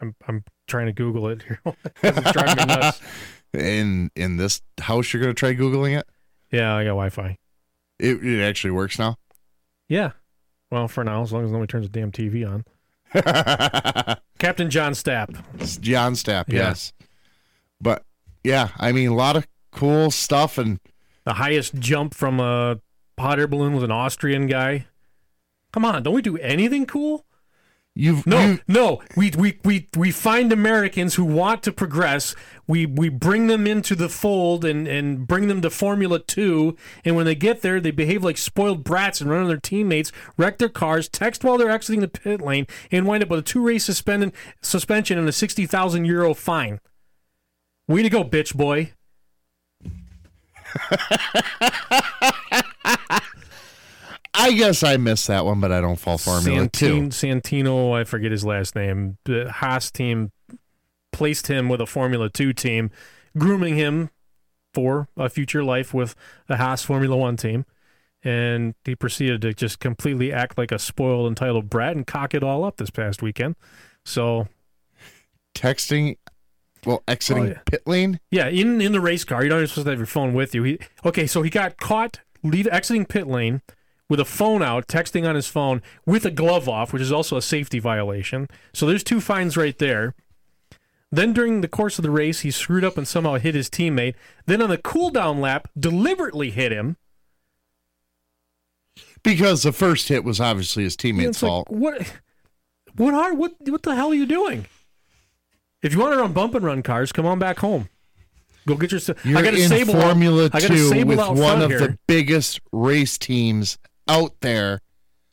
I'm 0.00 0.14
I'm 0.26 0.44
trying 0.66 0.86
to 0.86 0.92
Google 0.92 1.28
it 1.28 1.42
here. 1.42 1.60
it's 2.02 2.32
driving 2.32 2.56
me 2.56 2.74
nuts. 2.74 3.00
In 3.52 4.12
in 4.14 4.36
this 4.36 4.62
house, 4.80 5.12
you're 5.12 5.20
gonna 5.20 5.34
try 5.34 5.54
googling 5.54 5.98
it. 5.98 6.08
Yeah, 6.50 6.74
I 6.74 6.82
got 6.84 6.90
Wi-Fi. 6.90 7.36
It, 7.98 8.24
it 8.24 8.42
actually 8.42 8.70
works 8.72 8.98
now. 8.98 9.16
Yeah. 9.88 10.12
Well, 10.70 10.88
for 10.88 11.04
now, 11.04 11.22
as 11.22 11.32
long 11.32 11.44
as 11.44 11.50
nobody 11.50 11.66
turns 11.68 11.88
the 11.88 11.92
damn 12.00 12.12
TV 12.12 12.46
on. 12.48 12.64
Captain 14.38 14.70
John 14.70 14.92
Stapp. 14.92 15.42
It's 15.58 15.76
John 15.76 16.14
Stapp, 16.14 16.44
Yeah. 16.48 16.68
yes. 16.68 16.92
But 17.80 18.04
yeah, 18.44 18.68
I 18.78 18.92
mean 18.92 19.08
a 19.10 19.14
lot 19.14 19.36
of 19.36 19.46
cool 19.72 20.10
stuff 20.10 20.58
and 20.58 20.78
The 21.24 21.34
highest 21.34 21.74
jump 21.74 22.14
from 22.14 22.40
a 22.40 22.78
hot 23.18 23.38
air 23.38 23.46
balloon 23.46 23.74
was 23.74 23.82
an 23.82 23.90
Austrian 23.90 24.46
guy. 24.46 24.86
Come 25.72 25.84
on, 25.84 26.02
don't 26.02 26.14
we 26.14 26.22
do 26.22 26.36
anything 26.38 26.86
cool? 26.86 27.24
You've 28.00 28.26
No, 28.26 28.46
you, 28.46 28.58
no. 28.66 29.02
We, 29.16 29.30
we 29.36 29.58
we 29.64 29.88
we 29.96 30.10
find 30.10 30.52
Americans 30.52 31.14
who 31.14 31.24
want 31.24 31.62
to 31.64 31.72
progress. 31.72 32.34
We 32.66 32.86
we 32.86 33.08
bring 33.08 33.46
them 33.46 33.66
into 33.66 33.94
the 33.94 34.08
fold 34.08 34.64
and 34.64 34.88
and 34.88 35.26
bring 35.26 35.48
them 35.48 35.60
to 35.62 35.70
Formula 35.70 36.18
Two. 36.18 36.76
And 37.04 37.14
when 37.14 37.26
they 37.26 37.34
get 37.34 37.62
there, 37.62 37.80
they 37.80 37.90
behave 37.90 38.24
like 38.24 38.38
spoiled 38.38 38.84
brats 38.84 39.20
and 39.20 39.30
run 39.30 39.42
on 39.42 39.48
their 39.48 39.58
teammates, 39.58 40.12
wreck 40.36 40.58
their 40.58 40.68
cars, 40.68 41.08
text 41.08 41.44
while 41.44 41.58
they're 41.58 41.70
exiting 41.70 42.00
the 42.00 42.08
pit 42.08 42.40
lane, 42.40 42.66
and 42.90 43.06
wind 43.06 43.22
up 43.22 43.30
with 43.30 43.40
a 43.40 43.42
two 43.42 43.62
race 43.62 43.84
suspended 43.84 44.32
suspension 44.62 45.18
and 45.18 45.28
a 45.28 45.32
sixty 45.32 45.66
thousand 45.66 46.06
euro 46.06 46.34
fine. 46.34 46.80
Way 47.86 48.02
to 48.02 48.10
go, 48.10 48.24
bitch 48.24 48.54
boy. 48.54 48.92
I 54.40 54.52
guess 54.52 54.82
I 54.82 54.96
missed 54.96 55.26
that 55.28 55.44
one, 55.44 55.60
but 55.60 55.70
I 55.72 55.80
don't 55.80 55.96
fall 55.98 56.18
Formula 56.18 56.60
Santin- 56.60 56.70
Two. 56.70 57.08
Santino, 57.08 57.92
I 57.98 58.04
forget 58.04 58.30
his 58.32 58.44
last 58.44 58.74
name. 58.74 59.18
The 59.24 59.50
Haas 59.50 59.90
team 59.90 60.32
placed 61.12 61.48
him 61.48 61.68
with 61.68 61.80
a 61.80 61.86
Formula 61.86 62.28
Two 62.30 62.52
team, 62.52 62.90
grooming 63.36 63.76
him 63.76 64.10
for 64.72 65.08
a 65.16 65.28
future 65.28 65.62
life 65.64 65.92
with 65.92 66.14
the 66.46 66.56
Haas 66.56 66.82
Formula 66.84 67.16
One 67.16 67.36
team. 67.36 67.66
And 68.22 68.74
he 68.84 68.94
proceeded 68.94 69.40
to 69.42 69.54
just 69.54 69.78
completely 69.80 70.32
act 70.32 70.56
like 70.58 70.72
a 70.72 70.78
spoiled, 70.78 71.26
entitled 71.28 71.70
brat 71.70 71.96
and 71.96 72.06
cock 72.06 72.34
it 72.34 72.42
all 72.42 72.64
up 72.64 72.76
this 72.76 72.90
past 72.90 73.22
weekend. 73.22 73.56
So, 74.04 74.46
Texting 75.54 76.16
Well, 76.86 77.02
exiting 77.08 77.42
Oh, 77.44 77.46
yeah. 77.48 77.58
pit 77.66 77.82
lane. 77.86 78.20
Yeah, 78.30 78.48
in 78.48 78.80
in 78.80 78.92
the 78.92 79.00
race 79.00 79.24
car, 79.24 79.42
you're 79.42 79.50
not 79.50 79.56
even 79.56 79.68
supposed 79.68 79.86
to 79.86 79.90
have 79.90 79.98
your 79.98 80.06
phone 80.06 80.32
with 80.32 80.54
you. 80.54 80.62
He, 80.62 80.78
okay, 81.04 81.26
so 81.26 81.42
he 81.42 81.50
got 81.50 81.76
caught 81.78 82.20
leave 82.42 82.66
exiting 82.68 83.04
pit 83.04 83.26
lane 83.26 83.60
with 84.10 84.20
a 84.20 84.24
phone 84.26 84.62
out, 84.62 84.86
texting 84.88 85.26
on 85.26 85.34
his 85.36 85.46
phone 85.46 85.80
with 86.04 86.26
a 86.26 86.30
glove 86.30 86.68
off, 86.68 86.92
which 86.92 87.00
is 87.00 87.10
also 87.12 87.38
a 87.38 87.42
safety 87.42 87.78
violation. 87.78 88.48
So 88.74 88.84
there's 88.86 89.02
two 89.04 89.20
fines 89.22 89.56
right 89.56 89.78
there. 89.78 90.14
Then 91.12 91.32
during 91.32 91.60
the 91.60 91.68
course 91.68 91.98
of 91.98 92.02
the 92.02 92.10
race, 92.10 92.40
he 92.40 92.50
screwed 92.50 92.84
up 92.84 92.96
and 92.98 93.08
somehow 93.08 93.34
hit 93.36 93.54
his 93.54 93.70
teammate. 93.70 94.14
Then 94.46 94.60
on 94.60 94.68
the 94.68 94.78
cool 94.78 95.10
down 95.10 95.40
lap, 95.40 95.68
deliberately 95.78 96.50
hit 96.50 96.70
him. 96.72 96.96
Because 99.22 99.62
the 99.62 99.72
first 99.72 100.08
hit 100.08 100.24
was 100.24 100.40
obviously 100.40 100.84
his 100.84 100.96
teammate's 100.96 101.28
It's 101.30 101.42
like, 101.42 101.48
fault. 101.50 101.68
what? 101.70 102.12
What 102.96 103.14
are 103.14 103.34
what? 103.34 103.54
What 103.60 103.82
the 103.82 103.94
hell 103.94 104.10
are 104.10 104.14
you 104.14 104.26
doing? 104.26 104.66
If 105.82 105.92
you 105.92 106.00
want 106.00 106.14
to 106.14 106.18
run 106.20 106.32
bump 106.32 106.54
and 106.54 106.64
run 106.64 106.82
cars, 106.82 107.12
come 107.12 107.26
on 107.26 107.38
back 107.38 107.58
home. 107.58 107.88
Go 108.66 108.76
get 108.76 108.92
your. 108.92 109.00
You're 109.24 109.38
I 109.38 109.42
got 109.42 109.54
a 109.54 109.62
in 109.62 109.72
out- 109.72 109.86
Formula 109.86 110.50
a 110.52 110.60
Two 110.60 111.04
with 111.06 111.18
out 111.18 111.36
one 111.36 111.62
of 111.62 111.70
here. 111.70 111.78
the 111.80 111.98
biggest 112.06 112.60
race 112.72 113.16
teams 113.18 113.78
out 114.10 114.40
there 114.40 114.80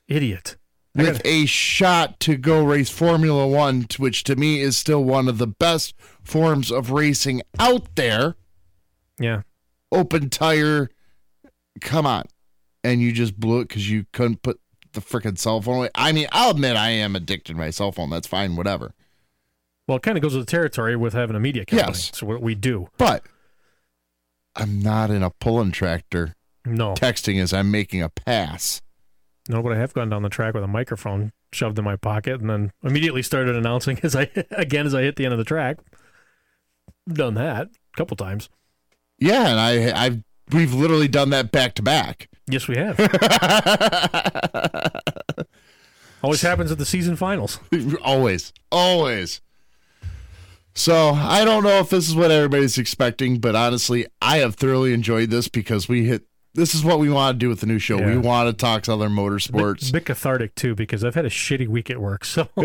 idiot. 0.07 0.55
I 0.95 1.03
with 1.03 1.21
a 1.25 1.45
shot 1.45 2.19
to 2.21 2.37
go 2.37 2.63
race 2.63 2.89
Formula 2.89 3.47
One, 3.47 3.87
which 3.97 4.23
to 4.25 4.35
me 4.35 4.61
is 4.61 4.77
still 4.77 5.03
one 5.03 5.27
of 5.27 5.37
the 5.37 5.47
best 5.47 5.93
forms 6.23 6.71
of 6.71 6.91
racing 6.91 7.41
out 7.59 7.95
there. 7.95 8.35
Yeah. 9.19 9.41
Open 9.91 10.29
tire. 10.29 10.89
Come 11.81 12.05
on. 12.05 12.23
And 12.83 13.01
you 13.01 13.11
just 13.11 13.39
blew 13.39 13.61
it 13.61 13.67
because 13.67 13.89
you 13.89 14.05
couldn't 14.13 14.41
put 14.41 14.59
the 14.93 15.01
freaking 15.01 15.37
cell 15.37 15.61
phone 15.61 15.77
away. 15.77 15.89
I 15.93 16.11
mean, 16.11 16.27
I'll 16.31 16.51
admit 16.51 16.77
I 16.77 16.89
am 16.89 17.15
addicted 17.15 17.53
to 17.53 17.57
my 17.57 17.69
cell 17.69 17.91
phone. 17.91 18.09
That's 18.09 18.27
fine, 18.27 18.55
whatever. 18.55 18.93
Well, 19.87 19.97
it 19.97 20.03
kind 20.03 20.17
of 20.17 20.21
goes 20.21 20.35
with 20.35 20.45
the 20.45 20.51
territory 20.51 20.95
with 20.95 21.13
having 21.13 21.35
a 21.35 21.39
media 21.39 21.65
company. 21.65 21.89
Yes. 21.89 22.11
So 22.13 22.25
what 22.25 22.41
we 22.41 22.55
do. 22.55 22.87
But 22.97 23.23
I'm 24.55 24.79
not 24.81 25.11
in 25.11 25.21
a 25.21 25.29
pulling 25.29 25.71
tractor 25.71 26.36
No. 26.67 26.93
texting 26.93 27.41
as 27.41 27.53
I'm 27.53 27.71
making 27.71 28.01
a 28.01 28.09
pass. 28.09 28.81
No, 29.49 29.63
but 29.63 29.71
I 29.71 29.77
have 29.77 29.93
gone 29.93 30.09
down 30.09 30.23
the 30.23 30.29
track 30.29 30.53
with 30.53 30.63
a 30.63 30.67
microphone 30.67 31.31
shoved 31.53 31.79
in 31.79 31.85
my 31.85 31.95
pocket 31.95 32.41
and 32.41 32.49
then 32.49 32.71
immediately 32.83 33.23
started 33.23 33.55
announcing 33.55 33.97
as 34.03 34.15
I 34.15 34.29
again 34.51 34.85
as 34.85 34.93
I 34.93 35.03
hit 35.03 35.15
the 35.15 35.25
end 35.25 35.33
of 35.33 35.37
the 35.37 35.45
track. 35.45 35.77
Done 37.07 37.35
that 37.35 37.67
a 37.67 37.97
couple 37.97 38.17
times. 38.17 38.49
Yeah, 39.17 39.47
and 39.47 39.59
I 39.59 40.05
I've 40.05 40.23
we've 40.51 40.73
literally 40.73 41.07
done 41.07 41.29
that 41.31 41.51
back 41.51 41.73
to 41.75 41.81
back. 41.81 42.29
Yes, 42.49 42.67
we 42.67 42.77
have. 42.77 42.97
Always 46.23 46.41
happens 46.41 46.71
at 46.71 46.77
the 46.77 46.85
season 46.85 47.15
finals. 47.15 47.59
always. 48.03 48.51
Always. 48.71 49.41
So 50.73 51.11
I 51.11 51.45
don't 51.45 51.63
know 51.63 51.79
if 51.79 51.89
this 51.89 52.09
is 52.09 52.15
what 52.15 52.31
everybody's 52.31 52.77
expecting, 52.77 53.39
but 53.39 53.55
honestly, 53.55 54.07
I 54.21 54.37
have 54.37 54.55
thoroughly 54.55 54.93
enjoyed 54.93 55.29
this 55.29 55.47
because 55.47 55.87
we 55.87 56.05
hit 56.05 56.23
this 56.57 56.73
is 56.73 56.83
what 56.83 56.97
we 56.97 57.07
want 57.07 57.35
to 57.35 57.37
do 57.37 57.49
with 57.49 57.59
the 57.59 57.67
new 57.67 57.77
show. 57.77 57.99
Yeah. 57.99 58.07
We 58.07 58.17
want 58.17 58.49
to 58.49 58.53
talk 58.53 58.81
to 58.83 58.93
other 58.93 59.09
motorsports. 59.09 59.91
bit 59.91 60.05
cathartic 60.05 60.55
too 60.55 60.73
because 60.73 61.03
I've 61.03 61.13
had 61.13 61.25
a 61.25 61.29
shitty 61.29 61.67
week 61.67 61.91
at 61.91 62.01
work. 62.01 62.25
So 62.25 62.49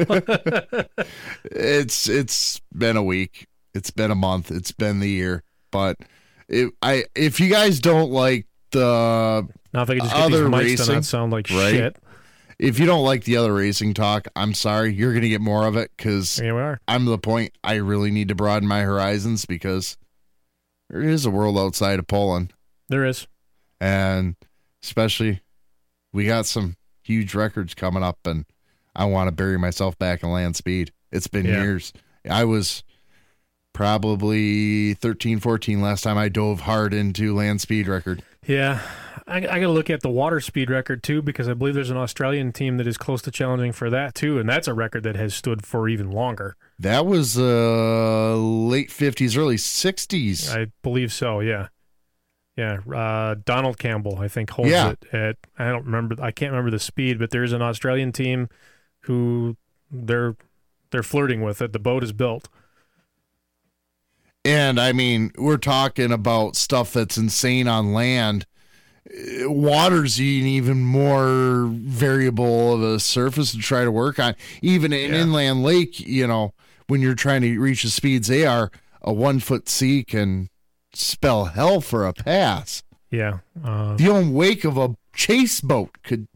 it's 1.45 2.09
it's 2.09 2.61
been 2.77 2.97
a 2.97 3.03
week. 3.03 3.47
It's 3.75 3.91
been 3.91 4.11
a 4.11 4.15
month. 4.15 4.51
It's 4.51 4.73
been 4.73 5.01
the 5.01 5.11
year. 5.11 5.45
But 5.71 5.99
it, 6.49 6.73
I 6.81 7.05
if 7.15 7.39
you 7.39 7.51
guys 7.51 7.81
don't 7.81 8.11
like 8.11 8.47
the 8.71 9.47
now 9.75 9.83
if 9.83 9.91
I 9.91 9.95
could 9.95 10.03
just 10.05 10.15
get 10.17 10.29
these 10.29 10.41
other 10.41 10.49
mics 10.49 10.61
racing, 10.61 10.87
to 10.87 10.93
not 10.95 11.05
sound 11.05 11.33
like 11.33 11.51
right? 11.51 11.71
shit. 11.71 11.97
If 12.59 12.79
you 12.79 12.87
don't 12.87 13.05
like 13.05 13.25
the 13.25 13.37
other 13.37 13.53
racing 13.53 13.93
talk, 13.93 14.27
I'm 14.35 14.55
sorry. 14.55 14.95
You're 14.95 15.13
going 15.13 15.23
to 15.23 15.29
get 15.29 15.41
more 15.41 15.67
of 15.67 15.77
it 15.77 15.91
because 15.97 16.37
Here 16.37 16.55
we 16.55 16.61
are. 16.63 16.81
I'm 16.89 17.05
to 17.05 17.11
the 17.11 17.19
point 17.19 17.53
I 17.63 17.75
really 17.75 18.11
need 18.11 18.29
to 18.29 18.35
broaden 18.35 18.69
my 18.69 18.83
horizons 18.83 19.45
because 19.45 19.99
there 20.89 21.03
is 21.03 21.27
a 21.27 21.31
world 21.31 21.59
outside 21.59 21.99
of 21.99 22.07
Poland. 22.07 22.55
There 22.89 23.05
is. 23.05 23.27
And 23.83 24.37
especially, 24.85 25.41
we 26.13 26.27
got 26.27 26.47
some 26.47 26.77
huge 27.03 27.35
records 27.35 27.75
coming 27.75 28.05
up, 28.05 28.19
and 28.25 28.45
I 28.95 29.07
want 29.07 29.27
to 29.27 29.33
bury 29.33 29.59
myself 29.59 29.99
back 29.99 30.23
in 30.23 30.31
land 30.31 30.55
speed. 30.55 30.93
It's 31.11 31.27
been 31.27 31.47
Yeah. 31.47 31.63
years. 31.63 31.93
I 32.31 32.45
was 32.45 32.85
probably 33.75 34.95
13, 34.95 35.41
14 35.41 35.81
last 35.81 36.03
time 36.03 36.17
I 36.17 36.29
dove 36.29 36.61
hard 36.61 36.95
into 36.95 37.35
land 37.35 37.61
speed 37.61 37.89
record. 37.89 38.23
Yeah, 38.47 38.81
I, 39.27 39.39
I 39.39 39.41
got 39.41 39.59
to 39.61 39.69
look 39.71 39.91
at 39.91 40.03
the 40.03 40.11
water 40.11 40.41
speed 40.41 40.71
record 40.71 41.03
too 41.03 41.23
because 41.23 41.49
I 41.49 41.55
believe 41.55 41.75
there's 41.75 41.91
an 41.91 41.97
Australian 41.97 42.53
team 42.53 42.77
that 42.77 42.87
is 42.87 42.97
close 42.97 43.23
to 43.23 43.31
challenging 43.31 43.73
for 43.73 43.91
that 43.91 44.15
too, 44.15 44.39
and 44.39 44.49
that's 44.49 44.69
a 44.69 44.75
record 44.75 45.03
that 45.05 45.17
has 45.17 45.35
stood 45.35 45.65
for 45.67 45.89
even 45.89 46.11
longer. 46.11 46.55
That 46.79 47.07
was 47.07 47.37
uh, 47.39 48.37
late 48.37 48.91
50s, 48.91 49.37
early 49.37 49.57
60s. 49.57 50.55
I 50.55 50.69
believe 50.83 51.13
so. 51.13 51.41
Yeah, 51.41 51.69
yeah. 52.57 52.79
Uh, 52.95 53.37
Donald 53.45 53.79
Campbell, 53.79 54.19
I 54.19 54.29
think, 54.29 54.51
holds 54.51 54.71
Yeah. 54.71 54.91
it 54.91 55.05
at. 55.13 55.37
I 55.59 55.71
don't 55.71 55.85
remember. 55.85 56.17
I 56.23 56.31
can't 56.31 56.53
remember 56.53 56.71
the 56.71 56.79
speed, 56.79 57.19
but 57.19 57.31
there's 57.31 57.53
an 57.53 57.63
Australian 57.63 58.13
team 58.13 58.49
who 59.01 59.57
they're 59.91 60.37
they're 60.91 61.03
flirting 61.03 61.41
with 61.41 61.63
it. 61.63 61.73
The 61.73 61.79
boat 61.79 62.05
is 62.05 62.13
built. 62.13 62.49
And 64.45 64.81
I 64.81 64.93
mean, 64.93 65.31
we're 65.39 65.57
talking 65.57 66.13
about 66.13 66.57
stuff 66.57 66.93
that's 66.93 67.17
insane 67.17 67.69
on 67.69 67.93
land. 67.93 68.47
Water's 69.45 70.19
an 70.19 70.25
even 70.25 70.83
more 70.83 71.67
variable 71.71 72.75
of 72.75 72.83
a 72.83 73.01
surface 73.01 73.53
to 73.53 73.59
try 73.59 73.85
to 73.85 73.91
work 73.93 74.19
on. 74.19 74.35
Even 74.61 74.93
an 74.93 75.15
inland 75.15 75.63
lake, 75.63 76.01
you 76.01 76.27
know, 76.27 76.55
when 76.89 77.01
you're 77.01 77.15
trying 77.15 77.43
to 77.43 77.59
reach 77.59 77.83
the 77.83 77.91
speeds 77.91 78.29
they 78.29 78.45
are, 78.47 78.71
a 79.03 79.13
one 79.13 79.39
foot 79.39 79.69
sea 79.69 80.03
can 80.05 80.49
spell 80.95 81.47
hell 81.47 81.81
for 81.81 82.07
a 82.07 82.13
pass. 82.13 82.83
Yeah, 83.11 83.39
uh, 83.63 83.97
The 83.97 84.09
own 84.09 84.33
wake 84.33 84.65
of 84.65 84.79
a 84.79 84.97
chase 85.13 85.61
boat 85.61 85.99
could. 86.03 86.29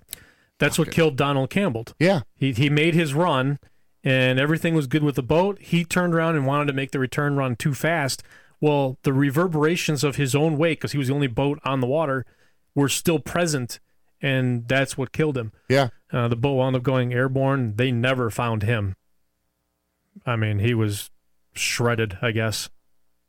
That's 0.59 0.78
what 0.78 0.91
killed 0.91 1.16
Donald 1.16 1.51
Campbell. 1.51 1.87
Yeah. 1.99 2.23
He 2.35 2.53
he 2.53 2.70
made 2.70 2.95
his 2.95 3.15
run 3.15 3.59
and 4.07 4.39
everything 4.39 4.74
was 4.74 4.87
good 4.87 5.03
with 5.03 5.16
the 5.16 5.23
boat. 5.23 5.59
He 5.61 5.85
turned 5.85 6.15
around 6.15 6.37
and 6.37 6.47
wanted 6.47 6.66
to 6.66 6.73
make 6.73 6.93
the 6.93 6.99
return 6.99 7.37
run 7.37 7.57
too 7.57 7.74
fast. 7.74 8.23
Well, 8.61 8.99
the 9.03 9.12
reverberations 9.12 10.05
of 10.05 10.16
his 10.16 10.35
own 10.35 10.57
wake, 10.57 10.78
because 10.78 10.93
he 10.93 10.99
was 10.99 11.09
the 11.09 11.15
only 11.15 11.27
boat 11.27 11.59
on 11.65 11.81
the 11.81 11.87
water, 11.87 12.24
were 12.74 12.89
still 12.89 13.19
present, 13.19 13.81
and 14.23 14.66
that's 14.69 14.97
what 14.97 15.12
killed 15.12 15.37
him. 15.37 15.53
Yeah. 15.69 15.89
Uh, 16.12 16.28
the 16.28 16.37
boat 16.37 16.55
wound 16.55 16.77
up 16.77 16.85
going 16.85 17.12
airborne. 17.12 17.74
They 17.77 17.91
never 17.91 18.31
found 18.31 18.62
him. 18.62 18.95
I 20.24 20.37
mean, 20.37 20.61
he 20.61 20.73
was 20.73 21.11
shredded, 21.53 22.16
I 22.23 22.31
guess. 22.31 22.70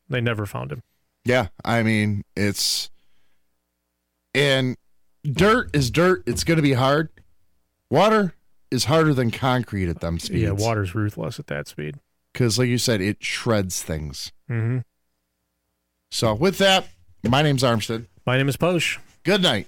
They 0.07 0.21
never 0.21 0.45
found 0.45 0.71
him. 0.71 0.83
Yeah, 1.27 1.47
I 1.65 1.83
mean, 1.83 2.23
it's 2.37 2.89
and 4.33 4.77
dirt 5.23 5.75
is 5.75 5.91
dirt. 5.91 6.23
It's 6.25 6.45
going 6.45 6.55
to 6.55 6.61
be 6.63 6.73
hard. 6.73 7.09
Water 7.89 8.33
is 8.71 8.85
harder 8.85 9.13
than 9.13 9.31
concrete 9.31 9.89
at 9.89 9.99
them 9.99 10.19
speeds. 10.19 10.43
Yeah, 10.43 10.51
water's 10.51 10.95
ruthless 10.95 11.37
at 11.37 11.47
that 11.47 11.67
speed. 11.67 11.95
because, 12.31 12.57
like 12.57 12.69
you 12.69 12.77
said, 12.77 13.01
it 13.01 13.23
shreds 13.23 13.83
things. 13.83 14.31
Mm-hmm. 14.49 14.79
So, 16.11 16.33
with 16.33 16.59
that, 16.59 16.87
my 17.27 17.41
name's 17.41 17.63
Armstead. 17.63 18.05
My 18.25 18.37
name 18.37 18.47
is 18.47 18.55
Posh. 18.55 18.97
Good 19.23 19.41
night. 19.41 19.67